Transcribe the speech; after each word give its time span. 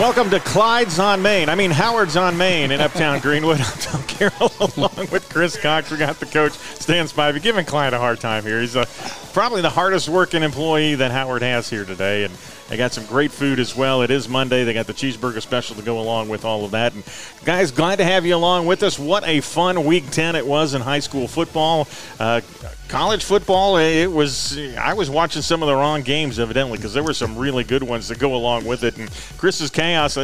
Welcome 0.00 0.30
to 0.30 0.40
Clyde's 0.40 0.98
on 0.98 1.20
Main. 1.20 1.50
I 1.50 1.54
mean 1.54 1.70
Howard's 1.70 2.16
on 2.16 2.38
Main 2.38 2.70
in 2.70 2.80
Uptown 2.80 3.20
Greenwood. 3.20 3.60
I'm 3.60 3.78
Tom 3.80 4.02
Carroll 4.04 4.50
along 4.58 5.10
with 5.12 5.28
Chris 5.28 5.58
Cox. 5.58 5.90
We 5.90 5.98
got 5.98 6.18
the 6.18 6.24
coach 6.24 6.52
stands 6.52 7.12
Stan 7.12 7.34
Spivey 7.34 7.42
giving 7.42 7.66
Clyde 7.66 7.92
a 7.92 7.98
hard 7.98 8.18
time 8.18 8.42
here. 8.42 8.62
He's 8.62 8.76
uh, 8.76 8.86
probably 9.32 9.62
the 9.62 9.70
hardest 9.70 10.08
working 10.08 10.42
employee 10.42 10.96
that 10.96 11.10
Howard 11.10 11.42
has 11.42 11.70
here 11.70 11.84
today, 11.84 12.24
and 12.24 12.34
they 12.68 12.76
got 12.76 12.92
some 12.92 13.06
great 13.06 13.30
food 13.32 13.58
as 13.58 13.74
well. 13.74 14.02
It 14.02 14.10
is 14.10 14.28
Monday. 14.28 14.64
They 14.64 14.72
got 14.72 14.86
the 14.86 14.92
cheeseburger 14.92 15.40
special 15.40 15.76
to 15.76 15.82
go 15.82 16.00
along 16.00 16.28
with 16.28 16.44
all 16.44 16.64
of 16.64 16.72
that. 16.72 16.92
And 16.94 17.04
guys, 17.44 17.70
glad 17.70 17.96
to 17.96 18.04
have 18.04 18.26
you 18.26 18.36
along 18.36 18.66
with 18.66 18.82
us. 18.82 18.98
What 18.98 19.26
a 19.26 19.40
fun 19.40 19.84
Week 19.84 20.10
10 20.10 20.36
it 20.36 20.46
was 20.46 20.74
in 20.74 20.80
high 20.80 21.00
school 21.00 21.26
football. 21.26 21.88
Uh, 22.18 22.40
college 22.88 23.24
football, 23.24 23.76
it 23.78 24.06
was. 24.06 24.58
I 24.76 24.94
was 24.94 25.10
watching 25.10 25.42
some 25.42 25.62
of 25.62 25.68
the 25.68 25.74
wrong 25.74 26.02
games 26.02 26.38
evidently 26.38 26.78
because 26.78 26.94
there 26.94 27.04
were 27.04 27.14
some 27.14 27.36
really 27.36 27.64
good 27.64 27.82
ones 27.82 28.08
to 28.08 28.14
go 28.14 28.34
along 28.34 28.64
with 28.64 28.84
it. 28.84 28.96
And 28.98 29.10
Chris's 29.38 29.70
chaos. 29.70 30.16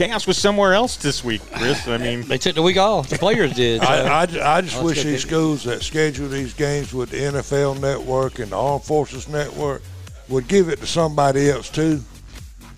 Chaos 0.00 0.26
was 0.26 0.38
somewhere 0.38 0.72
else 0.72 0.96
this 0.96 1.22
week, 1.22 1.42
Chris. 1.52 1.86
I 1.86 1.98
mean, 1.98 2.22
they 2.22 2.38
took 2.38 2.54
the 2.54 2.62
week 2.62 2.78
off. 2.78 3.10
The 3.10 3.18
players 3.18 3.52
did. 3.52 3.82
So. 3.82 3.86
I, 3.86 4.22
I, 4.24 4.56
I, 4.56 4.60
just 4.62 4.82
wish 4.82 5.02
these 5.02 5.20
schools 5.20 5.64
that 5.64 5.82
schedule 5.82 6.26
these 6.26 6.54
games 6.54 6.94
with 6.94 7.10
the 7.10 7.18
NFL 7.18 7.78
Network 7.82 8.38
and 8.38 8.50
the 8.50 8.58
Armed 8.58 8.82
Forces 8.82 9.28
Network 9.28 9.82
would 10.30 10.48
give 10.48 10.70
it 10.70 10.78
to 10.78 10.86
somebody 10.86 11.50
else 11.50 11.68
too, 11.68 12.00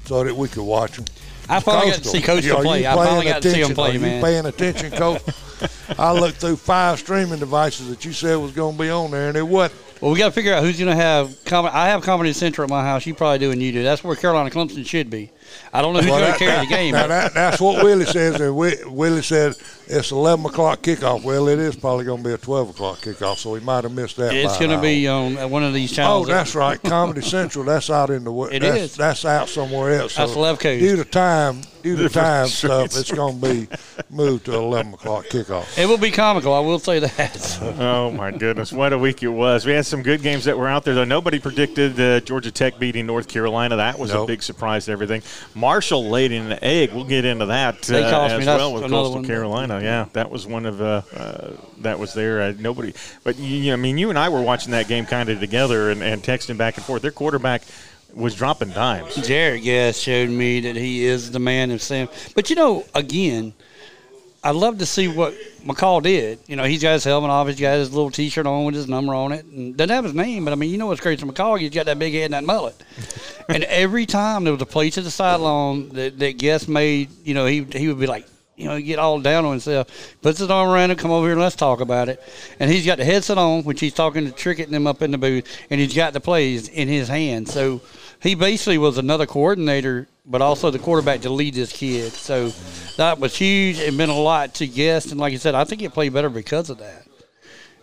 so 0.04 0.24
that 0.24 0.34
we 0.34 0.48
could 0.48 0.64
watch 0.64 0.96
them. 0.96 1.04
I 1.48 1.60
finally 1.60 1.92
got 1.92 2.02
to 2.02 2.08
see 2.08 2.20
Coastal 2.20 2.60
play. 2.60 2.88
I 2.88 2.94
finally 2.96 3.26
got 3.26 3.36
attention? 3.38 3.60
to 3.60 3.66
see 3.66 3.70
him 3.70 3.74
play, 3.76 3.96
Are 3.96 4.00
man. 4.00 4.16
You 4.16 4.24
paying 4.24 4.46
attention, 4.46 4.90
Coach? 4.90 5.22
I 5.96 6.12
looked 6.12 6.38
through 6.38 6.56
five 6.56 6.98
streaming 6.98 7.38
devices 7.38 7.88
that 7.90 8.04
you 8.04 8.12
said 8.12 8.34
was 8.34 8.50
going 8.50 8.76
to 8.76 8.82
be 8.82 8.90
on 8.90 9.12
there, 9.12 9.28
and 9.28 9.36
it 9.36 9.46
wasn't. 9.46 9.80
Well, 10.00 10.10
we 10.10 10.18
got 10.18 10.26
to 10.26 10.32
figure 10.32 10.52
out 10.52 10.64
who's 10.64 10.76
going 10.76 10.90
to 10.90 11.00
have. 11.00 11.44
Com- 11.44 11.66
I 11.66 11.86
have 11.86 12.02
Comedy 12.02 12.32
Central 12.32 12.64
at 12.64 12.70
my 12.70 12.82
house. 12.82 13.06
You 13.06 13.14
probably 13.14 13.38
do, 13.38 13.52
and 13.52 13.62
you 13.62 13.70
do. 13.70 13.84
That's 13.84 14.02
where 14.02 14.16
Carolina 14.16 14.50
Clemson 14.50 14.84
should 14.84 15.08
be. 15.08 15.30
I 15.72 15.80
don't 15.82 15.94
know 15.94 16.00
who's 16.00 16.10
Well, 16.10 16.20
going 16.20 16.32
to 16.32 16.38
carry 16.38 16.50
that- 16.52 16.68
the 16.68 16.74
game. 16.74 16.92
Now 16.92 17.06
that, 17.06 17.34
that's 17.34 17.60
what 17.60 17.82
Willie 17.84 18.04
says. 18.04 18.34
And 18.34 18.50
Wi- 18.56 18.76
Willie 18.86 19.22
said 19.22 19.56
it's 19.86 20.10
11 20.10 20.46
o'clock 20.46 20.82
kickoff. 20.82 21.22
Well, 21.24 21.48
it 21.48 21.58
is 21.58 21.76
probably 21.76 22.04
going 22.04 22.22
to 22.22 22.28
be 22.28 22.34
a 22.34 22.38
12 22.38 22.70
o'clock 22.70 22.98
kickoff, 22.98 23.36
so 23.38 23.50
we 23.52 23.60
might 23.60 23.84
have 23.84 23.92
missed 23.92 24.16
that. 24.16 24.34
it's 24.34 24.58
going 24.58 24.70
to 24.70 24.80
be 24.80 25.08
on 25.08 25.36
uh, 25.38 25.48
one 25.48 25.62
of 25.64 25.72
these 25.74 25.92
channels. 25.92 26.26
Oh, 26.26 26.28
channels. 26.28 26.52
that's 26.52 26.54
right. 26.54 26.82
Comedy 26.82 27.22
Central. 27.22 27.64
That's 27.64 27.90
out 27.90 28.10
in 28.10 28.24
the. 28.24 28.32
It 28.44 28.60
that's, 28.60 28.80
is. 28.80 28.96
That's 28.96 29.24
out 29.24 29.48
somewhere 29.48 29.92
else. 30.00 30.16
That's 30.16 30.36
left 30.36 30.60
coast. 30.60 30.80
Due 30.80 30.96
to 30.96 31.04
time, 31.04 31.62
due 31.82 31.96
to 31.96 32.08
time 32.08 32.46
streets. 32.46 32.94
stuff, 32.94 32.96
it's 33.00 33.10
going 33.12 33.40
to 33.40 33.46
be 33.54 33.68
moved 34.10 34.44
to 34.46 34.54
11 34.54 34.94
o'clock 34.94 35.26
kickoff. 35.26 35.78
It 35.78 35.86
will 35.86 35.98
be 35.98 36.10
comical. 36.10 36.54
I 36.54 36.60
will 36.60 36.78
say 36.78 36.98
that. 37.00 37.58
Oh 37.82 38.10
my 38.10 38.30
goodness, 38.30 38.72
what 38.72 38.92
a 38.92 38.98
week 38.98 39.22
it 39.22 39.28
was! 39.28 39.64
We 39.66 39.72
had 39.72 39.86
some 39.86 40.02
good 40.02 40.22
games 40.22 40.44
that 40.44 40.56
were 40.56 40.68
out 40.68 40.84
there, 40.84 40.94
though. 40.94 41.04
Nobody 41.04 41.38
predicted 41.38 41.98
uh, 41.98 42.20
Georgia 42.20 42.50
Tech 42.50 42.78
beating 42.78 43.06
North 43.06 43.28
Carolina. 43.28 43.76
That 43.76 43.98
was 43.98 44.12
a 44.12 44.24
big 44.24 44.42
surprise 44.42 44.86
to 44.86 44.92
everything. 44.92 45.22
Marshall 45.54 46.08
laid 46.08 46.32
in 46.32 46.50
an 46.52 46.58
egg. 46.62 46.92
We'll 46.92 47.04
get 47.04 47.24
into 47.24 47.46
that 47.46 47.82
They 47.82 48.04
uh, 48.04 48.10
cost 48.10 48.32
me. 48.34 48.38
as 48.40 48.46
That's 48.46 48.58
well 48.58 48.72
with 48.74 48.82
Coastal 48.82 49.14
one. 49.14 49.24
Carolina. 49.24 49.80
Yeah, 49.82 50.06
that 50.12 50.30
was 50.30 50.46
one 50.46 50.66
of 50.66 50.80
uh, 50.80 51.02
uh, 51.14 51.50
that 51.78 51.98
was 51.98 52.14
there. 52.14 52.40
Uh, 52.42 52.54
nobody, 52.58 52.94
but 53.24 53.36
you, 53.38 53.72
I 53.72 53.76
mean, 53.76 53.98
you 53.98 54.10
and 54.10 54.18
I 54.18 54.28
were 54.28 54.42
watching 54.42 54.72
that 54.72 54.88
game 54.88 55.06
kind 55.06 55.28
of 55.28 55.40
together 55.40 55.90
and, 55.90 56.02
and 56.02 56.22
texting 56.22 56.56
back 56.56 56.76
and 56.76 56.84
forth. 56.84 57.02
Their 57.02 57.10
quarterback 57.10 57.62
was 58.14 58.34
dropping 58.34 58.70
dimes. 58.70 59.14
Jarrett 59.26 59.62
Guest 59.62 60.02
showed 60.02 60.30
me 60.30 60.60
that 60.60 60.76
he 60.76 61.04
is 61.04 61.30
the 61.30 61.38
man 61.38 61.70
of 61.70 61.82
Sam. 61.82 62.08
But 62.34 62.50
you 62.50 62.56
know, 62.56 62.84
again, 62.94 63.54
I 64.44 64.50
love 64.50 64.78
to 64.78 64.86
see 64.86 65.06
what 65.06 65.34
McCall 65.64 66.02
did. 66.02 66.40
You 66.48 66.56
know, 66.56 66.64
he's 66.64 66.82
got 66.82 66.94
his 66.94 67.04
helmet 67.04 67.30
off, 67.30 67.46
he's 67.46 67.60
got 67.60 67.74
his 67.74 67.92
little 67.92 68.10
T-shirt 68.10 68.46
on 68.46 68.64
with 68.64 68.74
his 68.74 68.88
number 68.88 69.14
on 69.14 69.30
it, 69.32 69.44
and 69.44 69.76
doesn't 69.76 69.94
have 69.94 70.04
his 70.04 70.14
name. 70.14 70.44
But 70.44 70.52
I 70.52 70.56
mean, 70.56 70.70
you 70.70 70.78
know 70.78 70.86
what's 70.86 71.00
crazy? 71.00 71.24
McCall, 71.24 71.60
he's 71.60 71.70
got 71.70 71.86
that 71.86 71.98
big 71.98 72.12
head 72.12 72.24
and 72.24 72.34
that 72.34 72.44
mullet. 72.44 72.74
and 73.48 73.62
every 73.64 74.04
time 74.04 74.44
there 74.44 74.52
was 74.52 74.62
a 74.62 74.66
play 74.66 74.90
to 74.90 75.00
the 75.00 75.10
sideline 75.10 75.90
that, 75.90 76.18
that 76.18 76.38
Guest 76.38 76.68
made, 76.68 77.10
you 77.24 77.34
know, 77.34 77.46
he 77.46 77.64
he 77.64 77.88
would 77.88 78.00
be 78.00 78.06
like. 78.06 78.26
You 78.56 78.66
know, 78.66 78.80
get 78.80 78.98
all 78.98 79.18
down 79.20 79.44
on 79.46 79.52
himself, 79.52 80.16
puts 80.20 80.38
his 80.38 80.50
arm 80.50 80.68
around 80.68 80.90
him, 80.90 80.96
come 80.98 81.10
over 81.10 81.26
here 81.26 81.32
and 81.32 81.40
let's 81.40 81.56
talk 81.56 81.80
about 81.80 82.08
it. 82.10 82.22
And 82.60 82.70
he's 82.70 82.84
got 82.84 82.98
the 82.98 83.04
headset 83.04 83.38
on, 83.38 83.64
which 83.64 83.80
he's 83.80 83.94
talking 83.94 84.26
to 84.26 84.30
Trickett 84.30 84.64
and 84.64 84.74
them 84.74 84.86
up 84.86 85.00
in 85.00 85.10
the 85.10 85.18
booth, 85.18 85.46
and 85.70 85.80
he's 85.80 85.94
got 85.94 86.12
the 86.12 86.20
plays 86.20 86.68
in 86.68 86.86
his 86.86 87.08
hand. 87.08 87.48
So 87.48 87.80
he 88.20 88.34
basically 88.34 88.78
was 88.78 88.98
another 88.98 89.26
coordinator, 89.26 90.06
but 90.26 90.42
also 90.42 90.70
the 90.70 90.78
quarterback 90.78 91.22
to 91.22 91.30
lead 91.30 91.54
this 91.54 91.72
kid. 91.72 92.12
So 92.12 92.50
that 92.98 93.18
was 93.18 93.34
huge. 93.34 93.78
It 93.78 93.94
meant 93.94 94.10
a 94.10 94.14
lot 94.14 94.54
to 94.56 94.66
Guest, 94.66 95.10
and 95.12 95.18
like 95.18 95.32
I 95.32 95.36
said, 95.36 95.54
I 95.54 95.64
think 95.64 95.80
he 95.80 95.88
played 95.88 96.12
better 96.12 96.30
because 96.30 96.68
of 96.68 96.78
that. 96.78 97.06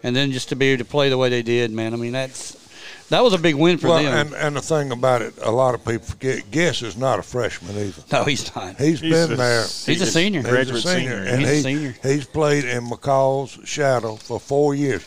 And 0.03 0.16
then 0.16 0.31
just 0.31 0.50
to 0.50 0.56
be 0.56 0.68
able 0.68 0.86
to 0.86 0.90
play 0.90 1.09
the 1.09 1.18
way 1.18 1.30
they 1.30 1.41
did, 1.41 1.72
man. 1.72 1.94
I 1.94 1.97
mean, 1.97 2.13
that's 2.13 2.69
that 3.09 3.24
was 3.24 3.34
a 3.34 3.38
big 3.38 3.56
win 3.56 3.78
for 3.78 3.88
Well, 3.90 4.03
them. 4.03 4.28
and, 4.28 4.36
and 4.36 4.56
the 4.56 4.62
thing 4.62 4.92
about 4.92 5.22
it, 5.22 5.34
a 5.42 5.52
lot 5.52 5.74
of 5.75 5.84
people 5.86 6.06
forget. 6.06 6.50
Guest 6.52 6.81
is 6.84 6.96
not 6.97 7.20
a 7.20 7.24
freshman 7.24 7.75
either. 7.78 8.03
no, 8.12 8.24
he's 8.24 8.53
not. 8.56 8.75
He's 8.78 9.00
He's 9.00 9.12
been 9.12 9.31
a- 9.34 9.36
there. 9.36 9.62
He's 9.64 10.02
a 10.02 10.06
senior. 10.06 10.42
He's 10.42 10.70
a 10.70 10.81
senior, 10.81 10.81
senior, 10.81 11.16
and 11.24 11.40
He's 11.42 11.50
a 11.50 11.53
he, 11.56 11.62
senior. 11.62 11.96
he's 12.03 12.25
played 12.25 12.66
in 12.66 12.86
McCall's 12.86 13.58
shadow 13.68 14.16
for 14.16 14.40
four 14.40 14.75
years. 14.75 15.03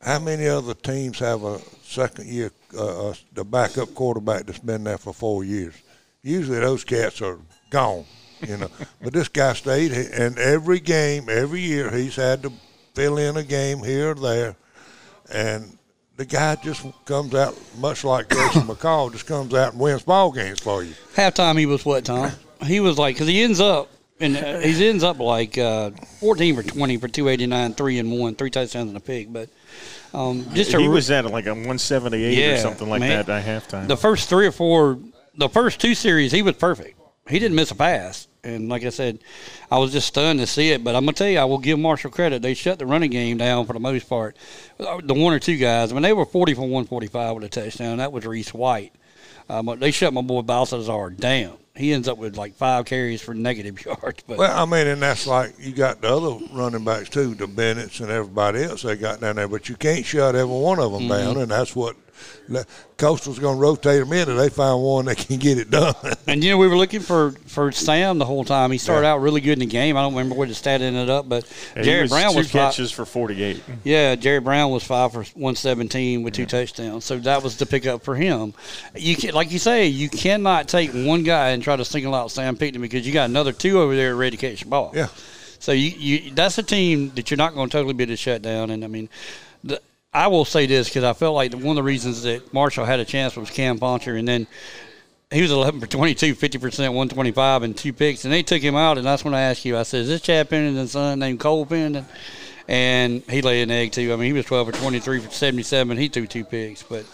How 0.00 0.18
many 0.18 0.46
other 0.46 0.74
teams 0.74 1.18
have 1.20 1.44
a 1.44 1.58
second 1.82 2.28
year, 2.28 2.50
uh, 2.76 3.08
uh, 3.10 3.14
the 3.32 3.44
backup 3.44 3.94
quarterback 3.94 4.44
that's 4.44 4.58
been 4.58 4.84
there 4.84 4.98
for 4.98 5.14
four 5.14 5.44
years? 5.44 5.74
Usually 6.22 6.58
those 6.60 6.84
cats 6.84 7.22
are 7.22 7.38
gone, 7.70 8.04
you 8.46 8.58
know. 8.58 8.68
but 9.02 9.12
this 9.14 9.28
guy 9.28 9.54
stayed, 9.54 9.92
and 9.92 10.38
every 10.38 10.80
game, 10.80 11.28
every 11.30 11.60
year, 11.62 11.90
he's 11.90 12.16
had 12.16 12.42
to 12.42 12.52
fill 12.94 13.16
in 13.16 13.36
a 13.38 13.42
game 13.42 13.78
here 13.78 14.10
or 14.10 14.14
there, 14.14 14.56
and 15.32 15.73
the 16.16 16.24
guy 16.24 16.54
just 16.56 16.84
comes 17.04 17.34
out 17.34 17.58
much 17.78 18.04
like 18.04 18.28
Jason 18.28 18.62
McCall, 18.68 19.10
just 19.12 19.26
comes 19.26 19.52
out 19.54 19.72
and 19.72 19.80
wins 19.80 20.02
ball 20.02 20.30
games 20.32 20.60
for 20.60 20.82
you. 20.82 20.94
Halftime, 21.14 21.58
he 21.58 21.66
was 21.66 21.84
what, 21.84 22.04
Tom? 22.04 22.30
He 22.64 22.80
was 22.80 22.98
like, 22.98 23.16
because 23.16 23.26
he 23.28 23.42
ends 23.42 23.60
up, 23.60 23.88
and 24.20 24.36
uh, 24.36 24.58
he 24.60 24.88
ends 24.88 25.02
up 25.02 25.18
like 25.18 25.58
uh, 25.58 25.90
14 26.20 26.54
for 26.56 26.62
20 26.62 26.96
for 26.98 27.08
289, 27.08 27.74
three 27.74 27.98
and 27.98 28.12
one, 28.12 28.34
three 28.36 28.50
touchdowns 28.50 28.88
and 28.88 28.96
a 28.96 29.00
pick. 29.00 29.32
But 29.32 29.48
um, 30.14 30.46
just 30.54 30.72
a 30.72 30.78
He 30.78 30.86
re- 30.86 30.94
was 30.94 31.10
at 31.10 31.24
like 31.26 31.46
a 31.46 31.50
178 31.54 32.52
or 32.54 32.58
something 32.58 32.88
like 32.88 33.00
man. 33.00 33.26
that 33.26 33.28
at 33.28 33.44
halftime. 33.68 33.88
the 33.88 33.96
first 33.96 34.28
three 34.28 34.46
or 34.46 34.52
four, 34.52 34.98
the 35.36 35.48
first 35.48 35.80
two 35.80 35.94
series, 35.94 36.30
he 36.32 36.42
was 36.42 36.54
perfect. 36.54 36.98
He 37.28 37.38
didn't 37.38 37.54
miss 37.56 37.70
a 37.70 37.74
pass. 37.74 38.28
And 38.42 38.68
like 38.68 38.84
I 38.84 38.90
said, 38.90 39.20
I 39.70 39.78
was 39.78 39.92
just 39.92 40.06
stunned 40.08 40.38
to 40.40 40.46
see 40.46 40.70
it. 40.70 40.84
But 40.84 40.94
I'm 40.94 41.04
gonna 41.04 41.14
tell 41.14 41.28
you, 41.28 41.38
I 41.38 41.44
will 41.44 41.58
give 41.58 41.78
Marshall 41.78 42.10
credit. 42.10 42.42
They 42.42 42.52
shut 42.54 42.78
the 42.78 42.84
running 42.86 43.10
game 43.10 43.38
down 43.38 43.64
for 43.64 43.72
the 43.72 43.80
most 43.80 44.08
part. 44.08 44.36
Uh, 44.78 45.00
The 45.02 45.14
one 45.14 45.32
or 45.32 45.38
two 45.38 45.56
guys, 45.56 45.90
I 45.90 45.94
mean, 45.94 46.02
they 46.02 46.12
were 46.12 46.26
40 46.26 46.52
for 46.54 46.60
145 46.62 47.34
with 47.36 47.44
a 47.44 47.48
touchdown. 47.48 47.98
That 47.98 48.12
was 48.12 48.26
Reese 48.26 48.52
White. 48.52 48.92
Um, 49.48 49.66
but 49.66 49.80
they 49.80 49.90
shut 49.90 50.12
my 50.12 50.20
boy 50.22 50.42
Balthazar 50.42 51.10
down. 51.10 51.56
He 51.76 51.92
ends 51.92 52.06
up 52.06 52.18
with 52.18 52.36
like 52.36 52.54
five 52.54 52.84
carries 52.84 53.20
for 53.22 53.34
negative 53.34 53.82
yards. 53.86 54.22
But 54.26 54.38
Well, 54.38 54.54
I 54.62 54.64
mean, 54.66 54.86
and 54.86 55.00
that's 55.02 55.26
like 55.26 55.54
you 55.58 55.72
got 55.72 56.02
the 56.02 56.08
other 56.14 56.36
running 56.52 56.84
backs 56.84 57.08
too, 57.08 57.34
the 57.34 57.46
Bennett's 57.46 58.00
and 58.00 58.10
everybody 58.10 58.62
else 58.64 58.82
they 58.82 58.96
got 58.96 59.20
down 59.20 59.36
there, 59.36 59.48
but 59.48 59.68
you 59.70 59.76
can't 59.76 60.04
shut 60.04 60.34
every 60.36 60.54
one 60.54 60.78
of 60.78 60.92
them 60.92 61.02
Mm-hmm. 61.04 61.08
down, 61.08 61.36
and 61.38 61.50
that's 61.50 61.74
what 61.74 61.96
Coastal's 62.96 63.38
going 63.38 63.56
to 63.56 63.60
rotate 63.60 64.00
them 64.00 64.12
in, 64.12 64.28
and 64.28 64.38
they 64.38 64.48
find 64.48 64.80
one 64.82 65.06
that 65.06 65.16
can 65.16 65.38
get 65.38 65.58
it 65.58 65.70
done. 65.70 65.94
And 66.26 66.42
you 66.42 66.50
know, 66.50 66.58
we 66.58 66.68
were 66.68 66.76
looking 66.76 67.00
for 67.00 67.32
for 67.46 67.70
Sam 67.70 68.18
the 68.18 68.24
whole 68.24 68.44
time. 68.44 68.70
He 68.70 68.78
started 68.78 69.06
out 69.06 69.18
really 69.18 69.40
good 69.40 69.52
in 69.52 69.58
the 69.60 69.66
game. 69.66 69.96
I 69.96 70.00
don't 70.00 70.14
remember 70.14 70.34
where 70.34 70.48
the 70.48 70.54
stat 70.54 70.80
ended 70.80 71.10
up, 71.10 71.28
but 71.28 71.44
And 71.76 71.84
he 71.84 71.90
Jared 71.90 72.04
was 72.04 72.10
Brown 72.10 72.32
two 72.32 72.38
was 72.38 72.50
five, 72.50 72.70
catches 72.72 72.90
for 72.90 73.04
48. 73.04 73.62
yeah, 73.84 74.14
Jared 74.14 74.42
Brown 74.42 74.70
was 74.70 74.82
five 74.82 75.12
for 75.12 75.24
one 75.34 75.54
seventeen 75.54 76.22
with 76.22 76.34
two 76.34 76.46
touchdowns. 76.46 77.04
So 77.04 77.18
that 77.18 77.42
was 77.42 77.58
the 77.58 77.66
pickup 77.66 78.02
for 78.02 78.14
him. 78.16 78.54
You 78.96 79.16
can, 79.16 79.34
like 79.34 79.52
you 79.52 79.58
say, 79.58 79.86
you 79.86 80.08
cannot 80.08 80.66
take 80.68 80.90
one 80.92 81.22
guy 81.24 81.50
and 81.50 81.62
try 81.62 81.76
to 81.76 81.84
single 81.84 82.14
out 82.14 82.30
Sam 82.30 82.56
Pinckney 82.56 82.80
because 82.80 83.06
you 83.06 83.12
got 83.12 83.28
another 83.28 83.52
two 83.52 83.80
over 83.80 83.94
there 83.94 84.16
ready 84.16 84.36
to 84.36 84.40
catch 84.50 84.60
the 84.62 84.68
ball. 84.68 84.92
Yeah. 84.94 85.08
So 85.58 85.72
you, 85.72 85.90
you 85.90 86.30
that's 86.32 86.58
a 86.58 86.62
team 86.62 87.10
that 87.14 87.30
you're 87.30 87.38
not 87.38 87.54
going 87.54 87.68
to 87.68 87.72
totally 87.72 87.94
be 87.94 88.04
able 88.04 88.12
to 88.12 88.16
shut 88.16 88.42
down. 88.42 88.70
And 88.70 88.82
I 88.84 88.86
mean, 88.88 89.08
the, 89.62 89.80
I 90.14 90.28
will 90.28 90.44
say 90.44 90.66
this 90.66 90.88
because 90.88 91.02
I 91.02 91.12
felt 91.12 91.34
like 91.34 91.52
one 91.52 91.66
of 91.66 91.74
the 91.74 91.82
reasons 91.82 92.22
that 92.22 92.54
Marshall 92.54 92.84
had 92.84 93.00
a 93.00 93.04
chance 93.04 93.36
was 93.36 93.50
Cam 93.50 93.78
Fancher, 93.78 94.14
and 94.14 94.28
then 94.28 94.46
he 95.32 95.42
was 95.42 95.50
11 95.50 95.80
for 95.80 95.88
22, 95.88 96.36
50 96.36 96.58
percent, 96.58 96.92
125, 96.92 97.64
and 97.64 97.76
two 97.76 97.92
picks. 97.92 98.24
And 98.24 98.32
they 98.32 98.44
took 98.44 98.62
him 98.62 98.76
out, 98.76 98.96
and 98.96 99.04
that's 99.04 99.24
when 99.24 99.34
I 99.34 99.40
asked 99.40 99.64
you. 99.64 99.76
I 99.76 99.82
said, 99.82 100.02
"Is 100.02 100.08
this 100.08 100.20
Chad 100.20 100.48
Pennington's 100.48 100.92
son 100.92 101.18
named 101.18 101.40
Cole 101.40 101.66
Pennington?" 101.66 102.06
And 102.68 103.22
he 103.28 103.42
laid 103.42 103.64
an 103.64 103.72
egg 103.72 103.90
too. 103.92 104.12
I 104.12 104.16
mean, 104.16 104.26
he 104.26 104.32
was 104.32 104.46
12 104.46 104.68
for 104.68 104.72
23 104.72 105.20
for 105.20 105.30
77. 105.30 105.98
He 105.98 106.08
threw 106.08 106.26
two 106.26 106.44
picks, 106.44 106.82
but. 106.82 107.04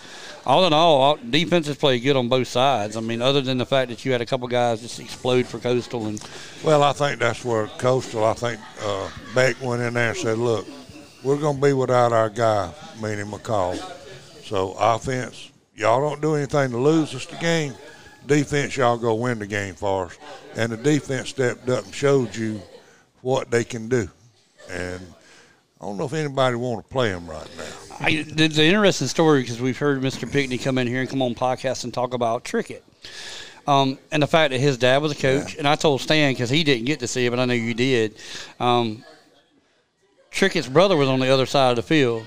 All 0.46 0.66
in 0.66 0.72
all, 0.72 1.02
all 1.02 1.18
defenses 1.28 1.76
played 1.76 1.98
good 2.00 2.16
on 2.16 2.30
both 2.30 2.48
sides. 2.48 2.96
I 2.96 3.00
mean, 3.00 3.20
other 3.20 3.42
than 3.42 3.58
the 3.58 3.66
fact 3.66 3.90
that 3.90 4.06
you 4.06 4.12
had 4.12 4.22
a 4.22 4.26
couple 4.26 4.48
guys 4.48 4.80
just 4.80 4.98
explode 4.98 5.46
for 5.46 5.58
Coastal, 5.58 6.06
and 6.06 6.18
well, 6.64 6.82
I 6.82 6.94
think 6.94 7.20
that's 7.20 7.44
where 7.44 7.66
Coastal. 7.66 8.24
I 8.24 8.32
think 8.32 8.58
uh, 8.82 9.10
Beck 9.34 9.60
went 9.60 9.82
in 9.82 9.92
there 9.92 10.08
and 10.08 10.16
said, 10.16 10.38
"Look, 10.38 10.66
we're 11.22 11.38
going 11.38 11.56
to 11.56 11.62
be 11.62 11.72
without 11.72 12.12
our 12.12 12.30
guy, 12.30 12.72
meaning 13.00 13.26
McCall. 13.26 13.76
So 14.44 14.74
offense, 14.78 15.50
y'all 15.74 16.00
don't 16.00 16.20
do 16.20 16.34
anything 16.34 16.70
to 16.70 16.78
lose 16.78 17.14
us 17.14 17.26
the 17.26 17.36
game. 17.36 17.74
Defense, 18.26 18.76
y'all 18.76 18.98
go 18.98 19.14
win 19.14 19.38
the 19.38 19.46
game 19.46 19.74
for 19.74 20.06
us." 20.06 20.18
And 20.56 20.72
the 20.72 20.76
defense 20.76 21.30
stepped 21.30 21.68
up 21.68 21.84
and 21.84 21.94
showed 21.94 22.34
you 22.34 22.60
what 23.22 23.50
they 23.50 23.64
can 23.64 23.88
do. 23.88 24.08
And 24.70 25.00
I 25.80 25.84
don't 25.86 25.96
know 25.96 26.04
if 26.04 26.12
anybody 26.12 26.56
want 26.56 26.84
to 26.84 26.92
play 26.92 27.10
them 27.10 27.26
right 27.28 27.48
now. 27.56 27.96
I, 28.00 28.22
the, 28.22 28.48
the 28.48 28.64
interesting 28.64 29.08
story 29.08 29.42
because 29.42 29.60
we've 29.60 29.78
heard 29.78 30.00
Mr. 30.02 30.30
Pinckney 30.30 30.58
come 30.58 30.78
in 30.78 30.86
here 30.86 31.00
and 31.00 31.08
come 31.08 31.22
on 31.22 31.34
podcast 31.34 31.84
and 31.84 31.94
talk 31.94 32.12
about 32.14 32.44
Trickett. 32.44 32.82
Um, 33.66 33.98
and 34.10 34.22
the 34.22 34.26
fact 34.26 34.52
that 34.52 34.58
his 34.58 34.78
dad 34.78 35.00
was 35.00 35.12
a 35.12 35.14
coach, 35.14 35.54
and 35.56 35.68
I 35.68 35.76
told 35.76 36.00
Stan 36.00 36.32
because 36.32 36.50
he 36.50 36.64
didn't 36.64 36.86
get 36.86 37.00
to 37.00 37.06
see 37.06 37.26
it, 37.26 37.30
but 37.30 37.38
I 37.38 37.44
know 37.44 37.54
you 37.54 37.74
did. 37.74 38.16
Um, 38.58 39.04
Trickett's 40.30 40.68
brother 40.68 40.96
was 40.96 41.08
on 41.08 41.20
the 41.20 41.28
other 41.28 41.46
side 41.46 41.70
of 41.70 41.76
the 41.76 41.82
field 41.82 42.26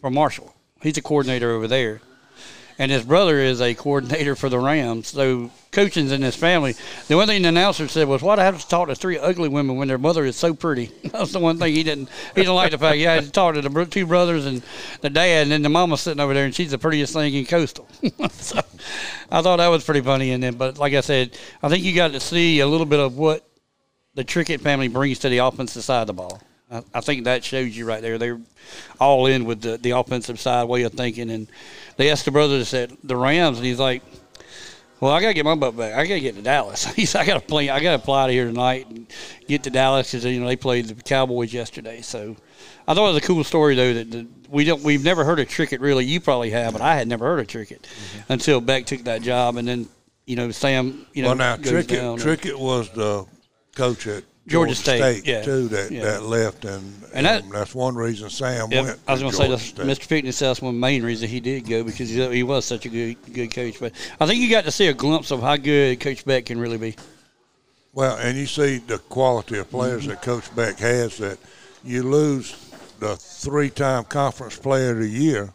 for 0.00 0.10
Marshall. 0.10 0.54
He's 0.80 0.96
a 0.96 1.02
coordinator 1.02 1.50
over 1.52 1.68
there 1.68 2.00
and 2.78 2.90
his 2.90 3.04
brother 3.04 3.38
is 3.38 3.60
a 3.60 3.74
coordinator 3.74 4.34
for 4.34 4.48
the 4.48 4.58
Rams. 4.58 5.08
So 5.08 5.50
coaching's 5.70 6.12
in 6.12 6.22
his 6.22 6.36
family. 6.36 6.74
The 7.08 7.16
one 7.16 7.28
thing 7.28 7.42
the 7.42 7.48
announcer 7.48 7.86
said 7.88 8.08
was, 8.08 8.22
"Why 8.22 8.36
do 8.36 8.42
I 8.42 8.44
have 8.44 8.60
to 8.60 8.68
talk 8.68 8.88
to 8.88 8.94
three 8.94 9.18
ugly 9.18 9.48
women 9.48 9.76
when 9.76 9.88
their 9.88 9.98
mother 9.98 10.24
is 10.24 10.36
so 10.36 10.54
pretty?" 10.54 10.90
That's 11.04 11.32
the 11.32 11.38
one 11.38 11.58
thing 11.58 11.74
he 11.74 11.82
didn't 11.82 12.08
he 12.34 12.40
didn't 12.42 12.54
like 12.54 12.72
the 12.72 12.78
fact 12.78 12.96
he 12.96 13.02
had 13.02 13.24
to 13.24 13.30
talk 13.30 13.54
to 13.54 13.62
the 13.62 13.84
two 13.86 14.06
brothers 14.06 14.46
and 14.46 14.62
the 15.00 15.10
dad, 15.10 15.42
and 15.42 15.52
then 15.52 15.62
the 15.62 15.68
mama 15.68 15.96
sitting 15.96 16.20
over 16.20 16.34
there, 16.34 16.44
and 16.44 16.54
she's 16.54 16.70
the 16.70 16.78
prettiest 16.78 17.12
thing 17.12 17.34
in 17.34 17.46
Coastal. 17.46 17.88
so 18.30 18.60
I 19.30 19.42
thought 19.42 19.58
that 19.58 19.68
was 19.68 19.84
pretty 19.84 20.00
funny. 20.00 20.32
And 20.32 20.42
then, 20.42 20.54
but 20.54 20.78
like 20.78 20.94
I 20.94 21.00
said, 21.02 21.38
I 21.62 21.68
think 21.68 21.84
you 21.84 21.94
got 21.94 22.12
to 22.12 22.20
see 22.20 22.60
a 22.60 22.66
little 22.66 22.86
bit 22.86 23.00
of 23.00 23.16
what 23.16 23.46
the 24.14 24.24
Trickett 24.24 24.60
family 24.60 24.88
brings 24.88 25.20
to 25.20 25.28
the 25.28 25.38
offensive 25.38 25.84
side 25.84 26.02
of 26.02 26.06
the 26.08 26.12
ball. 26.14 26.40
I, 26.72 26.82
I 26.94 27.00
think 27.00 27.24
that 27.24 27.44
shows 27.44 27.76
you 27.76 27.86
right 27.86 28.00
there. 28.00 28.18
They're 28.18 28.40
all 29.00 29.26
in 29.26 29.44
with 29.44 29.60
the, 29.60 29.76
the 29.76 29.90
offensive 29.90 30.40
side 30.40 30.64
way 30.64 30.82
of 30.82 30.92
thinking. 30.92 31.30
And 31.30 31.46
they 31.96 32.10
asked 32.10 32.24
the 32.24 32.30
brothers 32.30 32.72
at 32.74 32.90
the 33.04 33.16
Rams, 33.16 33.58
and 33.58 33.66
he's 33.66 33.78
like, 33.78 34.02
well, 35.02 35.10
I 35.10 35.20
gotta 35.20 35.34
get 35.34 35.44
my 35.44 35.56
butt 35.56 35.76
back. 35.76 35.94
I 35.94 36.06
gotta 36.06 36.20
get 36.20 36.36
to 36.36 36.42
Dallas. 36.42 36.84
He's, 36.94 37.16
I 37.16 37.26
gotta 37.26 37.40
play. 37.40 37.68
I 37.68 37.80
gotta 37.80 37.98
fly 38.00 38.22
out 38.22 38.30
here 38.30 38.46
tonight 38.46 38.88
and 38.88 39.12
get 39.48 39.64
to 39.64 39.70
Dallas 39.70 40.12
because 40.12 40.24
you 40.24 40.38
know 40.38 40.46
they 40.46 40.54
played 40.54 40.86
the 40.86 40.94
Cowboys 40.94 41.52
yesterday. 41.52 42.02
So 42.02 42.36
I 42.86 42.94
thought 42.94 43.08
it 43.08 43.14
was 43.14 43.16
a 43.16 43.26
cool 43.26 43.42
story 43.42 43.74
though 43.74 43.94
that, 43.94 44.12
that 44.12 44.26
we 44.48 44.64
don't. 44.64 44.80
We've 44.84 45.02
never 45.02 45.24
heard 45.24 45.40
of 45.40 45.48
Trickett 45.48 45.80
really. 45.80 46.04
You 46.04 46.20
probably 46.20 46.50
have, 46.50 46.72
but 46.72 46.82
I 46.82 46.94
had 46.94 47.08
never 47.08 47.24
heard 47.24 47.40
of 47.40 47.48
Trickett 47.48 47.80
mm-hmm. 47.80 48.32
until 48.32 48.60
Beck 48.60 48.86
took 48.86 49.02
that 49.02 49.22
job, 49.22 49.56
and 49.56 49.66
then 49.66 49.88
you 50.24 50.36
know 50.36 50.52
Sam. 50.52 51.04
You 51.14 51.22
know, 51.22 51.30
well 51.30 51.36
now 51.36 51.56
Trickett, 51.56 52.20
Trickett 52.20 52.56
was 52.56 52.88
the 52.90 53.26
coach 53.74 54.06
at 54.06 54.22
Georgia, 54.46 54.74
State, 54.74 54.98
State 54.98 55.26
yeah. 55.26 55.42
too 55.42 55.68
that, 55.68 55.90
yeah. 55.92 56.02
that 56.02 56.22
left, 56.24 56.64
and, 56.64 56.92
and, 57.14 57.26
that, 57.26 57.48
that's 57.52 57.74
one 57.76 57.94
reason 57.94 58.28
Sam 58.28 58.72
yep. 58.72 58.84
went. 58.84 58.98
I 59.06 59.12
was 59.12 59.20
going 59.20 59.30
to 59.30 59.36
say 59.36 59.48
that 59.48 59.86
Mr. 59.86 60.08
Pinckney 60.08 60.32
said 60.32 60.48
that's 60.48 60.60
one 60.60 60.78
main 60.78 61.04
reason 61.04 61.28
he 61.28 61.38
did 61.38 61.68
go 61.68 61.84
because 61.84 62.08
he, 62.08 62.28
he 62.34 62.42
was 62.42 62.64
such 62.64 62.84
a 62.84 62.88
good 62.88 63.16
good 63.32 63.54
coach. 63.54 63.78
But 63.78 63.92
I 64.18 64.26
think 64.26 64.40
you 64.40 64.50
got 64.50 64.64
to 64.64 64.72
see 64.72 64.88
a 64.88 64.94
glimpse 64.94 65.30
of 65.30 65.40
how 65.40 65.56
good 65.56 66.00
Coach 66.00 66.24
Beck 66.24 66.46
can 66.46 66.58
really 66.58 66.78
be. 66.78 66.96
Well, 67.92 68.16
and 68.16 68.36
you 68.36 68.46
see 68.46 68.78
the 68.78 68.98
quality 68.98 69.58
of 69.58 69.70
players 69.70 70.02
mm-hmm. 70.02 70.10
that 70.10 70.22
Coach 70.22 70.54
Beck 70.56 70.78
has. 70.78 71.18
That 71.18 71.38
you 71.84 72.02
lose 72.02 72.52
the 72.98 73.16
three-time 73.16 74.04
conference 74.04 74.58
player 74.58 74.90
of 74.90 74.98
the 74.98 75.08
year. 75.08 75.52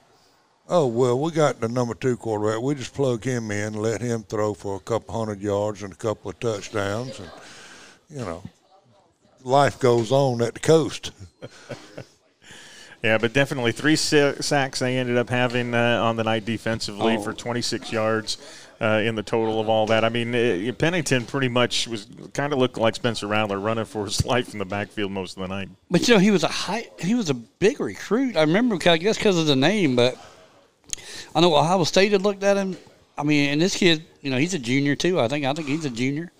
Oh 0.69 0.87
well, 0.87 1.19
we 1.19 1.31
got 1.31 1.59
the 1.59 1.67
number 1.67 1.93
two 1.93 2.15
quarterback. 2.15 2.61
We 2.61 2.75
just 2.75 2.93
plug 2.93 3.21
him 3.21 3.51
in, 3.51 3.73
let 3.73 3.99
him 3.99 4.23
throw 4.23 4.53
for 4.53 4.77
a 4.77 4.79
couple 4.79 5.13
hundred 5.17 5.41
yards 5.41 5.83
and 5.83 5.91
a 5.91 5.95
couple 5.97 6.31
of 6.31 6.39
touchdowns, 6.39 7.19
and 7.19 7.29
you 8.09 8.19
know 8.19 8.43
life 9.47 9.79
goes 9.79 10.11
on 10.11 10.41
at 10.41 10.53
the 10.53 10.59
coast. 10.59 11.11
yeah, 13.03 13.17
but 13.17 13.33
definitely 13.33 13.71
three 13.71 13.95
sacks 13.95 14.79
they 14.79 14.97
ended 14.97 15.17
up 15.17 15.29
having 15.29 15.73
uh, 15.73 16.01
on 16.03 16.17
the 16.17 16.23
night 16.23 16.45
defensively 16.45 17.15
oh. 17.15 17.21
for 17.21 17.33
26 17.33 17.91
yards. 17.91 18.37
Uh, 18.79 19.01
in 19.03 19.15
the 19.15 19.23
total 19.23 19.59
of 19.59 19.67
all 19.67 19.87
that, 19.87 20.05
I 20.05 20.09
mean, 20.09 20.35
uh, 20.35 20.71
Pennington 20.73 21.25
pretty 21.25 21.47
much 21.47 21.87
was 21.87 22.05
kind 22.33 22.53
of 22.53 22.59
looked 22.59 22.77
like 22.77 22.93
Spencer 22.93 23.25
Rattler 23.25 23.59
running 23.59 23.85
for 23.85 24.05
his 24.05 24.23
life 24.25 24.53
in 24.53 24.59
the 24.59 24.65
backfield 24.65 25.11
most 25.11 25.35
of 25.35 25.41
the 25.41 25.47
night. 25.47 25.69
But 25.89 26.07
you 26.07 26.13
know, 26.13 26.19
he 26.19 26.29
was 26.29 26.43
a 26.43 26.47
high, 26.47 26.87
he 26.99 27.15
was 27.15 27.31
a 27.31 27.33
big 27.33 27.79
recruit. 27.79 28.37
I 28.37 28.41
remember, 28.41 28.77
I 28.87 28.97
guess, 28.97 29.17
because 29.17 29.39
of 29.39 29.47
the 29.47 29.55
name, 29.55 29.95
but 29.95 30.15
I 31.33 31.41
know 31.41 31.55
Ohio 31.55 31.85
State 31.85 32.11
had 32.11 32.21
looked 32.21 32.43
at 32.43 32.55
him. 32.55 32.77
I 33.17 33.23
mean, 33.23 33.49
and 33.49 33.59
this 33.59 33.75
kid, 33.75 34.05
you 34.21 34.29
know, 34.29 34.37
he's 34.37 34.53
a 34.53 34.59
junior 34.59 34.95
too. 34.95 35.19
I 35.19 35.27
think 35.27 35.43
I 35.43 35.53
think 35.53 35.67
he's 35.67 35.85
a 35.85 35.89
junior. 35.89 36.31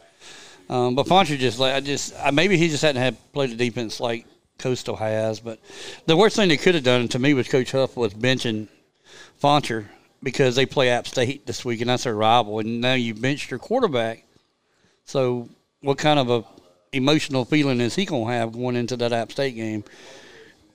Um, 0.70 0.96
but 0.96 1.08
Fancher 1.08 1.38
just 1.38 1.60
like 1.60 1.74
I 1.74 1.80
just 1.80 2.14
maybe 2.34 2.58
he 2.58 2.68
just 2.70 2.82
hadn't 2.82 3.02
had 3.02 3.16
played 3.32 3.52
the 3.52 3.56
defense 3.56 4.00
like 4.00 4.26
Coastal 4.58 4.96
has. 4.96 5.40
But 5.40 5.60
the 6.06 6.18
worst 6.18 6.36
thing 6.36 6.50
they 6.50 6.58
could 6.58 6.76
have 6.76 6.84
done 6.84 7.08
to 7.10 7.20
me 7.20 7.34
with 7.34 7.50
Coach 7.50 7.72
Huff 7.72 7.96
was 7.96 8.14
benching 8.14 8.68
Fancher 9.40 9.90
because 10.22 10.56
they 10.56 10.66
play 10.66 10.90
App 10.90 11.08
State 11.08 11.46
this 11.46 11.64
week 11.64 11.82
and 11.82 11.90
that's 11.90 12.04
their 12.04 12.16
rival. 12.16 12.60
And 12.60 12.82
now 12.82 12.94
you 12.94 13.14
benched 13.14 13.52
your 13.52 13.60
quarterback. 13.60 14.26
So 15.06 15.48
what 15.82 15.98
kind 15.98 16.20
of 16.20 16.30
a 16.30 16.44
emotional 16.92 17.46
feeling 17.46 17.82
is 17.82 17.96
he 17.96 18.06
gonna 18.06 18.32
have 18.32 18.52
going 18.52 18.76
into 18.76 18.98
that 18.98 19.14
App 19.14 19.32
State 19.32 19.56
game? 19.56 19.84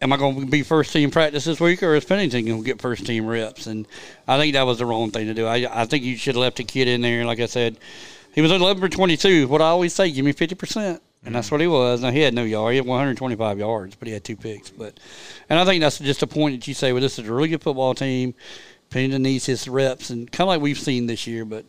Am 0.00 0.12
I 0.12 0.16
going 0.16 0.40
to 0.40 0.46
be 0.46 0.64
first 0.64 0.92
team 0.92 1.12
practice 1.12 1.44
this 1.44 1.60
week, 1.60 1.80
or 1.80 1.94
is 1.94 2.04
Pennington 2.04 2.44
going 2.44 2.60
to 2.60 2.66
get 2.66 2.80
first 2.80 3.06
team 3.06 3.24
reps? 3.24 3.68
And 3.68 3.86
I 4.26 4.36
think 4.36 4.54
that 4.54 4.66
was 4.66 4.78
the 4.78 4.84
wrong 4.84 5.12
thing 5.12 5.28
to 5.28 5.34
do. 5.34 5.46
I, 5.46 5.82
I 5.82 5.86
think 5.86 6.02
you 6.02 6.16
should 6.16 6.34
have 6.34 6.42
left 6.42 6.58
a 6.58 6.64
kid 6.64 6.88
in 6.88 7.02
there. 7.02 7.24
Like 7.24 7.38
I 7.38 7.46
said, 7.46 7.76
he 8.32 8.40
was 8.40 8.50
11 8.50 8.80
for 8.80 8.88
22. 8.88 9.48
What 9.48 9.62
I 9.62 9.66
always 9.66 9.92
say, 9.92 10.10
give 10.10 10.24
me 10.24 10.32
50%. 10.32 11.00
And 11.24 11.34
that's 11.34 11.46
mm-hmm. 11.46 11.54
what 11.54 11.60
he 11.60 11.66
was. 11.68 12.02
Now, 12.02 12.10
he 12.10 12.20
had 12.20 12.34
no 12.34 12.42
yard. 12.42 12.72
He 12.72 12.76
had 12.78 12.86
125 12.86 13.58
yards, 13.58 13.94
but 13.94 14.08
he 14.08 14.14
had 14.14 14.24
two 14.24 14.36
picks. 14.36 14.70
But, 14.70 14.98
And 15.48 15.58
I 15.58 15.64
think 15.64 15.80
that's 15.80 15.98
just 15.98 16.22
a 16.22 16.26
point 16.26 16.60
that 16.60 16.66
you 16.66 16.74
say, 16.74 16.92
well, 16.92 17.00
this 17.00 17.18
is 17.18 17.28
a 17.28 17.32
really 17.32 17.48
good 17.48 17.62
football 17.62 17.94
team. 17.94 18.34
Pennington 18.90 19.22
needs 19.22 19.46
his 19.46 19.68
reps, 19.68 20.10
and 20.10 20.30
kind 20.30 20.46
of 20.46 20.48
like 20.48 20.60
we've 20.60 20.78
seen 20.78 21.06
this 21.06 21.26
year. 21.26 21.44
But 21.44 21.64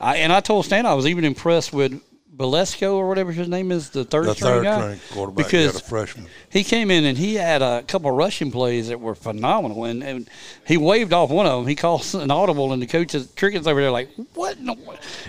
I, 0.00 0.16
and 0.16 0.32
I 0.32 0.40
told 0.40 0.64
Stan 0.64 0.84
I 0.84 0.94
was 0.94 1.06
even 1.06 1.24
impressed 1.24 1.72
with 1.72 2.00
Balesco 2.38 2.94
or 2.94 3.08
whatever 3.08 3.32
his 3.32 3.48
name 3.48 3.72
is, 3.72 3.90
the 3.90 4.04
third 4.04 4.26
the 4.26 4.34
string 4.34 4.52
third 4.52 4.64
guy, 4.64 4.80
string 4.80 5.00
quarterback, 5.12 5.46
because 5.46 5.76
a 5.76 5.80
freshman. 5.80 6.28
He 6.50 6.62
came 6.62 6.88
in 6.88 7.04
and 7.04 7.18
he 7.18 7.34
had 7.34 7.62
a 7.62 7.82
couple 7.82 8.12
rushing 8.12 8.52
plays 8.52 8.88
that 8.88 9.00
were 9.00 9.16
phenomenal, 9.16 9.84
and, 9.84 10.04
and 10.04 10.30
he 10.64 10.76
waved 10.76 11.12
off 11.12 11.30
one 11.30 11.46
of 11.46 11.58
them. 11.58 11.66
He 11.66 11.74
calls 11.74 12.14
an 12.14 12.30
audible, 12.30 12.72
and 12.72 12.80
the 12.80 12.86
coach 12.86 13.14
is 13.14 13.28
Trickett's 13.32 13.66
over 13.66 13.80
there 13.80 13.90
like, 13.90 14.10
what? 14.34 14.60
No? 14.60 14.76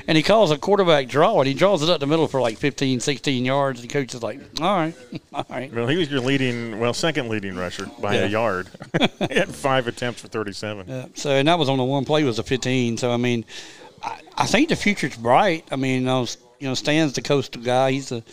And 0.07 0.17
he 0.17 0.23
calls 0.23 0.51
a 0.51 0.57
quarterback 0.57 1.07
draw, 1.07 1.39
and 1.39 1.47
he 1.47 1.55
draws 1.55 1.81
it 1.81 1.89
up 1.89 1.99
the 1.99 2.05
middle 2.05 2.27
for 2.27 2.41
like 2.41 2.59
15, 2.59 2.99
16 2.99 3.43
yards. 3.43 3.81
And 3.81 3.89
the 3.89 3.93
coach 3.93 4.13
is 4.13 4.21
like, 4.21 4.39
all 4.61 4.75
right, 4.75 4.95
all 5.33 5.45
right. 5.49 5.73
Well, 5.73 5.87
he 5.87 5.97
was 5.97 6.11
your 6.11 6.21
leading, 6.21 6.79
well, 6.79 6.93
second 6.93 7.27
leading 7.29 7.55
rusher 7.55 7.87
by 7.99 8.15
yeah. 8.15 8.25
a 8.25 8.27
yard. 8.27 8.69
he 9.29 9.35
had 9.35 9.49
five 9.49 9.87
attempts 9.87 10.21
for 10.21 10.27
37. 10.27 10.87
Yeah. 10.87 11.05
So, 11.15 11.31
and 11.31 11.47
that 11.47 11.57
was 11.57 11.69
on 11.69 11.79
the 11.79 11.83
one 11.83 12.05
play 12.05 12.23
was 12.23 12.37
a 12.37 12.43
15. 12.43 12.97
So, 12.97 13.11
I 13.11 13.17
mean, 13.17 13.45
I, 14.03 14.19
I 14.37 14.45
think 14.45 14.69
the 14.69 14.75
future's 14.75 15.17
bright. 15.17 15.67
I 15.71 15.75
mean, 15.75 16.07
I 16.07 16.19
was 16.19 16.37
you 16.59 16.67
know, 16.67 16.73
Stan's 16.73 17.13
the 17.13 17.21
coastal 17.21 17.61
guy. 17.61 17.91
He's 17.91 18.11
a, 18.11 18.23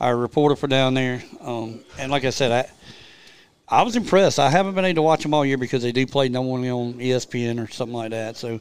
our 0.00 0.16
reporter 0.16 0.56
for 0.56 0.66
down 0.66 0.94
there. 0.94 1.22
Um, 1.40 1.80
and 1.98 2.10
like 2.10 2.24
I 2.24 2.30
said, 2.30 2.50
I 2.50 2.70
I 3.68 3.82
was 3.82 3.96
impressed. 3.96 4.38
I 4.38 4.50
haven't 4.50 4.74
been 4.74 4.84
able 4.84 4.96
to 4.96 5.02
watch 5.02 5.22
them 5.22 5.32
all 5.32 5.44
year 5.44 5.56
because 5.56 5.82
they 5.82 5.92
do 5.92 6.06
play 6.06 6.28
no 6.28 6.42
normally 6.42 6.68
on 6.68 6.94
ESPN 6.94 7.62
or 7.62 7.70
something 7.70 7.94
like 7.94 8.10
that. 8.10 8.36
So 8.36 8.60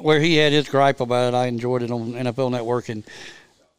where 0.00 0.20
he 0.20 0.36
had 0.36 0.52
his 0.52 0.68
gripe 0.68 1.00
about 1.00 1.34
it, 1.34 1.36
I 1.36 1.46
enjoyed 1.46 1.82
it 1.82 1.90
on 1.90 2.12
NFL 2.12 2.50
Network. 2.50 2.88
And 2.88 3.04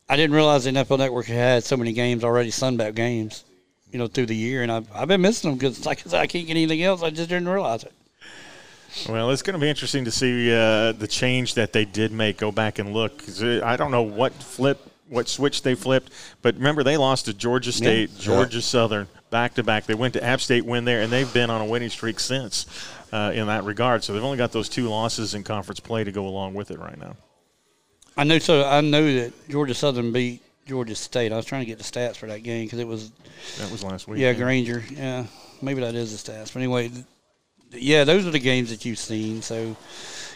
I 0.08 0.16
didn't 0.16 0.36
realize 0.36 0.66
the 0.66 0.72
NFL 0.72 1.00
Network 1.00 1.26
had 1.26 1.64
so 1.64 1.76
many 1.76 1.92
games 1.92 2.24
already, 2.24 2.52
Sunbelt 2.52 2.94
games, 2.94 3.46
you 3.92 3.98
know, 3.98 4.06
through 4.06 4.28
the 4.28 4.36
year. 4.36 4.62
And 4.62 4.72
I've, 4.72 4.88
I've 4.94 5.08
been 5.08 5.22
missing 5.22 5.50
them 5.50 5.58
because, 5.58 5.86
like 5.88 6.06
I 6.06 6.10
said, 6.10 6.20
I 6.22 6.28
can't 6.28 6.46
get 6.46 6.52
anything 6.52 6.84
else. 6.84 7.02
I 7.02 7.10
just 7.10 7.30
didn't 7.30 7.50
realize 7.50 7.84
it. 7.84 7.94
Well, 9.08 9.32
it's 9.32 9.42
going 9.42 9.54
to 9.54 9.60
be 9.60 9.70
interesting 9.70 10.06
to 10.06 10.12
see 10.12 10.52
uh, 10.52 10.94
the 10.94 11.08
change 11.08 11.56
that 11.56 11.74
they 11.74 11.86
did 11.86 12.12
make. 12.12 12.38
Go 12.38 12.52
back 12.52 12.80
and 12.80 12.94
look. 12.94 13.24
I 13.42 13.76
don't 13.76 13.92
know 13.92 14.02
what 14.02 14.34
flip, 14.34 14.80
what 15.08 15.28
switch 15.28 15.62
they 15.62 15.76
flipped, 15.76 16.12
but 16.42 16.56
remember 16.56 16.84
they 16.84 16.98
lost 16.98 17.26
to 17.26 17.34
Georgia 17.34 17.72
State, 17.72 18.10
yeah. 18.16 18.22
Georgia 18.22 18.58
yeah. 18.58 18.64
Southern, 18.64 19.08
back 19.30 19.54
to 19.56 19.64
back. 19.64 19.86
They 19.86 19.96
went 19.96 20.14
to 20.16 20.24
App 20.24 20.42
State, 20.42 20.66
win 20.66 20.86
there, 20.86 21.02
and 21.02 21.12
they've 21.12 21.32
been 21.34 21.50
on 21.50 21.62
a 21.62 21.66
winning 21.66 21.90
streak 21.90 22.20
since. 22.20 22.66
Uh, 23.12 23.32
in 23.34 23.48
that 23.48 23.64
regard, 23.64 24.04
so 24.04 24.14
they've 24.14 24.24
only 24.24 24.38
got 24.38 24.52
those 24.52 24.70
two 24.70 24.88
losses 24.88 25.34
in 25.34 25.44
conference 25.44 25.80
play 25.80 26.04
to 26.04 26.12
go 26.12 26.28
along 26.28 26.54
with 26.54 26.70
it 26.70 26.78
right 26.78 27.00
now. 27.00 27.16
I 28.16 28.24
know. 28.24 28.38
So 28.38 28.64
I 28.64 28.82
know 28.82 29.04
that 29.16 29.34
Georgia 29.50 29.74
Southern 29.74 30.12
beat 30.12 30.44
Georgia 30.68 30.94
State. 30.94 31.32
I 31.32 31.36
was 31.36 31.46
trying 31.46 31.62
to 31.62 31.66
get 31.66 31.80
the 31.80 31.84
stats 31.84 32.18
for 32.18 32.28
that 32.28 32.44
game 32.44 32.68
because 32.68 32.78
it 32.78 32.88
was 32.88 33.10
that 33.58 33.72
was 33.72 33.84
last 33.84 34.08
week. 34.08 34.20
Yeah, 34.20 34.28
yeah, 34.28 34.34
Granger. 34.34 34.84
Yeah, 34.92 35.26
maybe 35.60 35.82
that 35.82 35.96
is 35.96 36.12
the 36.22 36.32
stats. 36.32 36.54
But 36.54 36.60
anyway, 36.60 36.92
yeah, 37.72 38.04
those 38.04 38.26
are 38.26 38.32
the 38.32 38.40
games 38.40 38.70
that 38.70 38.86
you've 38.86 39.00
seen. 39.00 39.42
So 39.42 39.76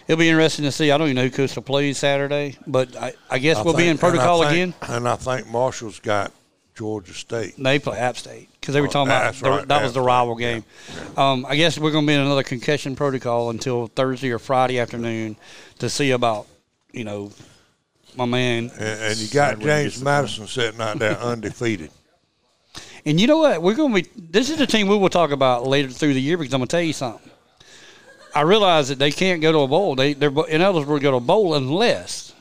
it'll 0.08 0.20
be 0.20 0.30
interesting 0.30 0.66
to 0.66 0.72
see. 0.72 0.92
I 0.92 0.98
don't 0.98 1.08
even 1.08 1.16
know 1.16 1.24
who 1.24 1.32
Coastal 1.32 1.64
plays 1.64 1.98
Saturday, 1.98 2.58
but 2.68 2.96
I, 2.96 3.14
I 3.30 3.40
guess 3.40 3.58
I 3.58 3.64
we'll 3.64 3.74
think, 3.74 3.86
be 3.86 3.90
in 3.90 3.98
protocol 3.98 4.42
and 4.44 4.52
think, 4.52 4.76
again. 4.76 4.96
And 4.96 5.08
I 5.08 5.16
think 5.16 5.48
Marshall's 5.48 6.00
got 6.00 6.32
Georgia 6.76 7.14
State. 7.14 7.56
They 7.58 7.80
play 7.80 7.98
App 7.98 8.18
State 8.18 8.50
because 8.60 8.74
they 8.74 8.82
were 8.82 8.88
talking 8.88 9.12
about 9.12 9.34
the, 9.36 9.50
right, 9.50 9.68
that 9.68 9.84
was 9.84 9.94
the 9.94 10.02
rival 10.02 10.36
game. 10.36 10.64
Yeah, 10.90 11.04
yeah. 11.16 11.32
Um, 11.32 11.46
I 11.48 11.56
guess 11.56 11.78
we're 11.78 11.92
going 11.92 12.06
to 12.06 12.08
be 12.08 12.16
in 12.16 12.22
another 12.22 12.44
concussion 12.44 12.96
protocol 12.96 13.50
until 13.50 13.88
Thursday 13.88 14.32
or 14.32 14.40
Friday 14.40 14.80
afternoon 14.80 15.36
to 15.80 15.90
see 15.90 16.12
about 16.12 16.48
you 16.92 17.04
know 17.04 17.32
my 18.16 18.26
man. 18.26 18.72
And, 18.76 19.02
and 19.02 19.18
you 19.18 19.28
got 19.30 19.60
James 19.60 20.02
Madison 20.04 20.48
sitting 20.48 20.82
out 20.82 21.00
there 21.00 21.18
undefeated. 21.18 21.92
And 23.06 23.20
you 23.20 23.28
know 23.28 23.40
what? 23.40 23.62
We're 23.62 23.76
going 23.76 23.94
to 23.94 24.02
be. 24.04 24.10
This 24.16 24.50
is 24.50 24.58
the 24.58 24.68
team 24.68 24.88
we 24.88 24.98
will 24.98 25.10
talk 25.10 25.32
about 25.32 25.68
later 25.68 25.90
through 25.90 26.14
the 26.14 26.22
year 26.22 26.38
because 26.38 26.54
I'm 26.54 26.60
going 26.60 26.68
to 26.68 26.72
tell 26.72 26.82
you 26.82 26.94
something. 26.94 27.30
I 28.36 28.42
realize 28.42 28.90
that 28.90 28.98
they 28.98 29.12
can't 29.12 29.42
go 29.42 29.52
to 29.52 29.60
a 29.60 29.68
bowl. 29.68 29.96
They 29.96 30.14
they're 30.14 30.32
in 30.48 30.62
others 30.62 30.86
will 30.86 31.00
go 31.00 31.12
to 31.12 31.18
a 31.18 31.20
bowl 31.20 31.54
unless 31.54 32.34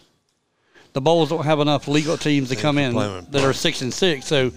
the 0.93 1.01
bowls 1.01 1.31
don't 1.31 1.45
have 1.45 1.61
enough 1.61 1.89
legal 1.89 2.17
teams 2.17 2.49
to 2.51 2.57
come 2.57 2.79
in 2.79 2.95
that 2.95 3.45
are 3.45 3.53
six 3.53 3.83
and 3.83 3.93
six. 3.93 4.27
So 4.27 4.53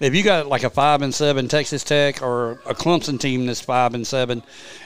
if 0.00 0.14
you 0.14 0.22
got 0.22 0.46
like 0.46 0.64
a 0.64 0.70
five 0.70 1.02
and 1.02 1.14
seven 1.14 1.48
Texas 1.48 1.84
Tech 1.84 2.22
or 2.22 2.52
a 2.66 2.74
Clemson 2.74 3.18
team 3.18 3.46
that's 3.46 3.60
five 3.60 3.94
and 3.94 4.06
seven, 4.06 4.42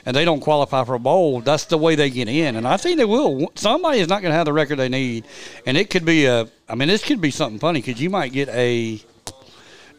and 0.06 0.14
they 0.14 0.24
don't 0.24 0.40
qualify 0.40 0.84
for 0.84 0.94
a 0.94 0.98
bowl, 0.98 1.40
that's 1.40 1.64
the 1.66 1.78
way 1.78 1.94
they 1.94 2.10
get 2.10 2.28
in. 2.28 2.56
And 2.56 2.66
I 2.66 2.76
think 2.76 2.96
they 2.96 3.04
will. 3.04 3.50
Somebody 3.54 4.00
is 4.00 4.08
not 4.08 4.22
going 4.22 4.32
to 4.32 4.36
have 4.36 4.46
the 4.46 4.52
record 4.52 4.76
they 4.76 4.88
need, 4.88 5.24
and 5.66 5.76
it 5.76 5.90
could 5.90 6.04
be 6.04 6.26
a. 6.26 6.48
I 6.68 6.74
mean, 6.74 6.88
this 6.88 7.04
could 7.04 7.20
be 7.20 7.30
something 7.30 7.58
funny 7.58 7.80
because 7.82 8.00
you 8.00 8.10
might 8.10 8.32
get 8.32 8.48
a 8.50 9.00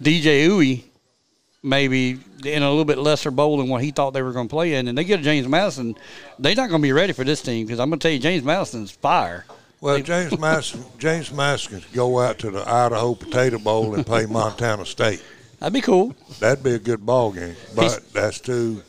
DJ 0.01 0.47
Uwe 0.47 0.83
maybe 1.63 2.19
in 2.43 2.63
a 2.63 2.69
little 2.69 2.85
bit 2.85 2.97
lesser 2.97 3.29
bowl 3.31 3.57
than 3.57 3.67
what 3.69 3.83
he 3.83 3.91
thought 3.91 4.11
they 4.11 4.21
were 4.21 4.31
going 4.31 4.47
to 4.47 4.51
play 4.53 4.73
in, 4.75 4.87
and 4.87 4.97
they 4.97 5.03
get 5.03 5.19
a 5.19 5.23
James 5.23 5.47
Madison, 5.47 5.95
they're 6.39 6.55
not 6.55 6.69
going 6.69 6.81
to 6.81 6.85
be 6.85 6.91
ready 6.91 7.13
for 7.13 7.23
this 7.23 7.41
team 7.41 7.65
because 7.65 7.79
I'm 7.79 7.89
going 7.89 7.99
to 7.99 8.03
tell 8.03 8.11
you, 8.11 8.19
James 8.19 8.43
Madison's 8.43 8.91
fire. 8.91 9.45
Well, 9.79 9.99
James 9.99 10.37
Madison, 10.39 10.83
James 10.99 11.31
Madison 11.31 11.81
could 11.81 11.93
go 11.93 12.19
out 12.19 12.39
to 12.39 12.51
the 12.51 12.67
Idaho 12.67 13.15
Potato 13.15 13.57
Bowl 13.59 13.95
and 13.95 14.05
play 14.05 14.25
Montana 14.29 14.85
State. 14.85 15.23
That'd 15.59 15.73
be 15.73 15.81
cool. 15.81 16.15
That'd 16.39 16.63
be 16.63 16.73
a 16.73 16.79
good 16.79 17.05
ball 17.05 17.31
game. 17.31 17.55
But 17.75 17.83
He's- 17.83 17.99
that's 18.11 18.39
two 18.39 18.81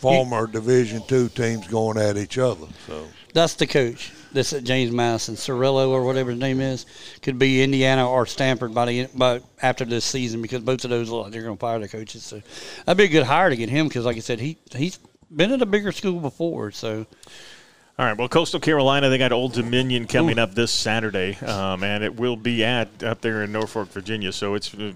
former 0.00 0.46
Division 0.46 1.02
two 1.06 1.28
teams 1.28 1.66
going 1.68 1.98
at 1.98 2.16
each 2.16 2.38
other. 2.38 2.66
So 2.86 3.06
That's 3.34 3.54
the 3.54 3.66
coach. 3.66 4.12
This 4.32 4.52
at 4.52 4.64
James 4.64 4.92
Madison, 4.92 5.34
Cirillo 5.34 5.88
or 5.88 6.04
whatever 6.04 6.30
his 6.30 6.38
name 6.38 6.60
is, 6.60 6.86
could 7.22 7.38
be 7.38 7.62
Indiana 7.62 8.08
or 8.08 8.26
Stanford 8.26 8.74
by 8.74 8.86
the 8.86 9.06
by 9.14 9.40
after 9.62 9.84
this 9.84 10.04
season 10.04 10.40
because 10.42 10.60
both 10.62 10.84
of 10.84 10.90
those 10.90 11.10
look 11.10 11.24
like 11.24 11.32
they're 11.32 11.42
going 11.42 11.56
to 11.56 11.60
fire 11.60 11.78
the 11.78 11.88
coaches. 11.88 12.22
So 12.22 12.40
that'd 12.86 12.96
be 12.98 13.04
a 13.04 13.08
good 13.08 13.24
hire 13.24 13.50
to 13.50 13.56
get 13.56 13.68
him 13.68 13.88
because, 13.88 14.04
like 14.04 14.16
I 14.16 14.20
said, 14.20 14.40
he 14.40 14.56
he's 14.72 14.98
been 15.34 15.52
at 15.52 15.62
a 15.62 15.66
bigger 15.66 15.92
school 15.92 16.20
before. 16.20 16.70
So 16.70 17.06
All 17.98 18.06
right. 18.06 18.16
Well, 18.16 18.28
Coastal 18.28 18.60
Carolina, 18.60 19.08
they 19.08 19.18
got 19.18 19.32
Old 19.32 19.52
Dominion 19.52 20.06
coming 20.06 20.38
up 20.38 20.54
this 20.54 20.70
Saturday, 20.72 21.36
um, 21.38 21.82
and 21.84 22.02
it 22.02 22.16
will 22.16 22.36
be 22.36 22.64
at 22.64 23.02
up 23.02 23.20
there 23.20 23.42
in 23.42 23.52
Norfolk, 23.52 23.88
Virginia. 23.88 24.32
So 24.32 24.54
it's 24.54 24.72
uh, 24.74 24.92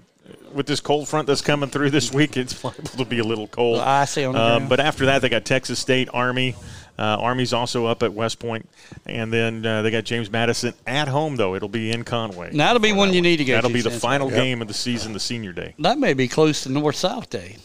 with 0.53 0.65
this 0.65 0.79
cold 0.79 1.07
front 1.07 1.27
that's 1.27 1.41
coming 1.41 1.69
through 1.69 1.91
this 1.91 2.11
week, 2.11 2.35
it's 2.35 2.63
liable 2.63 2.83
to 2.83 3.05
be 3.05 3.19
a 3.19 3.23
little 3.23 3.47
cold. 3.47 3.77
The 3.79 3.87
icy 3.87 4.25
on 4.25 4.33
the 4.33 4.41
um. 4.41 4.67
But 4.67 4.79
after 4.79 5.05
that, 5.07 5.21
they 5.21 5.29
got 5.29 5.45
Texas 5.45 5.79
State, 5.79 6.09
Army. 6.13 6.55
Uh, 6.97 7.17
Army's 7.19 7.51
also 7.53 7.85
up 7.85 8.03
at 8.03 8.13
West 8.13 8.39
Point, 8.39 8.69
and 9.05 9.31
then 9.31 9.65
uh, 9.65 9.81
they 9.81 9.91
got 9.91 10.03
James 10.05 10.31
Madison 10.31 10.73
at 10.87 11.07
home. 11.07 11.35
Though 11.35 11.55
it'll 11.55 11.67
be 11.69 11.91
in 11.91 12.03
Conway. 12.03 12.51
that'll 12.55 12.79
be 12.81 12.93
one 12.93 13.13
you 13.13 13.21
need 13.21 13.37
to 13.37 13.45
go. 13.45 13.55
That'll 13.55 13.69
to, 13.69 13.73
be 13.73 13.81
the 13.81 13.89
Stan. 13.89 13.99
final 13.99 14.29
Yep. 14.31 14.37
game 14.41 14.61
of 14.61 14.67
the 14.67 14.73
season, 14.73 15.13
the 15.13 15.19
senior 15.19 15.51
day. 15.53 15.73
That 15.79 15.97
may 15.99 16.13
be 16.13 16.27
close 16.27 16.63
to 16.63 16.69
North 16.69 16.95
South 16.95 17.29
Day, 17.29 17.57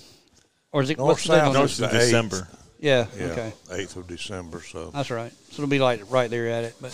or 0.73 0.83
is 0.83 0.91
it 0.91 0.99
North 0.99 1.09
what's 1.09 1.25
the 1.25 1.35
date 1.35 1.39
South 1.41 1.47
on 1.49 1.53
No, 1.55 1.63
is 1.65 1.77
this? 1.79 1.87
it's 1.87 1.93
the 1.93 1.99
eighth. 1.99 2.07
December. 2.07 2.49
Yeah, 2.83 3.07
yeah, 3.19 3.25
Okay. 3.27 3.53
eighth 3.73 3.97
of 3.97 4.07
December. 4.09 4.63
So 4.63 4.91
That's 4.91 5.11
right. 5.11 5.31
So 5.51 5.63
it'll 5.63 5.71
be 5.71 5.79
like 5.81 6.01
right 6.11 6.31
there 6.31 6.49
at 6.49 6.65
it. 6.65 6.75
But 6.81 6.93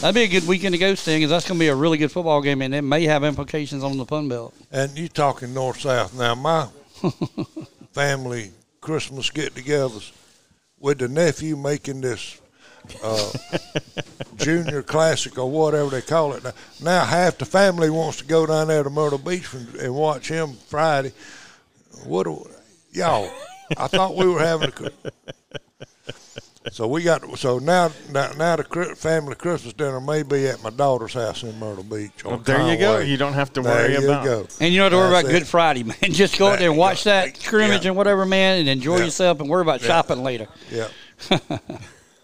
that'd 0.00 0.12
be 0.14 0.24
a 0.24 0.26
good 0.26 0.48
weekend 0.48 0.74
to 0.74 0.78
go, 0.78 0.96
Sting, 0.96 1.18
because 1.20 1.30
that's 1.30 1.46
going 1.46 1.58
to 1.58 1.62
be 1.62 1.68
a 1.68 1.76
really 1.76 1.96
good 1.96 2.10
football 2.10 2.42
game, 2.42 2.60
and 2.60 2.74
it 2.74 2.82
may 2.82 3.04
have 3.04 3.22
implications 3.22 3.84
on 3.84 3.96
the 3.98 4.04
Fun 4.04 4.28
Belt. 4.28 4.52
And 4.72 4.98
you're 4.98 5.06
talking 5.06 5.54
north 5.54 5.80
south 5.80 6.12
now? 6.18 6.34
My 6.34 6.66
family 7.92 8.50
Christmas 8.80 9.30
get-togethers 9.30 10.10
with 10.80 10.98
the 10.98 11.08
nephew 11.08 11.56
making 11.56 12.00
this 12.00 12.40
uh, 13.02 13.32
junior 14.36 14.82
classic 14.82 15.38
or 15.38 15.50
whatever 15.50 15.90
they 15.90 16.02
call 16.02 16.32
it. 16.32 16.44
Now, 16.44 16.52
now 16.82 17.04
half 17.04 17.38
the 17.38 17.44
family 17.44 17.90
wants 17.90 18.18
to 18.18 18.24
go 18.24 18.46
down 18.46 18.68
there 18.68 18.82
to 18.82 18.90
Myrtle 18.90 19.18
Beach 19.18 19.52
and, 19.52 19.74
and 19.76 19.94
watch 19.94 20.28
him 20.28 20.54
Friday. 20.68 21.12
What 22.04 22.24
do, 22.24 22.48
y'all? 22.92 23.30
I 23.76 23.86
thought 23.88 24.16
we 24.16 24.26
were 24.26 24.40
having 24.40 24.72
a. 24.72 25.10
So 26.72 26.86
we 26.86 27.02
got 27.02 27.38
so 27.38 27.58
now 27.58 27.90
now, 28.10 28.30
now 28.36 28.56
the 28.56 28.64
Chri- 28.64 28.96
family 28.96 29.34
Christmas 29.34 29.72
dinner 29.72 30.00
may 30.00 30.22
be 30.22 30.46
at 30.46 30.62
my 30.62 30.70
daughter's 30.70 31.14
house 31.14 31.42
in 31.42 31.58
Myrtle 31.58 31.84
Beach. 31.84 32.24
Well, 32.24 32.38
there 32.38 32.70
you 32.70 32.78
go. 32.78 32.98
You 32.98 33.16
don't 33.16 33.32
have 33.34 33.52
to 33.54 33.62
There 33.62 33.72
worry 33.72 33.92
you 33.92 34.04
about. 34.04 34.24
go. 34.24 34.46
And 34.60 34.72
you 34.72 34.80
don't 34.80 34.90
have 34.90 34.92
to 34.92 34.96
worry 34.98 35.10
That's 35.10 35.24
about 35.24 35.34
it. 35.36 35.38
Good 35.40 35.46
Friday, 35.48 35.82
man. 35.84 35.96
Just 36.12 36.38
go 36.38 36.48
out 36.48 36.58
there 36.58 36.70
and 36.70 36.78
watch 36.78 37.04
There 37.04 37.26
you 37.26 37.32
that 37.32 37.40
scrimmage 37.40 37.82
Yeah. 37.84 37.88
and 37.88 37.96
whatever, 37.96 38.24
man, 38.26 38.60
and 38.60 38.68
enjoy 38.68 38.98
Yeah. 38.98 39.04
yourself 39.04 39.40
and 39.40 39.48
worry 39.48 39.62
about 39.62 39.80
shopping 39.80 40.22
later. 40.22 40.48
Yeah. 40.70 40.88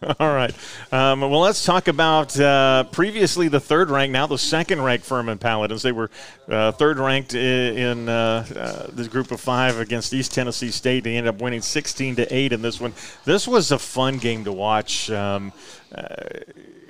All 0.20 0.34
right. 0.34 0.54
Um, 0.92 1.20
well, 1.20 1.40
let's 1.40 1.64
talk 1.64 1.88
about 1.88 2.38
uh, 2.38 2.84
previously 2.84 3.48
the 3.48 3.60
third 3.60 3.90
ranked, 3.90 4.12
now 4.12 4.26
the 4.26 4.36
second 4.38 4.82
ranked 4.82 5.06
Furman 5.06 5.38
Paladins. 5.38 5.82
They 5.82 5.92
were 5.92 6.10
uh, 6.48 6.72
third 6.72 6.98
ranked 6.98 7.34
i- 7.34 7.38
in 7.38 8.08
uh, 8.08 8.44
uh, 8.54 8.86
this 8.92 9.08
group 9.08 9.30
of 9.30 9.40
five 9.40 9.78
against 9.78 10.12
East 10.12 10.34
Tennessee 10.34 10.70
State. 10.70 11.04
They 11.04 11.16
ended 11.16 11.34
up 11.34 11.40
winning 11.40 11.62
16 11.62 12.16
to 12.16 12.34
8 12.34 12.52
in 12.52 12.60
this 12.62 12.80
one. 12.80 12.92
This 13.24 13.48
was 13.48 13.70
a 13.70 13.78
fun 13.78 14.18
game 14.18 14.44
to 14.44 14.52
watch. 14.52 15.10
Um, 15.10 15.52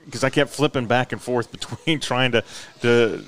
because 0.05 0.23
I 0.23 0.29
kept 0.31 0.51
flipping 0.51 0.87
back 0.87 1.13
and 1.13 1.21
forth 1.21 1.51
between 1.53 1.99
trying 2.01 2.33
to 2.33 2.45
to, 2.83 3.25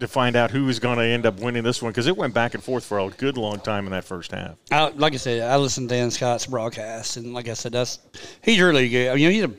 to 0.00 0.06
find 0.06 0.36
out 0.36 0.50
who 0.50 0.64
was 0.64 0.78
going 0.78 0.98
to 0.98 1.04
end 1.04 1.26
up 1.26 1.40
winning 1.40 1.62
this 1.62 1.82
one 1.82 1.90
because 1.90 2.06
it 2.06 2.16
went 2.16 2.32
back 2.32 2.54
and 2.54 2.62
forth 2.62 2.84
for 2.84 3.00
a 3.00 3.08
good 3.10 3.36
long 3.36 3.58
time 3.60 3.84
in 3.86 3.92
that 3.92 4.04
first 4.04 4.30
half. 4.30 4.56
I, 4.70 4.90
like 4.90 5.14
I 5.14 5.16
said, 5.16 5.42
I 5.42 5.56
listened 5.56 5.88
to 5.88 5.94
Dan 5.94 6.10
Scott's 6.10 6.46
broadcast, 6.46 7.16
and 7.16 7.34
like 7.34 7.48
I 7.48 7.54
said, 7.54 7.72
that's 7.72 7.98
he's 8.42 8.60
really 8.60 8.88
good. 8.88 9.10
I 9.10 9.16
mean, 9.16 9.30
he's 9.30 9.44
a 9.44 9.52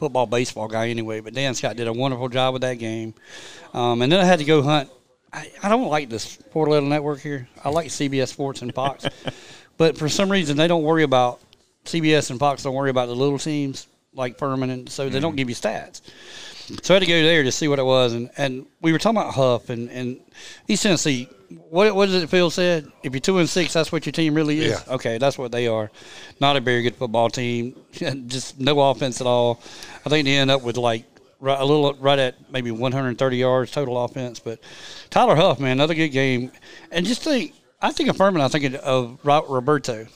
football, 0.00 0.26
baseball 0.26 0.68
guy 0.68 0.88
anyway, 0.88 1.20
but 1.20 1.34
Dan 1.34 1.54
Scott 1.54 1.76
did 1.76 1.86
a 1.86 1.92
wonderful 1.92 2.28
job 2.28 2.52
with 2.54 2.62
that 2.62 2.74
game. 2.74 3.14
Um, 3.72 4.02
and 4.02 4.10
then 4.10 4.20
I 4.20 4.24
had 4.24 4.40
to 4.40 4.44
go 4.44 4.62
hunt. 4.62 4.90
I, 5.32 5.50
I 5.62 5.68
don't 5.68 5.88
like 5.88 6.08
this 6.10 6.36
Port 6.50 6.68
Little 6.68 6.88
Network 6.88 7.20
here. 7.20 7.48
I 7.62 7.70
like 7.70 7.88
CBS 7.88 8.28
Sports 8.28 8.62
and 8.62 8.74
Fox, 8.74 9.06
but 9.76 9.96
for 9.96 10.08
some 10.08 10.30
reason 10.30 10.56
they 10.56 10.68
don't 10.68 10.82
worry 10.82 11.04
about 11.04 11.40
CBS 11.84 12.30
and 12.30 12.38
Fox 12.38 12.62
don't 12.62 12.74
worry 12.74 12.90
about 12.90 13.06
the 13.06 13.14
little 13.14 13.38
teams 13.38 13.86
like 14.14 14.38
Furman, 14.38 14.70
and 14.70 14.88
so 14.88 15.08
they 15.08 15.20
don't 15.20 15.32
mm-hmm. 15.32 15.36
give 15.36 15.48
you 15.48 15.54
stats. 15.54 16.00
So 16.82 16.94
I 16.94 16.96
had 16.96 17.00
to 17.00 17.06
go 17.06 17.22
there 17.22 17.42
to 17.42 17.52
see 17.52 17.68
what 17.68 17.78
it 17.78 17.84
was, 17.84 18.14
and, 18.14 18.30
and 18.38 18.66
we 18.80 18.92
were 18.92 18.98
talking 18.98 19.18
about 19.18 19.34
Huff 19.34 19.68
and, 19.68 19.90
and 19.90 20.20
East 20.66 20.82
Tennessee. 20.82 21.28
What 21.68 21.94
what 21.94 22.06
does 22.06 22.22
it 22.22 22.30
Phil 22.30 22.50
said? 22.50 22.90
If 23.02 23.12
you're 23.12 23.20
two 23.20 23.38
and 23.38 23.48
six, 23.48 23.74
that's 23.74 23.92
what 23.92 24.06
your 24.06 24.12
team 24.12 24.34
really 24.34 24.60
is. 24.60 24.82
Yeah. 24.86 24.94
Okay, 24.94 25.18
that's 25.18 25.36
what 25.36 25.52
they 25.52 25.66
are. 25.66 25.90
Not 26.40 26.56
a 26.56 26.60
very 26.60 26.82
good 26.82 26.96
football 26.96 27.28
team. 27.28 27.76
Just 28.26 28.58
no 28.58 28.80
offense 28.80 29.20
at 29.20 29.26
all. 29.26 29.60
I 30.06 30.08
think 30.08 30.24
they 30.24 30.36
end 30.36 30.50
up 30.50 30.62
with 30.62 30.78
like 30.78 31.04
right, 31.44 31.60
a 31.60 31.64
little 31.64 31.94
right 31.94 32.18
at 32.18 32.50
maybe 32.50 32.70
130 32.70 33.36
yards 33.36 33.70
total 33.70 34.02
offense. 34.02 34.40
But 34.40 34.60
Tyler 35.10 35.36
Huff, 35.36 35.60
man, 35.60 35.72
another 35.72 35.94
good 35.94 36.08
game. 36.08 36.50
And 36.90 37.06
just 37.06 37.22
think, 37.22 37.52
I 37.80 37.92
think 37.92 38.08
of 38.08 38.16
Furman. 38.16 38.40
I 38.42 38.48
think 38.48 38.74
of 38.82 39.18
Roberto, 39.24 40.06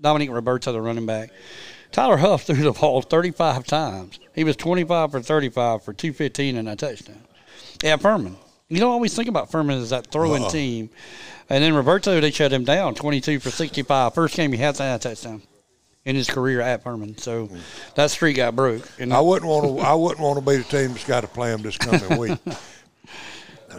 Dominique 0.00 0.30
Roberto, 0.30 0.72
the 0.72 0.80
running 0.80 1.06
back. 1.06 1.30
Tyler 1.92 2.18
Huff 2.18 2.42
threw 2.44 2.56
the 2.56 2.72
ball 2.72 3.02
35 3.02 3.64
times. 3.64 4.18
He 4.34 4.44
was 4.44 4.56
25 4.56 5.10
for 5.10 5.20
35 5.22 5.82
for 5.82 5.92
215 5.92 6.56
and 6.56 6.68
a 6.68 6.76
touchdown. 6.76 7.20
Yeah, 7.82 7.96
Furman. 7.96 8.36
You 8.68 8.78
don't 8.80 8.92
always 8.92 9.14
think 9.16 9.28
about 9.28 9.50
Furman 9.50 9.78
as 9.78 9.90
that 9.90 10.08
throwing 10.08 10.42
Uh-uh. 10.44 10.50
team. 10.50 10.90
And 11.48 11.64
then 11.64 11.74
Roberto, 11.74 12.20
they 12.20 12.30
shut 12.30 12.52
him 12.52 12.64
down 12.64 12.94
22 12.94 13.40
for 13.40 13.50
65. 13.50 14.14
First 14.14 14.36
game 14.36 14.52
he 14.52 14.58
had 14.58 14.74
that 14.76 15.00
touchdown 15.00 15.42
in 16.04 16.14
his 16.14 16.28
career 16.28 16.60
at 16.60 16.82
Furman. 16.82 17.16
So 17.16 17.48
that 17.94 18.10
streak 18.10 18.36
got 18.36 18.54
broke. 18.54 18.82
And 18.98 19.12
I 19.14 19.20
wouldn't 19.20 19.50
want 19.50 19.78
to. 19.78 19.82
I 19.82 19.94
wouldn't 19.94 20.20
want 20.20 20.38
to 20.38 20.44
be 20.44 20.58
the 20.58 20.64
team 20.64 20.92
that's 20.92 21.04
got 21.04 21.22
to 21.22 21.28
play 21.28 21.52
him 21.52 21.62
this 21.62 21.78
coming 21.78 22.18
week. 22.18 22.38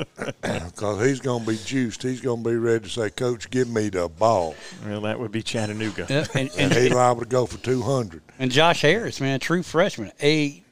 Because 0.42 1.06
he's 1.06 1.20
going 1.20 1.44
to 1.44 1.52
be 1.52 1.58
juiced. 1.58 2.04
He's 2.04 2.22
going 2.22 2.44
to 2.44 2.50
be 2.50 2.56
ready 2.56 2.86
to 2.86 2.90
say, 2.90 3.10
"Coach, 3.10 3.50
give 3.50 3.68
me 3.68 3.90
the 3.90 4.08
ball," 4.08 4.56
Well, 4.86 5.02
that 5.02 5.20
would 5.20 5.32
be 5.32 5.42
Chattanooga. 5.44 6.06
Yeah, 6.10 6.26
and, 6.34 6.50
and 6.52 6.72
and, 6.72 6.74
he's 6.74 6.92
liable 6.92 7.22
to 7.22 7.28
go 7.28 7.46
for 7.46 7.58
two 7.58 7.82
hundred. 7.82 8.22
and 8.38 8.52
Josh 8.52 8.82
Harris, 8.82 9.20
man, 9.20 9.40
true 9.40 9.64
freshman, 9.64 10.12
eight 10.22 10.64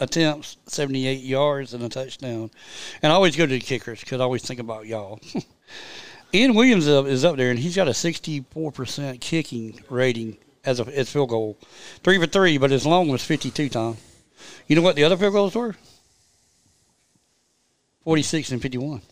attempts, 0.00 0.56
78 0.66 1.20
yards, 1.20 1.74
and 1.74 1.82
a 1.82 1.88
touchdown. 1.88 2.50
And 3.02 3.12
I 3.12 3.16
always 3.16 3.36
go 3.36 3.46
to 3.46 3.52
the 3.52 3.60
kickers 3.60 4.00
because 4.00 4.20
I 4.20 4.24
always 4.24 4.42
think 4.42 4.60
about 4.60 4.86
y'all. 4.86 5.20
Ian 6.34 6.54
Williams 6.54 6.86
is 6.86 6.94
up- 6.94 7.06
is 7.06 7.24
up 7.24 7.36
there, 7.36 7.50
and 7.50 7.58
he's 7.58 7.74
got 7.74 7.88
a 7.88 7.92
64% 7.92 9.20
kicking 9.20 9.82
rating 9.88 10.36
as 10.64 10.78
a 10.80 10.84
as 10.96 11.10
field 11.10 11.30
goal. 11.30 11.56
Three 12.04 12.18
for 12.18 12.26
three, 12.26 12.58
but 12.58 12.70
his 12.70 12.86
long 12.86 13.08
was 13.08 13.24
52, 13.24 13.70
Tom. 13.70 13.96
You 14.66 14.76
know 14.76 14.82
what 14.82 14.94
the 14.96 15.04
other 15.04 15.16
field 15.16 15.32
goals 15.32 15.54
were? 15.54 15.74
46 18.08 18.52
and 18.52 18.62
51. 18.62 19.02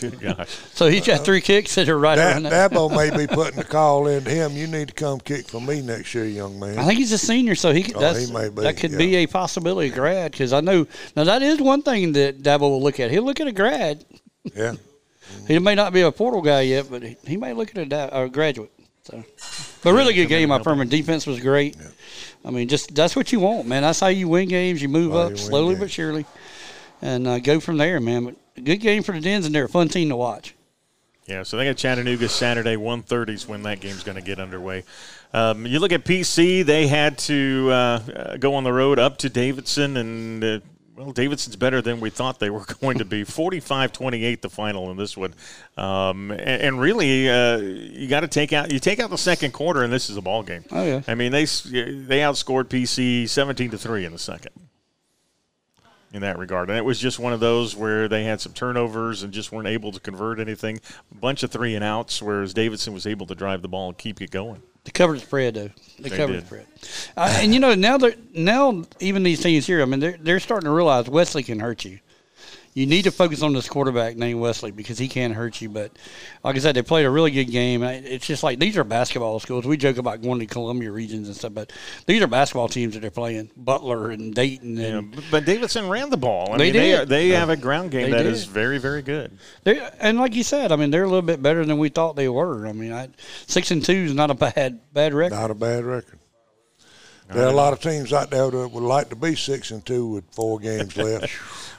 Good 0.00 0.18
gosh. 0.18 0.48
So 0.72 0.86
he's 0.86 1.06
got 1.06 1.22
three 1.26 1.42
kicks 1.42 1.74
that 1.74 1.90
are 1.90 1.98
right 1.98 2.16
Da- 2.16 2.30
around 2.30 2.44
that. 2.44 2.70
Dabo 2.72 2.88
may 2.88 3.14
be 3.14 3.26
putting 3.26 3.56
the 3.58 3.64
call 3.64 4.06
in 4.06 4.24
to 4.24 4.30
him. 4.30 4.52
You 4.56 4.66
need 4.66 4.88
to 4.88 4.94
come 4.94 5.20
kick 5.20 5.46
for 5.46 5.60
me 5.60 5.82
next 5.82 6.14
year, 6.14 6.24
young 6.24 6.58
man. 6.58 6.78
I 6.78 6.86
think 6.86 6.98
he's 6.98 7.12
a 7.12 7.18
senior, 7.18 7.54
so 7.54 7.70
he 7.74 7.82
could, 7.82 7.96
Oh, 7.96 8.00
that's, 8.00 8.28
he 8.28 8.32
may 8.32 8.48
be, 8.48 8.62
that 8.62 8.78
could 8.78 8.92
yeah. 8.92 8.96
be 8.96 9.16
a 9.16 9.26
possibility 9.26 9.90
grad 9.90 10.32
because 10.32 10.54
I 10.54 10.62
know 10.62 10.86
now 11.14 11.24
that 11.24 11.42
is 11.42 11.60
one 11.60 11.82
thing 11.82 12.12
that 12.12 12.42
Dabo 12.42 12.60
will 12.60 12.82
look 12.82 12.98
at. 12.98 13.10
He'll 13.10 13.24
look 13.24 13.40
at 13.40 13.46
a 13.46 13.52
grad. 13.52 14.04
yeah. 14.54 14.72
He 15.46 15.58
may 15.58 15.74
not 15.74 15.92
be 15.92 16.00
a 16.00 16.10
portal 16.10 16.40
guy 16.40 16.62
yet, 16.62 16.86
but 16.88 17.02
he, 17.02 17.16
he 17.26 17.36
may 17.36 17.52
look 17.52 17.68
at 17.70 17.76
a, 17.76 17.84
da- 17.84 18.22
a 18.22 18.28
graduate. 18.30 18.72
So, 19.02 19.22
but 19.82 19.92
really 19.92 20.14
good 20.14 20.28
game 20.28 20.48
by 20.48 20.62
Furman. 20.62 20.88
Defense 20.88 21.26
was 21.26 21.40
great. 21.40 21.76
I 22.42 22.50
mean, 22.50 22.68
just 22.68 22.94
that's 22.94 23.14
what 23.14 23.32
you 23.32 23.40
want, 23.40 23.66
man. 23.68 23.82
That's 23.82 24.00
how 24.00 24.06
you 24.06 24.28
win 24.28 24.48
games. 24.48 24.80
You 24.80 24.88
move 24.88 25.12
How 25.12 25.18
up 25.18 25.24
you 25.30 25.34
win 25.34 25.44
slowly 25.44 25.74
but 25.74 25.90
surely, 25.90 26.24
and 27.02 27.26
uh, 27.26 27.38
go 27.40 27.60
from 27.60 27.76
there, 27.76 28.00
man. 28.00 28.24
But 28.24 28.34
a 28.34 28.36
good 28.60 28.78
game 28.78 29.02
for 29.02 29.12
the 29.12 29.20
Dens, 29.20 29.46
and 29.46 29.54
they're 29.54 29.64
a 29.64 29.68
fun 29.68 29.88
team 29.88 30.08
to 30.08 30.16
watch. 30.16 30.54
Yeah, 31.26 31.42
so 31.42 31.56
they 31.56 31.64
got 31.64 31.76
Chattanooga 31.76 32.28
Saturday, 32.28 32.76
1.30 32.76 33.30
is 33.30 33.48
when 33.48 33.62
that 33.64 33.80
game's 33.80 34.04
going 34.04 34.16
to 34.16 34.22
get 34.22 34.38
underway. 34.38 34.84
Um, 35.32 35.66
you 35.66 35.80
look 35.80 35.92
at 35.92 36.04
PC, 36.04 36.64
they 36.64 36.86
had 36.86 37.18
to 37.18 37.68
uh, 37.70 37.74
uh, 37.74 38.36
go 38.36 38.54
on 38.54 38.62
the 38.62 38.72
road 38.72 39.00
up 39.00 39.18
to 39.18 39.28
Davidson 39.28 39.96
and 39.96 40.44
uh, 40.44 40.60
well, 40.96 41.12
Davidson's 41.12 41.56
better 41.56 41.82
than 41.82 42.00
we 42.00 42.10
thought 42.10 42.38
they 42.38 42.48
were 42.48 42.64
going 42.80 42.98
to 42.98 43.04
be. 43.04 43.24
45-28 43.24 44.40
the 44.40 44.48
final 44.48 44.90
in 44.90 44.96
this 44.96 45.16
one, 45.16 45.34
um, 45.76 46.30
and, 46.30 46.40
and, 46.40 46.80
really, 46.80 47.28
uh, 47.28 47.58
you 47.58 48.08
got 48.08 48.20
to 48.20 48.28
take 48.28 48.52
out 48.52 48.72
you 48.72 48.78
take 48.78 48.98
out 48.98 49.10
the 49.10 49.18
second 49.18 49.52
quarter, 49.52 49.82
and 49.82 49.92
this 49.92 50.08
is 50.08 50.16
a 50.16 50.22
ball 50.22 50.42
game. 50.42 50.64
Oh 50.70 50.84
yeah. 50.84 51.02
I 51.06 51.14
mean, 51.14 51.32
they 51.32 51.44
they 51.44 52.20
outscored 52.20 52.64
PC 52.64 53.28
17 53.28 53.70
to 53.72 53.78
three 53.78 54.04
in 54.04 54.12
the 54.12 54.18
second. 54.18 54.52
In 56.16 56.22
that 56.22 56.38
regard, 56.38 56.70
and 56.70 56.78
it 56.78 56.84
was 56.84 56.98
just 56.98 57.18
one 57.18 57.34
of 57.34 57.40
those 57.40 57.76
where 57.76 58.08
they 58.08 58.24
had 58.24 58.40
some 58.40 58.54
turnovers 58.54 59.22
and 59.22 59.34
just 59.34 59.52
weren't 59.52 59.68
able 59.68 59.92
to 59.92 60.00
convert 60.00 60.40
anything. 60.40 60.80
A 61.12 61.14
bunch 61.14 61.42
of 61.42 61.50
three 61.50 61.74
and 61.74 61.84
outs, 61.84 62.22
whereas 62.22 62.54
Davidson 62.54 62.94
was 62.94 63.06
able 63.06 63.26
to 63.26 63.34
drive 63.34 63.60
the 63.60 63.68
ball 63.68 63.88
and 63.88 63.98
keep 63.98 64.22
it 64.22 64.30
going. 64.30 64.62
The 64.84 64.92
coverage 64.92 65.20
spread, 65.20 65.54
though. 65.54 65.70
The 65.98 66.08
they 66.08 66.16
coverage 66.16 66.40
did. 66.40 66.46
spread. 66.46 66.66
Uh, 67.18 67.36
and 67.42 67.52
you 67.52 67.60
know 67.60 67.74
now 67.74 67.98
they 67.98 68.14
now 68.32 68.84
even 68.98 69.24
these 69.24 69.42
teams 69.42 69.66
here. 69.66 69.82
I 69.82 69.84
mean, 69.84 70.00
they're 70.00 70.16
they're 70.18 70.40
starting 70.40 70.64
to 70.64 70.70
realize 70.70 71.06
Wesley 71.06 71.42
can 71.42 71.60
hurt 71.60 71.84
you 71.84 71.98
you 72.76 72.84
need 72.84 73.04
to 73.04 73.10
focus 73.10 73.40
on 73.40 73.54
this 73.54 73.70
quarterback 73.70 74.18
named 74.18 74.38
Wesley 74.38 74.70
because 74.70 74.98
he 74.98 75.08
can't 75.08 75.32
hurt 75.32 75.62
you. 75.62 75.70
But 75.70 75.92
like 76.44 76.56
I 76.56 76.58
said, 76.58 76.76
they 76.76 76.82
played 76.82 77.06
a 77.06 77.10
really 77.10 77.30
good 77.30 77.50
game. 77.50 77.82
It's 77.82 78.26
just 78.26 78.42
like 78.42 78.58
these 78.58 78.76
are 78.76 78.84
basketball 78.84 79.40
schools. 79.40 79.64
We 79.64 79.78
joke 79.78 79.96
about 79.96 80.20
going 80.20 80.40
to 80.40 80.46
Columbia 80.46 80.92
regions 80.92 81.26
and 81.26 81.34
stuff, 81.34 81.54
but 81.54 81.72
these 82.04 82.20
are 82.20 82.26
basketball 82.26 82.68
teams 82.68 82.92
that 82.92 83.00
they're 83.00 83.10
playing. 83.10 83.50
Butler 83.56 84.10
and 84.10 84.34
Dayton. 84.34 84.76
And 84.76 85.14
yeah, 85.14 85.20
but 85.30 85.46
Davidson 85.46 85.88
ran 85.88 86.10
the 86.10 86.18
ball. 86.18 86.52
I 86.52 86.58
they 86.58 86.64
mean, 86.64 86.72
did. 86.74 87.08
They, 87.08 87.30
they 87.30 87.36
have 87.36 87.48
a 87.48 87.56
ground 87.56 87.92
game 87.92 88.10
they 88.10 88.16
that 88.18 88.24
did. 88.24 88.32
is 88.34 88.44
very, 88.44 88.76
very 88.76 89.00
good. 89.00 89.38
They, 89.64 89.80
and 89.98 90.18
like 90.18 90.34
you 90.34 90.42
said, 90.42 90.70
I 90.70 90.76
mean, 90.76 90.90
they're 90.90 91.04
a 91.04 91.08
little 91.08 91.22
bit 91.22 91.40
better 91.40 91.64
than 91.64 91.78
we 91.78 91.88
thought 91.88 92.14
they 92.14 92.28
were. 92.28 92.66
I 92.66 92.72
mean, 92.72 92.92
I, 92.92 93.08
six 93.46 93.70
and 93.70 93.82
two 93.82 93.92
is 93.94 94.14
not 94.14 94.30
a 94.30 94.34
bad 94.34 94.92
bad 94.92 95.14
record. 95.14 95.34
Not 95.34 95.50
a 95.50 95.54
bad 95.54 95.82
record. 95.84 96.15
There 97.28 97.44
are 97.44 97.50
a 97.50 97.52
lot 97.52 97.72
of 97.72 97.80
teams 97.80 98.12
out 98.12 98.30
there 98.30 98.50
that 98.50 98.68
would 98.68 98.82
like 98.82 99.08
to 99.08 99.16
be 99.16 99.34
six 99.34 99.70
and 99.70 99.84
two 99.84 100.06
with 100.06 100.24
four 100.32 100.58
games 100.58 100.96
left. 100.96 101.32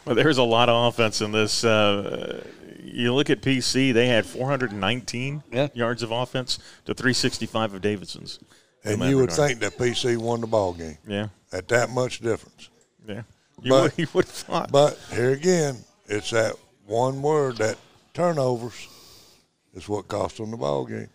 Well, 0.05 0.15
there's 0.15 0.37
a 0.37 0.43
lot 0.43 0.69
of 0.69 0.93
offense 0.93 1.21
in 1.21 1.31
this. 1.31 1.63
Uh, 1.63 2.43
you 2.83 3.13
look 3.13 3.29
at 3.29 3.41
PC; 3.41 3.93
they 3.93 4.07
had 4.07 4.25
419 4.25 5.43
yeah. 5.51 5.67
yards 5.73 6.03
of 6.03 6.11
offense 6.11 6.59
to 6.85 6.93
365 6.93 7.73
of 7.73 7.81
Davidson's. 7.81 8.39
And 8.83 9.01
you 9.03 9.17
would 9.17 9.31
think 9.31 9.59
that 9.59 9.77
PC 9.77 10.17
won 10.17 10.41
the 10.41 10.47
ball 10.47 10.73
game. 10.73 10.97
Yeah. 11.07 11.27
At 11.51 11.67
that 11.69 11.89
much 11.89 12.19
difference. 12.19 12.69
Yeah. 13.07 13.23
You, 13.61 13.71
but, 13.71 13.83
would, 13.83 13.93
you 13.97 14.07
would 14.13 14.25
have 14.25 14.33
thought. 14.33 14.71
But 14.71 14.99
here 15.11 15.31
again, 15.31 15.77
it's 16.07 16.31
that 16.31 16.55
one 16.85 17.21
word 17.21 17.57
that 17.57 17.77
turnovers 18.13 18.87
is 19.73 19.89
what 19.89 20.07
cost 20.07 20.37
them 20.37 20.51
the 20.51 20.57
ball 20.57 20.85
game. 20.85 21.09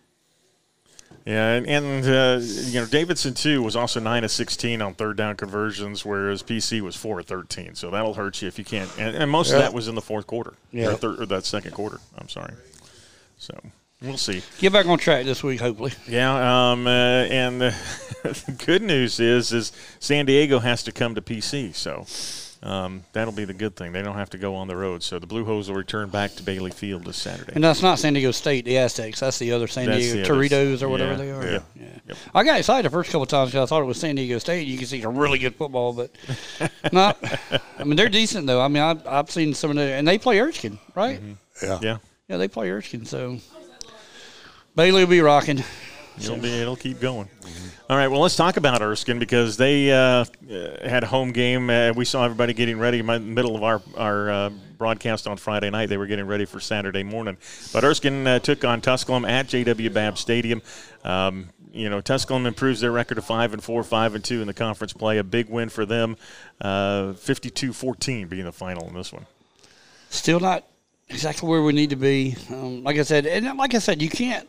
Yeah, 1.25 1.53
and, 1.53 1.67
and 1.67 2.05
uh, 2.05 2.39
you 2.41 2.81
know 2.81 2.85
Davidson 2.85 3.33
too 3.33 3.63
was 3.63 3.77
also 3.77 4.01
nine 4.01 4.25
of 4.25 4.31
sixteen 4.31 4.81
on 4.81 4.93
third 4.93 5.15
down 5.15 5.37
conversions, 5.37 6.03
whereas 6.03 6.43
PC 6.43 6.81
was 6.81 6.97
four 6.97 7.21
of 7.21 7.25
thirteen. 7.25 7.75
So 7.75 7.89
that'll 7.91 8.13
hurt 8.13 8.41
you 8.41 8.49
if 8.49 8.59
you 8.59 8.65
can't. 8.65 8.89
And, 8.97 9.15
and 9.15 9.31
most 9.31 9.49
yeah. 9.49 9.55
of 9.55 9.61
that 9.61 9.73
was 9.73 9.87
in 9.87 9.95
the 9.95 10.01
fourth 10.01 10.27
quarter. 10.27 10.53
Yeah, 10.71 10.89
or, 10.89 10.95
third, 10.95 11.21
or 11.21 11.25
that 11.27 11.45
second 11.45 11.71
quarter. 11.71 12.01
I'm 12.17 12.27
sorry. 12.27 12.53
So 13.37 13.57
we'll 14.01 14.17
see. 14.17 14.41
Get 14.59 14.73
back 14.73 14.85
on 14.85 14.97
track 14.97 15.23
this 15.23 15.43
week, 15.43 15.61
hopefully. 15.61 15.93
Yeah, 16.09 16.71
um, 16.71 16.87
uh, 16.87 16.89
and 16.89 17.61
the 18.23 18.55
good 18.65 18.81
news 18.81 19.21
is 19.21 19.53
is 19.53 19.71
San 19.99 20.25
Diego 20.25 20.59
has 20.59 20.83
to 20.83 20.91
come 20.91 21.15
to 21.15 21.21
PC. 21.21 21.73
So 21.73 22.05
um, 22.63 23.03
that'll 23.11 23.33
be 23.33 23.43
the 23.43 23.53
good 23.53 23.75
thing. 23.75 23.91
They 23.91 24.01
don't 24.01 24.15
have 24.15 24.29
to 24.31 24.37
go 24.37 24.55
on 24.55 24.67
the 24.67 24.77
road. 24.77 25.03
So 25.03 25.19
the 25.19 25.27
Blue 25.27 25.43
Hose 25.43 25.69
will 25.69 25.75
return 25.75 26.09
back 26.09 26.33
to 26.35 26.43
Bailey 26.43 26.71
Field 26.71 27.03
this 27.03 27.17
Saturday. 27.17 27.51
And 27.55 27.63
that's 27.63 27.81
not 27.81 27.99
San 27.99 28.13
Diego 28.13 28.31
State, 28.31 28.63
the 28.63 28.77
Aztecs. 28.77 29.19
That's 29.19 29.37
the 29.37 29.51
other 29.51 29.67
San 29.67 29.87
that's 29.87 29.99
Diego 29.99 30.33
Toritos 30.33 30.81
or 30.81 30.87
whatever 30.87 31.11
yeah, 31.11 31.17
they 31.17 31.31
are. 31.31 31.43
Yeah. 31.43 31.59
yeah. 31.75 31.99
Yep. 32.07 32.17
I 32.33 32.43
got 32.43 32.59
excited 32.59 32.89
the 32.89 32.93
first 32.93 33.09
couple 33.09 33.23
of 33.23 33.29
times 33.29 33.51
because 33.51 33.67
I 33.67 33.69
thought 33.69 33.81
it 33.81 33.85
was 33.85 33.99
San 33.99 34.15
Diego 34.15 34.37
State. 34.37 34.65
You 34.65 34.77
can 34.77 34.87
see 34.87 35.01
some 35.01 35.17
really 35.17 35.39
good 35.39 35.55
football, 35.55 35.91
but 35.91 36.11
not. 36.93 37.17
I 37.77 37.83
mean, 37.83 37.97
they're 37.97 38.07
decent 38.07 38.47
though. 38.47 38.61
I 38.61 38.69
mean, 38.69 38.81
I've, 38.81 39.05
I've 39.05 39.29
seen 39.29 39.53
some 39.53 39.71
of 39.71 39.75
the 39.75 39.83
and 39.83 40.07
they 40.07 40.17
play 40.17 40.39
Erskine, 40.39 40.79
right? 40.95 41.19
Mm-hmm. 41.19 41.65
Yeah. 41.65 41.79
Yeah. 41.81 41.97
Yeah, 42.29 42.37
they 42.37 42.47
play 42.47 42.71
Erskine. 42.71 43.05
So 43.05 43.39
Bailey 44.75 45.03
will 45.03 45.09
be 45.09 45.19
rocking. 45.19 45.63
It'll 46.17 46.37
be. 46.37 46.49
It'll 46.49 46.75
keep 46.75 46.99
going. 46.99 47.27
Mm-hmm. 47.27 47.91
All 47.91 47.97
right. 47.97 48.07
Well, 48.07 48.21
let's 48.21 48.35
talk 48.35 48.57
about 48.57 48.81
Erskine 48.81 49.19
because 49.19 49.57
they 49.57 49.91
uh, 49.91 49.97
uh 49.97 50.25
had 50.87 51.03
a 51.03 51.07
home 51.07 51.31
game. 51.31 51.69
Uh, 51.69 51.93
we 51.93 52.05
saw 52.05 52.23
everybody 52.23 52.53
getting 52.53 52.79
ready. 52.79 52.99
In 52.99 53.05
the 53.07 53.19
middle 53.19 53.55
of 53.55 53.63
our 53.63 53.81
our 53.97 54.29
uh, 54.29 54.49
broadcast 54.77 55.27
on 55.27 55.37
Friday 55.37 55.69
night, 55.69 55.89
they 55.89 55.97
were 55.97 56.07
getting 56.07 56.25
ready 56.25 56.45
for 56.45 56.59
Saturday 56.59 57.03
morning. 57.03 57.37
But 57.71 57.83
Erskine 57.83 58.27
uh, 58.27 58.39
took 58.39 58.63
on 58.63 58.81
Tusculum 58.81 59.25
at 59.25 59.47
J.W. 59.47 59.89
Babb 59.89 60.17
Stadium. 60.17 60.61
Um, 61.03 61.49
you 61.73 61.89
know, 61.89 62.01
Tusculum 62.01 62.45
improves 62.45 62.79
their 62.79 62.91
record 62.91 63.15
to 63.15 63.21
five 63.21 63.53
and 63.53 63.63
four, 63.63 63.83
five 63.83 64.13
and 64.13 64.23
two 64.23 64.41
in 64.41 64.47
the 64.47 64.53
conference 64.53 64.93
play. 64.93 65.17
A 65.17 65.23
big 65.23 65.49
win 65.49 65.69
for 65.69 65.85
them. 65.85 66.17
52-14 66.61 68.23
uh, 68.23 68.27
being 68.27 68.45
the 68.45 68.51
final 68.51 68.87
in 68.87 68.93
this 68.93 69.11
one. 69.11 69.25
Still 70.09 70.39
not 70.39 70.65
exactly 71.09 71.49
where 71.49 71.63
we 71.63 71.73
need 71.73 71.89
to 71.89 71.95
be. 71.95 72.35
Um, 72.51 72.83
like 72.83 72.97
I 72.97 73.01
said, 73.01 73.25
and 73.25 73.57
like 73.57 73.73
I 73.73 73.79
said, 73.79 74.01
you 74.01 74.09
can't 74.09 74.47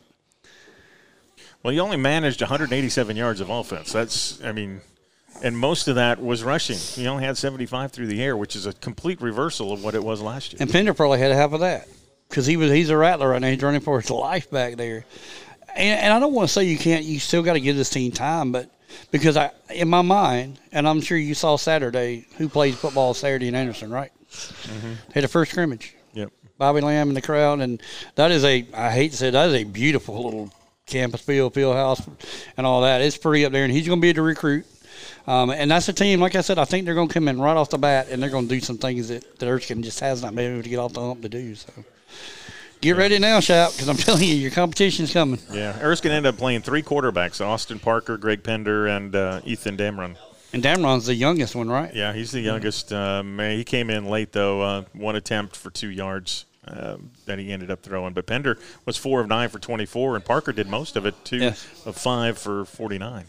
well, 1.65 1.73
you 1.73 1.81
only 1.81 1.97
managed 1.97 2.43
187 2.43 3.17
yards 3.17 3.41
of 3.41 3.49
offense. 3.49 3.91
That's, 3.91 4.41
I 4.45 4.53
mean, 4.53 4.83
and 5.43 5.57
most 5.57 5.89
of 5.89 5.95
that 5.95 6.23
was 6.23 6.45
rushing. 6.45 6.77
You 7.03 7.09
only 7.09 7.25
had 7.25 7.39
75 7.39 7.91
through 7.91 8.07
the 8.07 8.23
air, 8.23 8.37
which 8.37 8.55
is 8.55 8.67
a 8.67 8.75
complete 8.75 9.23
reversal 9.23 9.73
of 9.73 9.83
what 9.83 9.95
it 9.95 10.05
was 10.05 10.21
last 10.21 10.53
year. 10.53 10.59
And 10.61 10.71
Pender 10.71 10.93
probably 10.93 11.19
had 11.19 11.33
half 11.33 11.53
of 11.53 11.61
that 11.61 11.89
because 12.29 12.45
he 12.45 12.59
was 12.59 12.71
he's 12.71 12.91
a 12.91 12.97
rattler 12.97 13.31
right 13.31 13.41
now. 13.41 13.49
He's 13.49 13.63
running 13.63 13.81
for 13.81 13.99
his 13.99 14.11
life 14.11 14.51
back 14.51 14.77
there. 14.77 15.07
And, 15.75 16.01
and 16.01 16.13
I 16.13 16.21
don't 16.21 16.35
want 16.35 16.49
to 16.49 16.53
say 16.53 16.65
you 16.65 16.77
can't. 16.77 17.05
You 17.05 17.19
still 17.19 17.43
got 17.43 17.55
to 17.55 17.61
give 17.61 17.77
this 17.77 17.91
team 17.91 18.13
time, 18.13 18.53
but 18.53 18.71
because 19.11 19.39
I, 19.39 19.51
in 19.71 19.89
my 19.89 20.03
mind, 20.03 20.61
and 20.71 20.87
I'm 20.87 21.01
sure 21.01 21.17
you 21.17 21.35
saw 21.35 21.57
Saturday 21.57 22.27
who 22.37 22.49
plays 22.51 22.77
football 22.77 23.15
Saturday 23.15 23.49
in 23.49 23.55
Anderson, 23.55 23.91
right? 23.91 24.13
Mm-hmm. 24.31 24.93
Had 25.15 25.25
a 25.25 25.29
first 25.29 25.53
scrimmage. 25.53 25.95
Yep. 26.13 26.31
Bobby 26.59 26.83
Lamb 26.83 27.09
in 27.09 27.15
the 27.15 27.23
crowd, 27.23 27.61
and 27.61 27.83
that 28.17 28.31
is 28.31 28.45
a 28.45 28.67
I 28.75 28.91
hate 28.91 29.13
to 29.13 29.17
say 29.17 29.29
it, 29.29 29.31
that 29.33 29.49
is 29.49 29.55
a 29.55 29.65
beautiful 29.65 30.23
little 30.23 30.53
campus 30.87 31.21
field, 31.21 31.55
field 31.55 31.77
house, 31.77 32.03
and 32.57 32.67
all 32.67 32.83
that. 32.83 33.01
It's 33.01 33.17
pretty 33.17 33.45
up 33.45 33.53
there, 33.53 33.65
and 33.65 33.73
he's 33.73 33.87
going 33.87 33.99
to 33.99 34.03
be 34.03 34.11
able 34.11 34.17
to 34.17 34.23
recruit. 34.23 34.67
Um, 35.27 35.51
and 35.51 35.71
that's 35.71 35.89
a 35.89 35.93
team, 35.93 36.21
like 36.21 36.35
I 36.35 36.43
said, 36.43 36.59
I 36.59 36.65
think 36.65 36.85
they're 36.85 36.95
going 36.95 37.09
to 37.09 37.15
come 37.15 37.29
in 37.29 37.41
right 37.41 37.57
off 37.57 37.71
the 37.71 37.79
bat, 37.79 38.09
and 38.11 38.23
they're 38.23 38.31
going 38.31 38.47
to 38.47 38.55
do 38.55 38.61
some 38.61 38.79
things 38.79 39.09
that, 39.09 39.39
that 39.39 39.47
Erskine 39.47 39.83
just 39.83 40.01
has 40.01 40.23
not 40.23 40.35
been 40.35 40.53
able 40.53 40.63
to 40.63 40.69
get 40.69 40.79
off 40.79 40.93
the 40.93 41.01
hump 41.01 41.23
to 41.23 41.29
do. 41.29 41.55
So 41.55 41.73
get 42.81 42.97
ready 42.97 43.19
now, 43.19 43.41
Shap, 43.41 43.73
because 43.73 43.89
I'm 43.89 43.97
telling 43.97 44.25
you, 44.25 44.35
your 44.35 44.51
competition's 44.51 45.13
coming. 45.13 45.41
Yeah, 45.51 45.79
Erskine 45.81 46.13
ended 46.13 46.35
up 46.35 46.39
playing 46.39 46.61
three 46.61 46.83
quarterbacks: 46.83 47.45
Austin 47.45 47.79
Parker, 47.79 48.19
Greg 48.19 48.43
Pender, 48.43 48.87
and 48.87 49.15
uh, 49.17 49.41
Ethan 49.45 49.77
Damron. 49.77 50.17
And 50.53 50.63
Damron's 50.63 51.07
the 51.07 51.15
youngest 51.15 51.57
one, 51.57 51.69
right? 51.69 51.93
Yeah, 51.93 52.13
he's 52.13 52.31
the 52.31 52.41
youngest. 52.41 52.93
Um, 52.93 53.41
he 53.41 53.65
came 53.65 53.91
in 53.91 54.07
late 54.07 54.33
though. 54.33 54.61
Uh, 54.61 54.85
one 54.93 55.17
attempt 55.17 55.57
for 55.57 55.71
two 55.71 55.91
yards 55.91 56.45
um, 56.67 57.11
that 57.27 57.39
he 57.39 57.53
ended 57.53 57.71
up 57.71 57.83
throwing. 57.83 58.15
But 58.15 58.27
Pender 58.27 58.59
was 58.87 58.97
four 58.97 59.21
of 59.21 59.29
nine 59.29 59.49
for 59.49 59.59
24, 59.59 60.17
and 60.17 60.25
Parker 60.25 60.53
did 60.53 60.69
most 60.69 60.97
of 60.97 61.07
it, 61.07 61.15
two 61.25 61.39
yes. 61.39 61.67
of 61.87 61.97
five 61.97 62.39
for 62.39 62.65
49. 62.65 63.25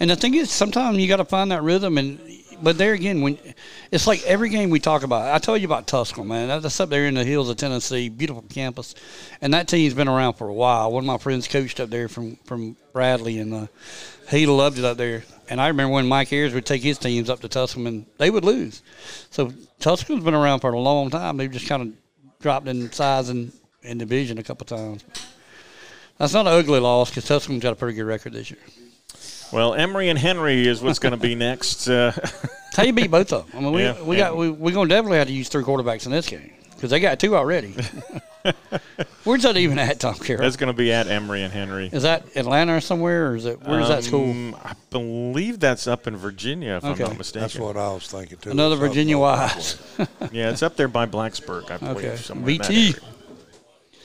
And 0.00 0.10
the 0.10 0.16
thing 0.16 0.34
is, 0.34 0.50
sometimes 0.50 0.98
you 0.98 1.08
got 1.08 1.16
to 1.16 1.24
find 1.24 1.50
that 1.50 1.62
rhythm. 1.62 1.98
And 1.98 2.20
but 2.62 2.78
there 2.78 2.92
again, 2.92 3.20
when 3.20 3.38
it's 3.90 4.06
like 4.06 4.22
every 4.24 4.48
game 4.48 4.70
we 4.70 4.80
talk 4.80 5.02
about, 5.02 5.32
I 5.32 5.38
told 5.38 5.60
you 5.60 5.66
about 5.66 5.86
Tusculum, 5.86 6.28
man. 6.28 6.48
That's 6.48 6.80
up 6.80 6.88
there 6.88 7.06
in 7.06 7.14
the 7.14 7.24
hills 7.24 7.48
of 7.48 7.56
Tennessee, 7.56 8.08
beautiful 8.08 8.42
campus, 8.48 8.94
and 9.40 9.54
that 9.54 9.68
team's 9.68 9.94
been 9.94 10.08
around 10.08 10.34
for 10.34 10.48
a 10.48 10.52
while. 10.52 10.90
One 10.90 11.04
of 11.04 11.06
my 11.06 11.18
friends 11.18 11.48
coached 11.48 11.80
up 11.80 11.90
there 11.90 12.08
from 12.08 12.36
from 12.44 12.76
Bradley, 12.92 13.38
and 13.38 13.54
uh, 13.54 13.66
he 14.30 14.46
loved 14.46 14.78
it 14.78 14.84
up 14.84 14.96
there. 14.96 15.24
And 15.50 15.60
I 15.60 15.68
remember 15.68 15.94
when 15.94 16.06
Mike 16.06 16.32
Ayers 16.32 16.52
would 16.52 16.66
take 16.66 16.82
his 16.82 16.98
teams 16.98 17.30
up 17.30 17.40
to 17.40 17.48
Tusculum, 17.48 17.86
and 17.86 18.06
they 18.18 18.30
would 18.30 18.44
lose. 18.44 18.82
So 19.30 19.52
Tusculum's 19.80 20.24
been 20.24 20.34
around 20.34 20.60
for 20.60 20.72
a 20.72 20.80
long 20.80 21.10
time. 21.10 21.36
They've 21.36 21.50
just 21.50 21.68
kind 21.68 21.82
of 21.82 21.92
dropped 22.40 22.68
in 22.68 22.90
size 22.92 23.28
and 23.28 23.52
in 23.82 23.98
division 23.98 24.38
a 24.38 24.42
couple 24.42 24.66
times. 24.66 25.04
That's 26.18 26.32
not 26.32 26.46
an 26.46 26.52
ugly 26.52 26.80
loss 26.80 27.10
because 27.10 27.24
Tusculum's 27.24 27.62
got 27.62 27.72
a 27.72 27.76
pretty 27.76 27.96
good 27.96 28.04
record 28.04 28.32
this 28.32 28.50
year. 28.50 28.60
Well, 29.52 29.74
Emory 29.74 30.08
and 30.08 30.18
Henry 30.18 30.66
is 30.66 30.82
what's 30.82 30.98
going 30.98 31.12
to 31.12 31.18
be 31.18 31.34
next. 31.34 31.88
Uh, 31.88 32.12
How 32.74 32.82
you 32.84 32.92
beat 32.92 33.10
both 33.10 33.32
of 33.32 33.50
them? 33.50 33.58
I 33.58 33.60
mean, 33.62 33.72
we, 33.72 33.82
yeah, 33.82 34.02
we 34.02 34.16
got 34.16 34.36
we 34.36 34.50
we're 34.50 34.74
going 34.74 34.88
to 34.88 34.94
definitely 34.94 35.18
have 35.18 35.26
to 35.26 35.32
use 35.32 35.48
three 35.48 35.64
quarterbacks 35.64 36.06
in 36.06 36.12
this 36.12 36.28
game 36.28 36.52
because 36.74 36.90
they 36.90 37.00
got 37.00 37.18
two 37.18 37.34
already. 37.34 37.74
Where's 39.24 39.42
that 39.42 39.56
even 39.56 39.78
at, 39.78 40.00
Tom 40.00 40.14
Carroll? 40.14 40.42
That's 40.42 40.56
going 40.56 40.72
to 40.72 40.76
be 40.76 40.92
at 40.92 41.06
Emory 41.06 41.42
and 41.42 41.52
Henry. 41.52 41.90
Is 41.92 42.04
that 42.04 42.24
Atlanta 42.36 42.76
or 42.76 42.80
somewhere, 42.80 43.30
or 43.30 43.36
is 43.36 43.46
it 43.46 43.60
where's 43.62 43.86
um, 43.86 43.90
that 43.90 44.04
school? 44.04 44.60
I 44.64 44.74
believe 44.90 45.60
that's 45.60 45.86
up 45.86 46.06
in 46.06 46.16
Virginia, 46.16 46.76
if 46.76 46.84
okay. 46.84 47.02
I'm 47.02 47.10
not 47.10 47.18
mistaken. 47.18 47.42
That's 47.42 47.58
what 47.58 47.76
I 47.76 47.92
was 47.92 48.06
thinking 48.06 48.38
too. 48.38 48.50
Another 48.50 48.76
Virginia 48.76 49.18
wise. 49.18 49.82
yeah, 50.32 50.50
it's 50.50 50.62
up 50.62 50.76
there 50.76 50.88
by 50.88 51.06
Blacksburg, 51.06 51.70
I 51.70 51.78
believe. 51.78 51.96
Okay. 51.96 52.16
Somewhere 52.16 52.54
VT. 52.54 53.00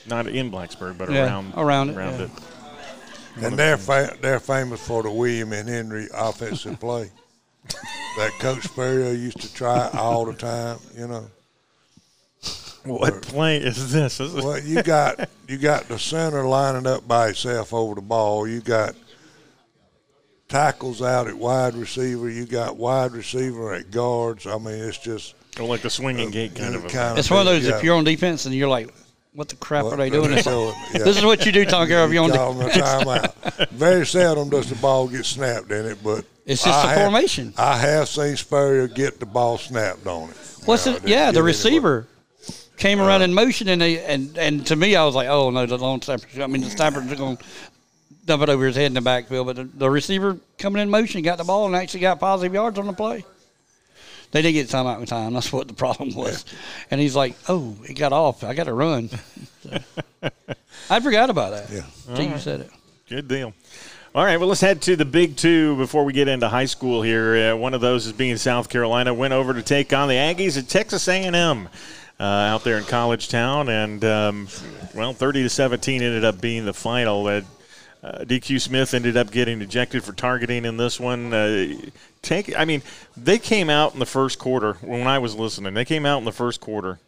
Not 0.06 0.26
in 0.26 0.50
Blacksburg, 0.50 0.98
but 0.98 1.10
yeah, 1.10 1.24
around 1.24 1.54
around 1.56 1.90
it. 1.90 1.96
Around 1.96 2.18
yeah. 2.18 2.26
it. 2.26 2.30
And 3.36 3.58
they're 3.58 3.78
fa- 3.78 4.16
they're 4.20 4.40
famous 4.40 4.86
for 4.86 5.02
the 5.02 5.10
Emory 5.10 5.40
and 5.40 5.68
Henry 5.68 6.08
offensive 6.14 6.78
play. 6.78 7.10
that 8.18 8.30
Coach 8.38 8.64
Spurrier 8.64 9.12
used 9.12 9.40
to 9.40 9.52
try 9.54 9.88
all 9.94 10.24
the 10.24 10.34
time, 10.34 10.78
you 10.96 11.08
know. 11.08 11.30
What 12.84 13.22
play 13.22 13.56
is 13.58 13.92
this? 13.92 14.20
Is 14.20 14.34
well, 14.34 14.58
you 14.58 14.82
got 14.82 15.28
you 15.48 15.56
got 15.58 15.88
the 15.88 15.98
center 15.98 16.44
lining 16.44 16.86
up 16.86 17.06
by 17.08 17.28
itself 17.28 17.72
over 17.72 17.94
the 17.94 18.00
ball. 18.02 18.46
You 18.46 18.60
got 18.60 18.94
tackles 20.48 21.02
out 21.02 21.26
at 21.26 21.34
wide 21.34 21.74
receiver. 21.74 22.28
You 22.28 22.44
got 22.46 22.76
wide 22.76 23.12
receiver 23.12 23.74
at 23.74 23.90
guards. 23.90 24.46
I 24.46 24.58
mean, 24.58 24.74
it's 24.74 24.98
just 24.98 25.34
Or 25.58 25.66
like 25.66 25.80
the 25.80 25.90
swinging 25.90 26.30
gate 26.30 26.54
kind 26.54 26.74
of. 26.74 26.84
A, 26.84 26.88
kind 26.88 27.18
It's 27.18 27.30
one 27.30 27.40
of 27.40 27.46
those. 27.46 27.66
yeah. 27.66 27.76
If 27.78 27.84
you're 27.84 27.96
on 27.96 28.04
defense 28.04 28.44
and 28.46 28.54
you're 28.54 28.68
like, 28.68 28.90
"What 29.32 29.48
the 29.48 29.56
crap 29.56 29.84
Well, 29.84 29.94
are 29.94 29.96
they 29.96 30.10
doing?" 30.10 30.28
they 30.30 30.34
This, 30.36 30.44
show 30.44 30.72
yeah. 30.92 30.98
this 31.04 31.16
is 31.16 31.24
what 31.24 31.46
you 31.46 31.52
do, 31.52 31.64
Tom 31.64 31.88
Carroll. 31.88 32.06
If 32.06 32.12
you're 32.12 32.24
on 32.24 32.30
Call 32.32 32.54
defense. 32.54 32.74
them 32.76 33.08
a 33.08 33.18
timeout. 33.18 33.68
Very 33.70 34.06
seldom 34.06 34.50
does 34.50 34.68
the 34.68 34.76
ball 34.76 35.08
get 35.08 35.24
snapped 35.24 35.70
in 35.72 35.86
it, 35.86 35.98
but 36.04 36.24
It's 36.44 36.62
just 36.62 36.78
I 36.78 36.82
the 36.82 36.88
have- 36.88 37.00
formation. 37.10 37.54
I 37.56 37.78
have 37.78 38.08
seen 38.08 38.36
Spurrier 38.36 38.88
get 38.88 39.20
the 39.20 39.26
ball 39.26 39.56
snapped 39.58 40.06
on 40.06 40.28
it. 40.30 40.36
What's 40.66 40.84
Now, 40.86 40.96
it? 40.96 41.08
Yeah, 41.08 41.18
the 41.24 41.28
anywhere. 41.28 41.42
receiver 41.44 42.06
came 42.76 43.00
around 43.00 43.22
in 43.22 43.32
motion, 43.32 43.68
and 43.68 43.80
they 43.80 44.04
and 44.04 44.36
and 44.38 44.66
to 44.66 44.76
me, 44.76 44.96
I 44.96 45.04
was 45.04 45.14
like, 45.14 45.28
"Oh 45.28 45.50
no, 45.50 45.66
the 45.66 45.78
long 45.78 46.02
snapper." 46.02 46.26
I 46.42 46.46
mean, 46.46 46.62
the 46.62 46.70
snappers 46.70 47.10
are 47.10 47.16
going 47.16 47.36
to 47.36 47.44
dump 48.24 48.42
it 48.42 48.48
over 48.48 48.66
his 48.66 48.76
head 48.76 48.86
in 48.86 48.94
the 48.94 49.00
backfield, 49.00 49.46
but 49.46 49.56
the, 49.56 49.64
the 49.64 49.90
receiver 49.90 50.38
coming 50.58 50.82
in 50.82 50.90
motion 50.90 51.22
got 51.22 51.38
the 51.38 51.44
ball 51.44 51.66
and 51.66 51.76
actually 51.76 52.00
got 52.00 52.20
positive 52.20 52.54
yards 52.54 52.78
on 52.78 52.86
the 52.86 52.92
play. 52.92 53.24
They 54.30 54.42
didn't 54.42 54.54
get 54.54 54.68
time 54.68 54.86
out 54.86 54.98
in 54.98 55.06
time. 55.06 55.32
That's 55.34 55.52
what 55.52 55.68
the 55.68 55.74
problem 55.74 56.14
was. 56.14 56.44
And 56.90 57.00
he's 57.00 57.14
like, 57.14 57.36
"Oh, 57.48 57.76
it 57.88 57.94
got 57.94 58.12
off. 58.12 58.42
I 58.42 58.54
got 58.54 58.64
to 58.64 58.74
run." 58.74 59.10
So, 59.62 59.78
I 60.90 61.00
forgot 61.00 61.30
about 61.30 61.52
that. 61.52 61.70
Yeah. 61.70 61.82
Until 62.08 62.30
you 62.32 62.38
said 62.38 62.60
it. 62.60 62.70
Good 63.08 63.28
deal. 63.28 63.54
All 64.14 64.24
right, 64.24 64.36
well, 64.36 64.48
let's 64.48 64.60
head 64.60 64.80
to 64.82 64.94
the 64.94 65.04
big 65.04 65.36
two 65.36 65.76
before 65.76 66.04
we 66.04 66.12
get 66.12 66.28
into 66.28 66.48
high 66.48 66.66
school 66.66 67.02
here. 67.02 67.52
Uh, 67.52 67.56
one 67.56 67.74
of 67.74 67.80
those 67.80 68.06
is 68.06 68.12
being 68.12 68.36
South 68.36 68.68
Carolina 68.68 69.12
went 69.12 69.32
over 69.32 69.52
to 69.52 69.62
take 69.62 69.92
on 69.92 70.06
the 70.06 70.14
Aggies 70.14 70.56
at 70.56 70.68
Texas 70.68 71.08
A&M 71.08 71.68
out 72.22 72.64
there 72.64 72.78
in 72.78 72.84
College 72.84 73.28
Town, 73.28 73.68
and 73.68 74.04
um, 74.04 74.48
well, 74.94 75.12
30 75.12 75.42
to 75.42 75.48
17 75.48 76.02
ended 76.02 76.24
up 76.24 76.40
being 76.40 76.64
the 76.64 76.74
final. 76.74 77.26
Uh, 77.26 77.42
uh, 78.02 78.18
DQ 78.18 78.60
Smith 78.60 78.92
ended 78.92 79.16
up 79.16 79.30
getting 79.30 79.62
ejected 79.62 80.04
for 80.04 80.12
targeting 80.12 80.66
in 80.66 80.76
this 80.76 81.00
one. 81.00 81.32
Uh, 81.32 81.74
take, 82.20 82.54
I 82.58 82.66
mean, 82.66 82.82
they 83.16 83.38
came 83.38 83.70
out 83.70 83.94
in 83.94 83.98
the 83.98 84.06
first 84.06 84.38
quarter 84.38 84.74
when 84.74 85.06
I 85.06 85.18
was 85.18 85.34
listening. 85.34 85.72
They 85.72 85.86
came 85.86 86.04
out 86.04 86.18
in 86.18 86.24
the 86.24 86.32
first 86.32 86.60
quarter 86.60 86.98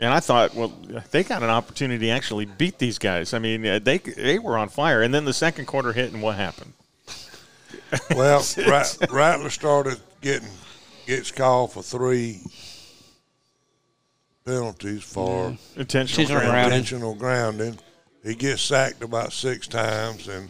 and 0.00 0.12
I 0.12 0.20
thought, 0.20 0.54
well, 0.54 0.72
they 1.10 1.22
got 1.22 1.42
an 1.42 1.48
opportunity 1.48 2.06
to 2.06 2.12
actually 2.12 2.44
beat 2.44 2.78
these 2.78 2.98
guys. 2.98 3.32
I 3.32 3.38
mean, 3.38 3.66
uh, 3.66 3.78
they 3.78 3.98
they 3.98 4.38
were 4.38 4.58
on 4.58 4.68
fire. 4.68 5.02
And 5.02 5.12
then 5.12 5.24
the 5.24 5.32
second 5.32 5.66
quarter 5.66 5.92
hit, 5.92 6.12
and 6.12 6.22
what 6.22 6.36
happened? 6.36 6.74
Well, 8.14 8.44
Rat- 8.68 8.98
Rattler 9.10 9.50
started 9.50 9.98
getting 10.20 10.48
gets 11.06 11.30
called 11.30 11.72
for 11.72 11.82
three 11.82 12.40
penalties 14.56 15.02
for 15.02 15.56
Intentional 15.76 15.80
Intentional 15.80 16.26
grounding. 16.40 16.50
grounding. 16.50 16.78
intentional 16.78 17.14
grounding. 17.14 17.78
He 18.24 18.34
gets 18.34 18.62
sacked 18.62 19.02
about 19.02 19.32
six 19.32 19.66
times 19.68 20.28
and 20.28 20.48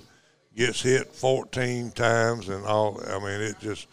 gets 0.57 0.81
hit 0.83 1.13
14 1.13 1.91
times 1.91 2.49
and 2.49 2.65
all. 2.65 3.01
I 3.09 3.19
mean, 3.19 3.41
it 3.41 3.57
just 3.61 3.89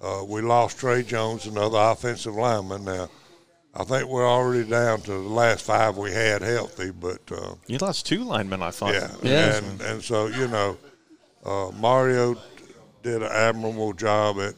uh, 0.00 0.22
we 0.26 0.42
lost 0.42 0.78
Trey 0.78 1.02
Jones, 1.02 1.46
another 1.46 1.78
offensive 1.78 2.34
lineman. 2.34 2.84
Now, 2.84 3.08
I 3.74 3.84
think 3.84 4.08
we're 4.08 4.28
already 4.28 4.68
down 4.68 5.00
to 5.02 5.10
the 5.10 5.18
last 5.18 5.64
five 5.66 5.96
we 5.98 6.12
had 6.12 6.40
healthy, 6.42 6.90
but 6.92 7.20
uh, 7.32 7.54
You 7.66 7.78
lost 7.78 8.06
two 8.06 8.24
linemen, 8.24 8.62
I 8.62 8.70
thought. 8.70 8.94
yeah, 8.94 9.10
Yeah. 9.22 9.56
and 9.56 9.80
and 9.82 10.02
so 10.02 10.26
you 10.28 10.48
know, 10.48 10.78
uh, 11.44 11.70
Mario 11.78 12.36
did 13.02 13.22
an 13.22 13.30
admirable 13.30 13.92
job 13.92 14.38
at 14.38 14.54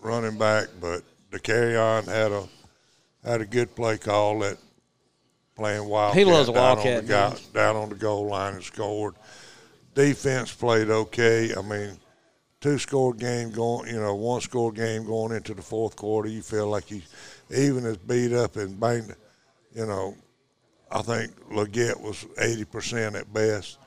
running 0.00 0.38
back, 0.38 0.68
but 0.80 1.02
the 1.30 1.38
carry 1.38 1.76
on 1.76 2.04
had 2.04 2.32
a 2.32 2.44
had 3.28 3.40
a 3.40 3.46
good 3.46 3.74
play 3.74 3.98
call 3.98 4.38
that 4.40 4.58
playing 5.54 5.86
wildcat. 5.88 6.26
loves 6.26 6.48
a 6.48 6.52
down 6.52 6.78
on 6.78 6.84
the 6.96 7.02
guy- 7.02 7.36
down 7.52 7.76
on 7.76 7.88
the 7.90 7.94
goal 7.94 8.26
line 8.26 8.54
and 8.54 8.64
scored. 8.64 9.14
Defense 9.94 10.52
played 10.52 10.88
okay. 10.88 11.52
I 11.54 11.62
mean, 11.62 11.98
two 12.60 12.78
score 12.78 13.12
game 13.12 13.50
going, 13.50 13.92
you 13.92 14.00
know, 14.00 14.14
one 14.14 14.40
score 14.40 14.72
game 14.72 15.04
going 15.04 15.32
into 15.32 15.54
the 15.54 15.62
fourth 15.62 15.96
quarter. 15.96 16.28
You 16.28 16.42
feel 16.42 16.68
like 16.68 16.90
you 16.90 17.02
even 17.50 17.84
as 17.84 17.96
beat 17.96 18.32
up 18.32 18.56
and 18.56 18.78
banged, 18.78 19.14
you 19.74 19.86
know. 19.86 20.16
I 20.90 21.02
think 21.02 21.32
Leggett 21.50 22.00
was 22.00 22.24
eighty 22.38 22.64
percent 22.64 23.14
at 23.14 23.30
best. 23.32 23.78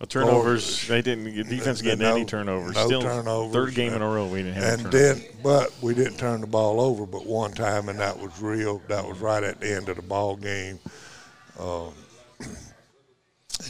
The 0.00 0.06
turnovers, 0.06 0.88
they 0.88 1.02
didn't. 1.02 1.24
The 1.24 1.44
defense 1.44 1.82
getting 1.82 1.98
No- 2.00 2.16
any 2.16 2.24
turnovers. 2.24 2.74
no 2.74 2.86
Still, 2.86 3.02
turnovers. 3.02 3.52
third 3.52 3.74
game 3.74 3.92
in 3.92 4.00
a 4.00 4.08
row 4.08 4.26
we 4.26 4.42
didn't 4.42 4.54
have. 4.54 4.80
And 4.84 4.92
then, 4.92 5.22
but 5.42 5.70
we 5.82 5.92
didn't 5.94 6.16
turn 6.16 6.40
the 6.40 6.46
ball 6.46 6.80
over, 6.80 7.04
but 7.04 7.26
one 7.26 7.52
time, 7.52 7.90
and 7.90 8.00
that 8.00 8.18
was 8.18 8.40
real. 8.40 8.80
That 8.88 9.06
was 9.06 9.18
right 9.18 9.42
at 9.44 9.60
the 9.60 9.70
end 9.76 9.90
of 9.90 9.96
the 9.96 10.02
ball 10.02 10.36
game. 10.36 10.78
Um, 11.58 11.92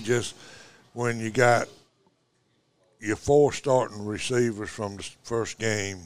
just 0.04 0.36
when 0.92 1.18
you 1.18 1.30
got 1.30 1.68
your 3.00 3.16
four 3.16 3.52
starting 3.52 4.04
receivers 4.04 4.70
from 4.70 4.98
the 4.98 5.10
first 5.24 5.58
game, 5.58 5.98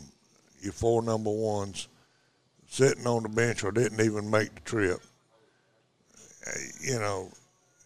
your 0.62 0.72
four 0.72 1.02
number 1.02 1.30
ones 1.30 1.88
sitting 2.70 3.06
on 3.06 3.24
the 3.24 3.28
bench 3.28 3.62
or 3.62 3.72
didn't 3.72 4.00
even 4.00 4.30
make 4.30 4.54
the 4.54 4.60
trip. 4.62 5.00
Uh, 6.46 6.50
You 6.80 6.98
know, 6.98 7.30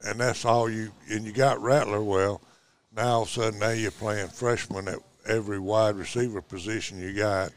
and 0.03 0.21
that's 0.21 0.45
all 0.45 0.71
you. 0.71 0.93
And 1.11 1.25
you 1.25 1.33
got 1.33 1.61
Rattler. 1.61 2.03
Well, 2.03 2.41
now 2.95 3.09
all 3.09 3.23
of 3.23 3.29
a 3.29 3.31
sudden, 3.31 3.59
now 3.59 3.71
you're 3.71 3.91
playing 3.91 4.29
freshman 4.29 4.89
at 4.89 4.99
every 5.27 5.59
wide 5.59 5.97
receiver 5.97 6.41
position 6.41 7.01
you 7.01 7.13
got. 7.13 7.53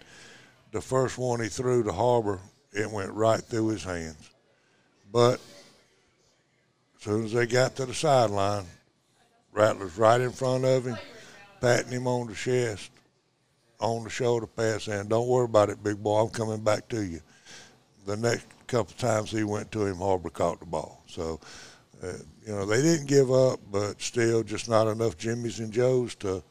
The 0.71 0.81
first 0.81 1.17
one 1.17 1.41
he 1.41 1.49
threw 1.49 1.83
to 1.83 1.91
Harbor, 1.91 2.39
it 2.73 2.89
went 2.89 3.11
right 3.11 3.41
through 3.41 3.69
his 3.69 3.83
hands. 3.83 4.29
But 5.11 5.39
as 6.97 7.03
soon 7.03 7.25
as 7.25 7.33
they 7.33 7.45
got 7.45 7.75
to 7.75 7.85
the 7.85 7.93
sideline, 7.93 8.65
Rattler's 9.51 9.97
right 9.97 10.21
in 10.21 10.31
front 10.31 10.63
of 10.63 10.85
him, 10.85 10.97
patting 11.59 11.91
him 11.91 12.07
on 12.07 12.27
the 12.27 12.35
chest, 12.35 12.89
on 13.79 14.03
the 14.03 14.09
shoulder 14.09 14.47
pad, 14.47 14.81
saying, 14.81 15.07
"Don't 15.07 15.27
worry 15.27 15.45
about 15.45 15.69
it, 15.69 15.83
big 15.83 16.01
boy. 16.01 16.21
I'm 16.21 16.29
coming 16.29 16.61
back 16.61 16.87
to 16.89 17.03
you." 17.03 17.21
The 18.05 18.15
next 18.15 18.45
couple 18.67 18.93
times 18.95 19.31
he 19.31 19.43
went 19.43 19.71
to 19.73 19.85
him, 19.85 19.97
Harbor 19.97 20.29
caught 20.29 20.59
the 20.59 20.65
ball. 20.65 21.03
So, 21.07 21.39
uh, 22.01 22.13
you 22.45 22.53
know, 22.53 22.65
they 22.65 22.81
didn't 22.81 23.07
give 23.07 23.31
up, 23.31 23.59
but 23.71 24.01
still, 24.01 24.43
just 24.43 24.69
not 24.69 24.87
enough 24.87 25.17
Jimmys 25.17 25.59
and 25.59 25.71
Joes 25.71 26.15
to 26.15 26.43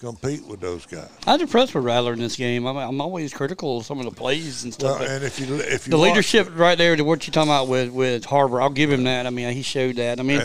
compete 0.00 0.44
with 0.46 0.60
those 0.60 0.86
guys. 0.86 1.08
I'm 1.26 1.40
impressed 1.40 1.74
with 1.74 1.84
Rattler 1.84 2.12
in 2.12 2.18
this 2.18 2.36
game. 2.36 2.66
I'm, 2.66 2.76
I'm 2.76 3.00
always 3.00 3.32
critical 3.32 3.78
of 3.78 3.86
some 3.86 3.98
of 3.98 4.04
the 4.04 4.10
plays 4.10 4.64
and 4.64 4.72
stuff. 4.72 5.00
Well, 5.00 5.10
and 5.10 5.24
if 5.24 5.38
you 5.40 5.56
if 5.56 5.86
you 5.86 5.90
the 5.90 5.98
watch- 5.98 6.08
leadership 6.10 6.48
right 6.54 6.76
there 6.76 6.96
to 6.96 7.02
what 7.04 7.26
you're 7.26 7.32
talking 7.32 7.50
about 7.50 7.68
with, 7.68 7.90
with 7.90 8.24
Harbor, 8.24 8.60
I'll 8.60 8.70
give 8.70 8.90
him 8.90 9.04
that. 9.04 9.26
I 9.26 9.30
mean, 9.30 9.52
he 9.52 9.62
showed 9.62 9.96
that. 9.96 10.20
I 10.20 10.22
mean, 10.22 10.40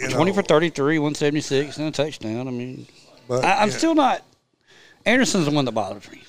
And, 0.00 0.12
20 0.12 0.30
know, 0.30 0.34
for 0.34 0.42
33, 0.42 0.98
176, 0.98 1.76
and 1.78 1.88
a 1.88 1.90
touchdown. 1.90 2.46
I 2.48 2.50
mean, 2.50 2.86
but, 3.26 3.44
I, 3.44 3.62
I'm 3.62 3.70
yeah, 3.70 3.76
still 3.76 3.94
not. 3.94 4.22
Anderson's 5.04 5.46
the 5.46 5.50
one 5.50 5.64
that 5.64 5.72
bothers 5.72 6.10
me 6.10 6.22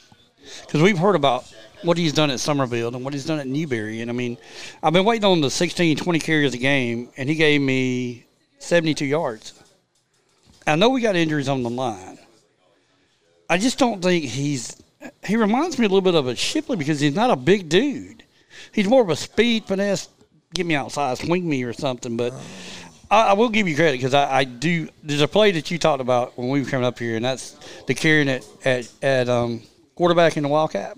because 0.61 0.81
we've 0.81 0.97
heard 0.97 1.15
about 1.15 1.51
what 1.83 1.97
he's 1.97 2.13
done 2.13 2.29
at 2.29 2.39
Somerville 2.39 2.93
and 2.93 3.03
what 3.03 3.13
he's 3.13 3.25
done 3.25 3.39
at 3.39 3.47
Newberry. 3.47 4.01
And 4.01 4.09
I 4.09 4.13
mean, 4.13 4.37
I've 4.83 4.93
been 4.93 5.05
waiting 5.05 5.25
on 5.25 5.41
the 5.41 5.49
16, 5.49 5.97
20 5.97 6.19
carries 6.19 6.53
a 6.53 6.57
game, 6.57 7.09
and 7.17 7.29
he 7.29 7.35
gave 7.35 7.61
me 7.61 8.25
72 8.59 9.05
yards. 9.05 9.53
I 10.67 10.75
know 10.75 10.89
we 10.89 11.01
got 11.01 11.15
injuries 11.15 11.49
on 11.49 11.63
the 11.63 11.69
line. 11.69 12.19
I 13.49 13.57
just 13.57 13.79
don't 13.79 14.01
think 14.01 14.25
he's. 14.25 14.81
He 15.25 15.37
reminds 15.37 15.79
me 15.79 15.85
a 15.85 15.89
little 15.89 16.01
bit 16.01 16.13
of 16.13 16.27
a 16.27 16.35
Shipley 16.35 16.75
because 16.75 16.99
he's 16.99 17.15
not 17.15 17.31
a 17.31 17.35
big 17.35 17.69
dude. 17.69 18.23
He's 18.73 18.87
more 18.87 19.01
of 19.01 19.09
a 19.09 19.15
speed 19.15 19.65
finesse, 19.65 20.09
get 20.53 20.65
me 20.65 20.75
outside, 20.75 21.17
swing 21.17 21.47
me 21.47 21.63
or 21.63 21.73
something. 21.73 22.17
But 22.17 22.33
I, 23.09 23.29
I 23.29 23.33
will 23.33 23.49
give 23.49 23.67
you 23.67 23.75
credit 23.75 23.97
because 23.97 24.13
I, 24.13 24.39
I 24.39 24.43
do. 24.43 24.89
There's 25.01 25.21
a 25.21 25.27
play 25.27 25.51
that 25.51 25.71
you 25.71 25.79
talked 25.79 26.01
about 26.01 26.37
when 26.37 26.49
we 26.49 26.61
were 26.61 26.69
coming 26.69 26.85
up 26.85 26.99
here, 26.99 27.15
and 27.15 27.25
that's 27.25 27.51
the 27.87 27.95
carrying 27.95 28.27
it 28.27 28.45
at 28.63 28.91
at 29.01 29.29
um, 29.29 29.63
quarterback 29.99 30.37
in 30.37 30.43
the 30.43 30.49
Wildcat, 30.49 30.95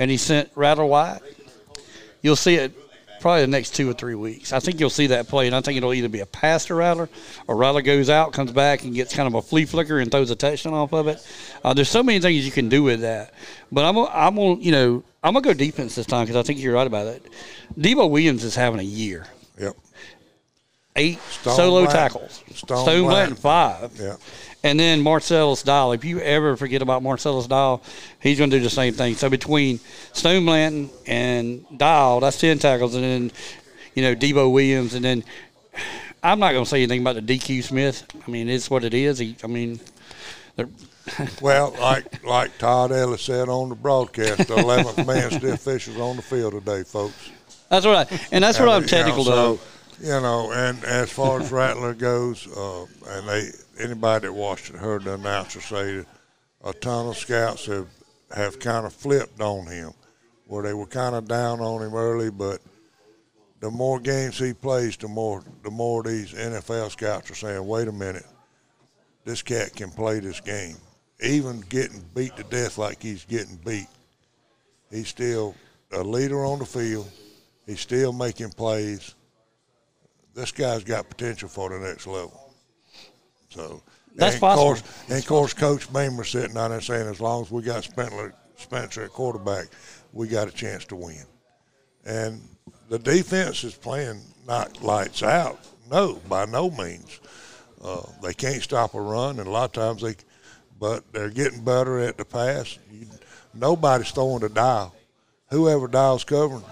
and 0.00 0.10
he 0.10 0.16
sent 0.16 0.50
Rattler 0.56 0.84
wide. 0.84 1.20
You'll 2.20 2.34
see 2.34 2.56
it 2.56 2.72
probably 3.20 3.42
the 3.42 3.46
next 3.46 3.76
two 3.76 3.88
or 3.88 3.92
three 3.92 4.16
weeks. 4.16 4.52
I 4.52 4.58
think 4.58 4.80
you'll 4.80 4.90
see 4.90 5.06
that 5.06 5.28
play, 5.28 5.46
and 5.46 5.54
I 5.54 5.60
think 5.60 5.76
it'll 5.76 5.94
either 5.94 6.08
be 6.08 6.18
a 6.18 6.26
pass 6.26 6.66
to 6.66 6.74
Rattler 6.74 7.08
or 7.46 7.54
Rattler 7.56 7.80
goes 7.82 8.10
out, 8.10 8.32
comes 8.32 8.50
back, 8.50 8.82
and 8.82 8.92
gets 8.92 9.14
kind 9.14 9.28
of 9.28 9.34
a 9.34 9.40
flea 9.42 9.66
flicker 9.66 10.00
and 10.00 10.10
throws 10.10 10.32
a 10.32 10.36
touchdown 10.36 10.74
off 10.74 10.92
of 10.92 11.06
it. 11.06 11.24
Uh, 11.62 11.72
there's 11.74 11.88
so 11.88 12.02
many 12.02 12.18
things 12.18 12.44
you 12.44 12.50
can 12.50 12.68
do 12.68 12.82
with 12.82 13.02
that, 13.02 13.34
but 13.70 13.84
I'm 13.84 13.94
gonna, 13.94 14.10
I'm 14.12 14.34
gonna, 14.34 14.60
you 14.60 14.72
know 14.72 15.04
I'm 15.22 15.34
gonna 15.34 15.44
go 15.44 15.54
defense 15.54 15.94
this 15.94 16.06
time 16.06 16.24
because 16.24 16.34
I 16.34 16.42
think 16.42 16.58
you're 16.58 16.74
right 16.74 16.86
about 16.88 17.06
it. 17.06 17.24
Debo 17.78 18.10
Williams 18.10 18.42
is 18.42 18.56
having 18.56 18.80
a 18.80 18.82
year. 18.82 19.26
Yep. 19.60 19.76
Eight 20.96 21.20
Stone 21.30 21.54
solo 21.54 21.82
Blanton. 21.84 21.96
tackles. 21.96 22.42
Stone 22.52 22.82
Stone, 22.82 22.84
Blanton. 23.04 23.06
Blanton 23.06 23.36
five. 23.36 23.92
Yeah. 24.00 24.16
And 24.68 24.78
then 24.78 25.00
Marcellus 25.00 25.62
Dial. 25.62 25.92
If 25.92 26.04
you 26.04 26.20
ever 26.20 26.54
forget 26.54 26.82
about 26.82 27.02
Marcellus 27.02 27.46
Dial, 27.46 27.82
he's 28.20 28.36
going 28.36 28.50
to 28.50 28.58
do 28.58 28.62
the 28.62 28.68
same 28.68 28.92
thing. 28.92 29.14
So 29.14 29.30
between 29.30 29.80
Stone 30.12 30.44
Blanton 30.44 30.90
and 31.06 31.64
Dial, 31.74 32.20
that's 32.20 32.38
10 32.38 32.58
tackles. 32.58 32.94
And 32.94 33.02
then, 33.02 33.32
you 33.94 34.02
know, 34.02 34.14
Debo 34.14 34.52
Williams. 34.52 34.92
And 34.92 35.02
then 35.02 35.24
I'm 36.22 36.38
not 36.38 36.52
going 36.52 36.64
to 36.64 36.68
say 36.68 36.82
anything 36.82 37.00
about 37.00 37.14
the 37.14 37.22
DQ 37.22 37.64
Smith. 37.64 38.06
I 38.26 38.30
mean, 38.30 38.50
it's 38.50 38.68
what 38.68 38.84
it 38.84 38.92
is. 38.92 39.18
He, 39.18 39.36
I 39.42 39.46
mean, 39.46 39.80
they're, 40.56 40.68
Well, 41.40 41.74
like 41.80 42.22
like 42.22 42.58
Todd 42.58 42.92
Ellis 42.92 43.22
said 43.22 43.48
on 43.48 43.70
the 43.70 43.74
broadcast, 43.74 44.48
the 44.48 44.56
eleventh 44.56 45.06
man 45.06 45.30
still 45.30 45.54
officials 45.54 45.96
on 45.96 46.16
the 46.16 46.22
field 46.22 46.52
today, 46.52 46.82
folks. 46.82 47.30
that's 47.70 47.86
what 47.86 48.12
I, 48.12 48.18
and 48.30 48.44
that's 48.44 48.60
what 48.60 48.68
I'm 48.68 48.82
You 48.82 48.86
know, 48.86 48.86
technical 48.88 49.24
so. 49.24 49.60
You 50.00 50.20
know, 50.20 50.52
and 50.52 50.84
as 50.84 51.10
far 51.10 51.40
as 51.40 51.50
Rattler 51.50 51.94
goes, 51.94 52.46
uh, 52.54 52.84
and 53.08 53.26
they 53.26 53.50
anybody 53.78 54.26
that 54.26 54.32
watched 54.32 54.70
it 54.70 54.76
heard 54.76 55.04
the 55.04 55.14
announcer 55.14 55.60
say 55.60 56.04
a 56.64 56.72
ton 56.72 57.06
of 57.08 57.16
scouts 57.16 57.66
have 57.66 57.88
have 58.34 58.58
kind 58.58 58.84
of 58.84 58.92
flipped 58.92 59.40
on 59.40 59.66
him. 59.66 59.92
where 60.46 60.62
they 60.62 60.72
were 60.72 60.86
kind 60.86 61.14
of 61.14 61.28
down 61.28 61.60
on 61.60 61.82
him 61.82 61.94
early, 61.94 62.30
but 62.30 62.58
the 63.60 63.70
more 63.70 64.00
games 64.00 64.38
he 64.38 64.54
plays, 64.54 64.96
the 64.96 65.08
more 65.08 65.42
the 65.62 65.70
more 65.70 66.02
these 66.02 66.32
NFL 66.32 66.90
scouts 66.90 67.30
are 67.30 67.34
saying, 67.34 67.66
"Wait 67.66 67.88
a 67.88 67.92
minute, 67.92 68.26
this 69.24 69.42
cat 69.42 69.74
can 69.74 69.90
play 69.90 70.20
this 70.20 70.40
game." 70.40 70.76
Even 71.20 71.60
getting 71.68 72.02
beat 72.14 72.36
to 72.36 72.44
death 72.44 72.78
like 72.78 73.02
he's 73.02 73.24
getting 73.24 73.56
beat, 73.56 73.88
he's 74.90 75.08
still 75.08 75.54
a 75.92 76.02
leader 76.02 76.44
on 76.44 76.60
the 76.60 76.66
field. 76.66 77.10
He's 77.66 77.80
still 77.80 78.12
making 78.12 78.50
plays. 78.50 79.14
This 80.34 80.52
guy's 80.52 80.84
got 80.84 81.08
potential 81.10 81.48
for 81.48 81.68
the 81.68 81.78
next 81.78 82.06
level. 82.06 82.47
So 83.48 83.82
That's 84.14 84.34
and 84.34 84.40
possible. 84.40 84.72
Of 84.72 84.82
course, 84.82 85.04
and 85.08 85.18
of 85.18 85.26
course, 85.26 85.52
Coach 85.52 85.92
Beamer 85.92 86.24
sitting 86.24 86.54
down 86.54 86.70
there 86.70 86.80
saying, 86.80 87.08
as 87.08 87.20
long 87.20 87.42
as 87.42 87.50
we 87.50 87.62
got 87.62 87.84
Spencer, 87.84 88.34
Spencer 88.56 89.04
at 89.04 89.10
quarterback, 89.10 89.66
we 90.12 90.28
got 90.28 90.48
a 90.48 90.52
chance 90.52 90.84
to 90.86 90.96
win. 90.96 91.24
And 92.04 92.40
the 92.88 92.98
defense 92.98 93.64
is 93.64 93.74
playing 93.74 94.20
not 94.46 94.82
lights 94.82 95.22
out. 95.22 95.60
No, 95.90 96.20
by 96.28 96.46
no 96.46 96.70
means. 96.70 97.20
Uh, 97.82 98.02
they 98.22 98.34
can't 98.34 98.62
stop 98.62 98.94
a 98.94 99.00
run, 99.00 99.38
and 99.38 99.46
a 99.46 99.50
lot 99.50 99.64
of 99.66 99.72
times 99.72 100.02
they, 100.02 100.16
but 100.80 101.04
they're 101.12 101.30
getting 101.30 101.62
better 101.62 101.98
at 102.00 102.16
the 102.16 102.24
pass. 102.24 102.78
You, 102.90 103.06
nobody's 103.54 104.10
throwing 104.10 104.40
the 104.40 104.48
dial. 104.48 104.94
Whoever 105.50 105.86
dials 105.86 106.24
covering, 106.24 106.64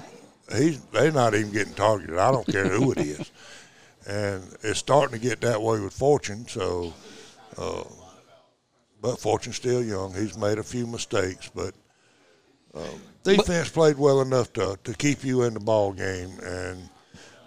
he's 0.54 0.80
they're 0.86 1.12
not 1.12 1.34
even 1.34 1.52
getting 1.52 1.74
targeted. 1.74 2.18
I 2.18 2.32
don't 2.32 2.46
care 2.46 2.68
who 2.68 2.92
it 2.92 2.98
is, 2.98 3.30
and 4.06 4.42
it's 4.62 4.78
starting 4.78 5.18
to 5.18 5.22
get 5.22 5.40
that 5.40 5.60
way 5.60 5.80
with 5.80 5.92
Fortune. 5.92 6.46
So, 6.48 6.94
uh, 7.58 7.84
but 9.00 9.18
Fortune's 9.18 9.56
still 9.56 9.82
young. 9.82 10.14
He's 10.14 10.36
made 10.36 10.58
a 10.58 10.62
few 10.62 10.86
mistakes, 10.86 11.50
but 11.54 11.74
um, 12.74 13.00
defense 13.22 13.68
played 13.68 13.98
well 13.98 14.20
enough 14.20 14.52
to 14.54 14.78
to 14.84 14.94
keep 14.94 15.24
you 15.24 15.42
in 15.42 15.54
the 15.54 15.60
ball 15.60 15.92
game, 15.92 16.30
and 16.42 16.88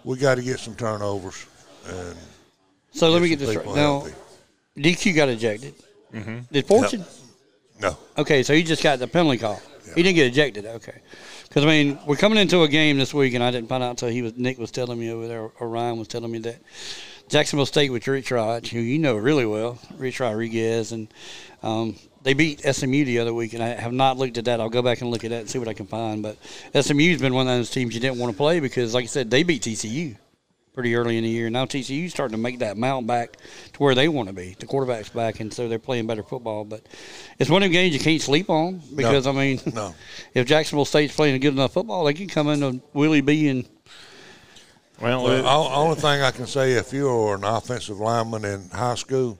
we 0.04 0.16
got 0.16 0.36
to 0.36 0.42
get 0.42 0.58
some 0.60 0.74
turnovers. 0.74 1.46
And 1.88 2.16
So 2.92 3.10
let 3.10 3.22
me 3.22 3.28
get 3.28 3.38
get 3.38 3.46
this 3.46 3.56
people 3.56 3.72
right. 3.72 3.80
Now, 3.80 4.00
healthy. 4.00 4.14
DQ 4.76 5.14
got 5.14 5.28
ejected. 5.28 5.74
Mm-hmm. 6.12 6.38
Did 6.50 6.66
Fortune? 6.66 7.04
no, 7.80 7.96
Okay, 8.18 8.42
so 8.42 8.54
he 8.54 8.62
just 8.62 8.82
got 8.82 8.98
the 8.98 9.06
penalty 9.06 9.38
call. 9.38 9.60
He 9.94 10.02
didn't 10.02 10.16
get 10.16 10.26
ejected. 10.26 10.66
Okay, 10.66 11.00
because 11.50 11.64
I 11.64 11.66
mean 11.66 11.98
we're 12.06 12.16
coming 12.16 12.38
into 12.38 12.62
a 12.62 12.68
game 12.68 12.96
this 12.96 13.12
week, 13.12 13.34
and 13.34 13.42
I 13.44 13.50
didn't 13.50 13.68
find 13.68 13.82
out 13.82 13.90
until 13.90 14.08
he 14.08 14.22
was 14.22 14.36
Nick 14.36 14.58
was 14.58 14.70
telling 14.70 14.98
me 14.98 15.10
over 15.10 15.26
there, 15.26 15.50
or 15.58 15.68
Ryan 15.68 15.98
was 15.98 16.08
telling 16.08 16.30
me 16.30 16.38
that 16.38 16.56
Jacksonville 17.28 17.66
State 17.66 17.90
with 17.90 18.06
Rich 18.06 18.30
Rod, 18.30 18.66
who 18.68 18.78
you 18.78 18.98
know 18.98 19.16
really 19.16 19.44
well, 19.44 19.78
Rich 19.98 20.20
Rodriguez, 20.20 20.92
and 20.92 21.08
um, 21.62 21.96
they 22.22 22.34
beat 22.34 22.60
SMU 22.60 23.04
the 23.04 23.18
other 23.18 23.34
week, 23.34 23.52
and 23.52 23.62
I 23.62 23.68
have 23.68 23.92
not 23.92 24.16
looked 24.16 24.38
at 24.38 24.44
that. 24.44 24.60
I'll 24.60 24.68
go 24.68 24.82
back 24.82 25.00
and 25.00 25.10
look 25.10 25.24
at 25.24 25.30
that 25.30 25.40
and 25.40 25.50
see 25.50 25.58
what 25.58 25.68
I 25.68 25.74
can 25.74 25.86
find. 25.86 26.22
But 26.22 26.36
SMU's 26.80 27.20
been 27.20 27.34
one 27.34 27.48
of 27.48 27.56
those 27.56 27.70
teams 27.70 27.94
you 27.94 28.00
didn't 28.00 28.18
want 28.18 28.32
to 28.32 28.36
play 28.36 28.60
because, 28.60 28.94
like 28.94 29.04
I 29.04 29.06
said, 29.06 29.30
they 29.30 29.42
beat 29.42 29.62
TCU 29.62 30.16
pretty 30.80 30.96
early 30.96 31.18
in 31.18 31.24
the 31.24 31.28
year. 31.28 31.50
Now 31.50 31.66
TCU's 31.66 32.10
starting 32.10 32.34
to 32.34 32.40
make 32.40 32.60
that 32.60 32.78
mount 32.78 33.06
back 33.06 33.36
to 33.74 33.82
where 33.82 33.94
they 33.94 34.08
want 34.08 34.30
to 34.30 34.34
be. 34.34 34.56
The 34.58 34.64
quarterback's 34.64 35.10
back, 35.10 35.38
and 35.40 35.52
so 35.52 35.68
they're 35.68 35.78
playing 35.78 36.06
better 36.06 36.22
football. 36.22 36.64
But 36.64 36.86
it's 37.38 37.50
one 37.50 37.62
of 37.62 37.68
the 37.68 37.74
games 37.74 37.92
you 37.92 38.00
can't 38.00 38.22
sleep 38.22 38.48
on 38.48 38.80
because 38.96 39.26
I 39.26 39.32
mean, 39.32 39.60
no. 39.74 39.94
if 40.34 40.46
Jacksonville 40.46 40.86
State's 40.86 41.14
playing 41.14 41.34
a 41.34 41.38
good 41.38 41.52
enough 41.52 41.74
football, 41.74 42.04
they 42.04 42.14
can 42.14 42.28
come 42.28 42.48
in 42.48 42.62
and 42.62 42.80
Willie 42.94 43.20
B 43.20 43.48
and 43.48 43.68
Well, 45.02 45.24
Well, 45.24 45.32
it- 45.36 45.44
all, 45.44 45.68
only 45.84 45.96
thing 45.96 46.22
I 46.22 46.30
can 46.30 46.46
say, 46.46 46.72
if 46.72 46.94
you're 46.94 47.34
an 47.34 47.44
offensive 47.44 47.98
lineman 47.98 48.46
in 48.46 48.70
high 48.70 48.94
school 48.94 49.38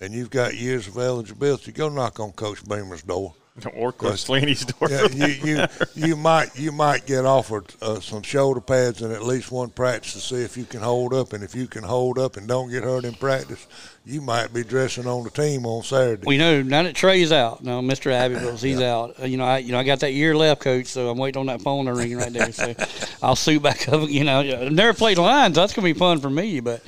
and 0.00 0.12
you've 0.12 0.30
got 0.30 0.56
years 0.56 0.88
of 0.88 0.98
eligibility, 0.98 1.70
go 1.70 1.88
knock 1.88 2.18
on 2.18 2.32
Coach 2.32 2.68
Beamer's 2.68 3.02
door. 3.02 3.32
or 3.74 3.92
Coach 3.92 4.22
Slaney's 4.22 4.64
door. 4.64 4.88
Yeah, 4.90 5.06
you, 5.12 5.26
you 5.26 5.66
you 5.94 6.16
might 6.16 6.58
you 6.58 6.72
might 6.72 7.06
get 7.06 7.24
offered 7.24 7.72
uh, 7.80 8.00
some 8.00 8.22
shoulder 8.22 8.60
pads 8.60 9.00
and 9.00 9.12
at 9.12 9.22
least 9.22 9.52
one 9.52 9.70
practice 9.70 10.12
to 10.14 10.20
see 10.20 10.42
if 10.42 10.56
you 10.56 10.64
can 10.64 10.80
hold 10.80 11.14
up. 11.14 11.32
And 11.32 11.44
if 11.44 11.54
you 11.54 11.68
can 11.68 11.84
hold 11.84 12.18
up 12.18 12.36
and 12.36 12.48
don't 12.48 12.68
get 12.70 12.82
hurt 12.82 13.04
in 13.04 13.14
practice, 13.14 13.66
you 14.04 14.20
might 14.20 14.52
be 14.52 14.64
dressing 14.64 15.06
on 15.06 15.22
the 15.22 15.30
team 15.30 15.66
on 15.66 15.84
Saturday. 15.84 16.24
we 16.26 16.36
know 16.36 16.62
now 16.62 16.82
that 16.82 16.96
Trey's 16.96 17.30
out. 17.30 17.62
Now 17.62 17.80
Mr. 17.80 18.10
Abbeville's 18.10 18.60
he's 18.60 18.80
out. 18.80 19.20
Uh, 19.20 19.26
You 19.26 19.36
know, 19.36 19.44
I 19.44 19.58
you 19.58 19.70
know 19.70 19.78
I 19.78 19.84
got 19.84 20.00
that 20.00 20.12
year 20.14 20.36
left, 20.36 20.60
coach. 20.60 20.86
So 20.86 21.08
I'm 21.08 21.18
waiting 21.18 21.38
on 21.38 21.46
that 21.46 21.62
phone 21.62 21.84
to 21.86 21.94
ring 21.94 22.16
right 22.16 22.32
there. 22.32 22.50
So 22.50 22.74
I'll 23.22 23.36
suit 23.36 23.62
back 23.62 23.88
up. 23.88 24.08
You 24.08 24.24
know, 24.24 24.40
I've 24.40 24.72
never 24.72 24.94
played 24.94 25.18
lines. 25.18 25.54
That's 25.54 25.72
gonna 25.72 25.86
be 25.86 25.94
fun 25.98 26.18
for 26.18 26.30
me, 26.30 26.58
but 26.58 26.82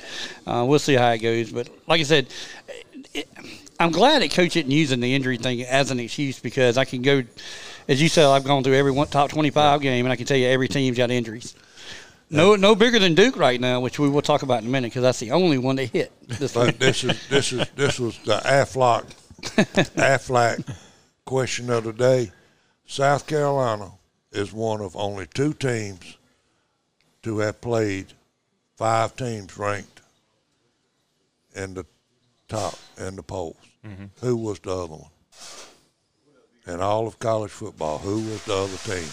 uh, 0.45 0.65
we'll 0.67 0.79
see 0.79 0.95
how 0.95 1.11
it 1.11 1.19
goes. 1.19 1.51
But 1.51 1.69
like 1.87 2.01
I 2.01 2.03
said. 2.03 2.27
It, 3.13 3.27
I'm 3.79 3.91
glad 3.91 4.21
that 4.21 4.31
coach 4.31 4.55
isn't 4.55 4.71
using 4.71 4.99
the 4.99 5.13
injury 5.13 5.37
thing 5.37 5.61
as 5.63 5.91
an 5.91 5.99
excuse 5.99 6.39
because 6.39 6.77
I 6.77 6.85
can 6.85 7.01
go, 7.01 7.23
as 7.87 8.01
you 8.01 8.09
said, 8.09 8.25
I've 8.25 8.43
gone 8.43 8.63
through 8.63 8.73
every 8.73 8.91
one 8.91 9.07
top 9.07 9.29
25 9.29 9.81
game 9.81 10.05
and 10.05 10.11
I 10.11 10.15
can 10.15 10.25
tell 10.25 10.37
you 10.37 10.47
every 10.47 10.67
team's 10.67 10.97
got 10.97 11.11
injuries. 11.11 11.55
No, 12.29 12.55
no 12.55 12.75
bigger 12.75 12.99
than 12.99 13.15
Duke 13.15 13.37
right 13.37 13.59
now, 13.59 13.79
which 13.79 13.99
we 13.99 14.09
will 14.09 14.21
talk 14.21 14.41
about 14.41 14.61
in 14.61 14.67
a 14.67 14.71
minute 14.71 14.87
because 14.87 15.03
that's 15.03 15.19
the 15.19 15.31
only 15.31 15.57
one 15.57 15.75
they 15.75 15.85
hit. 15.85 16.11
This 16.27 16.53
But 16.53 16.79
this 16.79 17.03
is 17.03 17.27
this 17.29 17.53
is 17.53 17.69
this 17.75 17.99
was 17.99 18.17
the 18.19 18.37
Aflac 18.39 19.05
Aflac 19.95 20.75
question 21.23 21.69
of 21.69 21.85
the 21.85 21.93
day. 21.93 22.31
South 22.85 23.27
Carolina 23.27 23.91
is 24.31 24.51
one 24.51 24.81
of 24.81 24.95
only 24.97 25.25
two 25.27 25.53
teams 25.53 26.17
to 27.23 27.39
have 27.39 27.61
played 27.61 28.07
five 28.75 29.15
teams 29.15 29.57
ranked 29.57 30.01
in 31.55 31.75
the 31.75 31.85
top 32.47 32.75
in 32.97 33.15
the 33.15 33.23
polls. 33.23 33.57
Mm-hmm. 33.85 34.05
Who 34.25 34.37
was 34.37 34.59
the 34.59 34.71
other 34.75 34.95
one? 34.95 35.11
In 36.67 36.81
all 36.81 37.07
of 37.07 37.17
college 37.19 37.51
football, 37.51 37.97
who 37.97 38.15
was 38.15 38.43
the 38.45 38.53
other 38.55 38.77
team? 38.77 39.07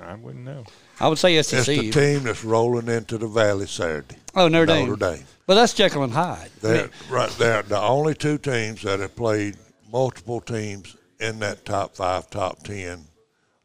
I 0.00 0.14
wouldn't 0.14 0.44
know. 0.44 0.64
I 1.00 1.08
would 1.08 1.18
say 1.18 1.36
It's 1.36 1.50
the 1.50 1.90
team 1.90 2.24
that's 2.24 2.44
rolling 2.44 2.88
into 2.88 3.18
the 3.18 3.26
Valley 3.26 3.66
Saturday. 3.66 4.16
oh, 4.34 4.48
Notre 4.48 4.66
Dame. 4.66 4.88
Notre 4.88 5.16
Dame. 5.16 5.24
But 5.46 5.54
that's 5.54 5.74
Jekyll 5.74 6.04
and 6.04 6.12
Hyde. 6.12 6.50
They're 6.60 6.82
mean, 6.82 6.90
right. 7.10 7.30
They're 7.30 7.62
the 7.62 7.80
only 7.80 8.14
two 8.14 8.38
teams 8.38 8.82
that 8.82 9.00
have 9.00 9.16
played 9.16 9.56
multiple 9.90 10.40
teams 10.40 10.96
in 11.20 11.38
that 11.40 11.64
top 11.64 11.96
five, 11.96 12.28
top 12.30 12.62
ten, 12.62 13.04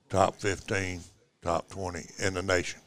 top 0.09 0.35
fifteen, 0.35 1.01
top 1.41 1.69
twenty 1.69 2.05
in 2.19 2.35
the 2.35 2.41
nation. 2.41 2.79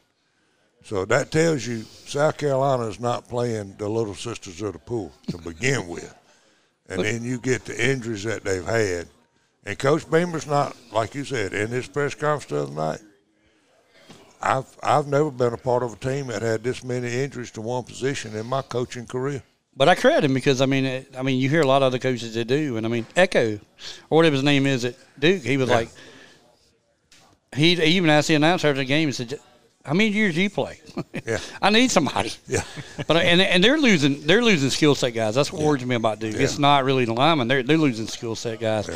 So 0.87 1.03
that 1.03 1.31
tells 1.31 1.67
you 1.67 1.81
South 2.05 2.37
Carolina 2.37 2.87
is 2.87 2.97
not 2.97 3.27
playing 3.27 3.75
the 3.77 3.89
little 3.89 4.15
sisters 4.15 4.61
of 4.61 4.71
the 4.71 4.79
pool 4.79 5.11
to 5.27 5.37
begin 5.49 5.85
with, 5.89 6.15
and 6.87 7.03
then 7.03 7.25
you 7.25 7.39
get 7.39 7.65
the 7.65 7.91
injuries 7.91 8.23
that 8.23 8.45
they've 8.45 8.63
had. 8.63 9.07
And 9.65 9.77
Coach 9.77 10.09
Beamer's 10.09 10.47
not, 10.47 10.77
like 10.93 11.13
you 11.13 11.25
said, 11.25 11.51
in 11.53 11.67
his 11.67 11.89
press 11.89 12.15
conference 12.15 12.45
the 12.45 12.63
other 12.63 12.71
night. 12.71 13.01
I've 14.41 14.77
I've 14.81 15.07
never 15.07 15.29
been 15.29 15.51
a 15.51 15.57
part 15.57 15.83
of 15.83 15.91
a 15.91 15.97
team 15.97 16.27
that 16.27 16.41
had 16.41 16.63
this 16.63 16.85
many 16.85 17.11
injuries 17.21 17.51
to 17.51 17.61
one 17.61 17.83
position 17.83 18.33
in 18.33 18.45
my 18.45 18.61
coaching 18.61 19.05
career. 19.05 19.43
But 19.75 19.89
I 19.89 19.95
credit 19.95 20.23
him 20.23 20.33
because 20.33 20.61
I 20.61 20.67
mean, 20.67 20.85
it, 20.85 21.13
I 21.17 21.21
mean, 21.21 21.37
you 21.41 21.49
hear 21.49 21.63
a 21.63 21.67
lot 21.67 21.81
of 21.81 21.87
other 21.87 21.99
coaches 21.99 22.33
that 22.35 22.45
do, 22.45 22.77
and 22.77 22.85
I 22.85 22.89
mean, 22.89 23.05
Echo 23.13 23.59
or 24.09 24.15
whatever 24.15 24.35
his 24.35 24.43
name 24.43 24.65
is 24.65 24.85
at 24.85 24.95
Duke, 25.19 25.43
he 25.43 25.57
was 25.57 25.67
Yeah. 25.67 25.75
like, 25.75 25.89
he 27.53 27.75
he 27.75 27.97
even 27.97 28.09
asked 28.09 28.29
the 28.29 28.35
announcer 28.35 28.69
after 28.69 28.79
the 28.79 28.85
game, 28.85 29.09
he 29.09 29.11
said, 29.11 29.37
"How 29.87 29.93
many 29.93 30.09
years 30.09 30.35
do 30.35 30.41
you 30.41 30.49
play? 30.49 30.79
Yeah. 31.25 31.39
I 31.61 31.69
need 31.69 31.91
somebody." 31.91 32.31
Yeah. 32.47 32.63
But 33.07 33.17
and 33.17 33.41
and 33.41 33.63
they're 33.63 33.77
losing 33.77 34.21
they're 34.27 34.43
losing 34.43 34.69
skill 34.69 34.95
set 34.95 35.13
guys. 35.13 35.35
That's 35.35 35.51
what 35.51 35.61
worries 35.61 35.85
me 35.85 35.95
about 35.95 36.19
Duke. 36.19 36.35
It's 36.35 36.59
not 36.59 36.83
really 36.83 37.05
the 37.05 37.13
linemen. 37.13 37.47
They're 37.47 37.63
they're 37.63 37.77
losing 37.77 38.07
skill 38.07 38.35
set 38.35 38.59
guys. 38.59 38.89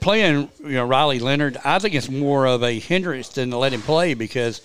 Playing 0.00 0.48
you 0.60 0.72
know 0.72 0.86
Riley 0.86 1.18
Leonard, 1.18 1.58
I 1.64 1.78
think 1.78 1.94
it's 1.94 2.08
more 2.08 2.46
of 2.46 2.62
a 2.62 2.78
hindrance 2.78 3.28
than 3.28 3.50
to 3.50 3.58
let 3.58 3.72
him 3.72 3.82
play 3.82 4.14
because 4.14 4.60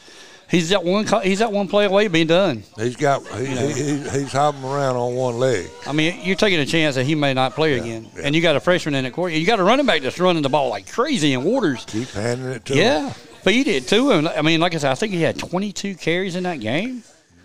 he's 0.50 0.70
that 0.70 0.84
one 0.84 1.06
he's 1.24 1.40
that 1.40 1.52
one 1.52 1.68
play 1.68 1.86
away 1.86 2.08
being 2.08 2.28
done. 2.28 2.64
He's 2.76 2.96
got 2.96 3.26
he, 3.28 3.46
he, 3.46 4.10
he's 4.10 4.32
hopping 4.32 4.64
around 4.64 4.96
on 4.96 5.16
one 5.16 5.38
leg. 5.38 5.68
I 5.86 5.92
mean, 5.92 6.20
you're 6.24 6.36
taking 6.36 6.60
a 6.60 6.66
chance 6.66 6.96
that 6.96 7.06
he 7.06 7.16
may 7.16 7.34
not 7.34 7.54
play 7.54 7.78
again, 7.80 8.08
yeah. 8.16 8.24
and 8.26 8.36
you 8.36 8.42
got 8.42 8.56
a 8.56 8.60
freshman 8.60 8.96
in 8.96 9.04
the 9.04 9.12
court. 9.12 9.34
You 9.34 9.46
got 9.46 9.60
a 9.60 9.64
running 9.64 9.86
back 9.86 10.02
that's 10.02 10.20
running 10.20 10.44
the 10.44 10.50
ball 10.50 10.70
like 10.70 10.92
crazy 10.92 11.34
in 11.34 11.44
Waters. 11.44 11.86
Keep 11.86 12.10
handing 12.10 12.50
it 12.50 12.66
to 12.66 12.74
him. 12.74 12.80
Yeah, 12.80 13.14
feed 13.48 13.68
it 13.68 13.88
to 13.88 14.12
him. 14.12 14.28
I 14.28 14.42
mean, 14.42 14.60
like 14.60 14.76
I 14.76 14.78
said, 14.78 14.92
I 14.92 14.96
think 14.96 15.14
he 15.14 15.22
had 15.22 15.40
22 15.40 15.96
carries 15.96 16.36
in 16.36 16.44
that 16.44 16.60
game. 16.60 17.04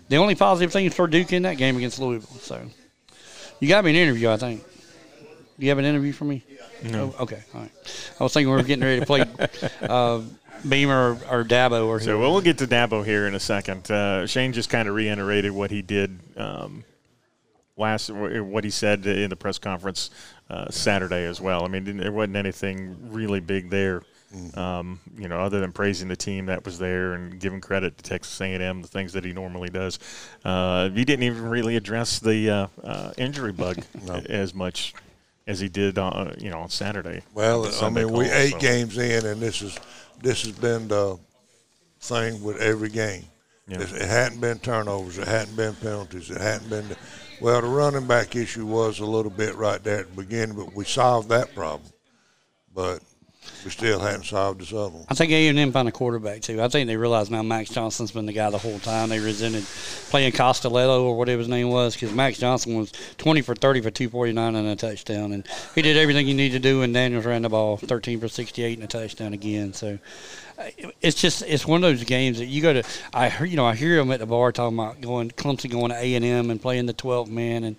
The 0.09 0.17
only 0.17 0.35
positive 0.35 0.71
thing 0.71 0.89
for 0.89 1.07
Duke 1.07 1.31
in 1.31 1.43
that 1.43 1.57
game 1.57 1.77
against 1.77 1.97
Louisville. 1.99 2.37
So, 2.39 2.61
you 3.59 3.69
got 3.69 3.85
me 3.85 3.91
an 3.91 3.95
interview, 3.95 4.29
I 4.29 4.37
think. 4.37 4.63
You 5.57 5.69
have 5.69 5.77
an 5.77 5.85
interview 5.85 6.11
for 6.11 6.25
me? 6.25 6.43
No. 6.83 7.15
okay. 7.19 7.41
All 7.53 7.61
right. 7.61 7.71
I 8.19 8.23
was 8.23 8.33
thinking 8.33 8.51
we 8.51 8.57
were 8.57 8.63
getting 8.63 8.83
ready 8.83 8.99
to 8.99 9.05
play 9.05 9.23
uh, 9.81 10.21
Beamer 10.67 11.13
or, 11.31 11.39
or 11.39 11.43
Dabo 11.45 11.87
or 11.87 12.01
So 12.01 12.19
well, 12.19 12.33
we'll 12.33 12.41
get 12.41 12.57
to 12.57 12.67
Dabo 12.67 13.05
here 13.05 13.27
in 13.27 13.35
a 13.35 13.39
second. 13.39 13.89
Uh, 13.89 14.27
Shane 14.27 14.51
just 14.51 14.69
kind 14.69 14.89
of 14.89 14.95
reiterated 14.95 15.51
what 15.53 15.71
he 15.71 15.81
did 15.81 16.19
um, 16.35 16.83
last, 17.77 18.09
what 18.09 18.65
he 18.65 18.69
said 18.69 19.05
in 19.05 19.29
the 19.29 19.37
press 19.37 19.57
conference 19.57 20.09
uh, 20.49 20.69
Saturday 20.69 21.25
as 21.25 21.39
well. 21.39 21.63
I 21.63 21.69
mean, 21.69 21.97
there 21.97 22.11
wasn't 22.11 22.35
anything 22.35 22.97
really 23.11 23.39
big 23.39 23.69
there. 23.69 24.03
Um, 24.55 24.99
you 25.15 25.27
know, 25.27 25.39
other 25.39 25.59
than 25.59 25.71
praising 25.71 26.07
the 26.07 26.15
team 26.15 26.47
that 26.47 26.65
was 26.65 26.79
there 26.79 27.13
and 27.13 27.39
giving 27.39 27.61
credit 27.61 27.97
to 27.97 28.03
Texas 28.03 28.41
A&M, 28.41 28.81
the 28.81 28.87
things 28.87 29.13
that 29.13 29.23
he 29.23 29.31
normally 29.31 29.69
does, 29.69 29.99
uh, 30.43 30.89
he 30.89 31.05
didn't 31.05 31.23
even 31.23 31.43
really 31.43 31.75
address 31.75 32.19
the 32.19 32.49
uh, 32.49 32.67
uh, 32.83 33.13
injury 33.17 33.51
bug 33.51 33.77
as 34.29 34.53
much. 34.55 34.93
as 35.45 35.59
he 35.59 35.69
did, 35.69 35.97
uh, 35.99 36.31
you 36.39 36.49
know, 36.49 36.59
on 36.59 36.69
Saturday. 36.69 37.21
Well, 37.33 37.67
I 37.83 37.89
mean, 37.89 38.11
we 38.11 38.25
call, 38.25 38.33
eight 38.33 38.51
so. 38.53 38.57
games 38.59 38.97
in, 38.97 39.25
and 39.25 39.39
this 39.41 39.61
is 39.61 39.77
this 40.21 40.43
has 40.43 40.53
been 40.53 40.87
the 40.87 41.19
thing 41.99 42.41
with 42.41 42.59
every 42.61 42.89
game. 42.89 43.25
Yeah. 43.67 43.81
It's- 43.81 43.93
It 43.93 44.07
hadn't 44.07 44.39
been 44.41 44.59
turnovers. 44.59 45.17
It 45.17 45.27
hadn't 45.27 45.55
been 45.55 45.75
penalties. 45.75 46.31
It 46.31 46.41
hadn't 46.41 46.69
been. 46.69 46.89
The, 46.89 46.97
well, 47.41 47.61
the 47.61 47.67
running 47.67 48.07
back 48.07 48.35
issue 48.35 48.65
was 48.65 48.99
a 48.99 49.05
little 49.05 49.31
bit 49.31 49.55
right 49.55 49.83
there 49.83 49.99
at 49.99 50.15
the 50.15 50.21
beginning, 50.23 50.55
but 50.55 50.73
we 50.73 50.85
solved 50.85 51.29
that 51.29 51.53
problem. 51.53 51.91
But 52.73 53.01
we 53.63 53.71
still 53.71 53.99
hadn't 53.99 54.25
solved 54.25 54.59
this 54.59 54.73
other 54.73 54.89
one. 54.89 55.05
I 55.09 55.13
think 55.13 55.31
A 55.31 55.47
and 55.47 55.57
M 55.57 55.71
found 55.71 55.87
a 55.87 55.91
quarterback 55.91 56.41
too. 56.41 56.61
I 56.61 56.67
think 56.67 56.87
they 56.87 56.97
realize 56.97 57.29
now 57.29 57.41
Max 57.43 57.69
Johnson's 57.69 58.11
been 58.11 58.25
the 58.25 58.33
guy 58.33 58.49
the 58.49 58.57
whole 58.57 58.79
time. 58.79 59.09
They 59.09 59.19
resented 59.19 59.63
playing 60.09 60.33
Costello 60.33 61.05
or 61.05 61.17
whatever 61.17 61.39
his 61.39 61.47
name 61.47 61.69
was 61.69 61.93
because 61.93 62.13
Max 62.13 62.37
Johnson 62.37 62.77
was 62.77 62.91
twenty 63.17 63.41
for 63.41 63.55
thirty 63.55 63.79
for 63.79 63.89
two 63.89 64.09
forty 64.09 64.33
nine 64.33 64.55
and 64.55 64.67
a 64.67 64.75
touchdown, 64.75 65.31
and 65.31 65.47
he 65.75 65.81
did 65.81 65.95
everything 65.95 66.25
he 66.25 66.33
needed 66.33 66.61
to 66.61 66.69
do. 66.69 66.81
And 66.81 66.93
Daniels 66.93 67.25
ran 67.25 67.43
the 67.43 67.49
ball 67.49 67.77
thirteen 67.77 68.19
for 68.19 68.27
sixty 68.27 68.63
eight 68.63 68.77
and 68.77 68.83
a 68.83 68.87
touchdown 68.87 69.33
again. 69.33 69.73
So 69.73 69.97
uh, 70.59 70.63
it's 71.01 71.19
just 71.19 71.41
it's 71.43 71.65
one 71.65 71.83
of 71.83 71.89
those 71.89 72.03
games 72.03 72.39
that 72.39 72.45
you 72.45 72.61
go 72.61 72.73
to. 72.73 72.83
I 73.13 73.29
hear 73.29 73.45
you 73.45 73.55
know 73.55 73.65
I 73.65 73.75
hear 73.75 73.95
them 73.95 74.11
at 74.11 74.19
the 74.19 74.25
bar 74.25 74.51
talking 74.51 74.77
about 74.77 74.99
going 74.99 75.31
Clemson 75.31 75.71
going 75.71 75.89
to 75.89 75.97
A 75.97 76.15
and 76.15 76.25
M 76.25 76.49
and 76.49 76.61
playing 76.61 76.85
the 76.85 76.93
twelve 76.93 77.29
man, 77.29 77.63
and 77.63 77.77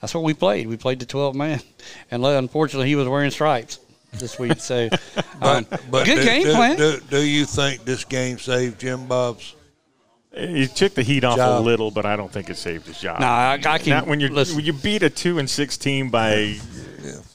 that's 0.00 0.14
what 0.14 0.24
we 0.24 0.34
played. 0.34 0.66
We 0.66 0.76
played 0.76 1.00
the 1.00 1.06
twelve 1.06 1.34
man, 1.34 1.62
and 2.10 2.22
unfortunately 2.24 2.88
he 2.88 2.96
was 2.96 3.08
wearing 3.08 3.30
stripes 3.30 3.78
this 4.12 4.38
week. 4.38 4.60
So 4.60 4.88
um, 5.42 5.66
good 5.90 6.04
do, 6.04 6.24
game 6.24 6.44
do, 6.44 6.52
plan. 6.54 6.76
Do, 6.76 7.00
do 7.10 7.22
you 7.22 7.44
think 7.44 7.84
this 7.84 8.04
game 8.04 8.38
saved 8.38 8.80
Jimbo's? 8.80 9.54
He 10.34 10.66
took 10.66 10.94
the 10.94 11.02
heat 11.02 11.24
off 11.24 11.38
a 11.38 11.60
little, 11.60 11.90
but 11.90 12.06
I 12.06 12.16
don't 12.16 12.32
think 12.32 12.48
it 12.48 12.56
saved 12.56 12.86
his 12.86 12.98
job. 12.98 13.20
No, 13.20 13.26
I, 13.26 13.60
I 13.66 13.78
can. 13.78 13.90
Not 13.90 14.06
when 14.06 14.18
you 14.18 14.32
when 14.34 14.64
you 14.64 14.72
beat 14.72 15.02
a 15.02 15.10
two 15.10 15.38
and 15.38 15.48
six 15.48 15.76
team 15.76 16.08
by 16.08 16.56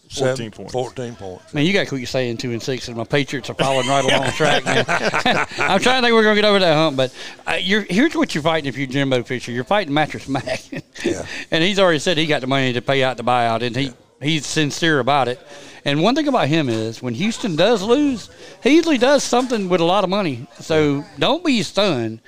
Seven- 0.10 0.52
14 0.52 0.52
points. 0.52 0.74
14 0.74 1.16
points. 1.16 1.54
man, 1.54 1.66
you 1.66 1.74
got 1.74 1.82
to 1.84 1.90
quit 1.90 2.08
saying 2.08 2.38
two 2.38 2.52
and 2.54 2.64
six, 2.64 2.88
and 2.88 2.96
my 2.98 3.04
Patriots 3.04 3.50
are 3.50 3.54
following 3.54 3.88
right 3.88 4.04
along 4.06 4.26
the 4.26 4.32
track. 4.36 4.64
Man. 4.66 4.86
I'm 5.60 5.80
trying 5.82 6.02
to 6.02 6.08
think 6.08 6.14
we're 6.14 6.24
going 6.24 6.36
to 6.38 6.42
get 6.42 6.48
over 6.48 6.60
that 6.60 6.74
hump, 6.74 6.96
but 6.98 7.14
uh, 7.46 7.56
you're, 7.60 7.82
here's 7.82 8.16
what 8.16 8.34
you're 8.34 8.42
fighting 8.42 8.68
if 8.70 8.78
you're 8.78 8.88
Jimbo 8.88 9.24
Fisher. 9.24 9.52
You're 9.52 9.66
fighting 9.66 9.94
Mattress 9.94 10.28
Mac, 10.30 10.62
Yeah. 11.04 11.26
and 11.52 11.64
he's 11.64 11.78
already 11.78 12.00
said 12.00 12.18
he 12.18 12.26
got 12.26 12.40
the 12.42 12.48
money 12.48 12.72
to 12.74 12.82
pay 12.82 13.04
out 13.04 13.18
the 13.18 13.24
buyout, 13.24 13.62
and 13.64 13.76
he 13.76 13.92
he's 14.22 14.46
sincere 14.46 15.00
about 15.00 15.28
it. 15.28 15.40
And 15.88 16.04
one 16.04 16.16
thing 16.16 16.28
about 16.28 16.50
him 16.50 16.68
is 16.68 17.02
when 17.02 17.14
Houston 17.14 17.56
does 17.56 17.82
lose, 17.82 18.30
he 18.62 18.76
usually 18.76 18.98
does 18.98 19.24
something 19.24 19.70
with 19.70 19.80
a 19.80 19.86
lot 19.86 20.04
of 20.04 20.10
money. 20.10 20.46
So 20.60 21.06
don't 21.18 21.46
be 21.46 21.64
stunned. 21.64 22.20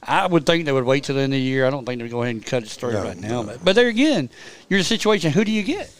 I 0.00 0.28
would 0.28 0.46
think 0.46 0.64
they 0.64 0.70
would 0.70 0.84
wait 0.84 1.02
till 1.02 1.16
the 1.16 1.22
end 1.22 1.32
of 1.32 1.38
the 1.38 1.42
year. 1.42 1.66
I 1.66 1.70
don't 1.70 1.84
think 1.84 1.98
they 1.98 2.04
would 2.04 2.12
go 2.12 2.22
ahead 2.22 2.36
and 2.36 2.46
cut 2.46 2.62
it 2.62 2.68
straight 2.68 2.92
No, 2.92 3.02
right 3.02 3.18
now. 3.18 3.42
But 3.42 3.64
but 3.64 3.74
there 3.74 3.88
again, 3.88 4.30
you're 4.68 4.78
in 4.78 4.82
a 4.82 4.84
situation. 4.84 5.32
Who 5.32 5.44
do 5.44 5.50
you 5.50 5.64
get? 5.64 5.92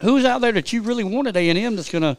Who's 0.00 0.24
out 0.24 0.40
there 0.40 0.52
that 0.52 0.72
you 0.72 0.80
really 0.80 1.04
wanted 1.04 1.36
A 1.36 1.50
and 1.50 1.58
M 1.58 1.76
that's 1.76 1.90
going 1.90 2.00
to 2.00 2.16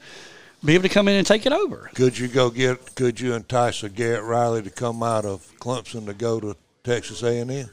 be 0.63 0.75
able 0.75 0.83
to 0.83 0.89
come 0.89 1.07
in 1.07 1.15
and 1.15 1.25
take 1.25 1.47
it 1.47 1.51
over? 1.51 1.89
Could 1.95 2.19
you 2.19 2.27
go 2.27 2.51
get? 2.51 2.93
Could 2.93 3.19
you 3.19 3.33
entice 3.33 3.81
a 3.81 3.89
Garrett 3.89 4.25
Riley 4.25 4.61
to 4.61 4.69
come 4.69 5.01
out 5.01 5.25
of 5.25 5.51
Clemson 5.59 6.05
to 6.05 6.13
go 6.13 6.39
to 6.39 6.55
Texas 6.83 7.23
A&M? 7.23 7.67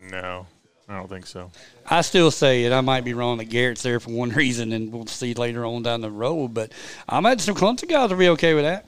No, 0.00 0.46
I 0.88 0.96
don't 0.96 1.08
think 1.08 1.26
so. 1.26 1.50
I 1.84 2.02
still 2.02 2.30
say, 2.30 2.64
and 2.64 2.74
I 2.74 2.80
might 2.80 3.04
be 3.04 3.12
wrong, 3.12 3.38
that 3.38 3.46
Garrett's 3.46 3.82
there 3.82 3.98
for 3.98 4.10
one 4.10 4.30
reason, 4.42 4.72
and 4.72 4.92
we'll 4.92 5.06
see 5.06 5.34
later 5.34 5.64
on 5.64 5.82
down 5.82 6.00
the 6.00 6.10
road. 6.10 6.54
But 6.54 6.72
I 7.08 7.18
imagine 7.18 7.40
some 7.40 7.54
Clemson 7.56 7.88
guys 7.88 8.10
will 8.10 8.18
be 8.18 8.28
okay 8.30 8.54
with 8.54 8.64
that. 8.64 8.86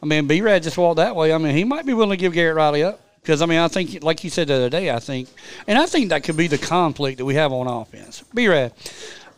I 0.00 0.06
mean, 0.06 0.28
B 0.28 0.40
Rad 0.40 0.62
just 0.62 0.78
walked 0.78 0.98
that 0.98 1.16
way. 1.16 1.32
I 1.32 1.38
mean, 1.38 1.56
he 1.56 1.64
might 1.64 1.84
be 1.84 1.94
willing 1.94 2.16
to 2.16 2.16
give 2.16 2.32
Garrett 2.32 2.56
Riley 2.56 2.84
up 2.84 3.00
because 3.20 3.42
I 3.42 3.46
mean, 3.46 3.58
I 3.58 3.68
think, 3.68 4.04
like 4.04 4.22
you 4.22 4.30
said 4.30 4.48
the 4.48 4.54
other 4.54 4.70
day, 4.70 4.90
I 4.90 5.00
think, 5.00 5.28
and 5.66 5.76
I 5.76 5.86
think 5.86 6.10
that 6.10 6.22
could 6.22 6.36
be 6.36 6.46
the 6.46 6.58
conflict 6.58 7.18
that 7.18 7.24
we 7.24 7.34
have 7.34 7.52
on 7.52 7.66
offense. 7.66 8.22
B 8.32 8.46
Rad, 8.46 8.72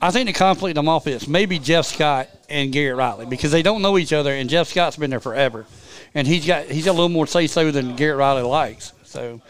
I 0.03 0.11
think 0.11 0.26
the 0.26 0.33
conflict 0.35 0.79
on 0.79 0.87
offense 0.87 1.26
maybe 1.26 1.59
Jeff 1.59 1.87
Scott 1.87 2.29
and 2.48 2.72
Garrett 2.72 2.96
Riley 2.96 3.26
because 3.26 3.50
they 3.50 3.62
don't 3.62 3.81
know 3.81 3.96
each 3.96 4.12
other, 4.12 4.33
and 4.33 4.50
Jeff 4.50 4.68
Scott's 4.68 4.96
been 4.96 5.11
there 5.11 5.20
forever, 5.20 5.64
and 6.14 6.26
he's 6.26 6.46
got 6.46 6.66
he's 6.66 6.85
got 6.85 6.92
a 6.92 6.98
little 6.98 7.09
more 7.09 7.26
say 7.26 7.46
so 7.46 7.70
than 7.70 7.96
Garrett 7.96 8.18
Riley 8.18 8.42
likes. 8.42 8.92
So, 9.05 9.40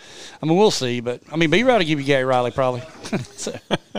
I 0.42 0.46
mean, 0.46 0.56
we'll 0.56 0.70
see, 0.70 1.00
but 1.00 1.20
I 1.30 1.36
mean, 1.36 1.50
B 1.50 1.62
will 1.64 1.78
give 1.80 2.00
you 2.00 2.06
Gary 2.06 2.24
Riley 2.24 2.50
probably. 2.50 2.80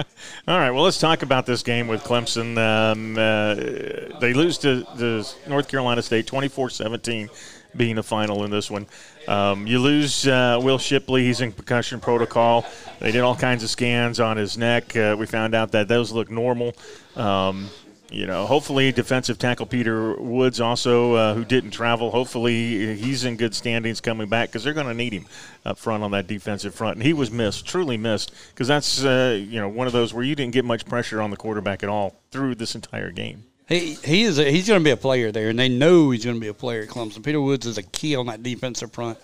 All 0.47 0.57
right, 0.57 0.71
well, 0.71 0.83
let's 0.83 0.97
talk 0.97 1.21
about 1.21 1.45
this 1.45 1.61
game 1.61 1.87
with 1.87 2.03
Clemson. 2.03 2.57
Um, 2.57 3.15
uh, 3.15 4.19
they 4.19 4.33
lose 4.33 4.57
to, 4.59 4.83
to 4.97 5.23
North 5.47 5.67
Carolina 5.67 6.01
State 6.01 6.25
24 6.25 6.71
17, 6.71 7.29
being 7.75 7.95
the 7.95 8.03
final 8.03 8.43
in 8.43 8.49
this 8.49 8.71
one. 8.71 8.87
Um, 9.27 9.67
you 9.67 9.77
lose 9.77 10.27
uh, 10.27 10.59
Will 10.59 10.79
Shipley. 10.79 11.23
He's 11.25 11.41
in 11.41 11.51
concussion 11.51 11.99
protocol. 11.99 12.65
They 12.99 13.11
did 13.11 13.21
all 13.21 13.35
kinds 13.35 13.63
of 13.63 13.69
scans 13.69 14.19
on 14.19 14.37
his 14.37 14.57
neck. 14.57 14.95
Uh, 14.95 15.15
we 15.19 15.27
found 15.27 15.53
out 15.53 15.71
that 15.73 15.87
those 15.87 16.11
look 16.11 16.31
normal. 16.31 16.73
Um, 17.15 17.69
you 18.11 18.27
know, 18.27 18.45
hopefully, 18.45 18.91
defensive 18.91 19.39
tackle 19.39 19.65
Peter 19.65 20.15
Woods 20.15 20.59
also, 20.59 21.13
uh, 21.13 21.33
who 21.33 21.45
didn't 21.45 21.71
travel, 21.71 22.11
hopefully 22.11 22.95
he's 22.97 23.23
in 23.23 23.37
good 23.37 23.55
standings 23.55 24.01
coming 24.01 24.27
back 24.27 24.49
because 24.49 24.63
they're 24.63 24.73
going 24.73 24.87
to 24.87 24.93
need 24.93 25.13
him 25.13 25.25
up 25.65 25.77
front 25.77 26.03
on 26.03 26.11
that 26.11 26.27
defensive 26.27 26.75
front. 26.75 26.97
And 26.97 27.05
he 27.05 27.13
was 27.13 27.31
missed, 27.31 27.65
truly 27.65 27.97
missed, 27.97 28.33
because 28.49 28.67
that's 28.67 29.03
uh, 29.03 29.39
you 29.41 29.59
know 29.59 29.69
one 29.69 29.87
of 29.87 29.93
those 29.93 30.13
where 30.13 30.23
you 30.23 30.35
didn't 30.35 30.53
get 30.53 30.65
much 30.65 30.85
pressure 30.85 31.21
on 31.21 31.31
the 31.31 31.37
quarterback 31.37 31.83
at 31.83 31.89
all 31.89 32.15
through 32.31 32.55
this 32.55 32.75
entire 32.75 33.11
game. 33.11 33.45
He 33.71 33.93
he 34.03 34.23
is 34.23 34.37
a, 34.37 34.43
he's 34.51 34.67
going 34.67 34.79
to 34.79 34.83
be 34.83 34.91
a 34.91 34.97
player 34.97 35.31
there, 35.31 35.49
and 35.49 35.57
they 35.57 35.69
know 35.69 36.11
he's 36.11 36.25
going 36.25 36.35
to 36.35 36.41
be 36.41 36.49
a 36.49 36.53
player 36.53 36.81
at 36.83 36.89
Clemson. 36.89 37.23
Peter 37.23 37.39
Woods 37.39 37.65
is 37.65 37.77
a 37.77 37.83
key 37.83 38.15
on 38.15 38.25
that 38.27 38.43
defensive 38.43 38.91
front, 38.91 39.17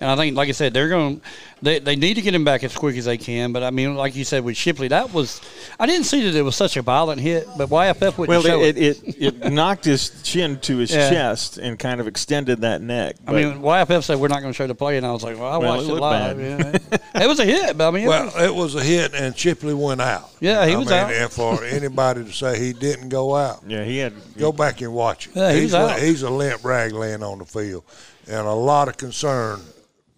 and 0.00 0.10
I 0.10 0.16
think, 0.16 0.36
like 0.36 0.48
I 0.48 0.52
said, 0.52 0.74
they're 0.74 0.88
going 0.88 1.20
they 1.62 1.78
they 1.78 1.94
need 1.94 2.14
to 2.14 2.22
get 2.22 2.34
him 2.34 2.44
back 2.44 2.64
as 2.64 2.74
quick 2.76 2.96
as 2.96 3.04
they 3.04 3.16
can. 3.16 3.52
But 3.52 3.62
I 3.62 3.70
mean, 3.70 3.94
like 3.94 4.16
you 4.16 4.24
said 4.24 4.42
with 4.44 4.56
Shipley, 4.56 4.88
that 4.88 5.12
was 5.12 5.40
I 5.78 5.86
didn't 5.86 6.06
see 6.06 6.24
that 6.28 6.34
it 6.36 6.42
was 6.42 6.56
such 6.56 6.76
a 6.76 6.82
violent 6.82 7.20
hit, 7.20 7.46
but 7.56 7.68
YFF 7.68 8.18
wouldn't 8.18 8.28
Well, 8.28 8.42
show 8.42 8.60
it, 8.62 8.76
it. 8.76 9.02
it, 9.06 9.36
it 9.44 9.52
knocked 9.52 9.84
his 9.84 10.10
chin 10.24 10.58
to 10.60 10.78
his 10.78 10.90
Yeah. 10.92 11.08
chest 11.08 11.58
and 11.58 11.78
kind 11.78 12.00
of 12.00 12.08
extended 12.08 12.62
that 12.62 12.82
neck. 12.82 13.14
I 13.26 13.32
mean, 13.32 13.60
YFF 13.62 14.02
said 14.02 14.18
we're 14.18 14.26
not 14.28 14.40
going 14.40 14.52
to 14.52 14.56
show 14.56 14.66
the 14.66 14.74
play, 14.74 14.96
and 14.96 15.06
I 15.06 15.12
was 15.12 15.22
like, 15.22 15.38
well, 15.38 15.46
I 15.52 15.58
Well, 15.58 15.76
watched 15.76 15.88
it 15.88 15.92
it, 15.92 16.00
live. 16.00 16.36
bad. 16.38 16.82
Yeah. 16.90 16.98
it 17.22 17.28
was 17.28 17.38
a 17.38 17.44
hit, 17.44 17.78
but 17.78 17.86
I 17.86 17.90
mean, 17.92 18.04
it 18.04 18.08
Well, 18.08 18.24
was- 18.24 18.36
it 18.42 18.54
was 18.54 18.74
a 18.74 18.82
hit, 18.82 19.14
and 19.14 19.36
Shipley 19.38 19.74
went 19.74 20.00
out. 20.00 20.30
Yeah, 20.40 20.66
he 20.66 20.74
I 20.74 20.76
was 20.76 20.88
mean, 20.88 20.98
out. 20.98 21.12
And 21.12 21.30
for 21.30 21.62
anybody 21.64 22.24
to 22.24 22.32
say 22.32 22.58
he 22.58 22.72
didn't 22.72 23.10
go 23.10 23.36
out, 23.36 23.62
yeah, 23.68 23.84
he 23.84 23.91
had 23.98 24.12
go 24.38 24.52
back 24.52 24.80
and 24.80 24.92
watch 24.92 25.26
it. 25.28 25.36
Yeah, 25.36 25.52
he 25.52 25.60
he's, 25.62 25.72
was 25.72 25.74
out. 25.74 25.98
he's 26.00 26.22
a 26.22 26.30
limp 26.30 26.64
rag 26.64 26.92
laying 26.92 27.22
on 27.22 27.38
the 27.38 27.44
field, 27.44 27.84
and 28.28 28.46
a 28.46 28.52
lot 28.52 28.88
of 28.88 28.96
concern 28.96 29.60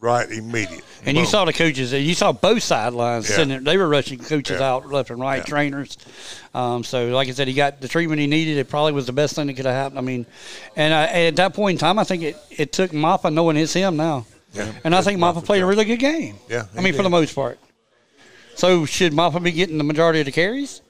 right 0.00 0.30
immediate. 0.30 0.84
And 1.06 1.16
you 1.16 1.24
saw 1.24 1.46
the 1.46 1.52
coaches. 1.54 1.92
You 1.92 2.14
saw 2.14 2.32
both 2.32 2.62
sidelines 2.62 3.28
Yeah. 3.28 3.36
sitting 3.36 3.48
there. 3.48 3.60
They 3.60 3.78
were 3.78 3.88
rushing 3.88 4.18
coaches 4.18 4.60
Yeah. 4.60 4.70
out 4.70 4.88
left 4.90 5.08
and 5.10 5.18
right, 5.18 5.38
Yeah. 5.38 5.44
trainers. 5.44 5.96
Um, 6.54 6.84
so, 6.84 7.06
like 7.06 7.28
I 7.28 7.32
said, 7.32 7.48
he 7.48 7.54
got 7.54 7.80
the 7.80 7.88
treatment 7.88 8.20
he 8.20 8.26
needed. 8.26 8.58
It 8.58 8.68
probably 8.68 8.92
was 8.92 9.06
the 9.06 9.14
best 9.14 9.34
thing 9.34 9.46
that 9.46 9.54
could 9.54 9.64
have 9.64 9.74
happened. 9.74 9.98
I 9.98 10.02
mean, 10.02 10.26
and 10.76 10.92
I, 10.92 11.04
at 11.06 11.36
that 11.36 11.54
point 11.54 11.76
in 11.76 11.78
time, 11.78 11.98
I 11.98 12.04
think 12.04 12.22
it, 12.22 12.36
it 12.50 12.72
took 12.72 12.90
Mafah 12.90 13.32
knowing 13.32 13.56
it's 13.56 13.72
him 13.72 13.96
now. 13.96 14.26
Yeah. 14.52 14.70
And 14.84 14.94
I 14.94 15.00
think 15.00 15.18
Mafah 15.18 15.36
Mafah 15.36 15.44
played 15.46 15.62
a 15.62 15.66
really 15.66 15.84
good 15.86 15.98
game. 15.98 16.36
Yeah, 16.50 16.64
I 16.74 16.78
he 16.78 16.84
mean, 16.84 16.94
for 16.94 17.02
the 17.02 17.10
most 17.10 17.34
part. 17.34 17.58
So, 18.56 18.84
should 18.84 19.12
Mafah 19.12 19.42
be 19.42 19.52
getting 19.52 19.78
the 19.78 19.84
majority 19.84 20.20
of 20.20 20.26
the 20.26 20.32
carries? 20.32 20.80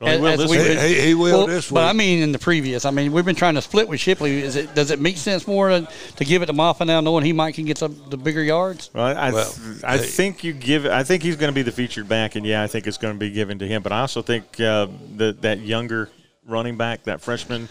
Well, 0.00 0.14
he 0.16 0.18
will 0.22 0.36
this 0.38 0.50
we- 0.50 0.56
week. 0.58 0.66
He- 0.78 0.94
he- 0.94 1.00
he 1.08 1.14
will 1.14 1.38
Well, 1.40 1.46
this 1.46 1.70
But 1.70 1.84
I 1.84 1.92
mean, 1.92 2.22
in 2.22 2.32
the 2.32 2.38
previous, 2.38 2.86
I 2.86 2.90
mean, 2.90 3.12
we've 3.12 3.24
been 3.24 3.34
trying 3.36 3.54
to 3.56 3.62
split 3.62 3.86
with 3.86 4.00
Shipley. 4.00 4.40
Is 4.42 4.56
it 4.56 4.74
does 4.74 4.90
it 4.90 4.98
make 4.98 5.18
sense 5.18 5.46
more 5.46 5.68
to, 5.68 5.86
to 6.16 6.24
give 6.24 6.40
it 6.40 6.46
to 6.46 6.54
Mafah 6.54 6.86
now, 6.86 7.00
knowing 7.02 7.22
he 7.24 7.34
might 7.34 7.54
can 7.54 7.66
get 7.66 7.76
some 7.76 8.00
the 8.08 8.16
bigger 8.16 8.42
yards? 8.42 8.88
Well, 8.94 9.04
I, 9.04 9.12
I, 9.12 9.30
Well, 9.30 9.54
I 9.84 9.98
they- 9.98 10.06
think 10.06 10.42
you 10.42 10.54
give. 10.54 10.86
I 10.86 11.02
think 11.02 11.22
he's 11.22 11.36
going 11.36 11.50
to 11.50 11.54
be 11.54 11.60
the 11.62 11.72
featured 11.72 12.08
back, 12.08 12.34
and 12.34 12.46
yeah, 12.46 12.62
I 12.62 12.66
think 12.66 12.86
it's 12.86 12.96
going 12.96 13.12
to 13.14 13.18
be 13.20 13.30
given 13.30 13.58
to 13.58 13.68
him. 13.68 13.82
But 13.82 13.92
I 13.92 14.00
also 14.00 14.22
think 14.22 14.58
uh, 14.58 14.86
that 15.16 15.42
that 15.42 15.60
younger 15.60 16.08
running 16.46 16.78
back, 16.78 17.02
that 17.04 17.20
freshman 17.20 17.68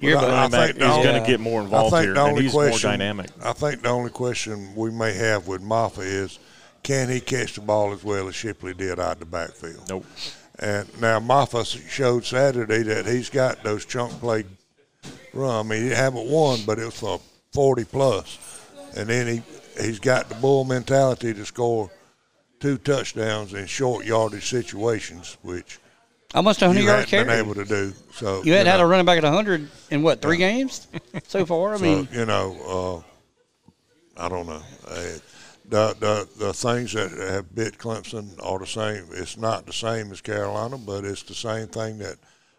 You're 0.00 0.16
Well, 0.16 0.24
I 0.30 0.32
running 0.32 0.50
back, 0.52 0.66
think 0.70 0.80
is 0.80 0.96
the 0.96 1.02
going 1.02 1.22
to 1.22 1.26
get 1.28 1.40
more 1.40 1.60
involved 1.60 1.94
here, 1.98 2.08
and 2.10 2.18
only 2.18 2.44
he's 2.44 2.54
more 2.54 2.70
dynamic. 2.70 3.28
I 3.44 3.52
think 3.52 3.82
the 3.82 3.90
only 3.90 4.10
question 4.10 4.74
we 4.74 4.90
may 4.90 5.12
have 5.12 5.46
with 5.46 5.60
Mafah 5.62 5.98
is, 6.06 6.38
can 6.82 7.10
he 7.10 7.20
catch 7.20 7.56
the 7.56 7.60
ball 7.60 7.92
as 7.92 8.02
well 8.02 8.26
as 8.28 8.34
Shipley 8.34 8.72
did 8.72 8.98
out 8.98 9.18
the 9.20 9.26
backfield? 9.26 9.86
Nope. 9.90 10.06
And 10.60 11.00
now 11.00 11.18
Mafah 11.18 11.88
showed 11.88 12.24
Saturday 12.24 12.82
that 12.82 13.06
he's 13.06 13.30
got 13.30 13.62
those 13.62 13.84
chunk 13.84 14.12
play 14.20 14.44
mean, 15.34 15.82
he 15.82 15.88
haven't 15.90 16.26
won, 16.28 16.60
but 16.66 16.78
it 16.78 16.84
was 16.84 16.98
for 16.98 17.20
40 17.52 17.84
plus. 17.84 18.38
And 18.96 19.08
then 19.08 19.26
he, 19.26 19.42
he's 19.82 19.98
got 19.98 20.28
the 20.28 20.34
bull 20.36 20.64
mentality 20.64 21.32
to 21.34 21.46
score 21.46 21.90
two 22.58 22.78
touchdowns 22.78 23.54
in 23.54 23.66
short 23.66 24.04
yardage 24.04 24.48
situations, 24.48 25.38
which 25.42 25.78
Almost 26.34 26.62
a 26.62 26.66
hundred 26.66 26.80
you 26.80 26.86
yard 26.86 27.08
hadn't 27.08 27.26
been 27.26 27.38
able 27.38 27.54
to 27.54 27.64
do. 27.64 27.92
So 28.12 28.42
You 28.44 28.52
hadn't 28.52 28.70
had 28.70 28.78
know, 28.78 28.84
a 28.84 28.86
running 28.86 29.06
back 29.06 29.18
at 29.18 29.24
hundred 29.24 29.68
in 29.90 30.02
what 30.02 30.22
three 30.22 30.36
games 30.36 30.86
so 31.26 31.44
far? 31.44 31.74
I 31.74 31.76
So, 31.78 31.82
mean, 31.82 32.08
you 32.12 32.24
know, 32.24 33.04
uh, 34.16 34.24
I 34.24 34.28
don't 34.28 34.46
know. 34.46 34.62
The, 35.70 35.96
the 35.98 36.28
the 36.46 36.52
things 36.52 36.92
that 36.92 37.10
have 37.12 37.54
bit 37.54 37.78
Clemson 37.78 38.38
are 38.42 38.58
the 38.58 38.66
same. 38.66 39.06
It's 39.12 39.36
not 39.36 39.66
the 39.66 39.72
same 39.72 40.12
as 40.12 40.20
Carolina, 40.20 40.76
but 40.76 41.04
it's 41.04 41.22
the 41.22 41.34
same 41.34 41.68
thing 41.68 41.98
that 41.98 42.16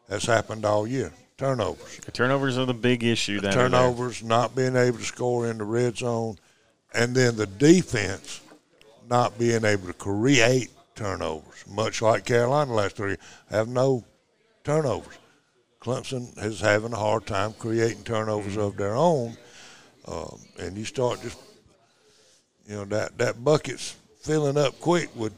has 0.09 0.26
happened 0.26 0.66
all 0.66 0.88
year. 0.88 1.12
Turnovers, 1.38 1.97
The 2.05 2.12
turnovers 2.12 2.57
are 2.57 2.66
the 2.66 2.74
big 2.74 3.03
issue. 3.03 3.39
There. 3.41 3.51
turnovers, 3.51 4.24
not 4.24 4.55
being 4.55 4.76
able 4.76 4.99
to 4.99 5.03
score 5.03 5.49
in 5.49 5.57
the 5.57 5.64
red 5.64 5.97
zone, 5.97 6.38
and 6.93 7.16
then 7.16 7.36
the 7.36 7.47
defense 7.47 8.41
not 9.09 9.38
being 9.39 9.66
able 9.66 9.88
to 9.88 9.93
create 9.93 10.70
turnovers. 10.95 11.66
Much 11.68 12.01
like 12.01 12.26
Carolina 12.26 12.74
last 12.74 12.95
three, 12.95 13.18
have 13.49 13.68
no 13.68 14.05
turnovers. 14.64 15.18
Clemson 15.82 16.38
is 16.45 16.62
having 16.62 16.93
a 16.93 16.97
hard 16.97 17.26
time 17.26 17.53
creating 17.53 18.03
turnovers 18.03 18.55
of 18.55 18.78
their 18.78 18.93
own, 18.95 19.36
um, 20.07 20.39
and 20.59 20.78
you 20.78 20.86
start 20.86 21.22
just, 21.24 21.39
you 22.72 22.78
know, 22.78 22.86
that 22.86 23.17
that 23.17 23.43
bucket's 23.43 23.97
filling 24.22 24.57
up 24.57 24.80
quick 24.80 25.09
with 25.13 25.34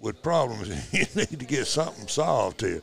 with 0.00 0.22
problems. 0.22 0.68
you 0.92 1.06
need 1.14 1.40
to 1.40 1.46
get 1.46 1.66
something 1.66 2.06
solved 2.06 2.60
here. 2.60 2.82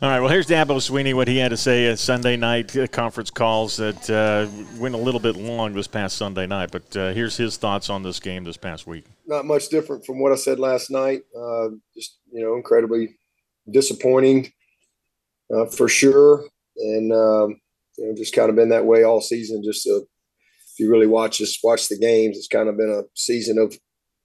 All 0.00 0.08
right. 0.08 0.20
Well, 0.20 0.28
here's 0.28 0.46
Dabo 0.46 0.76
Swinney. 0.76 1.12
What 1.12 1.26
he 1.26 1.38
had 1.38 1.48
to 1.48 1.56
say 1.56 1.88
at 1.88 1.98
Sunday 1.98 2.36
night 2.36 2.76
uh, 2.76 2.86
conference 2.86 3.30
calls 3.30 3.76
that 3.78 4.08
uh, 4.08 4.46
went 4.78 4.94
a 4.94 4.98
little 4.98 5.18
bit 5.18 5.34
long 5.34 5.72
this 5.72 5.88
past 5.88 6.16
Sunday 6.16 6.46
night. 6.46 6.70
But 6.70 6.96
uh, 6.96 7.12
here's 7.12 7.36
his 7.36 7.56
thoughts 7.56 7.90
on 7.90 8.04
this 8.04 8.20
game 8.20 8.44
this 8.44 8.56
past 8.56 8.86
week. 8.86 9.04
Not 9.26 9.44
much 9.46 9.68
different 9.68 10.06
from 10.06 10.20
what 10.20 10.30
I 10.30 10.36
said 10.36 10.60
last 10.60 10.88
night. 10.88 11.22
Uh, 11.36 11.70
just 11.96 12.20
you 12.32 12.44
know, 12.44 12.54
incredibly 12.54 13.16
disappointing 13.68 14.52
uh, 15.52 15.66
for 15.66 15.88
sure, 15.88 16.44
and 16.76 17.12
um, 17.12 17.60
you 17.96 18.06
know, 18.06 18.14
just 18.14 18.32
kind 18.32 18.48
of 18.48 18.54
been 18.54 18.68
that 18.68 18.86
way 18.86 19.02
all 19.02 19.20
season. 19.20 19.64
Just 19.64 19.88
if 20.78 20.84
you 20.84 20.90
really 20.92 21.08
watch 21.08 21.42
us 21.42 21.58
watch 21.62 21.88
the 21.88 21.98
games, 21.98 22.36
it's 22.36 22.46
kind 22.46 22.68
of 22.68 22.76
been 22.76 22.90
a 22.90 23.02
season 23.14 23.58
of 23.58 23.76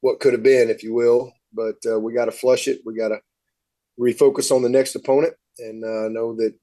what 0.01 0.19
could 0.19 0.33
have 0.33 0.43
been, 0.43 0.69
if 0.69 0.83
you 0.83 0.93
will. 0.93 1.31
But 1.51 1.77
uh, 1.91 1.99
we 1.99 2.13
got 2.13 2.25
to 2.25 2.31
flush 2.31 2.67
it. 2.67 2.81
We 2.85 2.95
got 2.95 3.09
to 3.09 3.19
refocus 3.99 4.51
on 4.51 4.61
the 4.61 4.69
next 4.69 4.95
opponent 4.95 5.33
and 5.57 5.83
uh, 5.83 6.09
know 6.09 6.35
that 6.35 6.53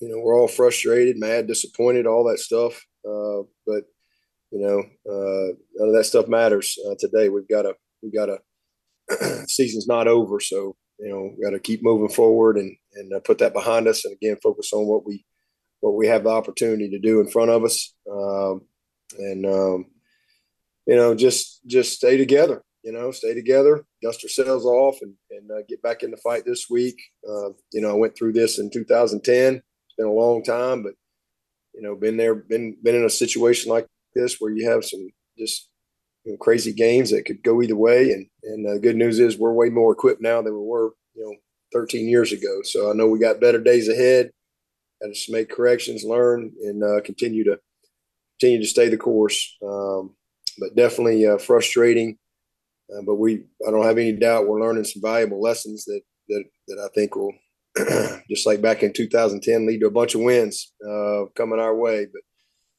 you 0.00 0.08
know 0.08 0.20
we're 0.20 0.38
all 0.38 0.46
frustrated, 0.46 1.18
mad, 1.18 1.48
disappointed, 1.48 2.06
all 2.06 2.24
that 2.24 2.38
stuff. 2.38 2.74
Uh, 3.04 3.42
but 3.66 3.82
you 4.52 4.60
know, 4.60 4.78
uh, 5.10 5.54
none 5.74 5.88
of 5.88 5.94
that 5.94 6.04
stuff 6.04 6.28
matters 6.28 6.78
uh, 6.88 6.94
today. 6.98 7.28
We've 7.28 7.48
got 7.48 7.62
to 7.62 7.74
we 8.00 8.12
got 8.12 8.26
to 8.26 9.46
season's 9.48 9.88
not 9.88 10.06
over, 10.06 10.38
so 10.38 10.76
you 11.00 11.08
know, 11.08 11.34
we 11.36 11.42
got 11.42 11.50
to 11.50 11.58
keep 11.58 11.82
moving 11.82 12.14
forward 12.14 12.58
and 12.58 12.76
and 12.94 13.12
uh, 13.12 13.20
put 13.20 13.38
that 13.38 13.54
behind 13.54 13.88
us, 13.88 14.04
and 14.04 14.14
again 14.14 14.36
focus 14.40 14.72
on 14.72 14.86
what 14.86 15.04
we 15.04 15.24
what 15.80 15.96
we 15.96 16.06
have 16.06 16.22
the 16.22 16.30
opportunity 16.30 16.88
to 16.90 17.00
do 17.00 17.20
in 17.20 17.28
front 17.28 17.50
of 17.50 17.64
us, 17.64 17.92
um, 18.08 18.62
and 19.18 19.46
um, 19.46 19.86
you 20.86 20.96
know, 20.96 21.14
just 21.14 21.60
just 21.66 21.92
stay 21.92 22.16
together 22.16 22.62
you 22.82 22.92
know, 22.92 23.10
stay 23.12 23.34
together, 23.34 23.84
dust 24.02 24.24
ourselves 24.24 24.64
off, 24.64 24.98
and, 25.02 25.14
and 25.30 25.50
uh, 25.50 25.62
get 25.68 25.82
back 25.82 26.02
in 26.02 26.10
the 26.10 26.16
fight 26.16 26.44
this 26.44 26.68
week. 26.68 27.00
Uh, 27.28 27.50
you 27.72 27.80
know, 27.80 27.90
I 27.90 27.94
went 27.94 28.16
through 28.16 28.32
this 28.32 28.58
in 28.58 28.70
2010. 28.70 29.54
It's 29.54 29.64
been 29.96 30.06
a 30.06 30.12
long 30.12 30.42
time, 30.42 30.82
but 30.82 30.94
you 31.74 31.82
know, 31.82 31.94
been 31.94 32.16
there, 32.16 32.34
been 32.34 32.76
been 32.82 32.96
in 32.96 33.04
a 33.04 33.10
situation 33.10 33.70
like 33.70 33.86
this 34.14 34.36
where 34.40 34.52
you 34.52 34.68
have 34.68 34.84
some 34.84 35.08
just 35.38 35.68
you 36.24 36.32
know, 36.32 36.38
crazy 36.38 36.72
games 36.72 37.10
that 37.10 37.24
could 37.24 37.42
go 37.42 37.62
either 37.62 37.76
way. 37.76 38.12
And 38.12 38.26
and 38.42 38.66
the 38.66 38.72
uh, 38.72 38.78
good 38.78 38.96
news 38.96 39.20
is 39.20 39.38
we're 39.38 39.52
way 39.52 39.70
more 39.70 39.92
equipped 39.92 40.20
now 40.20 40.42
than 40.42 40.52
we 40.52 40.66
were, 40.66 40.90
you 41.14 41.24
know, 41.24 41.34
13 41.72 42.08
years 42.08 42.32
ago. 42.32 42.62
So 42.64 42.90
I 42.90 42.94
know 42.94 43.06
we 43.06 43.18
got 43.18 43.40
better 43.40 43.60
days 43.60 43.88
ahead. 43.88 44.30
Got 45.00 45.14
to 45.14 45.32
make 45.32 45.50
corrections, 45.50 46.04
learn, 46.04 46.52
and 46.64 46.82
uh, 46.82 47.00
continue 47.00 47.44
to 47.44 47.58
continue 48.42 48.62
to 48.62 48.68
stay 48.68 48.88
the 48.88 48.96
course. 48.96 49.56
Um, 49.62 50.14
but 50.58 50.76
definitely 50.76 51.26
uh, 51.26 51.38
frustrating 51.38 52.18
uh, 52.92 53.02
but 53.06 53.16
we, 53.16 53.44
I 53.66 53.70
don't 53.70 53.84
have 53.84 53.98
any 53.98 54.12
doubt, 54.12 54.46
we're 54.46 54.60
learning 54.60 54.84
some 54.84 55.02
valuable 55.02 55.40
lessons 55.40 55.84
that 55.84 56.00
that 56.28 56.44
that 56.68 56.78
I 56.78 56.88
think 56.94 57.16
will, 57.16 57.32
just 58.30 58.46
like 58.46 58.60
back 58.60 58.82
in 58.82 58.92
2010, 58.92 59.66
lead 59.66 59.80
to 59.80 59.86
a 59.86 59.90
bunch 59.90 60.14
of 60.14 60.20
wins 60.20 60.72
uh, 60.86 61.24
coming 61.34 61.58
our 61.58 61.74
way. 61.74 62.06
But 62.12 62.22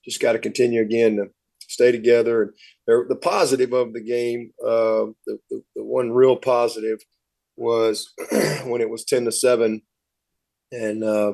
just 0.05 0.21
got 0.21 0.33
to 0.33 0.39
continue 0.39 0.81
again 0.81 1.15
to 1.17 1.27
stay 1.61 1.91
together. 1.91 2.53
And 2.87 3.09
the 3.09 3.15
positive 3.15 3.73
of 3.73 3.93
the 3.93 4.03
game, 4.03 4.51
uh, 4.61 5.11
the, 5.25 5.39
the, 5.49 5.63
the 5.75 5.83
one 5.83 6.11
real 6.11 6.35
positive 6.35 6.99
was 7.55 8.11
when 8.65 8.81
it 8.81 8.89
was 8.89 9.05
10 9.05 9.25
to 9.25 9.31
seven, 9.31 9.81
and 10.71 11.03
uh, 11.03 11.33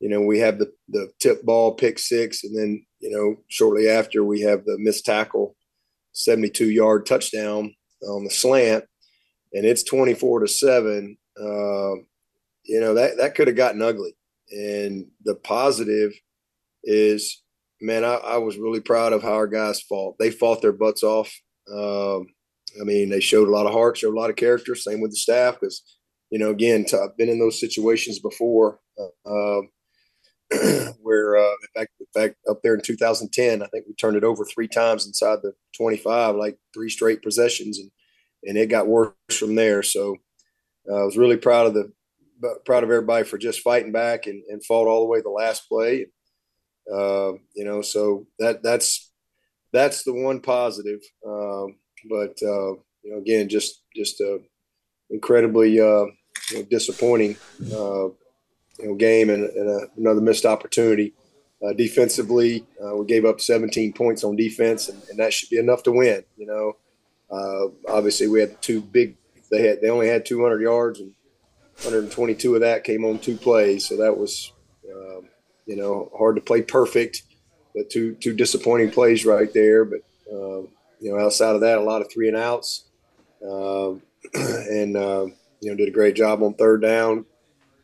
you 0.00 0.08
know 0.08 0.20
we 0.20 0.38
have 0.38 0.58
the 0.58 0.72
the 0.88 1.10
tip 1.18 1.42
ball 1.42 1.74
pick 1.74 1.98
six, 1.98 2.44
and 2.44 2.56
then 2.56 2.84
you 3.00 3.10
know 3.10 3.36
shortly 3.48 3.88
after 3.88 4.24
we 4.24 4.40
have 4.42 4.64
the 4.64 4.76
missed 4.78 5.04
tackle 5.04 5.56
72 6.12 6.70
yard 6.70 7.06
touchdown 7.06 7.74
on 8.08 8.24
the 8.24 8.30
slant 8.30 8.84
and 9.52 9.64
it's 9.64 9.82
24 9.82 10.40
to 10.40 10.48
7 10.48 11.16
uh, 11.40 11.94
you 12.64 12.80
know 12.80 12.94
that 12.94 13.16
that 13.18 13.34
could 13.34 13.48
have 13.48 13.56
gotten 13.56 13.82
ugly. 13.82 14.14
And 14.50 15.06
the 15.24 15.34
positive 15.34 16.12
is 16.84 17.42
man 17.80 18.04
I, 18.04 18.14
I, 18.14 18.36
was 18.38 18.56
really 18.56 18.80
proud 18.80 19.12
of 19.12 19.22
how 19.22 19.32
our 19.32 19.46
guys 19.46 19.80
fought. 19.80 20.16
They 20.18 20.30
fought 20.30 20.62
their 20.62 20.72
butts 20.72 21.02
off. 21.02 21.32
Um, 21.72 22.28
i 22.80 22.84
mean 22.84 23.08
they 23.08 23.20
showed 23.20 23.48
a 23.48 23.50
lot 23.50 23.66
of 23.66 23.72
heart 23.72 23.96
showed 23.96 24.14
a 24.14 24.20
lot 24.20 24.30
of 24.30 24.36
character. 24.36 24.74
Same 24.74 25.00
with 25.00 25.10
the 25.10 25.16
staff 25.16 25.58
because 25.60 25.82
you 26.30 26.38
know 26.38 26.50
again 26.50 26.84
i 26.92 26.96
have 26.96 27.16
been 27.16 27.28
in 27.28 27.38
those 27.38 27.60
situations 27.60 28.18
before. 28.18 28.78
Uh, 29.26 29.60
where 31.02 31.36
uh, 31.36 31.50
in 31.50 31.68
fact, 31.80 31.90
in 32.00 32.06
fact, 32.14 32.36
up 32.48 32.60
there 32.62 32.74
in 32.74 32.80
2010, 32.80 33.62
I 33.62 33.66
think 33.66 33.84
we 33.86 33.94
turned 33.94 34.16
it 34.16 34.24
over 34.24 34.44
three 34.44 34.68
times 34.68 35.06
inside 35.06 35.40
the 35.42 35.52
25, 35.76 36.36
like 36.36 36.58
three 36.72 36.88
straight 36.88 37.22
possessions, 37.22 37.78
and 37.78 37.90
and 38.44 38.56
it 38.56 38.68
got 38.68 38.86
worse 38.86 39.12
from 39.32 39.54
there. 39.54 39.82
So 39.82 40.16
uh, 40.90 40.96
I 40.96 41.04
was 41.04 41.18
really 41.18 41.36
proud 41.36 41.66
of 41.66 41.74
the 41.74 41.92
proud 42.64 42.84
of 42.84 42.90
everybody 42.90 43.24
for 43.24 43.36
just 43.36 43.60
fighting 43.60 43.92
back 43.92 44.26
and, 44.26 44.42
and 44.48 44.64
fought 44.64 44.86
all 44.86 45.00
the 45.00 45.06
way 45.06 45.20
the 45.20 45.28
last 45.28 45.68
play. 45.68 46.06
Uh, 46.90 47.32
you 47.54 47.64
know, 47.64 47.82
so 47.82 48.26
that 48.38 48.62
that's 48.62 49.10
that's 49.72 50.04
the 50.04 50.14
one 50.14 50.40
positive. 50.40 51.00
Um, 51.26 51.76
but 52.08 52.38
uh, 52.42 52.72
you 53.02 53.12
know, 53.12 53.18
again, 53.18 53.48
just 53.48 53.82
just 53.94 54.20
uh, 54.20 54.38
incredibly 55.10 55.78
uh, 55.80 56.06
you 56.50 56.54
know, 56.54 56.62
disappointing 56.70 57.36
you 58.78 58.88
know, 58.88 58.94
game 58.94 59.30
and, 59.30 59.44
and 59.44 59.68
a, 59.68 59.88
another 59.96 60.20
missed 60.20 60.46
opportunity. 60.46 61.12
Uh, 61.64 61.72
defensively, 61.72 62.64
uh, 62.82 62.94
we 62.94 63.04
gave 63.04 63.24
up 63.24 63.40
17 63.40 63.92
points 63.92 64.22
on 64.22 64.36
defense, 64.36 64.88
and, 64.88 65.02
and, 65.10 65.18
that 65.18 65.32
should 65.32 65.50
be 65.50 65.58
enough 65.58 65.82
to 65.82 65.90
win. 65.90 66.22
You 66.36 66.46
know, 66.46 66.76
uh, 67.30 67.92
obviously 67.92 68.28
we 68.28 68.40
had 68.40 68.60
two 68.62 68.80
big. 68.80 69.16
They 69.50 69.66
had 69.66 69.80
they 69.80 69.90
only 69.90 70.06
had 70.06 70.24
200 70.24 70.60
yards, 70.60 71.00
and 71.00 71.14
122 71.82 72.54
of 72.54 72.60
that 72.60 72.84
came 72.84 73.04
on 73.04 73.18
two 73.18 73.36
plays. 73.36 73.88
So 73.88 73.96
that 73.96 74.16
was, 74.16 74.52
um, 74.88 75.28
you 75.66 75.74
know, 75.74 76.12
hard 76.16 76.36
to 76.36 76.42
play 76.42 76.62
perfect, 76.62 77.22
but 77.74 77.90
two 77.90 78.14
two 78.14 78.34
disappointing 78.34 78.92
plays 78.92 79.26
right 79.26 79.52
there. 79.52 79.84
But 79.84 80.00
um, 80.32 80.68
you 81.00 81.10
know, 81.10 81.18
outside 81.18 81.56
of 81.56 81.62
that, 81.62 81.78
a 81.78 81.82
lot 81.82 82.02
of 82.02 82.12
three 82.12 82.28
and 82.28 82.36
outs, 82.36 82.84
um, 83.42 84.00
and 84.34 84.96
uh, 84.96 85.26
you 85.60 85.70
know, 85.70 85.74
did 85.74 85.88
a 85.88 85.92
great 85.92 86.14
job 86.14 86.40
on 86.40 86.54
third 86.54 86.82
down 86.82 87.24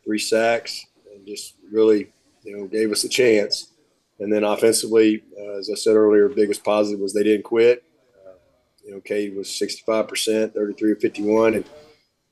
three 0.05 0.19
sacks, 0.19 0.85
and 1.13 1.27
just 1.27 1.55
really, 1.71 2.13
you 2.43 2.57
know, 2.57 2.67
gave 2.67 2.93
us 2.93 3.05
a 3.05 3.09
chance. 3.09 3.73
And 4.21 4.33
then 4.33 4.45
offensively, 4.45 5.23
uh, 5.39 5.59
as 5.59 5.71
I 5.71 5.75
said 5.75 5.97
earlier, 5.97 6.29
biggest 6.29 6.65
positive 6.65 7.01
was 7.01 7.13
they 7.13 7.23
didn't 7.23 7.45
quit. 7.45 7.83
Uh, 8.27 8.35
you 8.85 8.93
know, 8.93 9.01
Cade 9.01 9.35
was 9.35 9.49
65%, 9.49 10.55
33 10.55 10.93
or 10.93 10.97
51. 10.97 11.55
And 11.55 11.65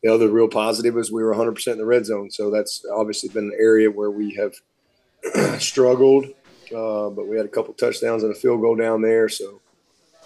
the 0.03 0.13
other 0.13 0.29
real 0.29 0.49
positive 0.49 0.97
is 0.97 1.11
we 1.11 1.23
were 1.23 1.35
100% 1.35 1.73
in 1.73 1.79
the 1.79 1.85
red 1.85 2.07
zone. 2.07 2.31
So 2.31 2.51
that's 2.51 2.85
obviously 2.93 3.31
been 3.31 3.53
an 3.53 3.59
area 3.59 3.91
where 3.91 4.11
we 4.11 4.35
have 4.35 5.61
struggled, 5.61 6.27
uh, 6.75 7.11
but 7.11 7.27
we 7.27 7.37
had 7.37 7.47
a 7.47 7.51
couple 7.51 7.75
touchdowns 7.75 8.23
and 8.23 8.33
a 8.33 8.39
field 8.39 8.61
goal 8.61 8.77
down 8.77 9.03
there. 9.03 9.29
So, 9.29 9.61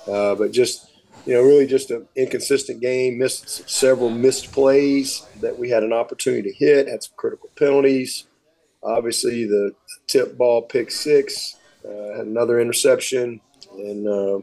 uh, 0.07 0.35
but 0.35 0.53
just 0.53 0.91
you 1.25 1.35
know, 1.35 1.43
really 1.43 1.67
just 1.67 1.91
an 1.91 2.07
inconsistent 2.15 2.81
game. 2.81 3.19
Missed 3.19 3.69
several 3.69 4.11
missed 4.11 4.53
plays 4.53 5.27
that 5.41 5.59
we 5.59 5.71
had 5.71 5.83
an 5.83 5.93
opportunity 5.93 6.51
to 6.51 6.57
hit. 6.57 6.89
Had 6.89 7.03
some 7.03 7.15
critical 7.17 7.51
penalties. 7.57 8.27
Obviously, 8.83 9.45
the 9.47 9.73
tip 10.07 10.37
ball 10.37 10.63
pick 10.63 10.91
six 10.91 11.57
uh, 11.85 12.17
had 12.17 12.27
another 12.27 12.61
interception 12.61 13.41
and 13.73 14.09
uh, 14.09 14.41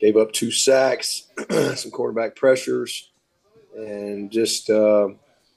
gave 0.00 0.16
up 0.16 0.32
two 0.32 0.50
sacks, 0.50 1.28
some 1.74 1.90
quarterback 1.90 2.36
pressures, 2.36 3.10
and 3.76 4.30
just 4.30 4.70
uh, 4.70 5.08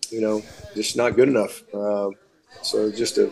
you 0.09 0.21
know, 0.21 0.41
just 0.75 0.95
not 0.95 1.15
good 1.15 1.29
enough. 1.29 1.63
Uh, 1.73 2.09
so 2.61 2.91
just 2.91 3.17
a, 3.17 3.31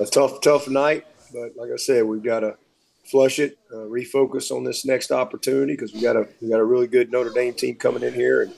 a 0.00 0.06
tough, 0.06 0.40
tough 0.40 0.68
night. 0.68 1.06
But 1.32 1.56
like 1.56 1.70
I 1.72 1.76
said, 1.76 2.04
we've 2.04 2.22
got 2.22 2.40
to 2.40 2.56
flush 3.10 3.38
it, 3.38 3.58
uh, 3.72 3.78
refocus 3.78 4.50
on 4.50 4.64
this 4.64 4.84
next 4.84 5.10
opportunity 5.10 5.72
because 5.72 5.92
we 5.92 6.00
got 6.00 6.16
a 6.16 6.28
we 6.40 6.48
got 6.48 6.60
a 6.60 6.64
really 6.64 6.86
good 6.86 7.10
Notre 7.10 7.30
Dame 7.30 7.54
team 7.54 7.76
coming 7.76 8.02
in 8.02 8.14
here, 8.14 8.42
and 8.42 8.54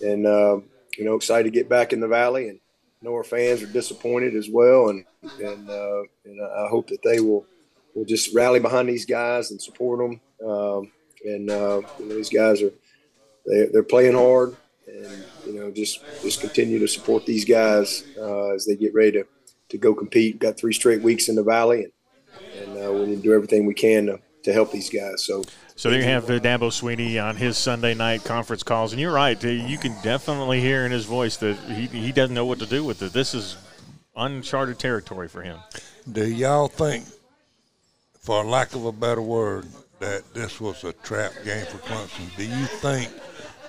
and 0.00 0.26
uh, 0.26 0.58
you 0.96 1.04
know 1.04 1.14
excited 1.14 1.44
to 1.44 1.50
get 1.50 1.68
back 1.68 1.92
in 1.92 2.00
the 2.00 2.08
Valley, 2.08 2.48
and 2.48 2.58
know 3.02 3.14
our 3.14 3.24
fans 3.24 3.62
are 3.62 3.66
disappointed 3.66 4.34
as 4.34 4.48
well, 4.48 4.88
and 4.88 5.04
and 5.40 5.68
uh, 5.68 6.02
and 6.24 6.40
I 6.40 6.68
hope 6.68 6.88
that 6.88 7.02
they 7.02 7.20
will 7.20 7.46
will 7.94 8.04
just 8.04 8.34
rally 8.34 8.60
behind 8.60 8.88
these 8.88 9.04
guys 9.04 9.50
and 9.50 9.60
support 9.60 9.98
them, 9.98 10.48
um, 10.48 10.90
and 11.24 11.50
uh, 11.50 11.82
you 11.98 12.06
know, 12.06 12.14
these 12.14 12.30
guys 12.30 12.62
are 12.62 12.72
they 13.46 13.66
they're 13.66 13.82
playing 13.82 14.14
hard, 14.14 14.56
and 14.86 15.24
you 15.46 15.54
know 15.54 15.70
just 15.70 16.00
just 16.22 16.40
continue 16.40 16.78
to 16.78 16.88
support 16.88 17.26
these 17.26 17.44
guys 17.44 18.04
uh, 18.18 18.50
as 18.50 18.66
they 18.66 18.76
get 18.76 18.94
ready 18.94 19.12
to 19.12 19.26
to 19.70 19.78
go 19.78 19.94
compete. 19.94 20.38
Got 20.38 20.56
three 20.56 20.72
straight 20.72 21.02
weeks 21.02 21.28
in 21.28 21.34
the 21.34 21.42
Valley, 21.42 21.84
and 21.84 21.92
uh, 22.82 22.92
we 22.92 23.06
need 23.06 23.16
to 23.16 23.22
do 23.22 23.32
everything 23.32 23.66
we 23.66 23.74
can 23.74 24.06
to, 24.06 24.20
to 24.44 24.52
help 24.52 24.72
these 24.72 24.90
guys. 24.90 25.24
So, 25.24 25.42
so 25.76 25.90
there 25.90 26.00
you 26.00 26.04
have 26.04 26.28
uh, 26.30 26.38
Dabo 26.38 26.70
Swinney 26.70 27.22
on 27.22 27.36
his 27.36 27.56
Sunday 27.56 27.94
night 27.94 28.24
conference 28.24 28.62
calls, 28.62 28.92
and 28.92 29.00
you're 29.00 29.12
right. 29.12 29.42
You 29.42 29.78
can 29.78 29.94
definitely 30.02 30.60
hear 30.60 30.84
in 30.84 30.92
his 30.92 31.04
voice 31.04 31.36
that 31.38 31.56
he, 31.70 31.86
he 31.86 32.12
doesn't 32.12 32.34
know 32.34 32.46
what 32.46 32.58
to 32.58 32.66
do 32.66 32.84
with 32.84 33.02
it. 33.02 33.12
This 33.12 33.34
is 33.34 33.56
uncharted 34.16 34.78
territory 34.78 35.28
for 35.28 35.42
him. 35.42 35.58
Do 36.10 36.26
y'all 36.26 36.68
think, 36.68 37.04
for 38.20 38.44
lack 38.44 38.74
of 38.74 38.84
a 38.84 38.92
better 38.92 39.22
word, 39.22 39.66
that 40.00 40.34
this 40.34 40.60
was 40.60 40.84
a 40.84 40.92
trap 40.92 41.32
game 41.44 41.64
for 41.66 41.78
Clemson? 41.78 42.36
Do 42.36 42.44
you 42.44 42.66
think 42.66 43.10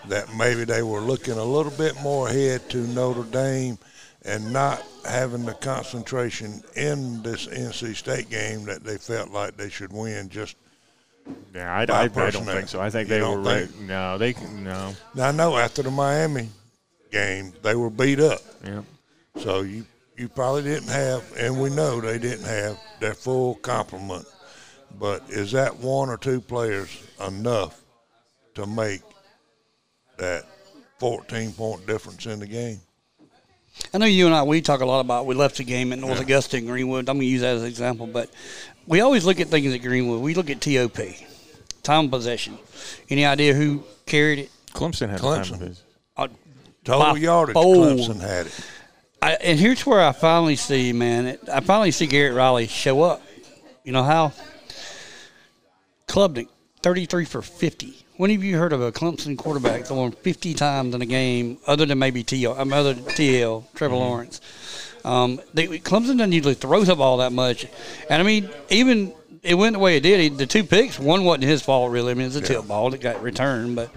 that 0.07 0.33
maybe 0.35 0.65
they 0.65 0.83
were 0.83 0.99
looking 0.99 1.37
a 1.37 1.43
little 1.43 1.71
bit 1.71 1.93
more 2.01 2.27
ahead 2.27 2.69
to 2.71 2.77
Notre 2.87 3.23
Dame 3.23 3.77
and 4.25 4.53
not 4.53 4.83
having 5.05 5.45
the 5.45 5.53
concentration 5.55 6.61
in 6.75 7.21
this 7.23 7.47
NC 7.47 7.95
State 7.95 8.29
game 8.29 8.63
that 8.65 8.83
they 8.83 8.97
felt 8.97 9.31
like 9.31 9.57
they 9.57 9.69
should 9.69 9.91
win 9.91 10.29
just 10.29 10.55
Yeah, 11.53 11.71
I, 11.73 11.81
I, 11.91 12.03
I 12.03 12.07
don't 12.07 12.45
think 12.45 12.67
so. 12.69 12.79
I 12.79 12.89
think 12.89 13.09
You 13.09 13.15
they 13.15 13.21
were 13.21 13.39
right. 13.39 13.69
think? 13.69 13.81
No, 13.87 14.17
they 14.17 14.33
can 14.33 14.63
no. 14.63 14.93
Now 15.15 15.27
I 15.27 15.31
know 15.31 15.57
after 15.57 15.83
the 15.83 15.91
Miami 15.91 16.49
game 17.11 17.53
they 17.61 17.75
were 17.75 17.89
beat 17.89 18.19
up, 18.19 18.41
Yeah. 18.63 18.81
so 19.37 19.61
you 19.61 19.85
you 20.15 20.29
probably 20.29 20.61
didn't 20.61 20.89
have, 20.89 21.23
and 21.37 21.59
we 21.59 21.71
know 21.71 21.99
they 21.99 22.19
didn't 22.19 22.45
have 22.45 22.79
their 22.99 23.15
full 23.15 23.55
complement. 23.55 24.25
But 24.99 25.23
is 25.29 25.51
that 25.53 25.75
one 25.77 26.07
or 26.09 26.17
two 26.17 26.39
players 26.39 27.01
enough 27.19 27.81
to 28.53 28.67
make 28.67 29.01
that 30.17 30.45
14 30.99 31.51
point 31.53 31.87
difference 31.87 32.27
in 32.27 32.39
the 32.39 32.45
game? 32.45 32.79
I 33.93 33.97
know 33.97 34.05
you 34.05 34.25
and 34.25 34.35
I 34.35 34.43
we 34.43 34.61
talk 34.61 34.81
a 34.81 34.85
lot 34.85 34.99
about 35.01 35.25
we 35.25 35.35
left 35.35 35.57
the 35.57 35.63
game 35.63 35.93
at 35.93 35.99
North 35.99 36.19
Augusta 36.19 36.57
and 36.57 36.67
Greenwood. 36.67 37.09
I'm 37.09 37.17
going 37.17 37.21
to 37.21 37.25
use 37.31 37.41
that 37.41 37.55
as 37.55 37.61
an 37.63 37.67
example, 37.67 38.07
but 38.07 38.29
we 38.87 39.01
always 39.01 39.25
look 39.25 39.39
at 39.39 39.47
things 39.47 39.73
at 39.73 39.81
Greenwood. 39.81 40.21
We 40.21 40.33
look 40.35 40.49
at 40.49 40.61
TOP, 40.61 40.97
time 41.83 42.09
possession. 42.09 42.57
Any 43.09 43.25
idea 43.25 43.53
who 43.53 43.83
carried 44.05 44.39
it? 44.39 44.51
Clemson 44.73 45.09
had 45.09 45.19
Clemson. 45.19 45.43
time 45.45 45.53
of 45.53 45.59
his. 45.67 45.83
Uh, 46.17 46.27
Total 46.83 47.13
By 47.13 47.19
yardage, 47.19 47.53
fold. 47.53 47.99
Clemson 47.99 48.19
had 48.19 48.47
it. 48.47 48.65
I, 49.21 49.31
and 49.35 49.57
here's 49.59 49.85
where 49.85 50.01
I 50.01 50.11
finally 50.11 50.55
see, 50.57 50.91
man. 50.91 51.27
it- 51.27 51.49
I 51.51 51.61
finally 51.61 51.91
see 51.91 52.07
Garrett 52.07 52.35
Riley 52.35 52.67
show 52.67 53.01
up. 53.03 53.21
You 53.85 53.91
know 53.93 54.03
how? 54.03 54.33
Klubnik, 56.07 56.47
33 56.81 57.25
for 57.25 57.41
50. 57.41 58.05
When 58.15 58.29
have 58.29 58.43
you 58.43 58.59
heard 58.59 58.73
of 58.73 58.81
a 58.81 58.91
Clemson 58.91 59.35
quarterback 59.35 59.85
throwing 59.85 60.11
50 60.11 60.53
times 60.53 60.93
in 60.93 61.01
a 61.01 61.05
game, 61.05 61.57
other 61.65 61.87
than 61.87 61.97
maybe 61.97 62.23
TL, 62.23 62.59
um, 62.59 62.71
other 62.71 62.93
TL, 62.93 63.63
Trevor 63.73 63.95
Lawrence? 63.95 64.39
Um, 65.03 65.41
they, 65.55 65.67
Clemson 65.79 66.17
doesn't 66.19 66.31
usually 66.31 66.53
throw 66.53 66.83
the 66.83 66.95
ball 66.95 67.17
that 67.17 67.31
much, 67.31 67.65
and 68.11 68.21
I 68.21 68.23
mean, 68.23 68.49
even 68.69 69.13
it 69.41 69.55
went 69.55 69.73
the 69.73 69.79
way 69.79 69.97
it 69.97 70.01
did. 70.01 70.19
He, 70.19 70.29
the 70.29 70.45
two 70.45 70.63
picks, 70.63 70.99
one 70.99 71.23
wasn't 71.25 71.45
his 71.45 71.63
fault 71.63 71.91
really. 71.91 72.11
I 72.11 72.13
mean, 72.13 72.27
it's 72.27 72.35
a 72.35 72.41
tip 72.41 72.67
ball 72.67 72.91
that 72.91 73.01
got 73.01 73.21
returned, 73.23 73.75
but. 73.75 73.89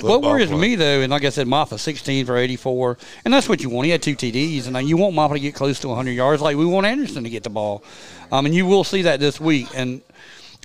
what 0.00 0.22
worries 0.22 0.48
play. 0.48 0.58
me 0.58 0.74
though, 0.74 1.02
and 1.02 1.10
like 1.10 1.24
I 1.24 1.28
said, 1.28 1.46
Mafah 1.46 1.78
16 1.78 2.24
for 2.24 2.38
84, 2.38 2.96
and 3.26 3.34
that's 3.34 3.50
what 3.50 3.62
you 3.62 3.68
want. 3.68 3.84
He 3.84 3.90
had 3.90 4.02
two 4.02 4.16
TDs, 4.16 4.66
and 4.66 4.76
uh, 4.76 4.80
you 4.80 4.96
want 4.96 5.14
Mafah 5.14 5.34
to 5.34 5.40
get 5.40 5.54
close 5.54 5.78
to 5.80 5.88
100 5.88 6.12
yards, 6.12 6.40
like 6.40 6.56
we 6.56 6.64
want 6.64 6.86
Anderson 6.86 7.22
to 7.24 7.30
get 7.30 7.42
the 7.42 7.50
ball. 7.50 7.84
Um, 8.32 8.46
and 8.46 8.54
you 8.54 8.64
will 8.64 8.82
see 8.82 9.02
that 9.02 9.20
this 9.20 9.38
week, 9.38 9.68
and 9.74 10.00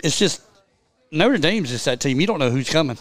it's 0.02 0.18
just 0.18 0.42
Notre 1.12 1.38
Dame's 1.38 1.70
just 1.70 1.86
that 1.86 2.00
team. 2.00 2.20
You 2.20 2.28
don't 2.28 2.40
know 2.40 2.50
who's 2.52 2.70
coming. 2.70 2.98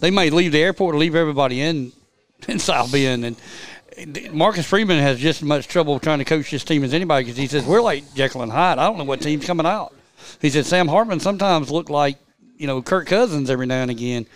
They 0.00 0.10
may 0.10 0.30
leave 0.30 0.52
the 0.52 0.62
airport 0.62 0.94
or 0.94 0.98
leave 0.98 1.14
everybody 1.14 1.60
in 1.60 1.92
in 2.48 2.58
South 2.58 2.92
Bend, 2.92 3.24
and 3.24 4.32
Marcus 4.32 4.66
Freeman 4.66 4.98
has 4.98 5.18
just 5.18 5.42
as 5.42 5.48
much 5.48 5.68
trouble 5.68 5.98
trying 5.98 6.18
to 6.18 6.24
coach 6.24 6.50
this 6.50 6.64
team 6.64 6.84
as 6.84 6.94
anybody 6.94 7.24
because 7.24 7.36
he 7.36 7.46
says 7.46 7.64
we're 7.64 7.82
like 7.82 8.14
Jekyll 8.14 8.42
and 8.42 8.52
Hyde. 8.52 8.78
I 8.78 8.86
don't 8.86 8.98
know 8.98 9.04
what 9.04 9.20
team's 9.20 9.44
coming 9.44 9.66
out. 9.66 9.94
He 10.40 10.50
said 10.50 10.66
Sam 10.66 10.88
Hartman 10.88 11.20
sometimes 11.20 11.70
looked 11.70 11.90
like 11.90 12.18
you 12.56 12.66
know 12.66 12.82
Kirk 12.82 13.06
Cousins 13.06 13.50
every 13.50 13.66
now 13.66 13.82
and 13.82 13.90
again. 13.90 14.26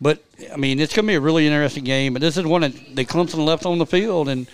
But 0.00 0.22
I 0.52 0.56
mean, 0.56 0.78
it's 0.78 0.94
going 0.94 1.06
to 1.06 1.10
be 1.10 1.16
a 1.16 1.20
really 1.20 1.46
interesting 1.46 1.84
game. 1.84 2.12
But 2.12 2.22
this 2.22 2.36
is 2.36 2.46
one 2.46 2.60
that 2.60 2.94
the 2.94 3.04
Clemson 3.04 3.44
left 3.44 3.66
on 3.66 3.78
the 3.78 3.86
field, 3.86 4.28
and 4.28 4.46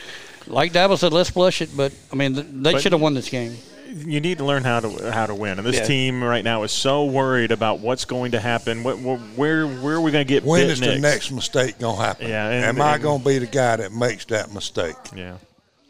like 0.46 0.72
Dabo 0.72 0.96
said, 0.96 1.12
let's 1.12 1.30
flush 1.30 1.60
it. 1.60 1.70
But 1.76 1.92
I 2.12 2.16
mean, 2.16 2.62
they 2.62 2.78
should 2.78 2.92
have 2.92 3.00
won 3.00 3.14
this 3.14 3.28
game. 3.28 3.56
You 3.86 4.20
need 4.20 4.38
to 4.38 4.44
learn 4.44 4.64
how 4.64 4.80
to 4.80 5.12
how 5.12 5.26
to 5.26 5.34
win, 5.34 5.58
and 5.58 5.66
this 5.66 5.76
Yeah. 5.76 5.84
team 5.84 6.22
right 6.24 6.42
now 6.44 6.62
is 6.62 6.72
so 6.72 7.04
worried 7.04 7.52
about 7.52 7.80
what's 7.80 8.04
going 8.04 8.32
to 8.32 8.40
happen. 8.40 8.82
What, 8.82 8.98
what, 8.98 9.18
where 9.36 9.66
where 9.66 9.96
are 9.96 10.00
we 10.00 10.10
going 10.10 10.26
to 10.26 10.28
get 10.28 10.42
When 10.44 10.62
bit 10.62 10.70
is 10.70 10.80
the 10.80 10.98
next 10.98 11.30
mistake 11.30 11.78
going 11.78 11.96
to 11.96 12.02
happen? 12.02 12.28
Yeah, 12.28 12.48
and- 12.48 12.64
Am 12.64 12.80
I 12.80 12.98
going 12.98 13.20
to 13.20 13.24
be 13.28 13.38
the 13.38 13.46
guy 13.46 13.76
that 13.76 13.92
makes 13.92 14.24
that 14.26 14.52
mistake? 14.52 14.96
Yeah, 15.14 15.36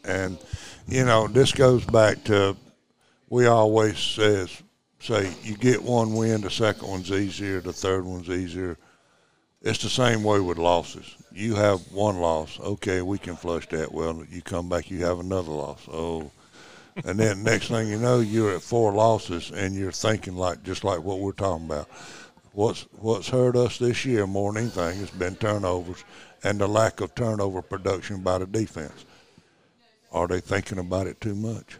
And 0.03 0.37
you 0.87 1.05
know, 1.05 1.27
this 1.27 1.51
goes 1.51 1.85
back 1.85 2.23
to 2.25 2.55
we 3.29 3.47
always 3.47 3.97
says 3.97 4.49
say 4.99 5.31
you 5.43 5.55
get 5.55 5.81
one 5.81 6.13
win, 6.13 6.41
the 6.41 6.49
second 6.49 6.87
one's 6.87 7.11
easier, 7.11 7.61
the 7.61 7.73
third 7.73 8.05
one's 8.05 8.29
easier. 8.29 8.77
It's 9.61 9.81
the 9.81 9.89
same 9.89 10.23
way 10.23 10.39
with 10.39 10.57
losses. 10.59 11.15
You 11.31 11.55
have 11.55 11.79
one 11.91 12.19
loss, 12.19 12.59
okay, 12.59 13.01
we 13.01 13.17
can 13.17 13.35
flush 13.35 13.67
that. 13.69 13.91
Well, 13.91 14.23
you 14.29 14.41
come 14.41 14.69
back, 14.69 14.91
you 14.91 15.03
have 15.05 15.19
another 15.19 15.51
loss. 15.51 15.81
Oh, 15.91 16.29
and 17.03 17.19
then 17.19 17.43
next 17.43 17.67
thing 17.67 17.87
you 17.89 17.97
know, 17.97 18.19
you're 18.19 18.55
at 18.55 18.61
four 18.61 18.93
losses, 18.93 19.51
and 19.51 19.75
you're 19.75 19.91
thinking 19.91 20.35
like 20.35 20.63
just 20.63 20.83
like 20.83 21.01
what 21.03 21.19
we're 21.19 21.31
talking 21.33 21.65
about. 21.65 21.87
What's 22.53 22.83
what's 22.93 23.27
hurt 23.27 23.55
us 23.57 23.77
this 23.77 24.05
year 24.05 24.25
more 24.25 24.53
than 24.53 24.63
anything 24.63 24.99
has 24.99 25.09
been 25.11 25.35
turnovers 25.35 26.03
and 26.43 26.57
the 26.59 26.67
lack 26.67 27.01
of 27.01 27.13
turnover 27.15 27.61
production 27.61 28.21
by 28.21 28.37
the 28.37 28.45
defense. 28.45 29.05
Are 30.11 30.27
they 30.27 30.39
thinking 30.39 30.77
about 30.77 31.07
it 31.07 31.19
too 31.19 31.35
much? 31.35 31.77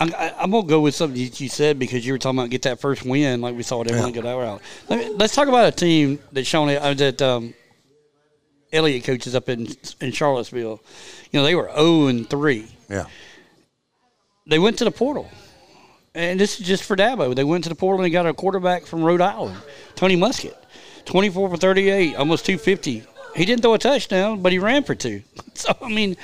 I'm, 0.00 0.12
I- 0.14 0.34
I'm 0.40 0.50
gonna 0.50 0.66
go 0.66 0.80
with 0.80 0.94
something 0.96 1.22
that 1.22 1.40
you 1.40 1.48
said 1.48 1.78
because 1.78 2.04
you 2.04 2.12
were 2.12 2.18
talking 2.18 2.38
about 2.40 2.50
get 2.50 2.62
that 2.62 2.80
first 2.80 3.04
win, 3.04 3.40
like 3.40 3.54
we 3.54 3.62
saw 3.62 3.82
Emily 3.82 3.96
Yeah. 4.00 4.10
get 4.10 4.24
that 4.24 4.32
route. 4.32 4.60
Let 4.88 5.16
let's 5.18 5.34
talk 5.36 5.46
about 5.46 5.68
a 5.68 5.76
team 5.76 6.18
that 6.32 6.44
Sean 6.44 6.68
uh, 6.68 6.94
that 6.94 7.22
um, 7.22 7.54
Elliott 8.72 9.04
coaches 9.04 9.36
up 9.36 9.48
in 9.48 9.68
in 10.00 10.10
Charlottesville. 10.10 10.80
You 11.30 11.38
know 11.38 11.44
they 11.44 11.54
were 11.54 11.70
0 11.74 12.06
and 12.08 12.28
three. 12.28 12.66
Yeah. 12.88 13.04
They 14.50 14.58
went 14.58 14.78
to 14.78 14.84
the 14.84 14.90
portal, 14.90 15.30
and 16.12 16.38
this 16.38 16.58
is 16.58 16.66
just 16.66 16.82
for 16.82 16.96
Dabo. 16.96 17.36
They 17.36 17.44
went 17.44 17.62
to 17.64 17.70
the 17.70 17.76
portal 17.76 18.00
and 18.00 18.04
they 18.04 18.10
got 18.10 18.26
a 18.26 18.34
quarterback 18.34 18.84
from 18.84 19.04
Rhode 19.04 19.20
Island, 19.20 19.56
Tony 19.94 20.16
Muskett, 20.16 20.56
24 21.04 21.50
for 21.50 21.56
38, 21.56 22.16
almost 22.16 22.44
250. 22.46 23.04
He 23.36 23.44
didn't 23.44 23.62
throw 23.62 23.74
a 23.74 23.78
touchdown, 23.78 24.42
but 24.42 24.50
he 24.50 24.58
ran 24.58 24.82
for 24.82 24.94
two. 24.94 25.22
So 25.54 25.76
I 25.82 25.88
mean, 25.88 26.16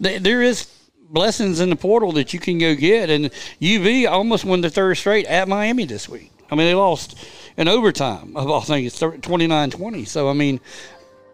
th- 0.00 0.22
there 0.22 0.40
is 0.40 0.66
blessings 1.10 1.60
in 1.60 1.68
the 1.68 1.76
portal 1.76 2.12
that 2.12 2.32
you 2.32 2.38
can 2.38 2.58
go 2.58 2.74
get. 2.74 3.10
And 3.10 3.30
UV 3.60 4.08
almost 4.08 4.44
won 4.44 4.60
the 4.60 4.70
third 4.70 4.96
straight 4.96 5.26
at 5.26 5.48
Miami 5.48 5.84
this 5.84 6.08
week. 6.08 6.30
I 6.50 6.54
mean, 6.54 6.66
they 6.66 6.74
lost 6.74 7.18
in 7.56 7.66
overtime 7.66 8.36
of 8.36 8.48
all 8.48 8.60
things, 8.60 8.98
29 8.98 9.70
20. 9.70 10.04
So, 10.04 10.30
I 10.30 10.32
mean, 10.32 10.60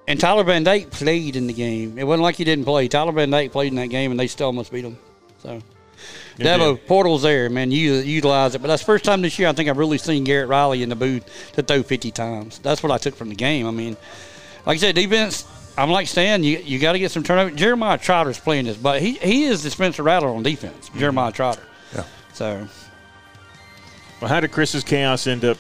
and 0.09 0.19
Tyler 0.19 0.43
Van 0.43 0.65
Dyke 0.65 0.91
played 0.91 1.37
in 1.37 1.47
the 1.47 1.53
game. 1.53 1.99
It 1.99 2.05
wasn't 2.05 2.23
like 2.23 2.37
he 2.37 2.45
didn't 2.45 2.65
play. 2.65 2.89
Tyler 2.89 3.13
Van 3.13 3.31
Dyke 3.31 3.53
played 3.53 3.73
in 3.73 3.77
that 3.77 3.89
game, 3.89 4.11
and 4.11 4.19
they 4.19 4.27
still 4.27 4.47
almost 4.47 4.73
beat 4.73 4.85
him. 4.85 4.99
So, 5.39 5.61
Dabo, 6.39 6.77
did. 6.77 6.87
portal's 6.87 7.23
there, 7.23 7.49
man. 7.51 7.71
You 7.71 7.95
utilize 7.95 8.55
it. 8.55 8.63
But 8.63 8.69
that's 8.69 8.83
the 8.83 8.87
first 8.87 9.05
time 9.05 9.23
this 9.23 9.39
year 9.39 9.49
I 9.49 9.53
think 9.53 9.69
I've 9.69 9.79
really 9.79 9.99
seen 9.99 10.25
Garrett 10.25 10.49
Riley 10.49 10.83
in 10.83 10.89
the 10.89 10.97
booth 10.97 11.53
to 11.55 11.63
throw 11.63 11.83
50 11.83 12.11
times. 12.11 12.59
That's 12.59 12.83
what 12.83 12.93
I 12.93 12.99
took 12.99 13.15
from 13.15 13.29
the 13.29 13.35
game. 13.35 13.67
I 13.67 13.71
mean, 13.71 13.97
like 14.67 14.77
I 14.77 14.79
said, 14.79 14.95
defense. 14.95 15.47
I'm 15.79 15.91
like 15.91 16.09
Stan. 16.09 16.45
You 16.45 16.59
you 16.59 16.79
got 16.79 16.93
to 16.93 16.99
get 16.99 17.11
some 17.11 17.23
turnover. 17.23 17.53
Jeremiah 17.53 17.97
Trotter's 17.97 18.39
playing 18.39 18.67
this, 18.67 18.77
but 18.77 19.01
he 19.01 19.13
he 19.15 19.45
is 19.45 19.63
the 19.63 19.71
Spencer 19.71 20.03
Rattler 20.03 20.29
on 20.29 20.43
defense. 20.43 20.91
Jeremiah 20.97 21.33
Trotter. 21.33 21.63
Yeah. 21.95 22.05
So 22.35 22.69
well, 24.21 24.29
how 24.29 24.41
did 24.41 24.53
Chris's 24.53 24.85
chaos 24.85 25.27
end 25.27 25.45
up? 25.45 25.59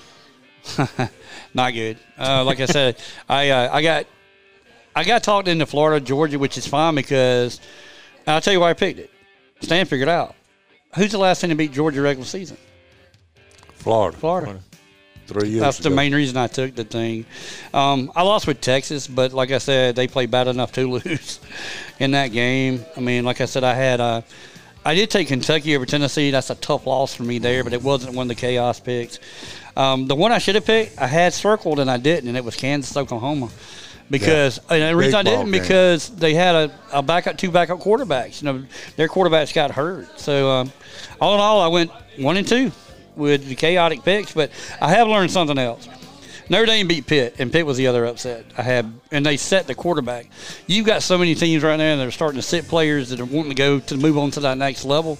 not 1.54 1.72
good. 1.72 1.96
Uh, 2.18 2.44
like 2.44 2.60
I 2.60 2.66
said, 2.66 2.98
I 3.28 3.50
uh, 3.50 3.70
I 3.72 3.82
got 3.82 4.06
I 4.94 5.04
got 5.04 5.22
talked 5.22 5.48
into 5.48 5.64
Florida, 5.66 6.04
Georgia, 6.04 6.38
which 6.38 6.58
is 6.58 6.66
fine 6.66 6.94
because 6.94 7.60
I'll 8.26 8.40
tell 8.40 8.52
you 8.52 8.60
why 8.60 8.70
I 8.70 8.74
picked 8.74 8.98
it. 8.98 9.10
Stan 9.60 9.86
figured 9.86 10.08
out 10.08 10.34
who's 10.94 11.12
the 11.12 11.18
last 11.18 11.40
team 11.40 11.50
to 11.50 11.56
beat 11.56 11.72
Georgia 11.72 12.00
regular 12.00 12.26
season. 12.26 12.56
Florida. 13.74 14.16
Florida. 14.16 14.60
Three 15.26 15.48
years 15.48 15.60
That's 15.60 15.78
the 15.78 15.90
main 15.90 16.12
reason 16.12 16.36
I 16.36 16.48
took 16.48 16.74
the 16.74 16.82
thing. 16.82 17.24
Um, 17.72 18.10
I 18.16 18.22
lost 18.22 18.48
with 18.48 18.60
Texas, 18.60 19.06
but 19.06 19.32
like 19.32 19.52
I 19.52 19.58
said, 19.58 19.94
they 19.94 20.08
played 20.08 20.30
bad 20.30 20.48
enough 20.48 20.72
to 20.72 20.90
lose 20.90 21.38
in 22.00 22.10
that 22.12 22.28
game. 22.28 22.84
I 22.96 23.00
mean, 23.00 23.24
like 23.24 23.40
I 23.40 23.44
said, 23.44 23.62
I 23.62 23.74
had 23.74 24.00
uh, 24.00 24.22
I 24.84 24.94
did 24.94 25.10
take 25.10 25.28
Kentucky 25.28 25.76
over 25.76 25.86
Tennessee. 25.86 26.30
That's 26.30 26.50
a 26.50 26.56
tough 26.56 26.86
loss 26.86 27.14
for 27.14 27.22
me 27.22 27.38
there, 27.38 27.62
but 27.62 27.72
it 27.72 27.82
wasn't 27.82 28.16
one 28.16 28.24
of 28.24 28.28
the 28.28 28.34
chaos 28.34 28.80
picks. 28.80 29.18
Um, 29.76 30.08
the 30.08 30.16
one 30.16 30.32
I 30.32 30.38
should 30.38 30.56
have 30.56 30.64
picked, 30.64 30.98
I 30.98 31.06
had 31.06 31.32
circled 31.32 31.78
and 31.78 31.90
I 31.90 31.98
didn't, 31.98 32.28
and 32.28 32.36
it 32.36 32.44
was 32.44 32.56
Kansas 32.56 32.96
Oklahoma. 32.96 33.50
Because 34.10 34.58
and 34.68 34.82
the 34.82 34.96
reason 34.96 35.14
I 35.14 35.22
Big 35.22 35.32
ball 35.32 35.44
didn't 35.44 35.52
game. 35.52 35.62
because 35.62 36.10
they 36.10 36.34
had 36.34 36.54
a, 36.54 36.72
a 36.92 37.02
backup 37.02 37.38
two 37.38 37.50
backup 37.50 37.78
quarterbacks. 37.78 38.42
You 38.42 38.52
know, 38.52 38.64
their 38.96 39.08
quarterbacks 39.08 39.54
got 39.54 39.70
hurt. 39.70 40.18
So 40.18 40.50
um, 40.50 40.72
all 41.20 41.34
in 41.34 41.40
all, 41.40 41.60
I 41.60 41.68
went 41.68 41.92
one 42.18 42.36
and 42.36 42.46
two 42.46 42.72
with 43.14 43.46
the 43.46 43.54
chaotic 43.54 44.02
picks. 44.02 44.32
But 44.32 44.50
I 44.80 44.90
have 44.90 45.06
learned 45.06 45.30
something 45.30 45.58
else. 45.58 45.88
Notre 46.48 46.66
Dame 46.66 46.88
beat 46.88 47.06
Pitt, 47.06 47.36
and 47.38 47.52
Pitt 47.52 47.64
was 47.64 47.76
the 47.76 47.86
other 47.86 48.04
upset. 48.06 48.44
I 48.58 48.62
had, 48.62 48.92
and 49.12 49.24
they 49.24 49.36
set 49.36 49.68
the 49.68 49.74
quarterback. 49.76 50.28
You've 50.66 50.84
got 50.84 51.04
so 51.04 51.16
many 51.16 51.36
teams 51.36 51.62
right 51.62 51.76
now 51.76 51.94
that 51.94 52.04
are 52.04 52.10
starting 52.10 52.40
to 52.40 52.42
sit 52.46 52.66
players 52.66 53.10
that 53.10 53.20
are 53.20 53.24
wanting 53.24 53.50
to 53.50 53.54
go 53.54 53.78
to 53.78 53.96
move 53.96 54.18
on 54.18 54.32
to 54.32 54.40
that 54.40 54.58
next 54.58 54.84
level. 54.84 55.16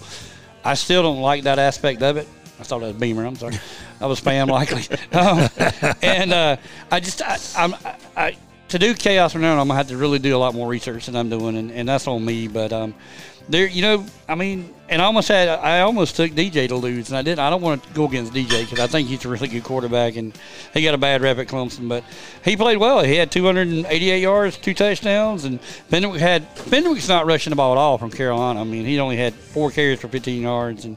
I 0.65 0.75
still 0.75 1.05
don't 1.05 1.21
like 1.21 1.45
that 1.45 1.61
aspect 1.61 2.03
of 2.03 2.17
it. 2.17 2.27
I 2.59 2.65
thought 2.65 2.81
that 2.81 2.89
was 2.89 2.97
Beamer. 2.97 3.25
I'm 3.25 3.37
sorry, 3.37 3.59
that 4.01 4.07
was 4.07 4.21
spam 4.21 4.49
likely. 4.51 4.83
Um, 5.13 5.97
and 6.03 6.33
uh, 6.33 6.57
I 6.91 6.99
just, 6.99 7.23
I, 7.23 7.39
I'm, 7.57 7.75
I, 7.75 7.97
I 8.17 8.37
to 8.71 8.79
do 8.79 8.95
chaos 8.95 9.33
from 9.33 9.43
now 9.43 9.53
on, 9.53 9.59
I'm 9.59 9.69
gonna 9.69 9.79
have 9.79 9.89
to 9.89 9.97
really 9.97 10.19
do 10.19 10.37
a 10.37 10.39
lot 10.39 10.55
more 10.55 10.69
research 10.69 11.07
than 11.07 11.17
I'm 11.17 11.29
doing, 11.29 11.57
and, 11.57 11.71
and 11.71 11.89
that's 11.89 12.07
on 12.07 12.25
me. 12.25 12.49
But 12.49 12.73
um, 12.73 12.95
there, 13.49 13.67
you 13.67 13.83
know, 13.83 14.07
I 14.29 14.37
mean, 14.37 14.73
and 14.89 15.03
I 15.03 15.05
almost 15.07 15.29
had, 15.29 15.49
I 15.49 15.81
almost 15.81 16.15
took 16.17 16.31
DJ 16.31 16.69
to 16.69 16.77
lose, 16.77 17.09
and 17.09 17.19
I 17.19 17.23
didn't. 17.23 17.41
I 17.41 17.51
don't 17.51 17.63
want 17.63 17.83
to 17.83 17.93
go 17.93 18.07
against 18.07 18.33
DJ 18.33 18.61
because 18.63 18.79
I 18.79 18.87
think 18.87 19.09
he's 19.09 19.25
a 19.25 19.29
really 19.29 19.49
good 19.49 19.65
quarterback, 19.65 20.17
and 20.17 20.37
he 20.73 20.83
got 20.83 20.95
a 20.95 20.99
bad 20.99 21.21
rep 21.21 21.39
at 21.39 21.49
Clemson, 21.49 21.89
but 21.89 22.05
he 22.45 22.57
played 22.57 22.79
well. 22.79 23.03
He 23.03 23.17
had 23.17 23.33
288 23.33 24.21
yards, 24.21 24.57
two 24.57 24.75
touchdowns, 24.75 25.45
and 25.45 25.61
Fenwick 25.61 26.21
had 26.21 26.47
Fenwick's 26.51 27.09
not 27.09 27.27
rushing 27.27 27.51
the 27.51 27.57
ball 27.57 27.73
at 27.73 27.79
all 27.79 27.99
from 27.99 28.11
Carolina. 28.11 28.61
I 28.61 28.65
mean, 28.65 28.85
he 28.85 29.01
only 29.01 29.17
had 29.17 29.35
four 29.35 29.71
carries 29.71 30.01
for 30.01 30.09
15 30.09 30.43
yards, 30.43 30.85
and 30.85 30.97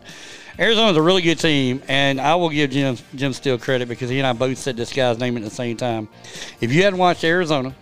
Arizona's 0.59 0.97
a 0.97 1.01
really 1.01 1.21
good 1.21 1.39
team, 1.39 1.81
and 1.87 2.21
I 2.21 2.35
will 2.35 2.49
give 2.49 2.69
Jim 2.69 2.97
Jim 3.15 3.33
Steele 3.33 3.57
credit 3.57 3.87
because 3.87 4.09
he 4.09 4.19
and 4.19 4.27
I 4.27 4.33
both 4.33 4.57
said 4.57 4.77
this 4.77 4.93
guy's 4.93 5.17
name 5.17 5.35
at 5.35 5.43
the 5.43 5.49
same 5.49 5.77
time. 5.77 6.07
If 6.61 6.71
you 6.71 6.83
hadn't 6.83 6.99
watched 6.99 7.23
Arizona 7.23 7.75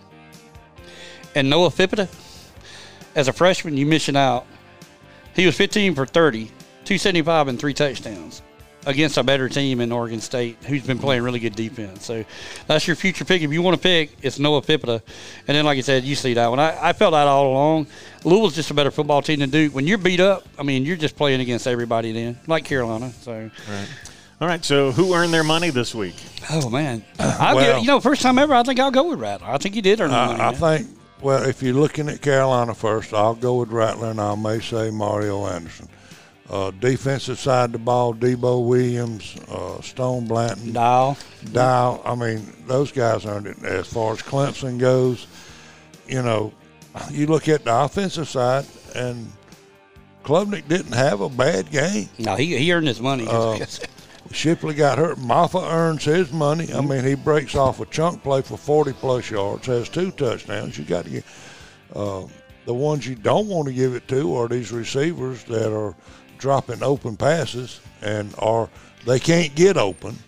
and 1.34 1.50
Noah 1.50 1.68
Fifita 1.68 2.08
as 3.14 3.28
a 3.28 3.32
freshman, 3.32 3.76
you 3.76 3.84
missing 3.84 4.16
out. 4.16 4.46
He 5.34 5.46
was 5.46 5.56
15 5.56 5.94
for 5.94 6.06
30, 6.06 6.46
275 6.46 7.48
and 7.48 7.58
three 7.58 7.74
touchdowns 7.74 8.42
against 8.86 9.16
a 9.16 9.22
better 9.22 9.48
team 9.48 9.80
in 9.80 9.92
Oregon 9.92 10.20
State, 10.20 10.56
who's 10.64 10.86
been 10.86 10.98
playing 10.98 11.22
really 11.22 11.38
good 11.38 11.54
defense. 11.54 12.04
So 12.04 12.24
that's 12.66 12.86
your 12.86 12.96
future 12.96 13.24
pick. 13.24 13.42
If 13.42 13.52
you 13.52 13.62
want 13.62 13.76
to 13.76 13.82
pick, 13.82 14.10
it's 14.22 14.38
Noah 14.38 14.62
Fifita. 14.62 15.00
And 15.46 15.56
then, 15.56 15.64
like 15.64 15.78
I 15.78 15.82
said, 15.82 16.04
you 16.04 16.14
see 16.14 16.34
that 16.34 16.48
one. 16.48 16.58
I, 16.58 16.88
I 16.88 16.92
felt 16.92 17.12
that 17.12 17.26
all 17.28 17.48
along. 17.52 17.86
Louisville's 18.24 18.54
just 18.54 18.70
a 18.70 18.74
better 18.74 18.90
football 18.90 19.22
team 19.22 19.40
than 19.40 19.50
Duke. 19.50 19.74
When 19.74 19.86
you're 19.86 19.98
beat 19.98 20.20
up, 20.20 20.46
I 20.58 20.62
mean, 20.62 20.84
you're 20.84 20.96
just 20.96 21.16
playing 21.16 21.40
against 21.40 21.66
everybody 21.66 22.12
then, 22.12 22.38
like 22.46 22.64
Carolina. 22.64 23.12
So, 23.22 23.32
Right. 23.68 23.88
All 24.40 24.48
right. 24.48 24.64
So 24.64 24.90
who 24.90 25.14
earned 25.14 25.32
their 25.32 25.44
money 25.44 25.70
this 25.70 25.94
week? 25.94 26.16
oh 26.50 26.68
man, 26.68 27.04
I'll 27.20 27.54
Well- 27.56 27.74
give, 27.76 27.82
you 27.84 27.88
know, 27.88 28.00
first 28.00 28.22
time 28.22 28.38
ever, 28.38 28.52
I 28.54 28.64
think 28.64 28.80
I'll 28.80 28.90
go 28.90 29.10
with 29.10 29.20
Rattler. 29.20 29.48
I 29.48 29.58
think 29.58 29.76
he 29.76 29.80
did 29.80 30.00
earn 30.00 30.10
the 30.10 30.16
money. 30.16 30.40
I, 30.40 30.48
I 30.48 30.50
man. 30.50 30.60
think, 30.84 30.98
well, 31.20 31.44
if 31.48 31.62
you're 31.62 31.74
looking 31.74 32.08
at 32.08 32.20
Carolina 32.20 32.74
first, 32.74 33.14
I'll 33.14 33.36
go 33.36 33.60
with 33.60 33.70
Rattler, 33.70 34.10
and 34.10 34.20
I 34.20 34.34
may 34.34 34.58
say 34.58 34.90
Mario 34.90 35.46
Anderson. 35.46 35.88
Uh, 36.52 36.70
defensive 36.70 37.38
side 37.38 37.64
of 37.64 37.72
the 37.72 37.78
ball, 37.78 38.12
Debo 38.12 38.66
Williams, 38.66 39.36
uh, 39.48 39.80
Stone 39.80 40.26
Blanton, 40.26 40.74
Dial. 40.74 41.16
Dow. 41.50 42.02
I 42.04 42.14
mean, 42.14 42.46
those 42.66 42.92
guys 42.92 43.24
earned 43.24 43.46
it. 43.46 43.64
As 43.64 43.86
far 43.86 44.12
as 44.12 44.20
Clemson 44.20 44.78
goes, 44.78 45.26
you 46.06 46.20
know, 46.20 46.52
you 47.10 47.26
look 47.26 47.48
at 47.48 47.64
the 47.64 47.74
offensive 47.74 48.28
side, 48.28 48.66
and 48.94 49.32
Klubnik 50.24 50.68
didn't 50.68 50.92
have 50.92 51.22
a 51.22 51.30
bad 51.30 51.70
game. 51.70 52.10
No, 52.18 52.36
he, 52.36 52.54
he 52.58 52.70
earned 52.70 52.86
his 52.86 53.00
money. 53.00 53.26
Uh, 53.26 53.64
Shipley 54.30 54.74
got 54.74 54.98
hurt. 54.98 55.16
Mafah 55.16 55.72
earns 55.72 56.04
his 56.04 56.32
money. 56.32 56.72
I 56.72 56.82
mean, 56.82 57.02
he 57.02 57.14
breaks 57.14 57.54
off 57.54 57.80
a 57.80 57.86
chunk 57.86 58.22
play 58.22 58.42
for 58.42 58.58
40 58.58 58.92
plus 58.92 59.30
yards, 59.30 59.66
has 59.66 59.88
two 59.88 60.10
touchdowns. 60.10 60.78
You 60.78 60.84
got 60.84 61.04
to 61.04 61.10
get 61.10 61.24
uh, 61.94 62.24
the 62.64 62.74
ones 62.74 63.06
you 63.06 63.14
don't 63.14 63.48
want 63.48 63.68
to 63.68 63.74
give 63.74 63.94
it 63.94 64.06
to 64.08 64.36
are 64.36 64.48
these 64.48 64.70
receivers 64.70 65.44
that 65.44 65.74
are 65.74 65.94
dropping 66.42 66.82
open 66.82 67.16
passes 67.16 67.80
and 68.02 68.34
are 68.36 68.68
they 69.06 69.20
can't 69.20 69.54
get 69.54 69.76
open. 69.76 70.18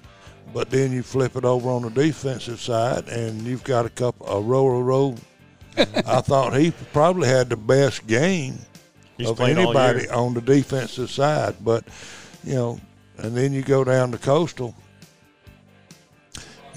But 0.54 0.70
then 0.70 0.92
you 0.92 1.02
flip 1.02 1.34
it 1.34 1.44
over 1.44 1.68
on 1.68 1.82
the 1.82 1.90
defensive 1.90 2.60
side, 2.60 3.08
and 3.08 3.42
you've 3.42 3.64
got 3.64 3.86
a 3.86 3.88
couple 3.88 4.28
a 4.28 4.40
row 4.40 4.66
a 4.66 4.80
row. 4.80 5.16
I 5.76 6.20
thought 6.20 6.56
he 6.56 6.72
probably 6.92 7.26
had 7.26 7.50
the 7.50 7.56
best 7.56 8.06
game 8.06 8.60
He's 9.16 9.28
of 9.28 9.40
anybody 9.40 10.08
on 10.08 10.32
the 10.34 10.40
defensive 10.40 11.10
side. 11.10 11.56
But 11.60 11.84
you 12.44 12.54
know, 12.54 12.80
and 13.18 13.36
then 13.36 13.52
you 13.52 13.62
go 13.62 13.82
down 13.82 14.12
to 14.12 14.18
Coastal. 14.18 14.72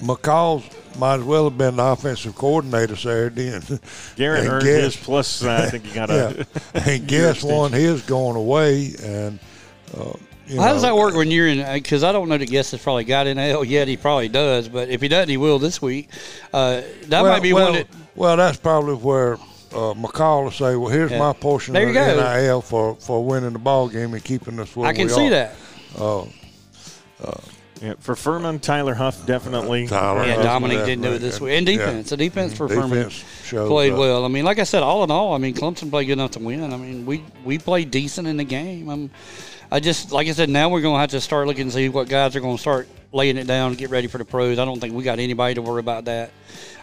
McCall's 0.00 0.68
might 0.98 1.16
as 1.16 1.22
well 1.22 1.44
have 1.44 1.56
been 1.58 1.76
the 1.76 1.84
offensive 1.84 2.34
coordinator 2.34 2.96
Saturday, 2.96 3.48
and 3.48 3.80
Jarrett 4.16 4.40
and 4.44 4.48
earned 4.48 4.64
guess- 4.64 4.94
his 4.94 4.96
plus. 4.96 5.42
Uh, 5.44 5.64
I 5.66 5.70
think 5.70 5.84
he 5.86 5.94
got 5.94 6.08
yeah, 6.08 6.44
a. 6.74 6.88
and 6.90 7.06
guess 7.08 7.42
one, 7.42 7.72
his 7.72 8.02
going 8.02 8.36
away, 8.36 8.92
and 9.02 9.38
uh, 9.96 10.12
you 10.46 10.60
How 10.60 10.72
does 10.72 10.82
that 10.82 10.96
work 10.96 11.14
when 11.14 11.30
you're 11.30 11.46
in? 11.46 11.72
Because 11.74 12.02
I 12.02 12.12
don't 12.12 12.28
know 12.28 12.38
that 12.38 12.48
Guest 12.48 12.70
has 12.72 12.82
probably 12.82 13.04
got 13.04 13.26
in 13.26 13.38
L 13.38 13.64
yet. 13.64 13.86
He 13.88 13.96
probably 13.96 14.28
does, 14.28 14.68
but 14.68 14.88
if 14.88 15.00
he 15.02 15.08
doesn't, 15.08 15.28
he 15.28 15.36
will 15.36 15.58
this 15.58 15.80
week. 15.82 16.08
Uh, 16.52 16.82
that 17.06 17.22
well, 17.22 17.32
might 17.32 17.42
be 17.42 17.52
well, 17.52 17.64
one 17.66 17.72
that. 17.74 17.86
well, 18.14 18.36
that's 18.36 18.56
probably 18.58 18.94
where 18.94 19.34
uh, 19.34 19.92
McCall 19.94 20.44
will 20.44 20.50
say, 20.50 20.74
"Well, 20.76 20.90
here's 20.90 21.10
Yeah. 21.10 21.18
my 21.18 21.32
portion 21.34 21.74
There 21.74 21.86
of 21.86 21.94
the 21.94 22.00
go. 22.00 22.36
NIL 22.40 22.62
for 22.62 22.96
for 22.96 23.22
winning 23.24 23.52
the 23.52 23.58
ball 23.58 23.88
game 23.88 24.14
and 24.14 24.24
keeping 24.24 24.58
us 24.58 24.74
where 24.74 24.88
I 24.88 24.94
can 24.94 25.08
we 25.08 25.12
see 25.12 25.26
are." 25.26 25.30
that. 25.30 25.54
Oh, 25.98 26.28
Yeah, 27.80 27.94
for 28.00 28.16
Furman, 28.16 28.58
Tyler 28.58 28.94
Huff 28.94 29.24
definitely. 29.26 29.86
Tyler 29.86 30.26
Yeah, 30.26 30.36
Huff, 30.36 30.44
Dominic 30.44 30.78
yeah, 30.78 30.86
didn't 30.86 31.02
do 31.02 31.12
it 31.12 31.18
this 31.18 31.40
week. 31.40 31.54
And 31.54 31.68
yeah. 31.68 31.76
defense, 31.76 32.10
the 32.10 32.16
defense 32.16 32.56
for 32.56 32.68
Furman 32.68 32.90
defense 32.90 33.24
showed 33.44 33.68
played 33.68 33.92
up. 33.92 33.98
well. 33.98 34.24
I 34.24 34.28
mean, 34.28 34.44
like 34.44 34.58
I 34.58 34.64
said, 34.64 34.82
all 34.82 35.04
in 35.04 35.10
all, 35.10 35.34
I 35.34 35.38
mean, 35.38 35.54
Clemson 35.54 35.90
played 35.90 36.06
good 36.06 36.14
enough 36.14 36.32
to 36.32 36.40
win. 36.40 36.72
I 36.72 36.76
mean, 36.76 37.06
we 37.06 37.24
we 37.44 37.58
played 37.58 37.90
decent 37.90 38.26
in 38.26 38.36
the 38.36 38.44
game. 38.44 38.88
I'm, 38.88 39.10
I 39.70 39.80
just 39.80 40.12
like 40.12 40.28
I 40.28 40.32
said, 40.32 40.48
now 40.48 40.68
we're 40.68 40.80
going 40.80 40.96
to 40.96 41.00
have 41.00 41.10
to 41.10 41.20
start 41.20 41.46
looking 41.46 41.62
and 41.62 41.72
see 41.72 41.88
what 41.88 42.08
guys 42.08 42.34
are 42.36 42.40
going 42.40 42.56
to 42.56 42.60
start 42.60 42.88
laying 43.12 43.36
it 43.36 43.46
down 43.46 43.70
and 43.70 43.78
get 43.78 43.90
ready 43.90 44.06
for 44.06 44.18
the 44.18 44.24
pros. 44.24 44.58
I 44.58 44.64
don't 44.64 44.80
think 44.80 44.94
we 44.94 45.04
got 45.04 45.18
anybody 45.18 45.54
to 45.54 45.62
worry 45.62 45.80
about 45.80 46.06
that. 46.06 46.30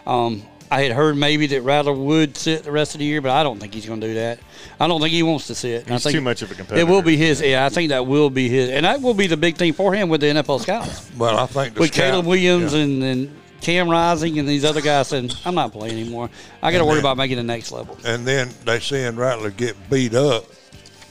Um, 0.06 0.42
I 0.70 0.82
had 0.82 0.92
heard 0.92 1.16
maybe 1.16 1.46
that 1.48 1.62
Rattler 1.62 1.92
would 1.92 2.36
sit 2.36 2.64
the 2.64 2.72
rest 2.72 2.94
of 2.94 2.98
the 2.98 3.04
year, 3.04 3.20
but 3.20 3.30
I 3.30 3.42
don't 3.42 3.58
think 3.60 3.72
he's 3.72 3.86
going 3.86 4.00
to 4.00 4.06
do 4.08 4.14
that. 4.14 4.40
I 4.80 4.88
don't 4.88 5.00
think 5.00 5.12
he 5.12 5.22
wants 5.22 5.46
to 5.46 5.54
sit. 5.54 5.82
And 5.82 5.90
I 5.92 5.94
He's 5.94 6.02
think 6.02 6.14
too 6.14 6.20
much 6.20 6.42
of 6.42 6.50
a 6.50 6.54
competitor. 6.54 6.80
It 6.80 6.88
will 6.90 7.02
be 7.02 7.16
his. 7.16 7.40
Yeah, 7.40 7.64
I 7.64 7.68
think 7.68 7.90
that 7.90 8.06
will 8.06 8.30
be 8.30 8.48
his, 8.48 8.70
and 8.70 8.84
that 8.84 9.00
will 9.00 9.14
be 9.14 9.26
the 9.28 9.36
big 9.36 9.56
thing 9.56 9.72
for 9.72 9.94
him 9.94 10.08
with 10.08 10.20
the 10.22 10.26
NFL 10.28 10.60
scouts 10.60 11.08
Well, 11.16 11.38
I 11.38 11.46
think 11.46 11.74
the 11.74 11.80
with 11.80 11.94
scout- 11.94 12.10
Caleb 12.10 12.26
Williams 12.26 12.74
yeah. 12.74 12.80
and, 12.80 13.02
and 13.02 13.36
Cam 13.60 13.88
Rising 13.88 14.38
and 14.38 14.48
these 14.48 14.64
other 14.64 14.80
guys 14.80 15.08
saying, 15.08 15.30
I'm 15.44 15.54
not 15.54 15.72
playing 15.72 15.98
anymore. 16.00 16.30
I 16.62 16.72
got 16.72 16.78
to 16.78 16.84
worry 16.84 16.94
then- 16.96 17.02
about 17.04 17.16
making 17.16 17.36
the 17.36 17.42
next 17.44 17.70
level. 17.72 17.96
And 18.04 18.26
then 18.26 18.50
they 18.64 18.80
seeing 18.80 19.14
Rattler 19.16 19.50
get 19.50 19.76
beat 19.88 20.14
up, 20.14 20.46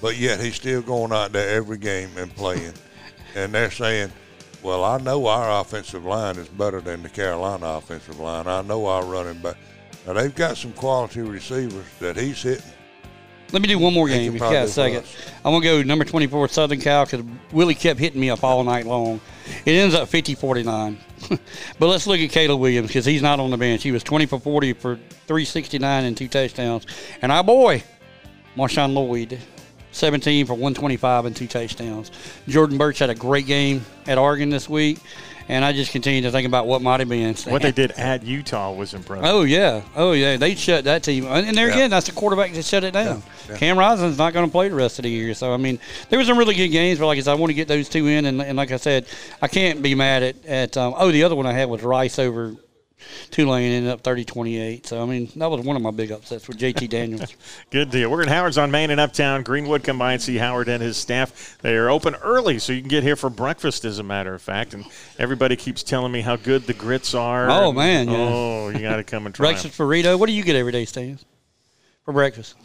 but 0.02 0.18
yet 0.18 0.40
he's 0.42 0.56
still 0.56 0.82
going 0.82 1.12
out 1.14 1.32
there 1.32 1.50
every 1.56 1.78
game 1.78 2.10
and 2.18 2.34
playing. 2.36 2.74
and 3.36 3.54
they're 3.54 3.72
saying, 3.72 4.12
well, 4.66 4.84
I 4.84 4.98
know 4.98 5.28
our 5.28 5.62
offensive 5.62 6.06
line 6.06 6.38
is 6.38 6.50
better 6.50 6.82
than 6.82 7.04
the 7.04 7.10
Carolina 7.10 7.68
offensive 7.68 8.20
line. 8.20 8.48
I 8.48 8.64
know 8.64 8.88
our 8.88 9.06
running 9.06 9.40
back. 9.40 9.58
Now, 10.08 10.14
they've 10.14 10.34
got 10.34 10.58
some 10.58 10.74
quality 10.74 11.22
receivers 11.22 11.86
that 12.00 12.18
he's 12.18 12.42
hitting. 12.42 12.66
Let 13.52 13.62
me 13.62 13.68
do 13.68 13.78
one 13.78 13.94
more 13.94 14.08
game 14.08 14.30
if 14.30 14.34
you 14.34 14.40
got 14.40 14.56
a 14.56 14.68
second. 14.68 15.06
I 15.44 15.50
want 15.50 15.64
to 15.64 15.70
go 15.70 15.84
number 15.84 16.04
24 16.04 16.48
Southern 16.48 16.82
Cal 16.82 17.06
because 17.06 17.24
Willie 17.52 17.76
kept 17.76 18.00
hitting 18.00 18.20
me 18.20 18.32
up 18.32 18.44
all 18.44 18.64
night 18.64 18.88
long. 18.88 19.22
It 19.66 19.74
ends 19.74 19.94
up 19.94 20.10
50 20.10 20.34
49. 20.34 20.98
but 21.30 21.40
let's 21.88 22.08
look 22.08 22.20
at 22.20 22.32
Caleb 22.32 22.60
Williams 22.60 22.88
because 22.88 23.06
he's 23.06 23.22
not 23.22 23.40
on 23.40 23.52
the 23.52 23.58
bench. 23.58 23.84
He 23.84 23.92
was 23.92 24.02
20 24.02 24.26
for 24.26 24.40
40 24.40 24.74
for 24.74 24.96
369 25.28 26.04
and 26.06 26.18
two 26.18 26.28
touchdowns. 26.28 26.88
And 27.22 27.32
our 27.32 27.44
boy, 27.44 27.84
Marshawn 28.58 28.94
Lloyd, 28.96 29.40
17 29.96 30.46
for 30.46 30.54
125 30.54 31.26
and 31.26 31.36
two 31.36 31.48
touchdowns. 31.48 32.12
Jordan 32.48 32.78
Burch 32.78 33.00
had 33.00 33.10
a 33.10 33.16
great 33.16 33.46
game 33.48 33.86
at 34.08 34.18
Oregon 34.18 34.50
this 34.50 34.68
week. 34.70 35.00
And 35.48 35.64
I 35.64 35.74
just 35.74 35.92
continue 35.92 36.24
to 36.24 36.32
think 36.32 36.48
about 36.48 36.66
what 36.66 36.82
might 36.82 37.02
have 37.02 37.08
been. 37.10 37.36
What 37.36 37.62
they 37.62 37.72
did 37.72 37.92
at 37.92 38.24
Utah 38.24 38.74
was 38.74 38.96
impressive. 38.96 39.26
Oh 39.28 39.44
yeah, 39.44 39.84
oh 39.96 40.14
yeah. 40.14 40.38
They 40.38 40.56
shut 40.56 40.86
that 40.86 41.04
team, 41.04 41.28
and 41.28 41.46
and 41.46 41.56
there 41.56 41.68
Yeah. 41.68 41.74
again, 41.76 41.90
that's 41.92 42.08
the 42.08 42.14
quarterback 42.14 42.52
that 42.54 42.66
shut 42.66 42.84
it 42.84 42.94
down. 42.96 43.22
Yeah. 43.48 43.58
Cam 43.58 43.78
Rising's 43.78 44.18
not 44.18 44.34
going 44.34 44.48
to 44.48 44.52
play 44.52 44.70
the 44.70 44.76
rest 44.76 44.98
of 44.98 45.04
the 45.04 45.12
year, 45.12 45.36
so 45.36 45.54
I 45.54 45.58
mean, 45.58 45.78
there 46.10 46.18
was 46.18 46.28
some 46.28 46.40
really 46.40 46.56
good 46.56 46.70
games, 46.70 46.98
but 46.98 47.06
like 47.06 47.20
I 47.20 47.22
said, 47.22 47.34
I 47.34 47.36
want 47.36 47.52
to 47.52 47.54
get 47.54 47.68
those 47.68 47.88
two 47.88 48.08
in, 48.08 48.26
and, 48.26 48.42
and 48.42 48.58
like 48.58 48.72
I 48.72 48.78
said, 48.78 49.06
I 49.40 49.48
can't 49.48 49.84
be 49.84 49.94
mad 49.94 50.24
at 50.24 50.46
at. 50.48 50.78
Um, 50.78 50.96
oh, 50.98 51.12
the 51.12 51.24
other 51.24 51.36
one 51.36 51.46
I 51.46 51.54
had 51.54 51.70
was 51.70 51.84
Rice 51.84 52.18
over 52.18 52.56
Tulane, 53.32 53.72
ended 53.72 53.92
up 53.92 54.04
30-28. 54.04 54.86
So 54.86 55.02
I 55.02 55.06
mean, 55.06 55.30
that 55.36 55.50
was 55.50 55.62
one 55.66 55.76
of 55.76 55.82
my 55.82 55.92
big 55.92 56.12
upsets 56.12 56.48
with 56.48 56.58
JT 56.58 56.90
Daniels. 56.90 57.36
Good 57.72 57.90
deal. 57.92 58.10
We're 58.10 58.22
in 58.24 58.28
Howard's 58.30 58.58
on 58.58 58.72
Main 58.72 58.90
and 58.92 59.00
Uptown. 59.00 59.44
Greenwood, 59.44 59.84
come 59.84 59.98
by 59.98 60.14
and 60.14 60.22
see 60.22 60.38
Howard 60.38 60.68
and 60.70 60.82
his 60.82 60.98
staff. 60.98 61.58
They 61.62 61.76
are 61.76 61.90
open 61.90 62.16
early, 62.16 62.60
so 62.60 62.74
you 62.74 62.82
can 62.82 62.90
get 62.90 63.04
here 63.04 63.16
for 63.16 63.30
breakfast, 63.30 63.86
as 63.86 64.00
a 64.00 64.04
matter 64.04 64.34
of 64.34 64.42
fact. 64.42 64.74
And 64.74 64.86
everybody 65.20 65.56
keeps 65.56 65.84
telling 65.84 66.12
me 66.12 66.22
how 66.22 66.36
good 66.36 66.64
the 66.64 66.74
grits 66.74 67.14
are. 67.14 67.50
Oh, 67.50 67.68
And- 67.70 67.78
man, 67.78 68.10
yeah. 68.10 68.18
Oh, 68.18 68.70
you 68.70 68.80
got 68.80 68.98
to 68.98 69.04
come 69.04 69.26
and 69.26 69.34
try 69.36 69.48
'em. 69.48 69.54
breakfast 69.54 69.78
burrito. 69.80 70.18
What 70.20 70.28
do 70.28 70.34
you 70.34 70.44
get 70.44 70.56
every 70.56 70.72
day, 70.72 70.86
Stan? 70.86 71.20
For 72.06 72.14
breakfast? 72.14 72.56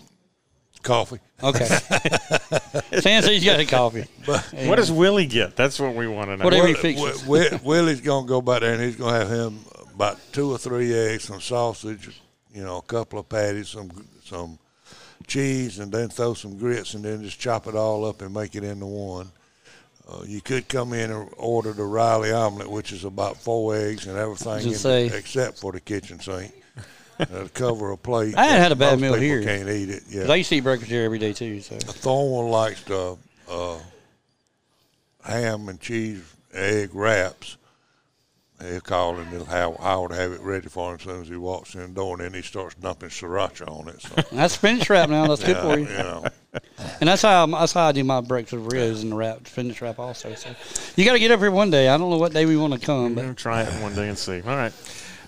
Coffee. 0.83 1.19
Okay. 1.43 1.65
Stan 3.01 3.23
says 3.23 3.27
he's 3.29 3.45
got 3.45 3.61
a 3.61 3.67
coffee. 3.67 4.05
What 4.25 4.77
does 4.77 4.91
Willie 4.91 5.27
get? 5.27 5.55
That's 5.57 5.79
what 5.79 5.95
we 5.95 6.07
want 6.09 6.31
to 6.31 6.37
know. 6.39 6.45
Whatever 6.45 6.69
he 6.69 6.73
Will- 6.75 6.81
fixes. 6.81 7.27
Will- 7.27 7.41
Will- 7.51 7.61
Willie's 7.65 8.01
going 8.01 8.25
to 8.25 8.29
go 8.29 8.41
by 8.41 8.61
there 8.61 8.73
and 8.75 8.83
he's 8.83 8.97
going 8.97 9.13
to 9.13 9.19
have 9.27 9.29
him 9.31 9.59
about 10.01 10.19
two 10.33 10.51
or 10.51 10.57
three 10.57 10.95
eggs, 10.95 11.25
some 11.25 11.43
sausage, 11.43 12.23
you 12.55 12.65
know, 12.65 12.79
a 12.79 12.83
couple 12.83 13.19
of 13.19 13.29
patties, 13.29 13.69
some 13.69 13.91
some 14.25 14.59
cheese, 15.27 15.79
and 15.79 15.93
then 15.93 16.09
throw 16.09 16.33
some 16.33 16.57
grits 16.57 16.95
and 16.95 17.05
then 17.05 17.23
just 17.23 17.39
chop 17.39 17.67
it 17.67 17.75
all 17.75 18.07
up 18.07 18.23
and 18.23 18.33
make 18.33 18.55
it 18.55 18.65
into 18.65 18.87
one. 18.87 19.31
Uh, 20.09 20.23
you 20.25 20.41
could 20.41 20.67
come 20.69 20.95
in 20.95 21.11
and 21.11 21.29
order 21.37 21.75
the 21.75 21.85
Riley 21.85 22.33
omelet, 22.33 22.71
which 22.71 22.93
is 22.93 23.05
about 23.05 23.37
four 23.37 23.77
eggs 23.77 24.07
and 24.07 24.17
everything 24.17 24.69
in 24.69 24.75
say- 24.75 25.07
it, 25.07 25.15
except 25.15 25.59
for 25.59 25.71
the 25.71 25.81
kitchen 25.81 26.19
sink. 26.19 26.55
That'll 27.19 27.51
cover 27.51 27.91
a 27.91 27.99
plate. 27.99 28.35
I 28.39 28.47
ain't 28.47 28.57
had 28.57 28.73
a 28.73 28.77
bad 28.77 28.99
meal 28.99 29.13
here. 29.13 29.43
Can't 29.43 29.69
eat 29.69 29.91
it. 29.91 30.05
Yeah. 30.09 30.23
But 30.23 30.31
I 30.31 30.37
used 30.37 30.49
to 30.49 30.57
eat 30.57 30.61
breakfast 30.61 30.91
here 30.91 31.05
every 31.05 31.19
day 31.19 31.35
too. 31.35 31.61
So 31.61 31.77
Thornwell 31.77 32.51
likes 32.51 32.83
the 32.85 33.19
uh, 33.51 33.79
ham 35.23 35.69
and 35.69 35.79
cheese 35.79 36.23
egg 36.55 36.95
wraps. 36.95 37.59
He'll 38.63 38.81
call 38.81 39.19
and 39.19 39.29
he'll 39.29 39.45
have 39.45 39.77
Howard 39.77 40.13
have 40.13 40.33
it 40.33 40.41
ready 40.41 40.69
for 40.69 40.91
him 40.91 40.97
as 40.97 41.03
soon 41.03 41.23
as 41.23 41.29
he 41.29 41.37
walks 41.37 41.75
in 41.75 41.81
the 41.81 41.89
door, 41.89 42.15
and 42.15 42.25
then 42.25 42.35
he 42.35 42.43
starts 42.43 42.75
dumping 42.77 43.09
sriracha 43.09 43.69
on 43.69 43.89
it. 43.89 44.01
So, 44.03 44.15
That's 44.33 44.55
spinach 44.55 44.89
wrap 44.91 45.09
now. 45.11 45.27
That's 45.27 45.45
good 45.45 45.57
for 45.59 45.79
you. 45.79 45.87
you 45.87 45.93
know, 45.99 46.25
And 47.01 47.09
that's 47.09 47.23
how 47.23 47.47
that's 47.47 47.73
how 47.73 47.87
I 47.89 47.93
do 47.93 48.05
my 48.05 48.21
breakfast 48.21 48.63
burritos 48.65 49.03
in 49.03 49.11
the 49.11 49.17
wrap, 49.17 49.47
spinach 49.47 49.81
wrap 49.81 49.99
also. 49.99 50.35
So 50.35 50.51
you 50.97 51.05
got 51.05 51.13
to 51.15 51.19
get 51.19 51.31
up 51.31 51.41
here 51.41 51.51
one 51.51 51.71
day. 51.71 51.89
I 51.89 51.97
don't 51.97 52.11
know 52.11 52.19
what 52.19 52.33
day 52.33 52.47
we 52.47 52.57
want 52.57 52.75
to 52.75 52.81
come, 52.81 53.15
but 53.15 53.25
We'll 53.25 53.35
try 53.35 53.63
it 53.63 53.83
one 53.83 53.95
day 53.95 54.09
and 54.09 54.19
see. 54.19 54.41
All 54.43 54.57
right. 54.57 54.73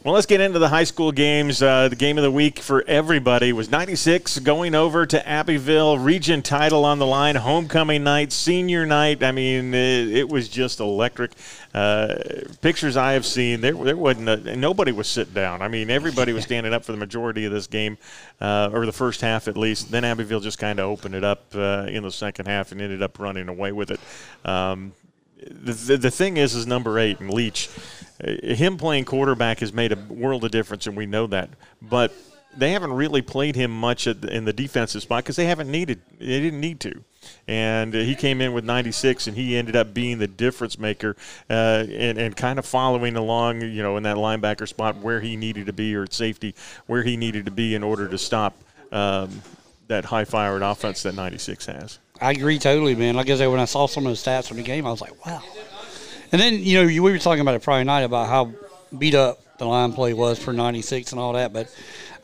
Well, 0.05 0.15
let's 0.15 0.27
get 0.27 0.41
into 0.41 0.59
the 0.59 0.69
high 0.69 0.83
school 0.83 1.13
games. 1.13 1.63
Uh, 1.63 1.87
the 1.87 1.95
game 1.95 2.19
of 2.19 2.25
the 2.25 2.31
week 2.33 2.59
for 2.59 2.83
everybody 2.89 3.53
was 3.53 3.71
96 3.71 4.41
going 4.41 4.75
over 4.75 5.07
to 5.07 5.29
Abbeville. 5.29 5.97
Region 5.97 6.43
title 6.43 6.85
on 6.85 6.99
the 6.99 7.07
line. 7.07 7.37
Homecoming 7.37 8.03
night, 8.03 8.33
senior 8.33 8.85
night. 8.85 9.23
I 9.23 9.31
mean, 9.31 9.73
it, 9.73 10.09
it 10.09 10.29
was 10.29 10.49
just 10.49 10.81
electric. 10.81 11.31
Uh, 11.73 12.17
pictures 12.63 12.97
I 12.97 13.13
have 13.13 13.25
seen, 13.25 13.61
there, 13.61 13.75
there 13.75 13.97
wasn't 13.97 14.29
a, 14.29 14.57
nobody 14.57 14.91
was 14.91 15.07
sitting 15.07 15.35
down. 15.35 15.63
I 15.63 15.69
mean, 15.69 15.89
everybody 15.89 16.33
was 16.33 16.43
standing 16.47 16.75
up 16.75 16.85
for 16.85 16.91
the 16.91 16.99
majority 16.99 17.45
of 17.45 17.53
this 17.53 17.69
game, 17.69 17.97
uh, 18.41 18.71
or 18.73 18.87
the 18.87 18.93
first 18.93 19.21
half 19.21 19.47
at 19.47 19.57
least. 19.57 19.93
Then 19.93 20.03
Abbeville 20.05 20.41
just 20.41 20.59
kind 20.59 20.81
of 20.81 20.87
opened 20.91 21.15
it 21.15 21.23
up 21.23 21.45
uh, 21.55 21.87
in 21.89 22.03
the 22.03 22.11
second 22.11 22.47
half 22.47 22.73
and 22.73 22.83
ended 22.83 23.05
up 23.05 23.21
running 23.21 23.49
away 23.49 23.71
with 23.71 23.93
it. 23.93 24.01
Um, 24.45 24.95
the, 25.49 25.73
the, 25.73 25.97
the 25.97 26.11
thing 26.11 26.39
is, 26.39 26.55
is 26.55 26.67
number 26.67 26.99
eight 26.99 27.21
and 27.21 27.33
Leach, 27.33 27.69
him 28.23 28.77
playing 28.77 29.05
quarterback 29.05 29.61
has 29.61 29.73
made 29.73 29.93
a 29.93 29.97
world 29.97 30.45
of 30.45 30.51
difference, 30.51 30.87
and 30.87 30.97
we 30.97 31.07
know 31.07 31.27
that. 31.29 31.51
But 31.81 32.13
they 32.57 32.73
haven't 32.73 32.93
really 32.93 33.23
played 33.23 33.57
him 33.57 33.71
much 33.71 34.05
the, 34.05 34.29
in 34.29 34.45
the 34.45 34.53
defensive 34.53 35.03
spot 35.03 35.25
because 35.25 35.37
they 35.37 35.47
haven't 35.47 35.71
needed, 35.71 36.01
they 36.19 36.41
didn't 36.41 36.61
need 36.61 36.81
to. 36.81 37.03
And 37.47 37.95
he 37.95 38.15
came 38.15 38.41
in 38.41 38.53
with 38.53 38.65
96, 38.65 39.29
and 39.29 39.37
he 39.37 39.57
ended 39.57 39.77
up 39.77 39.95
being 39.95 40.19
the 40.19 40.27
difference 40.27 40.79
maker 40.79 41.17
uh, 41.49 41.85
and, 41.89 42.19
and 42.19 42.37
kind 42.37 42.59
of 42.59 42.67
following 42.67 43.17
along, 43.17 43.63
you 43.63 43.83
know, 43.83 43.97
in 43.97 44.03
that 44.03 44.17
linebacker 44.17 44.69
spot 44.69 44.97
where 44.97 45.21
he 45.21 45.37
needed 45.37 45.67
to 45.67 45.73
be 45.73 45.95
or 45.95 46.03
at 46.03 46.13
safety 46.13 46.55
where 46.87 47.03
he 47.03 47.17
needed 47.17 47.45
to 47.45 47.51
be 47.51 47.75
in 47.75 47.83
order 47.83 48.09
to 48.09 48.19
stop 48.19 48.57
um, 48.91 49.43
that 49.87 50.05
high-fired 50.05 50.63
offense 50.63 51.03
that 51.05 51.15
96 51.15 51.67
has. 51.67 51.99
I 52.21 52.33
agree 52.33 52.59
totally, 52.59 52.95
man. 52.95 53.15
Like 53.15 53.31
I 53.31 53.37
said, 53.37 53.47
when 53.49 53.61
I 53.61 53.65
saw 53.65 53.87
some 53.87 54.07
of 54.07 54.13
the 54.13 54.17
stats 54.17 54.49
from 54.49 54.57
the 54.57 54.63
game, 54.63 54.87
I 54.87 54.91
was 54.91 55.01
like, 55.01 55.27
wow. 55.27 55.43
And 56.33 56.41
then 56.41 56.63
you 56.63 56.81
know 56.81 56.89
you, 56.89 57.03
we 57.03 57.13
were 57.13 57.19
talking 57.19 57.41
about 57.41 57.55
it 57.55 57.63
Friday 57.63 57.85
night 57.85 58.03
about 58.03 58.29
how 58.29 58.53
beat 58.99 59.15
up 59.15 59.41
the 59.59 59.67
line 59.67 59.93
play 59.93 60.13
was 60.13 60.39
for 60.39 60.53
'96 60.53 61.13
and 61.13 61.21
all 61.21 61.35
that, 61.35 61.53
but. 61.53 61.75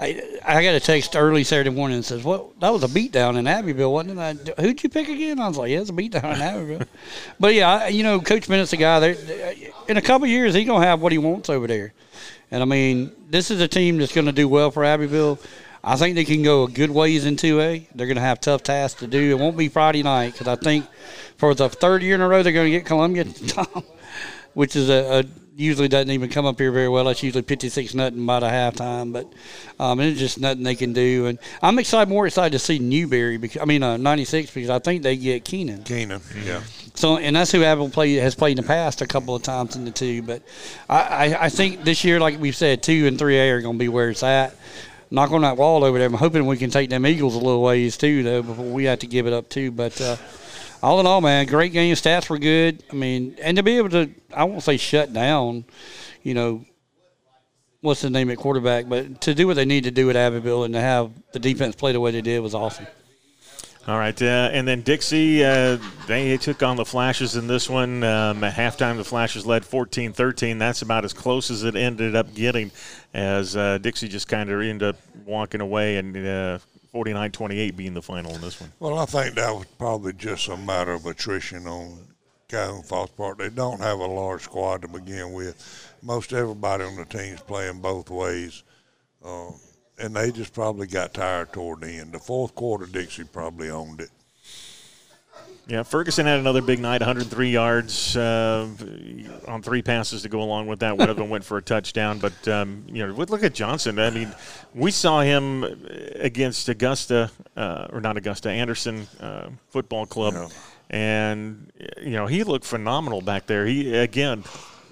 I, 0.01 0.23
I 0.47 0.63
got 0.63 0.77
a 0.77 0.81
text 0.81 1.17
early 1.17 1.43
Saturday 1.43 1.71
morning 1.71 1.97
and 1.97 2.05
says, 2.05 2.23
"Well, 2.23 2.53
that 2.61 2.69
was 2.69 2.85
a 2.85 2.87
beatdown 2.87 3.37
in 3.37 3.49
Abbeville, 3.49 3.93
wasn't 3.93 4.21
it?" 4.21 4.55
I, 4.57 4.63
Who'd 4.63 4.81
you 4.81 4.91
pick 4.91 5.09
again? 5.09 5.41
I 5.41 5.49
was 5.49 5.57
like, 5.57 5.73
"Yeah, 5.73 5.81
it's 5.81 5.91
a 5.91 5.93
beatdown 5.93 6.37
in 6.37 6.41
Abbeville." 6.41 6.87
but 7.41 7.53
yeah, 7.53 7.69
I, 7.69 7.89
you 7.89 8.05
know, 8.05 8.21
Coach 8.21 8.47
Bennett's 8.47 8.73
a 8.73 8.77
guy. 8.77 9.01
There, 9.01 9.55
in 9.89 9.97
a 9.97 10.01
couple 10.01 10.27
of 10.27 10.31
years, 10.31 10.55
he's 10.55 10.69
gonna 10.69 10.87
have 10.87 11.03
what 11.03 11.11
he 11.11 11.19
wants 11.19 11.51
over 11.51 11.67
there. 11.67 11.95
And 12.51 12.63
I 12.63 12.67
mean, 12.67 13.13
this 13.29 13.51
is 13.51 13.61
a 13.61 13.69
team 13.69 13.99
that's 13.99 14.15
going 14.15 14.27
to 14.27 14.33
do 14.33 14.49
well 14.49 14.71
for 14.71 14.85
Abbeville. 14.85 15.39
I 15.85 15.97
think 15.97 16.17
they 16.17 16.25
can 16.25 16.43
go 16.43 16.65
a 16.65 16.71
good 16.71 16.91
ways 16.91 17.25
in 17.25 17.37
2A. 17.37 17.87
They're 17.95 18.07
going 18.07 18.17
to 18.17 18.23
have 18.23 18.41
tough 18.41 18.63
tasks 18.63 19.01
to 19.01 19.07
do. 19.07 19.31
It 19.31 19.39
won't 19.39 19.57
be 19.57 19.69
Friday 19.69 20.03
night 20.03 20.33
because 20.33 20.49
I 20.49 20.57
think 20.57 20.87
for 21.37 21.55
the 21.55 21.69
third 21.69 22.03
year 22.03 22.15
in 22.15 22.21
a 22.21 22.29
row 22.29 22.43
they're 22.43 22.53
going 22.53 22.71
to 22.71 22.79
get 22.79 22.87
Columbia, 22.87 23.25
Tom, 23.47 23.85
which 24.59 24.75
is 24.75 24.89
a, 24.89 25.21
a 25.21 25.25
usually 25.55 25.87
doesn't 25.87 26.11
even 26.11 26.29
come 26.29 26.45
up 26.45 26.59
here 26.59 26.73
very 26.73 26.89
well. 26.89 27.05
That's 27.05 27.23
usually 27.23 27.43
56 27.43 27.95
nothing 27.95 28.27
by 28.27 28.41
the 28.41 28.49
halftime, 28.49 29.13
but 29.13 29.33
um, 29.79 30.01
it's 30.01 30.19
just 30.19 30.41
nothing 30.41 30.65
they 30.65 30.75
can 30.75 30.93
do. 30.93 31.27
And 31.27 31.39
I'm 31.63 31.79
excited, 31.79 32.09
more 32.09 32.27
excited 32.27 32.51
to 32.51 32.59
see 32.59 32.81
Newberry. 32.81 33.37
Because, 33.37 33.63
I 33.63 33.67
mean, 33.67 33.85
uh, 33.85 33.99
96 33.99 34.53
because 34.53 34.69
I 34.69 34.81
think 34.81 35.05
they 35.05 35.17
get 35.17 35.45
Keenan. 35.45 35.85
Keenan, 35.85 36.21
yeah. 36.45 36.61
So, 36.95 37.19
and 37.19 37.37
that's 37.37 37.53
who 37.53 37.63
Abbeville 37.63 37.91
play, 37.91 38.15
has 38.15 38.35
played 38.35 38.59
in 38.59 38.65
the 38.65 38.67
past 38.67 39.01
a 39.01 39.07
couple 39.07 39.37
of 39.37 39.45
times 39.45 39.77
in 39.77 39.85
the 39.85 39.93
two. 39.93 40.23
But 40.23 40.43
I, 40.89 41.03
I, 41.35 41.45
I 41.45 41.49
think 41.51 41.85
this 41.85 42.03
year, 42.03 42.19
like 42.19 42.41
we've 42.41 42.57
said, 42.57 42.83
two 42.83 43.07
and 43.07 43.17
three 43.17 43.39
A 43.39 43.51
are 43.53 43.61
going 43.61 43.77
to 43.77 43.79
be 43.79 43.89
where 43.89 44.11
it's 44.11 44.25
at. 44.25 44.57
Knock 45.13 45.31
on 45.31 45.43
that 45.43 45.57
wall 45.57 45.85
over 45.85 45.99
there. 45.99 46.09
I'm 46.09 46.15
hoping 46.15 46.47
we 46.47 46.57
can 46.57 46.71
take 46.71 46.91
them 46.91 47.07
Eagles 47.07 47.37
a 47.37 47.39
little 47.39 47.63
ways 47.63 47.97
too, 47.97 48.25
though, 48.25 48.43
before 48.43 48.65
we 48.65 48.87
have 48.87 48.99
to 48.99 49.07
give 49.07 49.29
it 49.29 49.33
up 49.33 49.49
too. 49.49 49.71
But 49.71 50.01
uh, 50.01 50.17
all 50.83 51.01
in 51.01 51.07
all, 51.07 51.20
man, 51.20 51.47
great 51.47 51.72
game. 51.72 51.95
Stats 51.95 52.29
were 52.29 52.39
good. 52.39 52.83
I 52.91 52.95
mean, 52.95 53.37
and 53.43 53.57
to 53.57 53.62
be 53.62 53.76
able 53.79 53.91
to, 53.91 54.11
I 54.35 54.45
won't 54.45 54.62
say 54.62 54.76
shut 54.76 55.12
down, 55.12 55.64
you 56.22 56.35
know, 56.35 56.64
what's 57.81 58.03
the 58.03 58.11
name 58.11 58.31
at 58.31 58.39
quarterback, 58.39 58.89
but 58.89 59.20
to 59.22 59.35
do 59.35 59.47
what 59.47 59.57
they 59.57 59.64
need 59.64 59.85
to 59.85 59.91
do 59.91 60.11
at 60.11 60.16
Abbeville 60.16 60.64
and 60.64 60.74
to 60.74 60.81
have 60.81 61.11
the 61.33 61.39
defense 61.39 61.74
play 61.74 61.93
the 61.93 62.01
way 62.01 62.11
they 62.11 62.22
did 62.22 62.41
was 62.41 62.55
awesome. 62.55 62.87
All 63.87 63.99
right, 63.99 64.20
uh, 64.20 64.51
and 64.53 64.68
then 64.68 64.83
Dixie, 64.83 65.43
uh, 65.43 65.79
they 66.07 66.37
took 66.37 66.62
on 66.62 66.76
the 66.76 66.85
Flashes 66.85 67.37
in 67.37 67.47
this 67.47 67.70
one. 67.70 68.05
Um, 68.05 68.45
at 68.45 68.53
halftime, 68.53 68.99
the 68.99 69.05
Flashes 69.05 69.47
led 69.47 69.64
14 69.64 70.12
13. 70.12 70.59
That's 70.59 70.83
about 70.83 71.07
as 71.07 71.14
close 71.14 71.51
as 71.51 71.64
it 71.64 71.74
ended 71.74 72.14
up 72.14 72.35
getting, 72.35 72.70
as 73.14 73.57
uh, 73.57 73.79
Dixie 73.79 74.09
just 74.09 74.29
kind 74.29 74.51
of 74.51 74.61
ended 74.61 74.91
up 74.91 74.97
walking 75.24 75.62
away 75.62 75.97
and 75.97 76.61
49 76.93 77.30
28 77.32 77.76
being 77.76 77.95
the 77.95 78.03
final 78.03 78.34
in 78.34 78.41
this 78.41 78.61
one. 78.61 78.72
Well, 78.80 78.99
I 78.99 79.05
think 79.05 79.34
that 79.34 79.55
was 79.55 79.66
probably 79.78 80.12
just 80.12 80.49
a 80.49 80.57
matter 80.57 80.93
of 80.93 81.07
attrition 81.07 81.66
on 81.66 81.99
Calhoun 82.49 82.82
Falls 82.82 83.11
part. 83.11 83.39
They 83.39 83.51
don't 83.51 83.80
have 83.80 83.99
a 83.99 84.07
large 84.07 84.43
squad 84.43 84.82
to 84.82 84.89
begin 84.89 85.32
with. 85.32 85.95
Most 86.03 86.32
everybody 86.32 86.84
on 86.84 86.97
the 86.97 87.05
team's 87.05 87.41
playing 87.43 87.80
both 87.80 88.11
ways. 88.11 88.62
Uh, 89.24 89.51
and 89.99 90.14
they 90.14 90.30
just 90.30 90.55
probably 90.55 90.86
got 90.86 91.12
tired 91.12 91.53
toward 91.53 91.80
the 91.80 91.91
end. 91.91 92.12
The 92.12 92.18
fourth 92.18 92.55
quarter, 92.55 92.86
Dixie 92.86 93.24
probably 93.24 93.68
owned 93.68 94.01
it. 94.01 94.11
Yeah, 95.69 95.83
Ferguson 95.83 96.25
had 96.25 96.39
another 96.41 96.62
big 96.62 96.79
night, 96.81 97.03
103 97.03 97.51
yards 97.51 98.16
uh, 98.16 98.66
on 99.47 99.61
three 99.62 99.83
passes 99.83 100.23
to 100.23 100.31
go 100.31 100.41
along 100.41 100.66
with 100.66 100.81
that. 100.81 100.97
One 100.97 101.11
of 101.11 101.19
them 101.19 101.29
went 101.29 101.45
for 101.45 101.59
a 101.59 101.62
touchdown, 101.62 102.19
but 102.21 102.49
um, 102.49 102.85
you 102.89 103.07
know, 103.07 103.12
look 103.12 103.43
at 103.43 103.53
Johnson. 103.53 103.99
I 103.99 104.09
mean, 104.09 104.35
we 104.75 104.91
saw 104.91 105.21
him 105.21 105.64
against 106.16 106.71
Augusta, 106.71 107.31
uh, 107.55 107.89
or 107.93 108.01
not 108.01 108.16
Augusta, 108.16 108.49
Anderson 108.49 109.07
uh, 109.21 109.51
Football 109.69 110.07
Club, 110.07 110.33
Yeah. 110.35 110.49
and 110.89 111.71
you 112.01 112.12
know 112.12 112.27
he 112.27 112.45
looked 112.45 112.64
phenomenal 112.64 113.21
back 113.21 113.45
there. 113.47 113.66
He 113.66 113.95
again, 113.95 114.45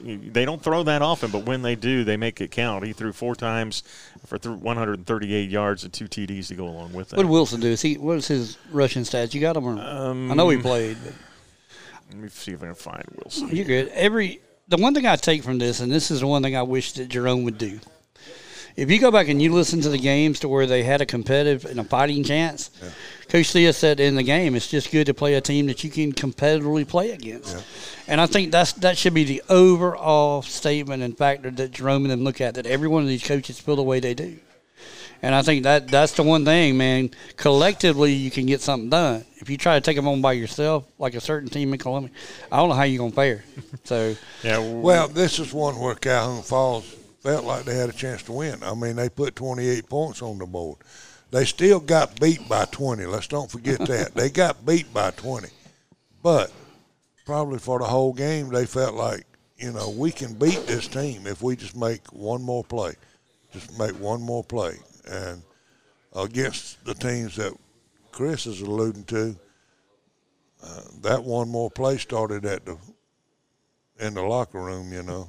they 0.02 0.44
don't 0.44 0.62
throw 0.62 0.82
that 0.84 1.02
often, 1.02 1.30
but 1.30 1.44
when 1.44 1.62
they 1.62 1.74
do, 1.74 2.04
they 2.04 2.16
make 2.16 2.40
it 2.40 2.50
count. 2.50 2.84
He 2.84 2.92
threw 2.92 3.12
four 3.12 3.34
times 3.34 3.82
for 4.26 4.38
138 4.38 5.50
yards 5.50 5.84
and 5.84 5.92
two 5.92 6.06
TDs 6.06 6.48
to 6.48 6.54
go 6.54 6.66
along 6.66 6.92
with 6.92 7.10
that. 7.10 7.16
What 7.16 7.24
did 7.24 7.30
Wilson 7.30 7.60
do? 7.60 7.68
Is 7.68 7.82
he 7.82 7.96
what 7.96 8.18
is 8.18 8.28
his 8.28 8.58
rushing 8.70 9.02
stats? 9.02 9.34
You 9.34 9.40
got 9.40 9.56
him? 9.56 9.66
Or, 9.66 9.78
I 9.78 10.34
know 10.34 10.48
he 10.48 10.56
um, 10.56 10.62
played, 10.62 10.98
but 11.04 11.14
Let 12.10 12.18
me 12.18 12.28
see 12.28 12.52
if 12.52 12.62
I 12.62 12.66
can 12.66 12.74
find 12.74 13.04
Wilson. 13.16 13.48
you're 13.48 13.64
good. 13.64 13.88
Every 13.88 14.40
the 14.68 14.76
one 14.76 14.94
thing 14.94 15.06
I 15.06 15.16
take 15.16 15.42
from 15.42 15.58
this, 15.58 15.80
and 15.80 15.92
this 15.92 16.10
is 16.10 16.20
the 16.20 16.26
one 16.26 16.42
thing 16.42 16.56
I 16.56 16.62
wish 16.62 16.92
that 16.92 17.08
Jerome 17.08 17.44
would 17.44 17.58
do. 17.58 17.80
If 18.76 18.90
you 18.90 18.98
go 18.98 19.10
back 19.10 19.28
and 19.28 19.40
you 19.40 19.52
listen 19.52 19.80
to 19.82 19.88
the 19.88 19.98
games 19.98 20.40
to 20.40 20.48
where 20.48 20.66
they 20.66 20.82
had 20.82 21.00
a 21.00 21.06
competitive 21.06 21.64
and 21.64 21.80
a 21.80 21.84
fighting 21.84 22.22
chance, 22.22 22.70
Coach 23.28 23.52
Thea 23.52 23.72
said 23.72 23.98
in 23.98 24.14
the 24.14 24.22
game, 24.22 24.54
it's 24.54 24.68
just 24.68 24.90
good 24.90 25.06
to 25.06 25.14
play 25.14 25.34
a 25.34 25.40
team 25.40 25.66
that 25.66 25.82
you 25.82 25.90
can 25.90 26.12
competitively 26.12 26.86
play 26.86 27.10
against. 27.10 27.64
And 28.06 28.20
I 28.20 28.26
think 28.26 28.52
that's 28.52 28.72
that 28.74 28.96
should 28.96 29.14
be 29.14 29.24
the 29.24 29.42
overall 29.48 30.42
statement 30.42 31.02
and 31.02 31.16
factor 31.16 31.50
that 31.50 31.72
Jerome 31.72 32.04
and 32.04 32.12
them 32.12 32.24
look 32.24 32.40
at 32.40 32.54
that 32.54 32.66
every 32.66 32.88
one 32.88 33.02
of 33.02 33.08
these 33.08 33.26
coaches 33.26 33.58
feel 33.58 33.76
the 33.76 33.82
way 33.82 34.00
they 34.00 34.14
do. 34.14 34.38
And 35.22 35.34
I 35.34 35.42
think 35.42 35.64
that 35.64 35.88
that's 35.88 36.12
the 36.12 36.22
one 36.22 36.44
thing, 36.44 36.76
man. 36.76 37.10
Collectively, 37.36 38.12
you 38.12 38.30
can 38.30 38.46
get 38.46 38.60
something 38.60 38.90
done. 38.90 39.24
If 39.38 39.48
you 39.48 39.56
try 39.56 39.74
to 39.74 39.80
take 39.80 39.96
them 39.96 40.06
on 40.06 40.20
by 40.20 40.32
yourself, 40.32 40.84
like 40.98 41.14
a 41.14 41.20
certain 41.20 41.48
team 41.48 41.72
in 41.72 41.78
Columbia, 41.78 42.12
I 42.52 42.58
don't 42.58 42.68
know 42.68 42.74
how 42.74 42.82
you're 42.84 42.98
gonna 42.98 43.12
fare. 43.12 43.44
So 43.84 44.14
Yeah, 44.42 44.58
Well, 44.58 45.08
this 45.08 45.38
is 45.38 45.52
one 45.52 45.78
where 45.78 45.94
Calhoun 45.94 46.42
Falls 46.42 46.84
felt 47.20 47.44
like 47.44 47.64
they 47.64 47.74
had 47.74 47.88
a 47.88 47.92
chance 47.92 48.22
to 48.24 48.32
win. 48.32 48.62
I 48.62 48.74
mean, 48.74 48.96
they 48.96 49.08
put 49.08 49.36
28 49.36 49.88
points 49.88 50.22
on 50.22 50.38
the 50.38 50.46
board. 50.46 50.78
They 51.36 51.44
still 51.44 51.80
got 51.80 52.18
beat 52.18 52.48
by 52.48 52.64
20. 52.64 53.04
Let's 53.04 53.26
don't 53.26 53.50
forget 53.50 53.78
that. 53.88 54.14
they 54.14 54.30
got 54.30 54.64
beat 54.64 54.90
by 54.94 55.10
20. 55.10 55.48
But 56.22 56.50
probably 57.26 57.58
for 57.58 57.78
the 57.78 57.84
whole 57.84 58.14
game, 58.14 58.48
they 58.48 58.64
felt 58.64 58.94
like, 58.94 59.26
you 59.58 59.70
know, 59.70 59.90
we 59.90 60.12
can 60.12 60.32
beat 60.32 60.66
this 60.66 60.88
team 60.88 61.26
if 61.26 61.42
we 61.42 61.54
just 61.54 61.76
make 61.76 62.10
one 62.10 62.40
more 62.40 62.64
play. 62.64 62.94
Just 63.52 63.78
make 63.78 63.92
one 64.00 64.22
more 64.22 64.44
play. 64.44 64.78
And 65.06 65.42
against 66.14 66.82
the 66.86 66.94
teams 66.94 67.36
that 67.36 67.52
Chris 68.12 68.46
is 68.46 68.62
alluding 68.62 69.04
to, 69.04 69.36
uh, 70.64 70.80
that 71.02 71.22
one 71.22 71.50
more 71.50 71.70
play 71.70 71.98
started 71.98 72.46
at 72.46 72.64
the 72.64 72.78
in 74.00 74.14
the 74.14 74.22
locker 74.22 74.62
room, 74.62 74.90
you 74.90 75.02
know. 75.02 75.28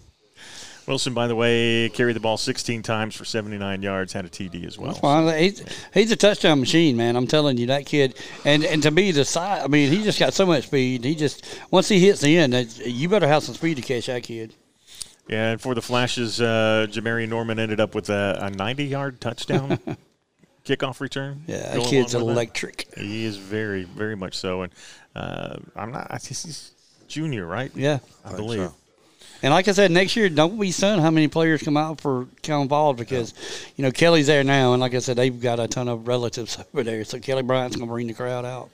Wilson, 0.88 1.14
by 1.14 1.28
the 1.28 1.36
way, 1.36 1.90
carried 1.90 2.16
the 2.16 2.20
ball 2.22 2.38
16 2.38 2.82
times 2.82 3.14
for 3.16 3.26
79 3.26 3.82
yards, 3.82 4.14
had 4.14 4.24
a 4.26 4.30
TD 4.30 4.66
as 4.66 4.78
well. 4.78 4.94
Fine. 4.94 5.38
He's, 5.38 5.64
he's 5.94 6.12
a 6.12 6.16
touchdown 6.16 6.60
machine, 6.62 6.96
man. 6.96 7.16
I'm 7.18 7.28
telling 7.28 7.58
you, 7.58 7.68
that 7.68 7.86
kid. 7.86 8.16
And 8.46 8.64
and 8.64 8.82
to 8.84 8.92
be 8.92 9.12
the 9.12 9.26
size, 9.26 9.64
I 9.64 9.68
mean, 9.68 9.92
he 9.92 10.04
just 10.04 10.20
got 10.20 10.34
so 10.34 10.46
much 10.46 10.68
speed. 10.68 11.04
He 11.04 11.14
just 11.14 11.60
once 11.72 11.90
he 11.90 12.00
hits 12.00 12.22
the 12.22 12.38
end, 12.38 12.54
you 12.86 13.10
better 13.10 13.28
have 13.28 13.44
some 13.44 13.56
speed 13.56 13.76
to 13.76 13.82
catch 13.82 14.06
that 14.06 14.24
kid. 14.24 14.54
Yeah, 15.28 15.52
and 15.52 15.62
for 15.62 15.76
the 15.76 15.82
Flashes, 15.82 16.40
uh, 16.40 16.88
Jamari 16.90 17.28
Norman 17.28 17.60
ended 17.60 17.82
up 17.82 17.94
with 17.94 18.10
a, 18.10 18.40
a 18.44 18.50
90-yard 18.50 19.20
touchdown 19.20 19.78
kickoff 20.66 21.02
return. 21.02 21.44
Yeah, 21.48 21.76
that 21.76 21.84
kid's 21.86 22.14
with 22.14 22.24
that. 22.26 22.32
electric. 22.32 22.88
He 22.98 23.26
is 23.26 23.36
very, 23.36 23.84
very 23.84 24.16
much 24.16 24.38
so. 24.38 24.62
And 24.62 24.74
uh, 25.18 25.58
I'm 25.76 25.92
not. 25.92 26.08
I 26.10 26.18
he's 26.18 26.72
junior, 27.10 27.46
right? 27.46 27.72
Yeah. 27.76 28.00
I 28.24 28.30
Think 28.30 28.38
believe. 28.38 28.60
so. 28.70 28.76
And 29.44 29.54
like 29.54 29.68
I 29.68 29.72
said, 29.72 29.92
next 29.92 30.16
year 30.16 30.30
don't 30.30 30.60
be 30.60 30.72
stunned 30.72 31.02
how 31.02 31.12
many 31.12 31.28
players 31.28 31.62
come 31.62 31.78
out 31.78 32.02
for 32.02 32.28
Calhoun 32.42 32.70
Falls 32.70 32.98
because, 32.98 33.34
you 33.76 33.84
know, 33.84 33.92
Kelly's 33.92 34.28
there 34.28 34.44
now, 34.44 34.74
and 34.74 34.82
like 34.82 34.96
I 34.96 35.00
said, 35.00 35.18
they've 35.18 35.40
got 35.40 35.60
a 35.60 35.68
ton 35.68 35.88
of 35.88 36.08
relatives 36.08 36.58
over 36.74 36.84
there. 36.84 37.04
So 37.04 37.20
Kelly 37.20 37.44
Bryant's 37.44 37.76
going 37.76 37.88
to 37.88 37.94
bring 37.94 38.08
the 38.08 38.14
crowd 38.14 38.46
out. 38.46 38.70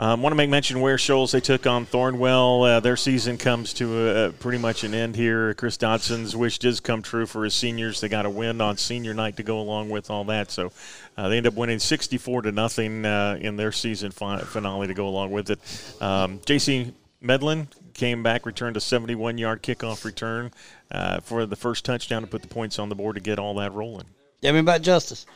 Um, 0.00 0.22
want 0.22 0.30
to 0.30 0.36
make 0.36 0.48
mention 0.48 0.80
Ware 0.80 0.96
Shoals 0.96 1.32
they 1.32 1.40
took 1.40 1.66
on 1.66 1.84
Thornwell. 1.84 2.76
Uh, 2.76 2.80
their 2.80 2.96
season 2.96 3.36
comes 3.36 3.72
to 3.74 4.26
a, 4.26 4.32
pretty 4.32 4.58
much 4.58 4.84
an 4.84 4.94
end 4.94 5.16
here. 5.16 5.54
Chris 5.54 5.76
Dodson's 5.76 6.36
wish 6.36 6.60
does 6.60 6.78
come 6.78 7.02
true 7.02 7.26
for 7.26 7.42
his 7.42 7.54
seniors. 7.54 8.00
They 8.00 8.08
got 8.08 8.24
a 8.24 8.30
win 8.30 8.60
on 8.60 8.76
senior 8.76 9.12
night 9.12 9.36
to 9.38 9.42
go 9.42 9.58
along 9.58 9.90
with 9.90 10.08
all 10.08 10.22
that. 10.26 10.52
So 10.52 10.70
uh, 11.16 11.28
they 11.28 11.36
end 11.36 11.48
up 11.48 11.54
winning 11.54 11.80
64 11.80 12.42
to 12.42 12.52
nothing 12.52 13.04
uh, 13.04 13.38
in 13.40 13.56
their 13.56 13.72
season 13.72 14.12
finale 14.12 14.86
to 14.86 14.94
go 14.94 15.08
along 15.08 15.32
with 15.32 15.50
it. 15.50 15.58
Um, 16.00 16.40
J.C. 16.46 16.94
Medlin 17.20 17.66
came 17.98 18.22
back, 18.22 18.46
returned 18.46 18.76
a 18.76 18.80
71 18.80 19.36
yard 19.36 19.62
kickoff 19.62 20.04
return 20.04 20.52
uh, 20.90 21.20
for 21.20 21.44
the 21.44 21.56
first 21.56 21.84
touchdown 21.84 22.22
to 22.22 22.28
put 22.28 22.40
the 22.42 22.48
points 22.48 22.78
on 22.78 22.88
the 22.88 22.94
board 22.94 23.16
to 23.16 23.20
get 23.20 23.38
all 23.38 23.54
that 23.56 23.74
rolling. 23.74 24.06
Tell 24.40 24.52
me 24.52 24.60
about 24.60 24.82
Justice. 24.82 25.26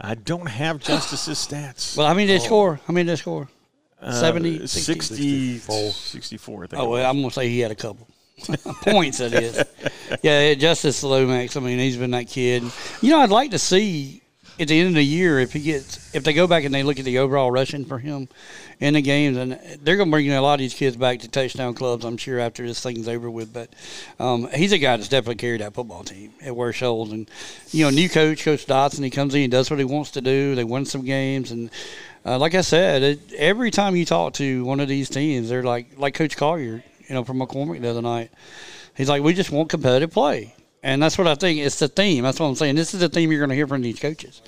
I 0.00 0.14
don't 0.14 0.46
have 0.46 0.78
Justice's 0.78 1.38
stats. 1.48 1.96
Well, 1.96 2.06
how 2.06 2.14
many 2.14 2.26
did 2.26 2.40
they 2.40 2.44
score? 2.44 2.76
How 2.86 2.94
many 2.94 3.04
did 3.04 3.12
they 3.12 3.20
score? 3.20 3.48
Uh, 4.00 4.12
70, 4.12 4.66
60, 4.66 5.58
64. 5.58 5.90
64, 5.92 6.64
I 6.64 6.66
think. 6.66 6.82
Oh, 6.82 6.88
well. 6.88 7.08
I'm 7.08 7.18
going 7.18 7.28
to 7.28 7.34
say 7.34 7.48
he 7.48 7.60
had 7.60 7.70
a 7.70 7.76
couple. 7.76 8.08
Points, 8.82 9.18
that 9.18 9.34
is. 9.34 9.62
Yeah, 10.22 10.52
Justice 10.52 11.02
Lomax. 11.02 11.56
I 11.56 11.60
mean, 11.60 11.78
he's 11.78 11.96
been 11.96 12.10
that 12.10 12.28
kid. 12.28 12.62
You 13.00 13.10
know, 13.10 13.20
I'd 13.20 13.30
like 13.30 13.52
to 13.52 13.58
see 13.58 14.21
at 14.60 14.68
the 14.68 14.78
end 14.78 14.88
of 14.88 14.94
the 14.94 15.02
year 15.02 15.38
if 15.38 15.52
he 15.52 15.60
gets 15.60 16.14
if 16.14 16.24
they 16.24 16.32
go 16.32 16.46
back 16.46 16.64
and 16.64 16.74
they 16.74 16.82
look 16.82 16.98
at 16.98 17.04
the 17.04 17.18
overall 17.18 17.50
rushing 17.50 17.84
for 17.84 17.98
him 17.98 18.28
in 18.80 18.94
the 18.94 19.02
games, 19.02 19.36
and 19.36 19.52
they're 19.82 19.96
going 19.96 20.08
to 20.08 20.10
bring 20.10 20.30
a 20.30 20.42
lot 20.42 20.54
of 20.54 20.58
these 20.60 20.74
kids 20.74 20.96
back 20.96 21.20
to 21.20 21.28
touchdown 21.28 21.74
clubs. 21.74 22.04
I'm 22.04 22.16
sure 22.16 22.38
after 22.38 22.66
this 22.66 22.82
thing's 22.82 23.08
over 23.08 23.30
with. 23.30 23.52
But 23.52 23.72
um, 24.18 24.48
he's 24.54 24.72
a 24.72 24.78
guy 24.78 24.96
that's 24.96 25.08
definitely 25.08 25.36
carried 25.36 25.60
that 25.60 25.74
football 25.74 26.04
team 26.04 26.32
at 26.42 26.54
Ware 26.54 26.72
Shoals, 26.72 27.12
and 27.12 27.30
you 27.70 27.84
know, 27.84 27.90
new 27.90 28.08
coach, 28.08 28.44
Coach 28.44 28.66
Dotson, 28.66 29.04
he 29.04 29.10
comes 29.10 29.34
in, 29.34 29.40
he 29.40 29.48
does 29.48 29.70
what 29.70 29.78
he 29.78 29.84
wants 29.84 30.10
to 30.12 30.20
do. 30.20 30.54
They 30.54 30.64
win 30.64 30.84
some 30.84 31.04
games, 31.04 31.50
and 31.50 31.70
uh, 32.24 32.38
like 32.38 32.54
I 32.54 32.60
said, 32.60 33.02
it, 33.02 33.32
every 33.34 33.70
time 33.70 33.96
you 33.96 34.04
talk 34.04 34.34
to 34.34 34.64
one 34.64 34.80
of 34.80 34.88
these 34.88 35.08
teams, 35.08 35.48
they're 35.48 35.62
like 35.62 35.98
like 35.98 36.14
Coach 36.14 36.36
Collier, 36.36 36.84
you 37.08 37.14
know, 37.14 37.24
from 37.24 37.38
McCormick 37.38 37.80
the 37.80 37.90
other 37.90 38.02
night. 38.02 38.30
He's 38.96 39.08
like, 39.08 39.22
we 39.22 39.32
just 39.32 39.50
want 39.50 39.70
competitive 39.70 40.10
play. 40.10 40.54
And 40.82 41.02
that's 41.02 41.16
what 41.16 41.26
I 41.28 41.34
think. 41.36 41.60
It's 41.60 41.78
the 41.78 41.88
theme. 41.88 42.24
That's 42.24 42.40
what 42.40 42.46
I'm 42.46 42.54
saying. 42.56 42.74
This 42.74 42.92
is 42.94 43.00
the 43.00 43.08
theme 43.08 43.30
you're 43.30 43.40
going 43.40 43.50
to 43.50 43.54
hear 43.56 43.68
from 43.68 43.82
these 43.82 44.00
coaches. 44.00 44.42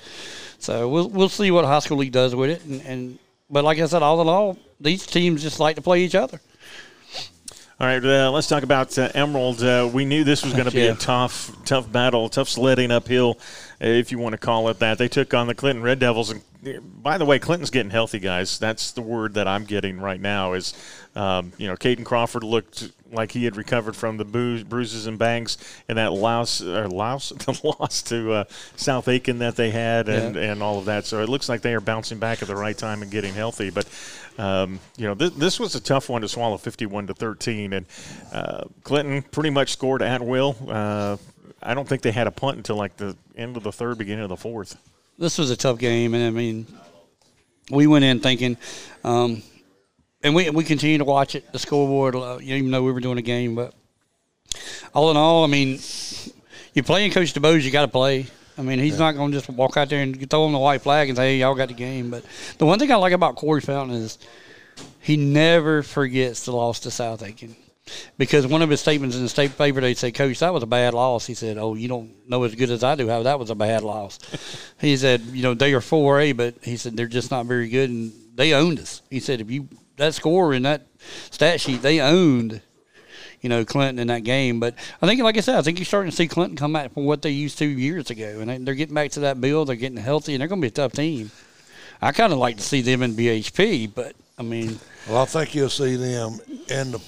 So 0.59 0.89
we'll 0.89 1.09
we'll 1.09 1.29
see 1.29 1.51
what 1.51 1.65
high 1.65 1.79
school 1.79 1.97
league 1.97 2.11
does 2.11 2.35
with 2.35 2.49
it. 2.49 2.65
And, 2.65 2.81
and 2.81 3.19
but 3.49 3.63
like 3.63 3.79
I 3.79 3.85
said, 3.85 4.01
all 4.03 4.21
in 4.21 4.27
all, 4.27 4.57
these 4.79 5.05
teams 5.05 5.41
just 5.43 5.59
like 5.59 5.75
to 5.77 5.81
play 5.81 6.03
each 6.03 6.15
other. 6.15 6.39
All 7.77 7.85
right, 7.85 8.03
uh, 8.03 8.31
let's 8.31 8.47
talk 8.47 8.63
about 8.63 8.97
uh, 8.97 9.09
Emerald. 9.13 9.61
Uh, 9.61 9.89
we 9.91 10.05
knew 10.05 10.23
this 10.23 10.45
was 10.45 10.53
going 10.53 10.65
to 10.65 10.71
be 10.71 10.83
Yeah. 10.83 10.93
a 10.93 10.95
tough, 10.95 11.51
tough 11.65 11.91
battle, 11.91 12.29
tough 12.29 12.47
sledding 12.47 12.89
uphill, 12.89 13.37
uh, 13.81 13.87
if 13.87 14.13
you 14.13 14.17
want 14.17 14.31
to 14.31 14.37
call 14.37 14.69
it 14.69 14.79
that. 14.79 14.97
They 14.97 15.09
took 15.09 15.33
on 15.33 15.47
the 15.47 15.55
Clinton 15.55 15.83
Red 15.83 15.99
Devils, 15.99 16.29
and 16.29 16.41
uh, 16.65 16.79
by 16.79 17.17
the 17.17 17.25
way, 17.25 17.37
Clinton's 17.37 17.71
getting 17.71 17.89
healthy, 17.91 18.19
guys. 18.19 18.59
That's 18.59 18.93
the 18.93 19.01
word 19.01 19.33
that 19.33 19.49
I'm 19.49 19.65
getting 19.65 19.99
right 19.99 20.21
now. 20.21 20.53
Is 20.53 20.73
um, 21.17 21.51
you 21.57 21.67
know, 21.67 21.75
Caden 21.75 22.05
Crawford 22.05 22.45
looked 22.45 22.91
like 23.15 23.31
he 23.31 23.45
had 23.45 23.57
recovered 23.57 23.95
from 23.95 24.17
the 24.17 24.25
bru- 24.25 24.63
bruises 24.63 25.07
and 25.07 25.17
bangs 25.17 25.57
and 25.89 25.97
that 25.97 26.13
loss 26.13 26.61
or 26.61 26.87
loss 26.87 27.29
the 27.45 27.59
loss 27.63 28.01
to 28.03 28.31
uh, 28.31 28.43
South 28.75 29.07
Aiken 29.07 29.39
that 29.39 29.55
they 29.55 29.71
had, 29.71 30.09
and, 30.09 30.35
and 30.35 30.61
all 30.61 30.77
of 30.77 30.85
that. 30.85 31.05
So 31.05 31.21
it 31.21 31.29
looks 31.29 31.49
like 31.49 31.61
they 31.61 31.73
are 31.73 31.81
bouncing 31.81 32.19
back 32.19 32.41
at 32.41 32.47
the 32.47 32.55
right 32.55 32.77
time 32.77 33.01
and 33.01 33.11
getting 33.11 33.33
healthy, 33.33 33.69
but. 33.69 33.87
Um, 34.37 34.81
you 34.97 35.07
know, 35.07 35.15
th- 35.15 35.31
this 35.35 35.61
was 35.61 35.75
a 35.75 35.79
tough 35.79 36.09
one 36.09 36.21
to 36.21 36.27
swallow, 36.27 36.57
51 36.57 37.07
to 37.07 37.13
13, 37.13 37.71
and 37.71 37.85
uh, 38.33 38.65
Clinton 38.83 39.21
pretty 39.21 39.49
much 39.49 39.71
scored 39.71 40.01
at 40.01 40.21
will. 40.21 40.57
Uh, 40.67 41.15
I 41.63 41.73
don't 41.73 41.87
think 41.87 42.01
they 42.01 42.11
had 42.11 42.27
a 42.27 42.31
punt 42.31 42.57
until 42.57 42.75
like 42.75 42.97
the 42.97 43.15
end 43.37 43.55
of 43.55 43.63
the 43.63 43.71
third, 43.71 43.97
beginning 43.97 44.23
of 44.23 44.29
the 44.29 44.35
fourth. 44.35 44.77
This 45.17 45.37
was 45.37 45.51
a 45.51 45.55
tough 45.55 45.77
game, 45.79 46.13
and 46.13 46.25
I 46.25 46.31
mean, 46.31 46.67
we 47.71 47.87
went 47.87 48.05
in 48.05 48.19
thinking, 48.19 48.57
um, 49.03 49.41
and 50.25 50.33
we 50.33 50.49
we 50.49 50.63
continue 50.63 50.97
to 50.97 51.05
watch 51.05 51.35
it, 51.35 51.51
the 51.53 51.59
scoreboard, 51.59 52.15
uh, 52.15 52.39
even 52.41 52.71
though 52.71 52.83
we 52.83 52.91
were 52.91 52.99
doing 52.99 53.19
a 53.19 53.21
game. 53.21 53.53
But 53.53 53.73
all 54.93 55.11
in 55.11 55.17
all, 55.17 55.43
I 55.43 55.47
mean, 55.47 55.79
you're 56.73 56.83
playing 56.83 57.11
Coach 57.11 57.33
DeBose, 57.33 57.61
you 57.61 57.71
got 57.71 57.83
to 57.83 57.87
play. 57.87 58.25
I 58.57 58.63
mean, 58.63 58.79
he's 58.79 58.97
not 58.97 59.15
going 59.15 59.31
to 59.31 59.37
just 59.37 59.49
walk 59.49 59.77
out 59.77 59.89
there 59.89 60.01
and 60.01 60.29
throw 60.29 60.45
him 60.47 60.53
the 60.53 60.59
white 60.59 60.81
flag 60.81 61.09
and 61.09 61.17
say, 61.17 61.33
"Hey, 61.33 61.39
y'all 61.39 61.53
got 61.53 61.67
the 61.67 61.75
game." 61.75 62.09
But 62.09 62.25
the 62.57 62.65
one 62.65 62.79
thing 62.79 62.91
I 62.91 62.95
like 62.95 63.13
about 63.13 63.35
Corey 63.35 63.61
Fountain 63.61 63.97
is 63.97 64.17
he 64.99 65.15
never 65.15 65.83
forgets 65.83 66.45
the 66.45 66.53
loss 66.53 66.79
to 66.81 66.91
South 66.91 67.21
Aiken. 67.21 67.55
Because 68.17 68.47
one 68.47 68.63
of 68.63 68.69
his 68.71 68.81
statements 68.81 69.15
in 69.15 69.21
the 69.21 69.29
state 69.29 69.55
paper, 69.55 69.79
they 69.79 69.93
say, 69.93 70.11
Coach, 70.11 70.39
that 70.39 70.51
was 70.51 70.63
a 70.63 70.65
bad 70.65 70.95
loss. 70.95 71.27
He 71.27 71.35
said, 71.35 71.59
Oh, 71.59 71.75
you 71.75 71.87
don't 71.87 72.27
know 72.27 72.41
as 72.41 72.55
good 72.55 72.71
as 72.71 72.83
I 72.83 72.95
do 72.95 73.07
how 73.07 73.21
that 73.21 73.37
was 73.37 73.51
a 73.51 73.55
bad 73.55 73.83
loss. 73.83 74.17
he 74.81 74.97
said, 74.97 75.21
You 75.21 75.43
know, 75.43 75.53
they 75.53 75.71
are 75.75 75.81
4A, 75.81 76.35
but 76.35 76.55
he 76.63 76.77
said, 76.77 76.97
they're 76.97 77.05
just 77.05 77.29
not 77.29 77.45
very 77.45 77.69
good. 77.69 77.91
And 77.91 78.11
they 78.33 78.53
owned 78.53 78.79
us. 78.79 79.03
He 79.11 79.19
said, 79.19 79.39
If 79.39 79.51
you, 79.51 79.69
that 79.97 80.13
score 80.13 80.53
in 80.53 80.63
that 80.63 80.87
stat 81.31 81.61
sheet, 81.61 81.81
they 81.81 81.99
owned, 81.99 82.61
you 83.41 83.49
know, 83.49 83.65
Clinton 83.65 83.99
in 83.99 84.07
that 84.07 84.23
game. 84.23 84.59
But 84.59 84.75
I 85.01 85.07
think, 85.07 85.21
like 85.21 85.37
I 85.37 85.41
said, 85.41 85.55
I 85.55 85.61
think 85.61 85.79
you're 85.79 85.85
starting 85.85 86.11
to 86.11 86.15
see 86.15 86.27
Clinton 86.27 86.57
come 86.57 86.73
back 86.73 86.93
from 86.93 87.05
what 87.05 87.21
they 87.21 87.31
used 87.31 87.57
to 87.59 87.65
years 87.65 88.09
ago. 88.09 88.39
And 88.39 88.49
they- 88.49 88.57
they're 88.57 88.75
getting 88.75 88.95
back 88.95 89.11
to 89.11 89.21
that 89.21 89.39
build. 89.41 89.69
They're 89.69 89.75
getting 89.75 89.97
healthy, 89.97 90.33
and 90.33 90.41
they're 90.41 90.47
going 90.47 90.61
to 90.61 90.65
be 90.65 90.69
a 90.69 90.71
tough 90.71 90.93
team. 90.93 91.31
I 92.01 92.11
kind 92.11 92.33
of 92.33 92.39
like 92.39 92.57
to 92.57 92.63
see 92.63 92.81
them 92.81 93.03
in 93.03 93.15
BHP, 93.15 93.87
but 93.87 94.15
I 94.37 94.43
mean, 94.43 94.79
Well, 95.07 95.21
I 95.21 95.25
think 95.25 95.55
you'll 95.55 95.69
see 95.69 95.95
them 95.95 96.39
in 96.67 96.91
the. 96.91 97.01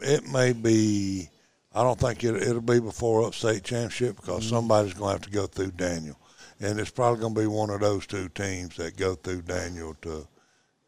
It 0.00 0.26
may 0.26 0.52
be. 0.52 1.28
I 1.74 1.82
don't 1.82 1.98
think 1.98 2.24
it, 2.24 2.34
it'll 2.36 2.60
be 2.60 2.80
before 2.80 3.26
upstate 3.26 3.64
championship 3.64 4.16
because 4.16 4.44
mm-hmm. 4.44 4.54
somebody's 4.56 4.94
going 4.94 5.08
to 5.08 5.12
have 5.12 5.22
to 5.22 5.30
go 5.30 5.46
through 5.46 5.72
Daniel, 5.72 6.16
and 6.60 6.78
it's 6.78 6.90
probably 6.90 7.20
going 7.20 7.34
to 7.34 7.40
be 7.40 7.46
one 7.46 7.70
of 7.70 7.80
those 7.80 8.06
two 8.06 8.28
teams 8.30 8.76
that 8.76 8.96
go 8.96 9.14
through 9.14 9.42
Daniel 9.42 9.94
to 10.02 10.26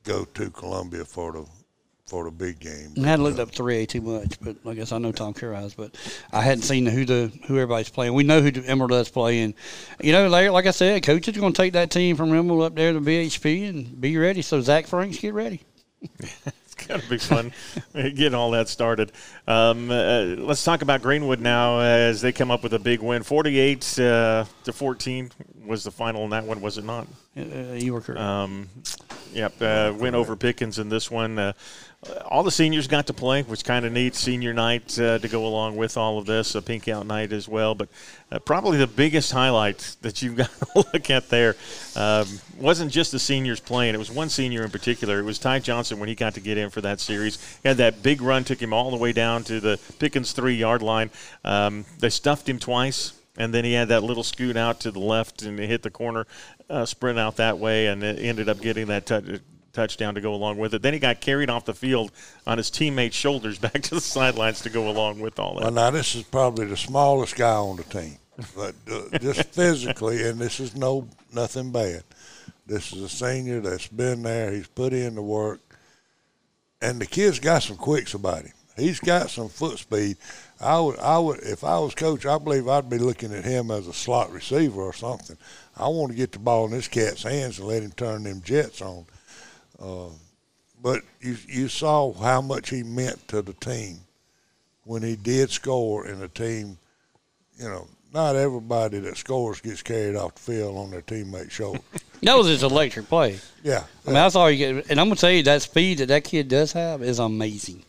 go 0.05 0.25
to 0.25 0.51
Columbia 0.51 1.05
for 1.05 1.33
the 1.33 1.47
for 2.07 2.25
the 2.25 2.31
big 2.31 2.61
game. 2.61 2.93
I 3.03 3.09
hadn't 3.09 3.25
looked 3.25 3.39
up 3.39 3.51
3A 3.51 3.89
too 3.89 4.03
much, 4.03 4.39
but 4.41 4.57
I 4.67 4.75
guess 4.75 4.93
I 4.93 4.99
know 4.99 5.11
Tom 5.11 5.33
Kerr 5.33 5.55
has, 5.55 5.73
but 5.75 5.97
I 6.33 6.43
hadn't 6.43 6.63
seen 6.63 6.85
who 6.85 7.05
the 7.05 7.33
who 7.47 7.55
everybody's 7.55 7.89
playing. 7.89 8.13
We 8.13 8.25
know 8.25 8.43
who 8.43 8.51
the 8.51 8.65
Emerald 8.69 8.91
does 8.91 9.09
play, 9.09 9.41
and 9.41 9.55
you 10.01 10.13
know, 10.13 10.29
like, 10.29 10.51
like 10.51 10.67
I 10.67 10.71
said, 10.71 11.03
coach 11.03 11.27
is 11.29 11.37
going 11.37 11.53
to 11.53 11.57
take 11.57 11.73
that 11.73 11.91
team 11.91 12.17
from 12.17 12.33
Emerald 12.35 12.63
up 12.63 12.75
there 12.75 12.93
to 12.93 13.01
BHP 13.01 13.69
and 13.69 14.01
be 14.01 14.17
ready. 14.19 14.43
So 14.43 14.61
Zach 14.61 14.87
Franks, 14.87 15.19
get 15.19 15.35
ready. 15.35 15.63
It's 16.77 16.87
got 16.87 17.01
to 17.01 17.09
be 17.09 17.19
fun 17.19 17.53
getting 17.95 18.35
all 18.35 18.51
that 18.53 18.69
started. 18.69 19.13
Um, 19.47 19.91
uh, 19.91 20.25
let's 20.39 20.65
talk 20.65 20.83
about 20.83 21.03
Greenwood 21.03 21.41
now 21.41 21.81
as 21.81 22.21
they 22.21 22.33
come 22.33 22.51
up 22.51 22.63
with 22.63 22.75
a 22.75 22.79
big 22.79 23.01
win. 23.01 23.23
48 23.23 23.99
uh, 24.01 24.45
to 24.65 24.73
14 24.73 25.31
was 25.65 25.85
the 25.85 25.91
final 25.91 26.25
in 26.25 26.31
that 26.31 26.45
one, 26.45 26.61
was 26.61 26.79
it 26.79 26.85
not? 26.85 27.07
Uh, 27.37 27.75
you 27.75 27.93
were 27.93 28.01
correct. 28.01 28.21
Um, 28.21 28.69
yep, 29.33 29.55
uh, 29.61 29.93
win 29.97 30.15
over 30.15 30.37
Pickens 30.37 30.79
in 30.79 30.89
this 30.89 31.11
one. 31.11 31.55
Uh, 32.09 32.21
all 32.27 32.43
the 32.43 32.51
seniors 32.51 32.87
got 32.87 33.07
to 33.07 33.13
play, 33.13 33.43
which 33.43 33.65
kind 33.65 33.85
of 33.85 33.93
neat. 33.93 34.15
Senior 34.15 34.53
night 34.53 34.99
uh, 34.99 35.19
to 35.19 35.29
go 35.29 35.47
along 35.47 35.77
with 35.77 35.97
all 35.97 36.19
of 36.19 36.27
this, 36.27 36.55
a 36.55 36.63
pink 36.63 36.89
out 36.89 37.07
night 37.07 37.33
as 37.33 37.49
well. 37.49 37.75
But 37.75 37.89
uh, 38.31 38.39
probably 38.39 38.79
the 38.79 38.87
biggest 38.87 39.33
highlight 39.33 39.97
that 40.03 40.23
you've 40.23 40.37
got 40.37 40.51
to 40.51 40.67
look 40.75 41.11
at 41.11 41.29
there 41.29 41.57
um, 41.97 42.27
wasn't 42.59 42.91
just 42.91 43.13
the 43.13 43.19
seniors 43.19 43.61
playing. 43.61 43.95
It 43.95 43.99
was 43.99 44.11
one 44.11 44.29
senior 44.29 44.65
in 44.65 44.71
particular. 44.71 45.19
It 45.19 45.25
was 45.25 45.39
Ty 45.39 45.61
Johnson 45.61 45.99
when 45.99 46.09
he 46.09 46.15
got 46.15 46.35
to 46.35 46.41
get 46.41 46.59
in 46.59 46.71
for 46.71 46.81
that 46.83 47.01
series. 47.01 47.39
He 47.63 47.69
had 47.69 47.79
that 47.79 48.03
big 48.03 48.21
run, 48.21 48.45
took 48.45 48.61
him 48.61 48.73
all 48.73 48.91
the 48.91 48.97
way 48.97 49.13
down 49.13 49.45
to 49.45 49.61
the 49.61 49.81
Pickens 49.99 50.33
three 50.33 50.55
yard 50.55 50.83
line. 50.83 51.11
Um, 51.45 51.85
they 51.99 52.11
stuffed 52.11 52.49
him 52.49 52.59
twice 52.59 53.15
and 53.37 53.53
then 53.53 53.65
he 53.65 53.73
had 53.73 53.89
that 53.89 54.03
little 54.03 54.23
scoot 54.23 54.57
out 54.57 54.81
to 54.81 54.91
the 54.91 55.01
left 55.01 55.43
and 55.43 55.59
hit 55.59 55.83
the 55.83 55.91
corner, 55.91 56.27
uh, 56.71 56.85
sprint 56.85 57.19
out 57.19 57.37
that 57.37 57.59
way, 57.59 57.89
and 57.89 58.03
it 58.03 58.19
ended 58.21 58.49
up 58.49 58.61
getting 58.61 58.87
that 58.87 59.07
tou- 59.07 59.41
touchdown 59.75 60.15
to 60.15 60.21
go 60.21 60.33
along 60.35 60.57
with 60.57 60.73
it. 60.75 60.81
Then 60.83 60.95
he 60.95 60.99
got 60.99 61.21
carried 61.21 61.51
off 61.51 61.65
the 61.67 61.75
field 61.75 62.13
on 62.47 62.57
his 62.59 62.71
teammates' 62.71 63.17
shoulders 63.17 63.59
back 63.61 63.83
to 63.83 63.95
the 63.97 64.01
sidelines 64.01 64.61
to 64.63 64.71
go 64.71 64.89
along 64.89 65.21
with 65.21 65.39
all 65.39 65.57
Well, 65.57 65.65
that. 65.67 65.73
now 65.73 65.91
this 65.91 66.15
is 66.15 66.23
probably 66.23 66.67
the 66.67 66.77
smallest 66.77 67.37
guy 67.37 67.55
on 67.55 67.77
the 67.77 67.85
team, 67.85 68.17
but 68.57 68.75
uh, 68.91 69.19
just 69.19 69.43
physically, 69.53 70.23
and 70.27 70.39
this 70.41 70.61
is 70.61 70.75
no 70.75 71.07
nothing 71.33 71.71
bad. 71.73 72.03
This 72.67 72.93
is 72.95 73.03
a 73.03 73.09
senior 73.11 73.61
that's 73.61 73.89
been 73.89 74.23
there. 74.23 74.51
He's 74.53 74.69
put 74.69 74.95
in 74.95 75.17
the 75.17 75.23
work, 75.23 75.61
and 76.81 77.01
the 77.01 77.07
kid's 77.07 77.39
got 77.39 77.63
some 77.63 77.77
quicks 77.77 78.15
about 78.15 78.43
him. 78.45 78.53
He's 78.77 78.99
got 78.99 79.31
some 79.31 79.49
foot 79.49 79.79
speed. 79.79 80.17
I 80.61 80.81
would, 80.81 80.99
I 80.99 81.19
would, 81.19 81.41
if 81.41 81.63
I 81.63 81.79
was 81.79 81.95
coach, 81.95 82.27
I 82.27 82.39
believe 82.39 82.67
I'd 82.67 82.91
be 82.91 82.99
looking 82.99 83.33
at 83.33 83.45
him 83.45 83.71
as 83.71 83.87
a 83.87 83.93
slot 83.93 84.33
receiver 84.33 84.81
or 84.83 84.93
something. 84.93 85.37
I 85.77 85.87
want 85.89 86.11
to 86.11 86.17
get 86.17 86.33
the 86.33 86.39
ball 86.41 86.65
in 86.67 86.73
this 86.73 86.89
cat's 86.89 87.23
hands 87.23 87.59
and 87.61 87.69
let 87.69 87.83
him 87.85 87.93
turn 87.93 88.25
them 88.25 88.43
jets 88.43 88.83
on. 88.83 89.07
Uh, 89.85 90.09
but 90.83 91.03
you, 91.21 91.37
you 91.47 91.69
saw 91.69 92.13
how 92.13 92.41
much 92.41 92.71
he 92.71 92.83
meant 92.83 93.27
to 93.29 93.43
the 93.43 93.53
team 93.55 93.99
when 94.85 95.03
he 95.03 95.17
did 95.17 95.51
score 95.51 96.07
and 96.07 96.21
the 96.21 96.29
team, 96.29 96.79
you 97.59 97.69
know, 97.69 97.87
not 98.13 98.37
everybody 98.37 98.99
that 99.01 99.17
scores 99.17 99.61
gets 99.61 99.83
carried 99.83 100.15
off 100.15 100.35
the 100.37 100.41
field 100.41 100.77
on 100.77 100.91
their 100.91 101.03
teammate's 101.03 101.53
shoulder. 101.53 101.81
that 102.23 102.37
was 102.37 102.47
his 102.47 102.63
electric 102.63 103.09
play. 103.09 103.41
yeah. 103.63 103.85
I 104.05 104.09
mean, 104.09 104.15
that's 104.15 104.37
all 104.37 104.51
you 104.51 104.59
get. 104.59 104.91
And 104.91 105.01
I'm 105.01 105.07
going 105.09 105.17
to 105.17 105.21
tell 105.21 105.31
you, 105.31 105.43
that 105.43 105.63
speed 105.63 105.99
that 105.99 106.07
that 106.07 106.25
kid 106.25 106.49
does 106.49 106.73
have 106.73 107.03
is 107.03 107.19
amazing. 107.19 107.83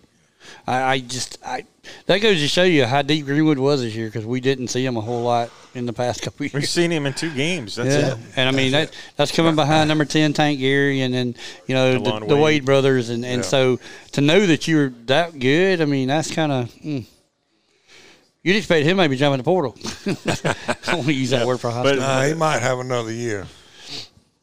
I, 0.68 0.84
I 0.84 1.00
just 1.00 1.38
I 1.46 1.66
that 2.08 2.20
goes 2.20 2.40
to 2.40 2.48
show 2.48 2.64
you 2.64 2.86
how 2.86 3.02
deep 3.02 3.26
Greenwood 3.26 3.60
was 3.60 3.82
this 3.82 3.94
year 3.96 4.08
because 4.08 4.26
we 4.26 4.40
didn't 4.42 4.70
see 4.70 4.86
him 4.86 4.98
a 4.98 5.02
whole 5.02 5.22
lot 5.24 5.50
in 5.76 5.86
the 5.86 5.94
past 5.94 6.22
couple 6.24 6.46
years. 6.46 6.54
We've 6.54 6.68
seen 6.68 6.92
him 6.92 7.06
in 7.06 7.14
two 7.14 7.34
games. 7.34 7.76
That's 7.76 7.90
Yeah, 7.96 8.14
it. 8.14 8.18
and 8.36 8.50
I 8.50 8.52
mean 8.52 8.72
that 8.72 8.96
that's 9.16 9.32
coming 9.32 9.56
behind 9.56 9.88
number 9.88 10.06
ten 10.06 10.34
Tank 10.34 10.60
Gary 10.60 11.02
and 11.02 11.14
then 11.14 11.36
you 11.68 11.76
know 11.76 11.94
the, 12.00 12.20
the 12.26 12.36
Wade. 12.36 12.42
Wade. 12.44 12.66
brothers 12.66 13.10
and, 13.10 13.24
and 13.26 13.38
Yeah. 13.44 13.48
so 13.48 13.80
to 14.14 14.22
know 14.22 14.46
that 14.46 14.68
you're 14.68 14.90
that 15.06 15.38
good, 15.40 15.82
I 15.82 15.86
mean 15.86 16.08
that's 16.08 16.32
kind 16.34 16.52
of 16.52 16.72
mm. 16.76 17.06
you'd 18.44 18.56
expect 18.56 18.86
him 18.86 18.98
maybe 18.98 19.16
jumping 19.16 19.38
the 19.38 19.44
portal. 19.44 19.76
I 20.88 20.96
want 20.96 21.06
to 21.08 21.14
use 21.14 21.30
that 21.32 21.46
word 21.46 21.60
for 21.60 21.70
high 21.70 21.84
But- 21.84 21.96
school. 21.96 22.08
Nah, 22.08 22.24
he 22.24 22.34
might 22.34 22.60
have 22.62 22.80
another 22.80 23.12
year. 23.12 23.48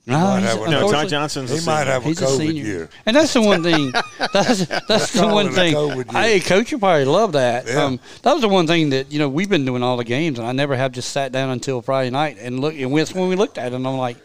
No, 0.05 0.19
might 0.19 0.41
have 0.41 0.57
a- 0.57 0.65
No, 0.65 0.67
Ty 0.67 0.75
unfortunately- 0.75 1.11
Johnson's 1.11 1.51
a 1.53 1.57
He 1.59 1.67
might 1.67 1.87
have 1.87 2.05
a 2.05 2.09
He's 2.09 2.21
a 2.21 2.25
COVID 2.25 2.37
senior, 2.39 2.65
year. 2.65 2.91
and 3.07 3.15
that's 3.15 3.33
the 3.33 3.41
one 3.43 3.63
thing. 3.63 3.93
That's 4.33 4.67
that's 4.67 5.13
the 5.13 5.29
one 5.29 5.53
thing. 5.53 5.75
Hey, 6.11 6.41
coach, 6.41 6.73
you 6.73 6.79
probably 6.79 7.05
love 7.05 7.33
that. 7.33 7.67
Yeah. 7.67 7.85
Um, 7.85 8.01
that 8.23 8.33
was 8.33 8.41
the 8.43 8.49
one 8.49 8.67
thing 8.67 8.91
that 8.91 9.13
you 9.13 9.19
know 9.19 9.29
we've 9.29 9.49
been 9.49 9.65
doing 9.65 9.83
all 9.83 9.97
the 9.97 10.05
games, 10.05 10.39
and 10.39 10.49
I 10.49 10.53
never 10.53 10.75
have 10.75 10.91
just 10.93 11.11
sat 11.11 11.31
down 11.33 11.51
until 11.51 11.83
Friday 11.83 12.11
night 12.11 12.39
and 12.41 12.59
look. 12.61 12.75
And 12.75 12.91
when 12.91 13.07
when 13.09 13.29
we 13.29 13.37
looked 13.37 13.59
at 13.59 13.73
it, 13.73 13.77
and 13.77 13.87
I'm 13.87 13.97
like, 13.97 14.17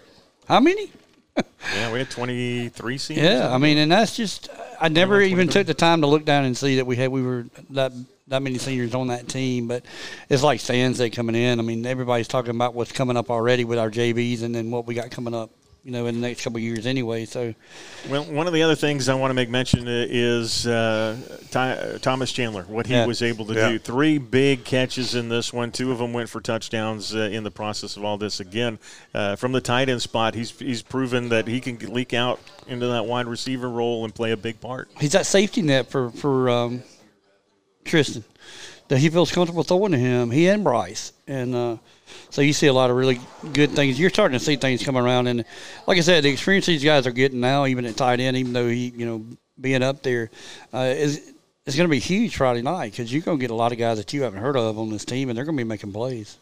how 0.48 0.60
many? 0.60 0.92
Yeah, 1.76 1.92
we 1.92 2.00
had 2.00 2.10
23 2.10 2.98
seniors. 2.98 3.24
Yeah, 3.26 3.54
I 3.54 3.58
mean, 3.60 3.78
and 3.78 3.92
that's 3.92 4.16
just 4.16 4.50
I 4.82 4.90
never 4.90 5.22
even 5.22 5.48
took 5.48 5.68
the 5.68 5.74
time 5.76 6.02
to 6.02 6.08
look 6.08 6.26
down 6.26 6.46
and 6.46 6.56
see 6.58 6.78
that 6.78 6.88
we 6.88 6.96
had 6.96 7.10
we 7.12 7.22
were 7.22 7.46
that 7.72 7.92
that 8.30 8.42
many 8.42 8.58
seniors 8.58 8.96
on 8.96 9.08
that 9.08 9.28
team. 9.28 9.68
But 9.68 9.84
it's 10.30 10.42
like 10.44 10.60
Stan 10.60 10.94
said 10.96 11.14
coming 11.14 11.36
in. 11.36 11.60
I 11.60 11.62
mean, 11.64 11.86
everybody's 11.86 12.28
talking 12.28 12.52
about 12.52 12.74
what's 12.74 12.92
coming 12.92 13.18
up 13.18 13.30
already 13.30 13.66
with 13.66 13.78
our 13.78 13.92
JVs, 13.92 14.42
and 14.44 14.56
then 14.56 14.72
what 14.72 14.88
we 14.88 14.96
got 14.96 15.12
coming 15.12 15.34
up. 15.36 15.52
You 15.88 15.94
know, 15.94 16.06
in 16.08 16.16
the 16.16 16.28
next 16.28 16.44
couple 16.44 16.58
of 16.58 16.64
years, 16.64 16.86
anyway. 16.86 17.24
So 17.24 17.56
Well, 18.10 18.26
one 18.26 18.46
of 18.46 18.52
the 18.52 18.62
other 18.62 18.76
things 18.76 19.08
I 19.08 19.14
want 19.14 19.30
to 19.30 19.34
make 19.34 19.50
mention 19.50 19.86
is 19.88 20.68
uh, 20.68 21.16
Ty, 21.50 22.00
Thomas 22.02 22.34
Chandler, 22.34 22.64
what 22.64 22.88
he 22.88 22.94
Yeah. 22.94 23.06
was 23.06 23.22
able 23.22 23.46
to 23.46 23.54
Yeah. 23.54 23.70
do. 23.70 23.80
Three 23.80 24.18
big 24.18 24.66
catches 24.66 25.16
in 25.16 25.30
this 25.30 25.54
one. 25.54 25.72
Two 25.72 25.94
of 25.94 26.00
them 26.00 26.12
went 26.12 26.28
for 26.30 26.42
touchdowns 26.42 27.16
uh, 27.16 27.20
in 27.32 27.46
the 27.46 27.52
process 27.52 27.96
of 27.96 28.04
all 28.04 28.18
this. 28.18 28.42
Again, 28.42 28.80
uh, 29.16 29.38
from 29.38 29.54
the 29.54 29.62
tight 29.62 29.88
end 29.88 30.02
spot, 30.02 30.36
he's 30.36 30.52
he's 30.60 30.82
proven 30.82 31.30
that 31.30 31.48
he 31.48 31.62
can 31.62 31.78
leak 31.78 32.14
out 32.14 32.42
into 32.68 32.88
that 32.88 33.06
wide 33.06 33.26
receiver 33.28 33.70
role 33.70 34.04
and 34.04 34.14
play 34.14 34.32
a 34.32 34.38
big 34.38 34.60
part. 34.60 34.90
he's 35.00 35.14
that 35.14 35.26
safety 35.26 35.62
net 35.62 35.90
for 35.90 36.10
for 36.12 36.50
um, 36.50 36.84
Tristan 37.86 38.26
that 38.90 38.98
he 38.98 39.10
feels 39.10 39.32
comfortable 39.32 39.64
throwing 39.64 39.94
to 39.94 39.98
him. 39.98 40.32
He 40.32 40.50
and 40.50 40.66
Bryce, 40.66 41.14
and 41.30 41.56
uh, 41.56 41.78
so 42.30 42.42
you 42.42 42.54
see 42.54 42.68
a 42.68 42.74
lot 42.74 42.90
of 42.90 42.96
really 42.96 43.20
good 43.54 43.72
things. 43.72 44.00
You're 44.00 44.10
starting 44.10 44.38
to 44.38 44.44
see 44.44 44.56
things 44.56 44.84
coming 44.84 45.04
around, 45.04 45.28
and 45.28 45.46
like 45.86 45.98
I 45.98 46.02
said, 46.02 46.24
the 46.24 46.30
experience 46.30 46.66
these 46.66 46.84
guys 46.84 47.08
are 47.08 47.12
getting 47.12 47.40
now, 47.40 47.66
even 47.66 47.86
at 47.86 47.98
tight 47.98 48.20
end, 48.20 48.38
even 48.38 48.54
though 48.54 48.68
he, 48.68 48.94
you 48.96 49.06
know, 49.06 49.26
being 49.60 49.84
up 49.84 50.04
there, 50.04 50.30
uh, 50.74 50.94
is 50.96 51.34
is 51.66 51.76
going 51.76 51.88
to 51.88 51.92
be 51.92 52.00
huge 52.00 52.36
Friday 52.36 52.62
night 52.62 52.92
because 52.92 53.12
you're 53.12 53.22
going 53.22 53.38
to 53.38 53.42
get 53.42 53.52
a 53.52 53.56
lot 53.56 53.72
of 53.72 53.78
guys 53.78 53.98
that 53.98 54.14
you 54.14 54.24
haven't 54.24 54.42
heard 54.42 54.56
of 54.56 54.80
on 54.80 54.90
this 54.90 55.06
team, 55.06 55.30
and 55.30 55.38
they're 55.38 55.46
going 55.46 55.58
to 55.58 55.64
be 55.64 55.68
making 55.68 55.92
plays. 55.92 56.38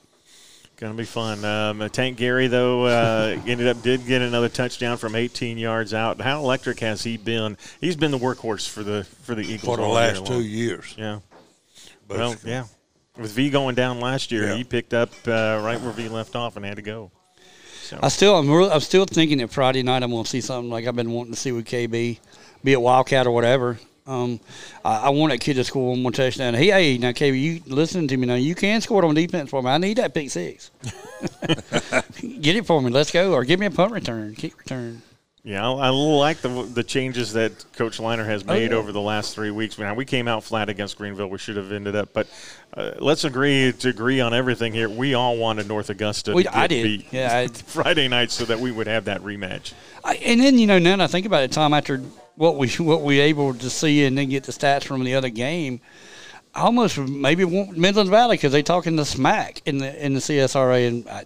Going 0.78 0.92
to 0.92 0.98
be 0.98 1.06
fun. 1.06 1.46
Um, 1.46 1.90
Tank 1.90 2.18
Gary, 2.18 2.48
though, 2.48 2.86
uh, 2.86 3.40
ended 3.48 3.68
up 3.68 3.82
did 3.82 4.06
get 4.06 4.22
another 4.22 4.50
touchdown 4.50 4.98
from 4.98 5.16
18 5.16 5.58
yards 5.58 5.94
out. 5.94 6.20
How 6.20 6.40
electric 6.42 6.82
has 6.82 7.02
he 7.02 7.16
been? 7.16 7.58
He's 7.80 7.96
been 7.96 8.12
the 8.12 8.18
workhorse 8.20 8.68
for 8.68 8.84
the 8.84 9.06
for 9.24 9.36
the 9.36 9.44
Eagles 9.44 9.62
For 9.62 9.78
the 9.78 9.88
last 9.88 10.26
two 10.26 10.34
long. 10.34 10.44
years. 10.44 10.94
Yeah. 10.98 11.20
Well, 12.10 12.36
yeah. 12.44 12.66
With 13.18 13.32
V 13.32 13.50
going 13.50 13.76
down 13.76 14.00
last 14.00 14.32
year, 14.32 14.48
Yeah. 14.50 14.56
he 14.56 14.64
picked 14.64 14.94
up 14.94 15.10
uh, 15.28 15.62
right 15.64 15.80
where 15.80 15.92
V 15.92 16.10
left 16.10 16.36
off 16.36 16.56
and 16.58 16.66
had 16.66 16.76
to 16.76 16.82
go. 16.82 17.12
So 17.84 18.00
I 18.02 18.08
still, 18.10 18.36
I'm, 18.36 18.50
real, 18.50 18.72
I'm 18.72 18.80
still 18.80 19.06
thinking 19.06 19.38
that 19.38 19.52
Friday 19.52 19.84
night 19.84 20.02
I'm 20.04 20.10
going 20.12 20.24
to 20.24 20.30
see 20.30 20.42
something 20.42 20.70
like 20.72 20.88
I've 20.88 20.96
been 20.96 21.12
wanting 21.12 21.34
to 21.34 21.40
see 21.40 21.52
with 21.52 21.66
KB, 21.66 22.20
be 22.64 22.72
it 22.74 22.82
Wildcat 22.82 23.28
or 23.28 23.32
whatever. 23.32 23.78
Um, 24.08 24.40
I, 24.84 24.98
I 24.98 25.10
want 25.10 25.32
that 25.32 25.40
kid 25.40 25.56
to 25.56 25.64
score 25.64 25.90
one 25.92 26.02
more 26.02 26.12
touchdown. 26.12 26.54
Hey, 26.56 26.68
hey, 26.68 26.98
now 26.98 27.12
KB, 27.12 27.40
you 27.40 27.62
listen 27.68 28.08
to 28.08 28.18
me 28.18 28.28
now. 28.28 28.36
You 28.36 28.54
can 28.56 28.82
score 28.82 29.04
it 29.04 29.08
on 29.08 29.16
defense 29.16 29.50
for 29.50 29.62
me. 29.64 29.70
I 29.70 29.78
need 29.78 29.98
that 29.98 30.14
pick 30.14 30.30
six. 30.30 30.72
Get 32.42 32.56
it 32.56 32.66
for 32.66 32.82
me. 32.82 32.90
Let's 32.92 33.12
go. 33.12 33.34
Or 33.34 33.44
give 33.44 33.60
me 33.60 33.66
a 33.68 33.72
punt 33.72 33.92
return, 33.94 34.36
kick 34.36 34.58
return. 34.60 35.02
Yeah, 35.46 35.64
I, 35.70 35.86
I 35.86 35.90
like 35.90 36.42
the 36.42 36.64
the 36.64 36.84
changes 36.84 37.34
that 37.34 37.72
Coach 37.74 38.00
Liner 38.00 38.24
has 38.24 38.44
made 38.44 38.72
yeah. 38.72 38.78
over 38.78 38.92
the 38.92 39.00
last 39.00 39.36
three 39.36 39.52
weeks. 39.52 39.78
Now 39.78 39.94
we 39.94 40.04
came 40.04 40.28
out 40.28 40.44
flat 40.44 40.70
against 40.70 40.98
Greenville. 40.98 41.28
We 41.28 41.38
should 41.38 41.56
have 41.56 41.72
ended 41.72 41.96
up, 41.96 42.14
but 42.14 42.28
uh, 42.74 42.94
let's 42.98 43.26
agree 43.26 43.72
to 43.72 43.90
agree 43.90 44.20
on 44.20 44.34
everything 44.34 44.74
here. 44.74 44.90
We 44.90 45.14
all 45.14 45.38
wanted 45.38 45.68
North 45.68 45.92
Augusta 45.92 46.34
We- 46.34 46.48
I 46.48 46.66
did. 46.66 46.84
beat 46.84 47.14
Yeah, 47.14 47.38
I- 47.38 47.48
Friday 47.54 48.08
night 48.08 48.32
so 48.32 48.44
that 48.46 48.60
we 48.60 48.72
would 48.72 48.88
have 48.88 49.06
that 49.06 49.22
rematch. 49.22 49.74
I, 50.04 50.16
and 50.16 50.42
then 50.42 50.58
you 50.58 50.66
know 50.66 50.80
now 50.80 50.98
that 50.98 51.04
I 51.04 51.08
think 51.08 51.28
about 51.28 51.44
it, 51.44 51.52
Tom, 51.52 51.76
after 51.76 52.00
what 52.34 52.58
we 52.58 52.68
what 52.80 53.04
we 53.04 53.20
able 53.20 53.54
to 53.54 53.70
see 53.70 54.04
and 54.04 54.18
then 54.18 54.30
get 54.30 54.46
the 54.46 54.52
stats 54.52 54.84
from 54.84 55.04
the 55.04 55.14
other 55.14 55.30
game, 55.30 55.80
Almost 56.56 56.98
maybe 56.98 57.46
Midland 57.46 58.10
Valley 58.10 58.38
because 58.38 58.54
they 58.54 58.64
talking 58.64 58.96
the 58.96 59.06
smack 59.06 59.62
in 59.66 59.78
the 59.78 60.06
in 60.06 60.14
the 60.14 60.22
CSRA, 60.22 60.88
and 60.88 61.08
I, 61.10 61.26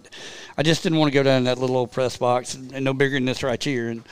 I 0.58 0.62
just 0.64 0.82
didn't 0.82 0.98
want 0.98 1.12
to 1.12 1.14
go 1.14 1.22
down 1.22 1.44
that 1.44 1.58
little 1.58 1.76
old 1.76 1.92
press 1.92 2.16
box 2.16 2.54
and, 2.54 2.72
and 2.72 2.84
no 2.84 2.92
bigger 2.92 3.16
than 3.16 3.26
this 3.26 3.42
right 3.42 3.62
here, 3.62 3.90
and, 3.90 4.02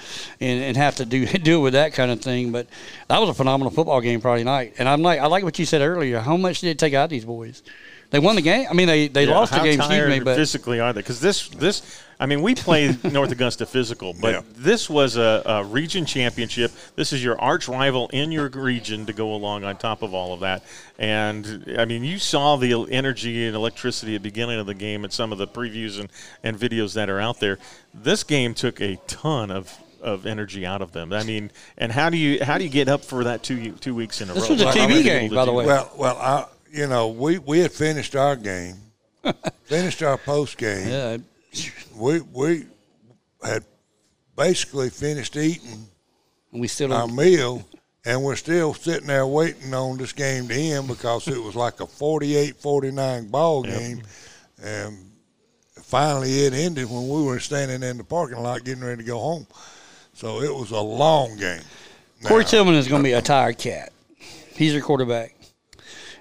and 0.41 0.63
and 0.63 0.77
have 0.77 0.95
to 0.97 1.05
do 1.05 1.27
deal 1.27 1.61
with 1.61 1.73
that 1.73 1.93
kind 1.93 2.13
of 2.13 2.21
thing. 2.21 2.53
But 2.53 2.69
that 3.09 3.19
was 3.19 3.31
a 3.31 3.35
phenomenal 3.35 3.73
football 3.73 4.01
game 4.01 4.21
Friday 4.21 4.45
night, 4.45 4.75
and 4.79 4.89
I'm 4.89 5.03
like 5.03 5.19
I 5.19 5.27
like 5.27 5.43
what 5.43 5.59
you 5.59 5.67
said 5.67 5.83
earlier. 5.83 6.21
How 6.21 6.37
much 6.37 6.61
did 6.61 6.71
it 6.71 6.79
take 6.79 6.95
out 6.95 7.05
of 7.05 7.11
these 7.11 7.25
boys? 7.25 7.63
They 8.11 8.19
won 8.19 8.37
the 8.37 8.43
game. 8.43 8.67
I 8.71 8.73
mean, 8.73 8.87
they, 8.87 9.09
they 9.09 9.27
Yeah, 9.27 9.35
lost 9.35 9.53
the 9.53 9.59
game, 9.59 9.75
excuse 9.75 9.87
tired 9.87 10.09
me, 10.11 10.21
but 10.21 10.37
physically 10.37 10.81
are 10.81 10.93
they? 10.95 11.01
Because 11.01 11.21
this 11.21 11.49
this 11.49 11.83
I 12.21 12.27
mean, 12.27 12.41
we 12.43 12.55
played 12.55 13.05
North 13.13 13.31
Augusta 13.31 13.67
physical, 13.67 14.15
but 14.19 14.35
Yeah. 14.35 14.41
this 14.57 14.89
was 14.89 15.17
a, 15.17 15.43
a 15.45 15.65
region 15.65 16.07
championship. 16.07 16.73
This 16.97 17.13
is 17.13 17.23
your 17.23 17.39
arch 17.41 17.69
rival 17.69 18.09
in 18.09 18.33
your 18.33 18.49
region 18.49 19.07
to 19.07 19.13
go 19.13 19.35
along 19.35 19.65
on 19.65 19.77
top 19.77 20.03
of 20.03 20.15
all 20.15 20.33
of 20.33 20.41
that. 20.41 20.65
And 20.99 21.77
I 21.79 21.85
mean, 21.85 22.03
you 22.03 22.19
saw 22.19 22.57
the 22.57 22.87
energy 22.91 23.47
and 23.47 23.55
electricity 23.55 24.15
at 24.17 24.23
the 24.23 24.31
beginning 24.31 24.59
of 24.59 24.67
the 24.67 24.75
game 24.75 25.05
and 25.05 25.13
some 25.13 25.31
of 25.31 25.39
the 25.39 25.47
previews 25.47 26.01
and, 26.01 26.09
and 26.43 26.59
videos 26.59 26.95
that 26.95 27.09
are 27.11 27.21
out 27.21 27.41
there. 27.41 27.59
This 27.95 28.25
game 28.25 28.55
took 28.55 28.81
a 28.81 28.97
ton 29.07 29.51
of 29.51 29.77
of 30.01 30.27
energy 30.27 30.65
out 30.65 30.81
of 30.81 30.93
them. 30.93 31.13
I 31.13 31.25
mean, 31.25 31.51
and 31.77 31.91
how 31.91 32.09
do 32.09 32.17
you 32.17 32.43
how 32.45 32.57
do 32.57 32.63
you 32.65 32.71
get 32.71 32.89
up 32.89 33.05
for 33.05 33.25
that 33.25 33.43
two 33.43 33.73
two 33.73 33.95
weeks 33.95 34.21
in 34.21 34.31
a 34.31 34.33
This 34.33 34.45
row? 34.49 34.55
was 34.55 34.63
a 34.63 34.67
TV 34.67 35.03
game, 35.03 35.35
by 35.35 35.45
the 35.45 35.53
way. 35.53 35.67
Well, 35.67 35.91
well, 35.97 36.17
I, 36.17 36.47
you 36.73 36.87
know, 36.87 37.09
we, 37.09 37.39
we 37.39 37.59
had 37.61 37.73
finished 37.73 38.15
our 38.17 38.37
game, 38.37 38.77
finished 39.65 40.03
our 40.03 40.17
post 40.19 40.59
game. 40.59 40.89
yeah, 40.89 41.17
We 41.97 42.21
we 42.21 42.67
had 43.43 43.65
basically 44.37 44.91
finished 44.91 45.37
eating 45.37 45.87
we 46.53 46.67
still 46.69 46.93
our 46.95 47.07
meal, 47.09 47.63
and 48.07 48.23
we're 48.23 48.37
still 48.37 48.73
sitting 48.73 49.09
there 49.09 49.27
waiting 49.27 49.75
on 49.75 49.99
this 49.99 50.13
game 50.13 50.49
to 50.49 50.55
end 50.55 50.89
because 50.89 51.29
it 51.29 51.43
was 51.43 51.55
like 51.55 51.81
a 51.81 51.87
48-49 51.87 53.31
ball 53.31 53.63
game, 53.63 54.03
and 54.63 54.97
finally 55.83 56.45
it 56.47 56.55
ended 56.55 56.89
when 56.91 57.09
we 57.09 57.23
were 57.23 57.39
standing 57.39 57.83
in 57.83 57.99
the 57.99 58.05
parking 58.05 58.39
lot 58.39 58.65
getting 58.65 58.83
ready 58.83 59.03
to 59.03 59.07
go 59.07 59.19
home. 59.19 59.47
So 60.15 60.41
it 60.41 60.53
was 60.55 60.71
a 60.71 60.81
long 60.81 61.37
game. 61.37 61.61
Corey 62.25 62.43
Now- 62.45 62.49
Tillman 62.49 62.75
is 62.75 62.89
going 62.89 63.03
to 63.03 63.07
be 63.09 63.13
a 63.13 63.23
tired 63.23 63.59
cat. 63.59 63.93
He's 64.55 64.73
your 64.73 64.83
quarterback. 64.83 65.35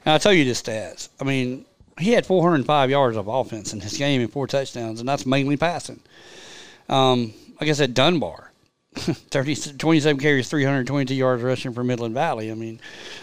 And 0.08 0.14
I'll 0.14 0.20
tell 0.20 0.32
you 0.32 0.46
the 0.46 0.52
stats. 0.52 1.10
I 1.20 1.26
mean, 1.26 1.66
he 2.00 2.14
had 2.14 2.26
405 2.26 2.90
yards 2.90 3.18
of 3.18 3.28
offense 3.28 3.74
in 3.74 3.82
his 3.82 3.98
game 3.98 4.22
and 4.22 4.32
four 4.32 4.48
touchdowns, 4.48 5.02
and 5.02 5.10
that's 5.10 5.26
mainly 5.26 5.58
passing. 5.58 6.00
Um, 6.88 7.34
like 7.60 7.70
I 7.70 7.74
said, 7.74 7.94
Dunbar, 7.94 8.54
30, 8.96 9.74
27 9.78 10.22
carries, 10.22 10.48
322 10.48 11.14
yards 11.14 11.44
rushing 11.44 11.74
for 11.74 11.84
Midland 11.84 12.14
Valley. 12.14 12.50
I 12.50 12.54
mean, 12.54 12.80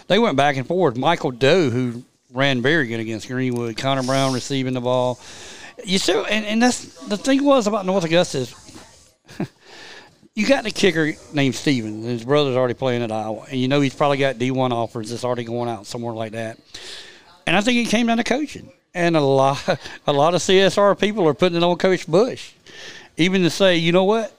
they 0.09 0.19
went 0.19 0.37
back 0.37 0.57
and 0.57 0.67
forth. 0.67 0.95
Michael 0.95 1.31
Doe, 1.31 1.71
who 1.71 2.03
ran 2.31 2.61
very 2.61 2.85
good 2.85 2.99
against 2.99 3.29
Greenwood, 3.29 3.77
Connor 3.77 4.03
Brown 4.03 4.35
receiving 4.35 4.75
the 4.75 4.81
ball. 4.81 5.19
You 5.83 5.97
still, 5.97 6.23
and, 6.29 6.45
and 6.45 6.61
that's 6.61 6.85
the 7.07 7.17
thing 7.17 7.43
was 7.43 7.65
about 7.65 7.87
North 7.87 8.03
Augusta 8.03 8.37
is 8.37 8.53
you 10.35 10.45
got 10.45 10.65
the 10.65 10.71
kicker 10.71 11.13
named 11.33 11.55
Steven. 11.55 12.03
His 12.03 12.25
brother's 12.25 12.57
already 12.57 12.73
playing 12.73 13.01
at 13.01 13.11
Iowa, 13.11 13.45
and 13.49 13.59
you 13.59 13.69
know 13.69 13.79
he's 13.79 13.95
probably 13.95 14.17
got 14.17 14.35
D1 14.35 14.71
offers 14.71 15.09
that's 15.09 15.23
already 15.23 15.45
going 15.45 15.69
out 15.69 15.85
somewhere 15.85 16.13
like 16.13 16.33
that. 16.33 16.59
And 17.47 17.55
I 17.55 17.61
think 17.61 17.85
it 17.85 17.89
came 17.89 18.07
down 18.07 18.17
to 18.17 18.23
coaching, 18.23 18.69
and 18.93 19.15
a 19.15 19.21
lot, 19.21 19.79
a 20.07 20.13
lot 20.13 20.35
of 20.35 20.41
CSR 20.41 20.99
people 20.99 21.25
are 21.27 21.33
putting 21.33 21.57
it 21.57 21.63
on 21.63 21.77
Coach 21.77 22.05
Bush, 22.05 22.51
even 23.15 23.43
to 23.43 23.49
say, 23.49 23.77
you 23.77 23.93
know 23.93 24.03
what, 24.03 24.35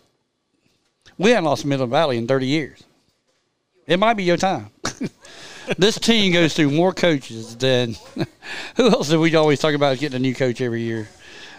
we 1.16 1.30
haven't 1.30 1.46
lost 1.46 1.64
Midland 1.64 1.90
Valley 1.90 2.18
in 2.18 2.26
30 2.26 2.46
years. 2.46 2.84
It 3.86 3.98
might 3.98 4.14
be 4.14 4.24
your 4.24 4.36
time. 4.36 4.70
this 5.78 5.98
team 5.98 6.32
goes 6.32 6.54
through 6.54 6.72
more 6.72 6.92
coaches 6.92 7.56
than 7.56 7.96
who 8.76 8.90
else 8.90 9.08
do 9.08 9.18
we 9.18 9.34
always 9.34 9.60
talk 9.60 9.74
about 9.74 9.98
getting 9.98 10.16
a 10.16 10.18
new 10.18 10.34
coach 10.34 10.60
every 10.60 10.82
year? 10.82 11.08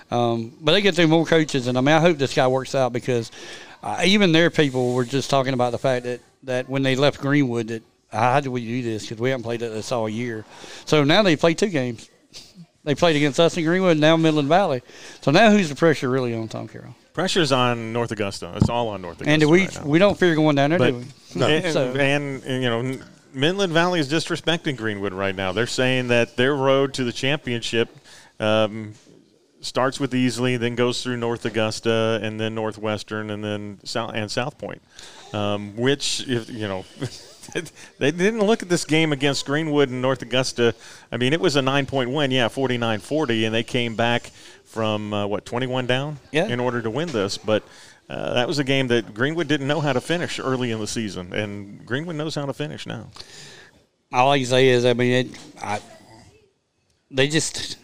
Um, 0.09 0.53
but 0.61 0.71
they 0.71 0.81
get 0.81 0.95
through 0.95 1.07
more 1.07 1.25
coaches, 1.25 1.67
and 1.67 1.77
I 1.77 1.81
mean, 1.81 1.95
I 1.95 1.99
hope 1.99 2.17
this 2.17 2.33
guy 2.33 2.47
works 2.47 2.75
out 2.75 2.93
because 2.93 3.31
uh, 3.83 4.01
even 4.05 4.31
their 4.31 4.49
people 4.49 4.93
were 4.93 5.05
just 5.05 5.29
talking 5.29 5.53
about 5.53 5.71
the 5.71 5.77
fact 5.77 6.05
that, 6.05 6.21
that 6.43 6.69
when 6.69 6.83
they 6.83 6.95
left 6.95 7.19
Greenwood, 7.19 7.67
that 7.67 7.83
how 8.11 8.39
do 8.39 8.51
we 8.51 8.65
do 8.65 8.81
this 8.83 9.03
because 9.03 9.19
we 9.19 9.29
haven't 9.29 9.43
played 9.43 9.59
this 9.59 9.91
all 9.91 10.07
year. 10.07 10.45
So 10.85 11.03
now 11.03 11.23
they 11.23 11.35
play 11.35 11.53
two 11.53 11.67
games. 11.67 12.09
They 12.85 12.95
played 12.95 13.17
against 13.17 13.37
us 13.37 13.57
in 13.57 13.65
Greenwood, 13.65 13.91
and 13.91 13.99
now 14.01 14.15
Midland 14.15 14.47
Valley. 14.47 14.81
So 15.21 15.31
now 15.31 15.51
who's 15.51 15.67
the 15.67 15.75
pressure 15.75 16.09
really 16.09 16.33
on 16.33 16.47
Tom 16.47 16.69
Carroll? 16.69 16.95
Pressure's 17.13 17.51
on 17.51 17.91
North 17.91 18.11
Augusta. 18.11 18.53
It's 18.55 18.69
all 18.69 18.87
on 18.89 19.01
North 19.01 19.19
Augusta. 19.19 19.31
And 19.33 19.51
we 19.51 19.61
right 19.65 19.83
we 19.83 19.99
don't 19.99 20.17
fear 20.17 20.35
going 20.35 20.55
down 20.55 20.69
there, 20.69 20.79
But 20.79 20.91
do 20.91 21.05
we? 21.39 21.43
and, 21.43 21.73
So- 21.73 21.91
and, 21.91 22.43
and, 22.43 22.63
you 22.63 22.69
know, 22.69 22.99
Midland 23.33 23.73
Valley 23.73 23.99
is 23.99 24.09
disrespecting 24.09 24.77
Greenwood 24.77 25.13
right 25.13 25.35
now. 25.35 25.51
They're 25.51 25.67
saying 25.67 26.07
that 26.09 26.37
their 26.37 26.55
road 26.55 26.93
to 26.93 27.03
the 27.03 27.11
championship 27.11 27.89
um, 28.39 28.93
starts 29.61 29.99
with 29.99 30.11
Easley, 30.11 30.57
then 30.59 30.75
goes 30.75 31.01
through 31.03 31.17
North 31.17 31.45
Augusta, 31.45 32.19
and 32.21 32.39
then 32.39 32.55
Northwestern, 32.55 33.29
and 33.29 33.43
then 33.43 33.79
South 33.83 34.11
and 34.13 34.29
South 34.29 34.57
Pointe. 34.57 34.81
Um, 35.33 35.75
which, 35.75 36.27
if 36.27 36.49
you 36.49 36.67
know, 36.67 36.85
they 37.97 38.11
didn't 38.11 38.41
look 38.45 38.61
at 38.61 38.69
this 38.69 38.85
game 38.85 39.11
against 39.11 39.45
Greenwood 39.45 39.89
and 39.89 40.01
North 40.01 40.21
Augusta. 40.21 40.73
I 41.11 41.17
mean, 41.17 41.33
it 41.33 41.41
was 41.41 41.55
a 41.55 41.61
nine-point 41.61 42.09
win, 42.11 42.31
yeah, 42.31 42.47
49-40, 42.47 43.45
and 43.45 43.53
they 43.53 43.63
came 43.63 43.95
back 43.95 44.31
from 44.65 45.13
uh, 45.13 45.25
what 45.27 45.45
21 45.45 45.87
down 45.87 46.19
Yeah. 46.31 46.47
in 46.47 46.59
order 46.59 46.81
to 46.81 46.89
win 46.89 47.09
this, 47.09 47.37
but. 47.37 47.63
Uh, 48.09 48.35
that 48.35 48.47
was 48.47 48.57
a 48.57 48.63
game 48.63 48.87
that 48.87 49.13
Greenwood 49.13 49.49
didn't 49.49 49.67
know 49.67 49.81
how 49.81 49.91
to 49.91 49.99
finish 49.99 50.39
early 50.39 50.71
in 50.71 50.79
the 50.79 50.87
season, 50.87 51.33
and 51.33 51.85
Greenwood 51.85 52.15
knows 52.15 52.35
how 52.35 52.45
to 52.45 52.53
finish 52.53 52.85
now. 52.85 53.09
all 54.13 54.31
I 54.31 54.37
can 54.37 54.47
say 54.47 54.69
is, 54.69 54.85
I 54.85 54.93
mean, 54.93 55.11
it, 55.27 55.39
I, 55.61 55.81
they 57.11 57.27
just. 57.27 57.75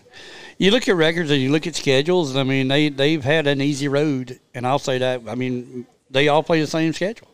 You 0.58 0.72
look 0.72 0.88
at 0.88 0.96
records 0.96 1.32
and 1.32 1.42
you 1.42 1.52
look 1.52 1.68
at 1.68 1.76
schedules. 1.76 2.32
And 2.32 2.40
I 2.40 2.44
mean, 2.44 2.68
they 2.68 2.90
they've 2.90 3.24
had 3.24 3.48
an 3.48 3.62
easy 3.62 3.88
road, 3.88 4.40
and 4.54 4.66
I'll 4.66 4.80
say 4.80 4.98
that. 5.00 5.22
I 5.28 5.36
mean, 5.36 5.86
they 6.10 6.28
all 6.28 6.44
play 6.44 6.62
the 6.62 6.68
same 6.68 6.94
schedule, 6.94 7.28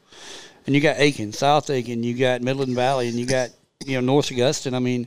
and 0.66 0.76
you 0.76 0.82
got 0.82 0.98
Aiken, 1.00 1.34
South 1.34 1.70
Aiken, 1.70 2.04
you 2.04 2.16
got 2.16 2.42
Midland 2.42 2.76
Valley, 2.76 3.10
and 3.10 3.18
you 3.18 3.26
got 3.26 3.50
you 3.86 3.96
know 3.96 4.02
North 4.02 4.32
Augusta. 4.32 4.74
I 4.76 4.80
mean, 4.80 5.06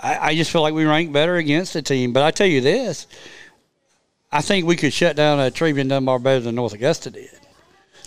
I, 0.00 0.18
I 0.18 0.34
just 0.34 0.50
feel 0.50 0.62
like 0.62 0.74
we 0.74 0.84
rank 0.84 1.12
better 1.12 1.36
against 1.36 1.72
the 1.72 1.82
team. 1.82 2.12
But 2.12 2.22
I 2.22 2.30
tell 2.30 2.46
you 2.46 2.60
this, 2.60 3.06
I 4.30 4.40
think 4.42 4.66
we 4.66 4.76
could 4.76 4.92
shut 4.92 5.16
down 5.16 5.40
a 5.40 5.50
Trevian 5.50 5.88
Dunbar 5.88 6.18
better 6.18 6.40
than 6.40 6.54
North 6.56 6.72
Augusta 6.72 7.10
did. 7.10 7.30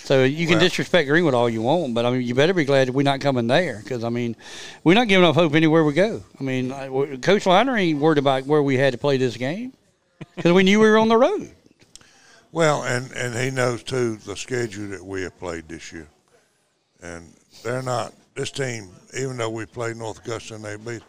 So 0.10 0.24
you 0.24 0.48
can 0.48 0.56
Well- 0.56 0.68
disrespect 0.68 1.08
Greenwood 1.08 1.36
all 1.36 1.48
you 1.48 1.62
want, 1.62 1.94
but 1.94 2.04
I 2.04 2.10
mean, 2.10 2.24
you 2.24 2.34
better 2.34 2.56
be 2.56 2.66
glad 2.66 2.90
we're 2.90 3.04
not 3.04 3.22
coming 3.22 3.46
there 3.46 3.80
because 3.84 4.04
I 4.04 4.10
mean, 4.10 4.36
we're 4.84 4.96
not 4.96 5.08
giving 5.08 5.24
up 5.24 5.36
hope 5.36 5.54
anywhere 5.54 5.84
we 5.84 5.94
go. 5.94 6.24
I 6.40 6.44
mean, 6.44 7.22
Coach 7.22 7.46
Liner 7.46 7.78
ain't 7.78 8.00
worried 8.00 8.18
about 8.18 8.48
where 8.48 8.64
we 8.64 8.76
had 8.76 8.94
to 8.94 8.98
play 8.98 9.18
this 9.18 9.38
game 9.38 9.72
because 10.36 10.52
we 10.52 10.64
knew 10.64 10.80
we 10.80 10.90
were 10.90 10.98
on 10.98 11.10
the 11.10 11.16
road. 11.16 11.52
Well, 12.52 12.82
and, 12.86 13.12
and 13.12 13.36
he 13.36 13.52
knows 13.52 13.84
too 13.84 14.16
the 14.16 14.36
schedule 14.36 14.88
that 14.88 15.06
we 15.06 15.22
have 15.22 15.38
played 15.38 15.68
this 15.68 15.94
year, 15.94 16.08
and 17.04 17.32
they're 17.62 17.84
not 17.84 18.12
this 18.34 18.50
team. 18.50 18.90
Even 19.16 19.38
though 19.38 19.52
we 19.52 19.68
played 19.68 19.96
North 19.96 20.26
Augusta 20.26 20.56
and 20.56 20.66
they 20.66 20.76
beat, 20.76 21.04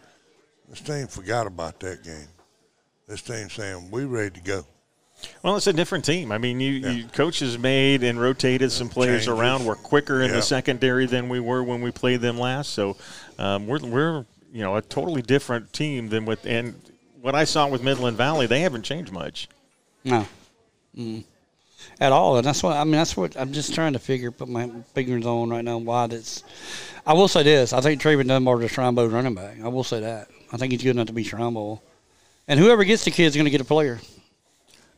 this 0.68 0.82
team 0.82 1.07
forgot 1.07 1.46
about 1.46 1.80
that 1.80 2.05
game. 2.05 2.28
This 3.09 3.22
team 3.22 3.48
saying 3.48 3.90
we 3.90 4.05
ready 4.05 4.38
to 4.38 4.40
go. 4.42 4.66
Well, 5.43 5.57
it's 5.57 5.66
a 5.66 5.73
different 5.73 6.05
team. 6.05 6.33
I 6.33 6.39
mean, 6.39 6.61
you, 6.61 6.73
you 6.73 7.05
coaches 7.09 7.59
made 7.59 8.03
and 8.03 8.21
rotated 8.21 8.71
some 8.73 8.89
players 8.89 9.27
Changes. 9.27 9.41
around. 9.41 9.64
We're 9.64 9.75
quicker 9.75 10.21
in 10.23 10.31
Yeah. 10.31 10.37
the 10.37 10.43
secondary 10.43 11.07
than 11.07 11.29
we 11.29 11.41
were 11.41 11.62
when 11.62 11.81
we 11.81 11.91
played 11.91 12.21
them 12.21 12.39
last. 12.39 12.71
So 12.71 12.97
um, 13.39 13.66
we're 13.66 13.81
we're 13.81 14.25
you 14.53 14.62
know 14.62 14.77
a 14.77 14.83
totally 14.83 15.23
different 15.23 15.73
team 15.73 16.09
than 16.09 16.25
with 16.27 16.45
and 16.47 16.75
what 17.21 17.35
I 17.35 17.45
saw 17.45 17.66
with 17.68 17.83
Midland 17.83 18.16
Valley. 18.16 18.47
They 18.47 18.61
haven't 18.61 18.83
changed 18.83 19.12
much. 19.12 19.49
No, 20.05 20.27
mm. 20.97 21.25
at 22.01 22.12
all. 22.12 22.37
And 22.37 22.47
that's 22.47 22.62
what 22.62 22.77
I 22.77 22.85
mean. 22.85 22.93
That's 22.93 23.16
what 23.16 23.37
I'm 23.37 23.53
just 23.53 23.75
trying 23.75 23.93
to 23.95 23.99
figure, 23.99 24.31
put 24.31 24.49
my 24.49 24.68
fingers 24.95 25.27
on 25.27 25.51
right 25.51 25.64
now. 25.64 25.79
Why 25.79 26.07
that's. 26.07 26.45
I 27.07 27.14
will 27.14 27.29
say 27.29 27.43
this: 27.43 27.73
I 27.73 27.81
think 27.81 28.01
Trayvon 28.01 28.29
Dunbar 28.29 28.62
is 28.62 28.71
a 28.71 28.75
Shromebo's 28.75 29.12
running 29.12 29.35
back. 29.35 29.61
I 29.62 29.68
will 29.68 29.85
say 29.85 30.01
that. 30.01 30.29
I 30.53 30.57
think 30.57 30.73
he's 30.73 30.83
good 30.83 30.91
enough 30.91 31.07
to 31.07 31.12
be 31.12 31.25
Shrombo. 31.25 31.81
And 32.49 32.59
whoever 32.59 32.83
gets 32.85 33.05
the 33.05 33.11
kid's 33.11 33.37
going 33.37 33.45
to 33.45 33.51
get 33.51 33.61
a 33.61 33.64
player. 33.64 34.01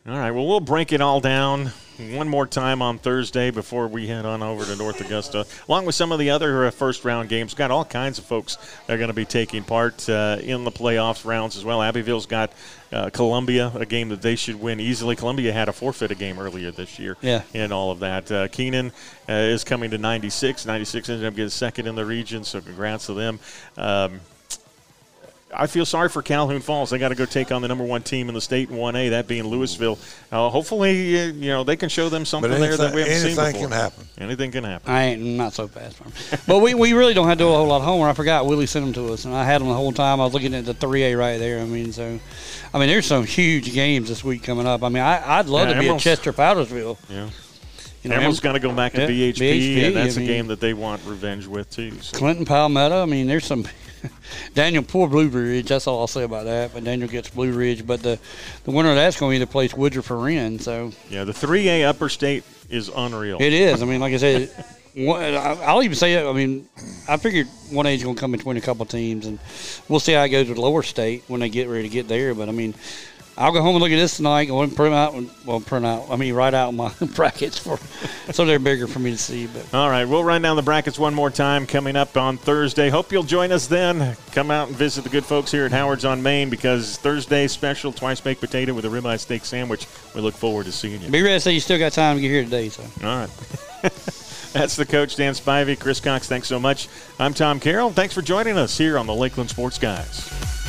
All 0.04 0.18
right. 0.18 0.32
Well, 0.32 0.46
we'll 0.48 0.58
break 0.58 0.92
it 0.92 1.00
all 1.00 1.20
down 1.20 1.70
one 2.10 2.28
more 2.28 2.46
time 2.46 2.82
on 2.82 2.98
Thursday 2.98 3.52
before 3.52 3.86
we 3.86 4.08
head 4.08 4.26
on 4.26 4.42
over 4.42 4.64
to 4.64 4.74
North 4.74 5.00
Augusta, 5.00 5.46
along 5.68 5.86
with 5.86 5.94
some 5.94 6.10
of 6.10 6.18
the 6.18 6.30
other 6.30 6.66
uh, 6.66 6.70
first 6.72 7.04
round 7.04 7.28
games. 7.28 7.54
Got 7.54 7.70
all 7.70 7.84
kinds 7.84 8.18
of 8.18 8.24
folks 8.24 8.56
that 8.86 8.94
are 8.94 8.96
going 8.96 9.10
to 9.10 9.14
be 9.14 9.24
taking 9.24 9.62
part 9.62 10.08
uh, 10.08 10.38
in 10.40 10.64
the 10.64 10.72
playoffs 10.72 11.24
rounds 11.24 11.56
as 11.56 11.64
well. 11.64 11.80
Abbeville's 11.80 12.26
got 12.26 12.52
uh, 12.92 13.10
Columbia, 13.10 13.70
a 13.76 13.86
game 13.86 14.08
that 14.08 14.22
they 14.22 14.34
should 14.34 14.60
win 14.60 14.80
easily. 14.80 15.14
Columbia 15.14 15.52
had 15.52 15.68
a 15.68 15.72
forfeit 15.72 16.10
a 16.10 16.16
game 16.16 16.40
earlier 16.40 16.72
this 16.72 16.98
year. 16.98 17.16
Yeah. 17.20 17.42
And 17.54 17.72
all 17.72 17.92
of 17.92 18.00
that. 18.00 18.32
Uh, 18.32 18.48
Keenan 18.48 18.90
uh, 19.28 19.34
is 19.34 19.62
coming 19.62 19.92
to 19.92 19.98
96. 19.98 20.66
96 20.66 21.10
ended 21.10 21.26
up 21.26 21.36
getting 21.36 21.48
second 21.48 21.86
in 21.86 21.94
the 21.94 22.04
region, 22.04 22.42
so 22.42 22.60
congrats 22.60 23.06
to 23.06 23.14
them. 23.14 23.38
Um, 23.76 24.20
I 25.54 25.66
feel 25.66 25.84
sorry 25.84 26.08
for 26.08 26.22
Calhoun 26.22 26.60
Falls. 26.60 26.90
They 26.90 26.98
got 26.98 27.10
to 27.10 27.14
go 27.14 27.26
take 27.26 27.52
on 27.52 27.60
the 27.62 27.68
number 27.68 27.84
one 27.84 28.02
team 28.02 28.28
in 28.28 28.34
the 28.34 28.40
state 28.40 28.70
in 28.70 28.76
1A, 28.76 29.10
that 29.10 29.26
being 29.28 29.44
Lewisville. 29.44 29.98
Uh, 30.32 30.48
hopefully, 30.48 31.20
uh, 31.20 31.26
you 31.26 31.48
know 31.48 31.62
they 31.64 31.76
can 31.76 31.88
show 31.88 32.08
them 32.08 32.24
something 32.24 32.50
But 32.50 32.58
there 32.58 32.76
that 32.76 32.94
we 32.94 33.00
haven't 33.02 33.16
seen 33.16 33.26
anything 33.38 33.52
before. 33.52 33.68
can 33.68 33.70
happen. 33.72 34.08
Anything 34.18 34.50
can 34.50 34.64
happen. 34.64 34.90
I 34.90 35.02
ain't 35.04 35.22
not 35.22 35.52
so 35.52 35.68
fast 35.68 35.96
for 35.96 36.04
him. 36.04 36.40
but 36.46 36.60
we, 36.60 36.74
we 36.74 36.94
really 36.94 37.12
don't 37.14 37.26
have 37.28 37.36
to 37.38 37.44
do 37.44 37.48
a 37.48 37.52
whole 37.52 37.66
lot 37.66 37.76
of 37.78 37.82
homework. 37.84 38.10
I 38.10 38.14
forgot 38.14 38.46
Willie 38.46 38.66
sent 38.66 38.84
them 38.84 38.94
to 38.94 39.12
us, 39.12 39.24
and 39.26 39.34
I 39.34 39.44
had 39.44 39.60
them 39.60 39.68
the 39.68 39.74
whole 39.74 39.92
time. 39.92 40.20
I 40.20 40.24
was 40.24 40.32
looking 40.32 40.54
at 40.54 40.64
the 40.64 40.74
3A 40.74 41.18
right 41.18 41.36
there. 41.38 41.60
I 41.60 41.64
mean, 41.64 41.92
so, 41.92 42.18
I 42.72 42.78
mean, 42.78 42.88
there's 42.88 43.06
some 43.06 43.24
huge 43.26 43.72
games 43.74 44.08
this 44.08 44.24
week 44.24 44.42
coming 44.42 44.66
up. 44.66 44.82
I 44.82 44.88
mean, 44.88 45.02
I, 45.02 45.38
I'd 45.38 45.46
love 45.46 45.68
Yeah, 45.68 45.74
to 45.74 45.80
be 45.80 45.86
at 45.86 45.88
Emerald's- 45.90 46.04
Chester 46.04 46.32
Powdersville. 46.32 46.96
Yeah. 47.10 47.28
You 48.02 48.10
know, 48.10 48.16
Emerald's 48.16 48.40
Em- 48.40 48.42
got 48.42 48.52
to 48.52 48.58
go 48.58 48.72
back 48.74 48.92
to 48.94 49.02
Yeah, 49.12 49.32
BHP, 49.32 49.36
BHP, 49.36 49.86
and 49.86 49.96
that's 49.96 50.16
I 50.16 50.20
a 50.20 50.24
mean- 50.24 50.28
game 50.28 50.46
that 50.48 50.60
they 50.60 50.72
want 50.74 51.02
revenge 51.04 51.46
with 51.46 51.70
too. 51.70 51.92
So. 52.00 52.16
Clinton 52.16 52.44
Palmetto. 52.46 53.02
I 53.02 53.06
mean, 53.06 53.26
there's 53.28 53.44
some. 53.44 53.64
Daniel, 54.54 54.82
poor 54.82 55.08
Blue 55.08 55.28
Ridge. 55.28 55.68
That's 55.68 55.86
all 55.86 56.00
I'll 56.00 56.06
say 56.06 56.22
about 56.22 56.44
that. 56.44 56.72
But 56.74 56.84
Daniel 56.84 57.08
gets 57.08 57.30
Blue 57.30 57.52
Ridge. 57.52 57.86
But 57.86 58.02
the 58.02 58.18
the 58.64 58.70
winner 58.70 58.90
of 58.90 58.96
that's 58.96 59.18
going 59.18 59.32
to 59.32 59.36
either 59.36 59.50
place 59.50 59.74
Woodruff 59.74 60.10
or 60.10 60.18
Wren. 60.18 60.58
So 60.58 60.92
Yeah, 61.08 61.24
the 61.24 61.32
3A 61.32 61.84
Upper 61.84 62.08
State 62.08 62.44
is 62.68 62.88
unreal. 62.94 63.38
it 63.40 63.52
is. 63.52 63.82
I 63.82 63.86
mean, 63.86 64.00
like 64.00 64.14
I 64.14 64.18
said, 64.18 64.50
one, 64.94 65.22
I'll 65.22 65.82
even 65.82 65.96
say 65.96 66.14
it. 66.14 66.26
I 66.26 66.32
mean, 66.32 66.68
I 67.08 67.16
figured 67.16 67.46
one 67.70 67.86
age 67.86 68.02
going 68.02 68.16
to 68.16 68.20
come 68.20 68.32
between 68.32 68.56
a 68.56 68.60
couple 68.60 68.84
teams, 68.86 69.26
and 69.26 69.38
we'll 69.88 70.00
see 70.00 70.12
how 70.12 70.22
it 70.22 70.30
goes 70.30 70.48
with 70.48 70.58
lower 70.58 70.82
state 70.82 71.24
when 71.28 71.40
they 71.40 71.48
get 71.48 71.68
ready 71.68 71.84
to 71.84 71.88
get 71.88 72.08
there. 72.08 72.34
But 72.34 72.48
I 72.48 72.52
mean. 72.52 72.74
I'll 73.42 73.50
go 73.50 73.60
home 73.60 73.74
and 73.74 73.82
look 73.82 73.90
at 73.90 73.96
this 73.96 74.18
tonight. 74.18 74.44
Go 74.44 74.62
and 74.62 74.74
print 74.74 74.94
out, 74.94 75.16
well, 75.44 75.58
print 75.58 75.84
out. 75.84 76.08
I 76.10 76.14
mean, 76.14 76.32
write 76.32 76.54
out 76.54 76.72
my 76.74 76.92
brackets 77.16 77.58
for, 77.58 77.76
so 78.32 78.44
they're 78.44 78.60
bigger 78.60 78.86
for 78.86 79.00
me 79.00 79.10
to 79.10 79.18
see. 79.18 79.48
But 79.48 79.74
All 79.74 79.90
right, 79.90 80.04
we'll 80.04 80.22
run 80.22 80.42
down 80.42 80.54
the 80.54 80.62
brackets 80.62 80.96
one 80.96 81.12
more 81.12 81.28
time 81.28 81.66
coming 81.66 81.96
up 81.96 82.16
on 82.16 82.38
Thursday. 82.38 82.88
Hope 82.88 83.10
you'll 83.10 83.24
join 83.24 83.50
us 83.50 83.66
then. 83.66 84.16
Come 84.30 84.52
out 84.52 84.68
and 84.68 84.76
visit 84.76 85.02
the 85.02 85.10
good 85.10 85.24
folks 85.24 85.50
here 85.50 85.64
at 85.64 85.72
Howard's 85.72 86.04
on 86.04 86.22
Main 86.22 86.50
because 86.50 86.98
Thursday 86.98 87.48
special 87.48 87.90
twice 87.90 88.20
baked 88.20 88.40
potato 88.40 88.74
with 88.74 88.84
a 88.84 88.88
ribeye 88.88 89.18
steak 89.18 89.44
sandwich. 89.44 89.88
We 90.14 90.20
look 90.20 90.34
forward 90.34 90.66
to 90.66 90.72
seeing 90.72 91.02
you. 91.02 91.08
be 91.10 91.20
ready 91.20 91.34
to 91.34 91.40
say 91.40 91.50
you 91.50 91.58
still 91.58 91.80
got 91.80 91.90
time 91.90 92.18
to 92.18 92.22
get 92.22 92.28
here 92.30 92.44
today. 92.44 92.68
So. 92.68 92.84
All 93.02 93.26
right. 93.26 93.30
That's 94.52 94.76
the 94.76 94.86
coach, 94.86 95.16
Dan 95.16 95.32
Spivey. 95.32 95.76
Chris 95.76 95.98
Cox, 95.98 96.28
thanks 96.28 96.46
so 96.46 96.60
much. 96.60 96.88
I'm 97.18 97.34
Tom 97.34 97.58
Carroll. 97.58 97.90
Thanks 97.90 98.14
for 98.14 98.22
joining 98.22 98.56
us 98.56 98.78
here 98.78 98.96
on 98.98 99.08
the 99.08 99.14
Lakelands 99.14 99.48
Sports 99.48 99.78
Guys. 99.78 100.61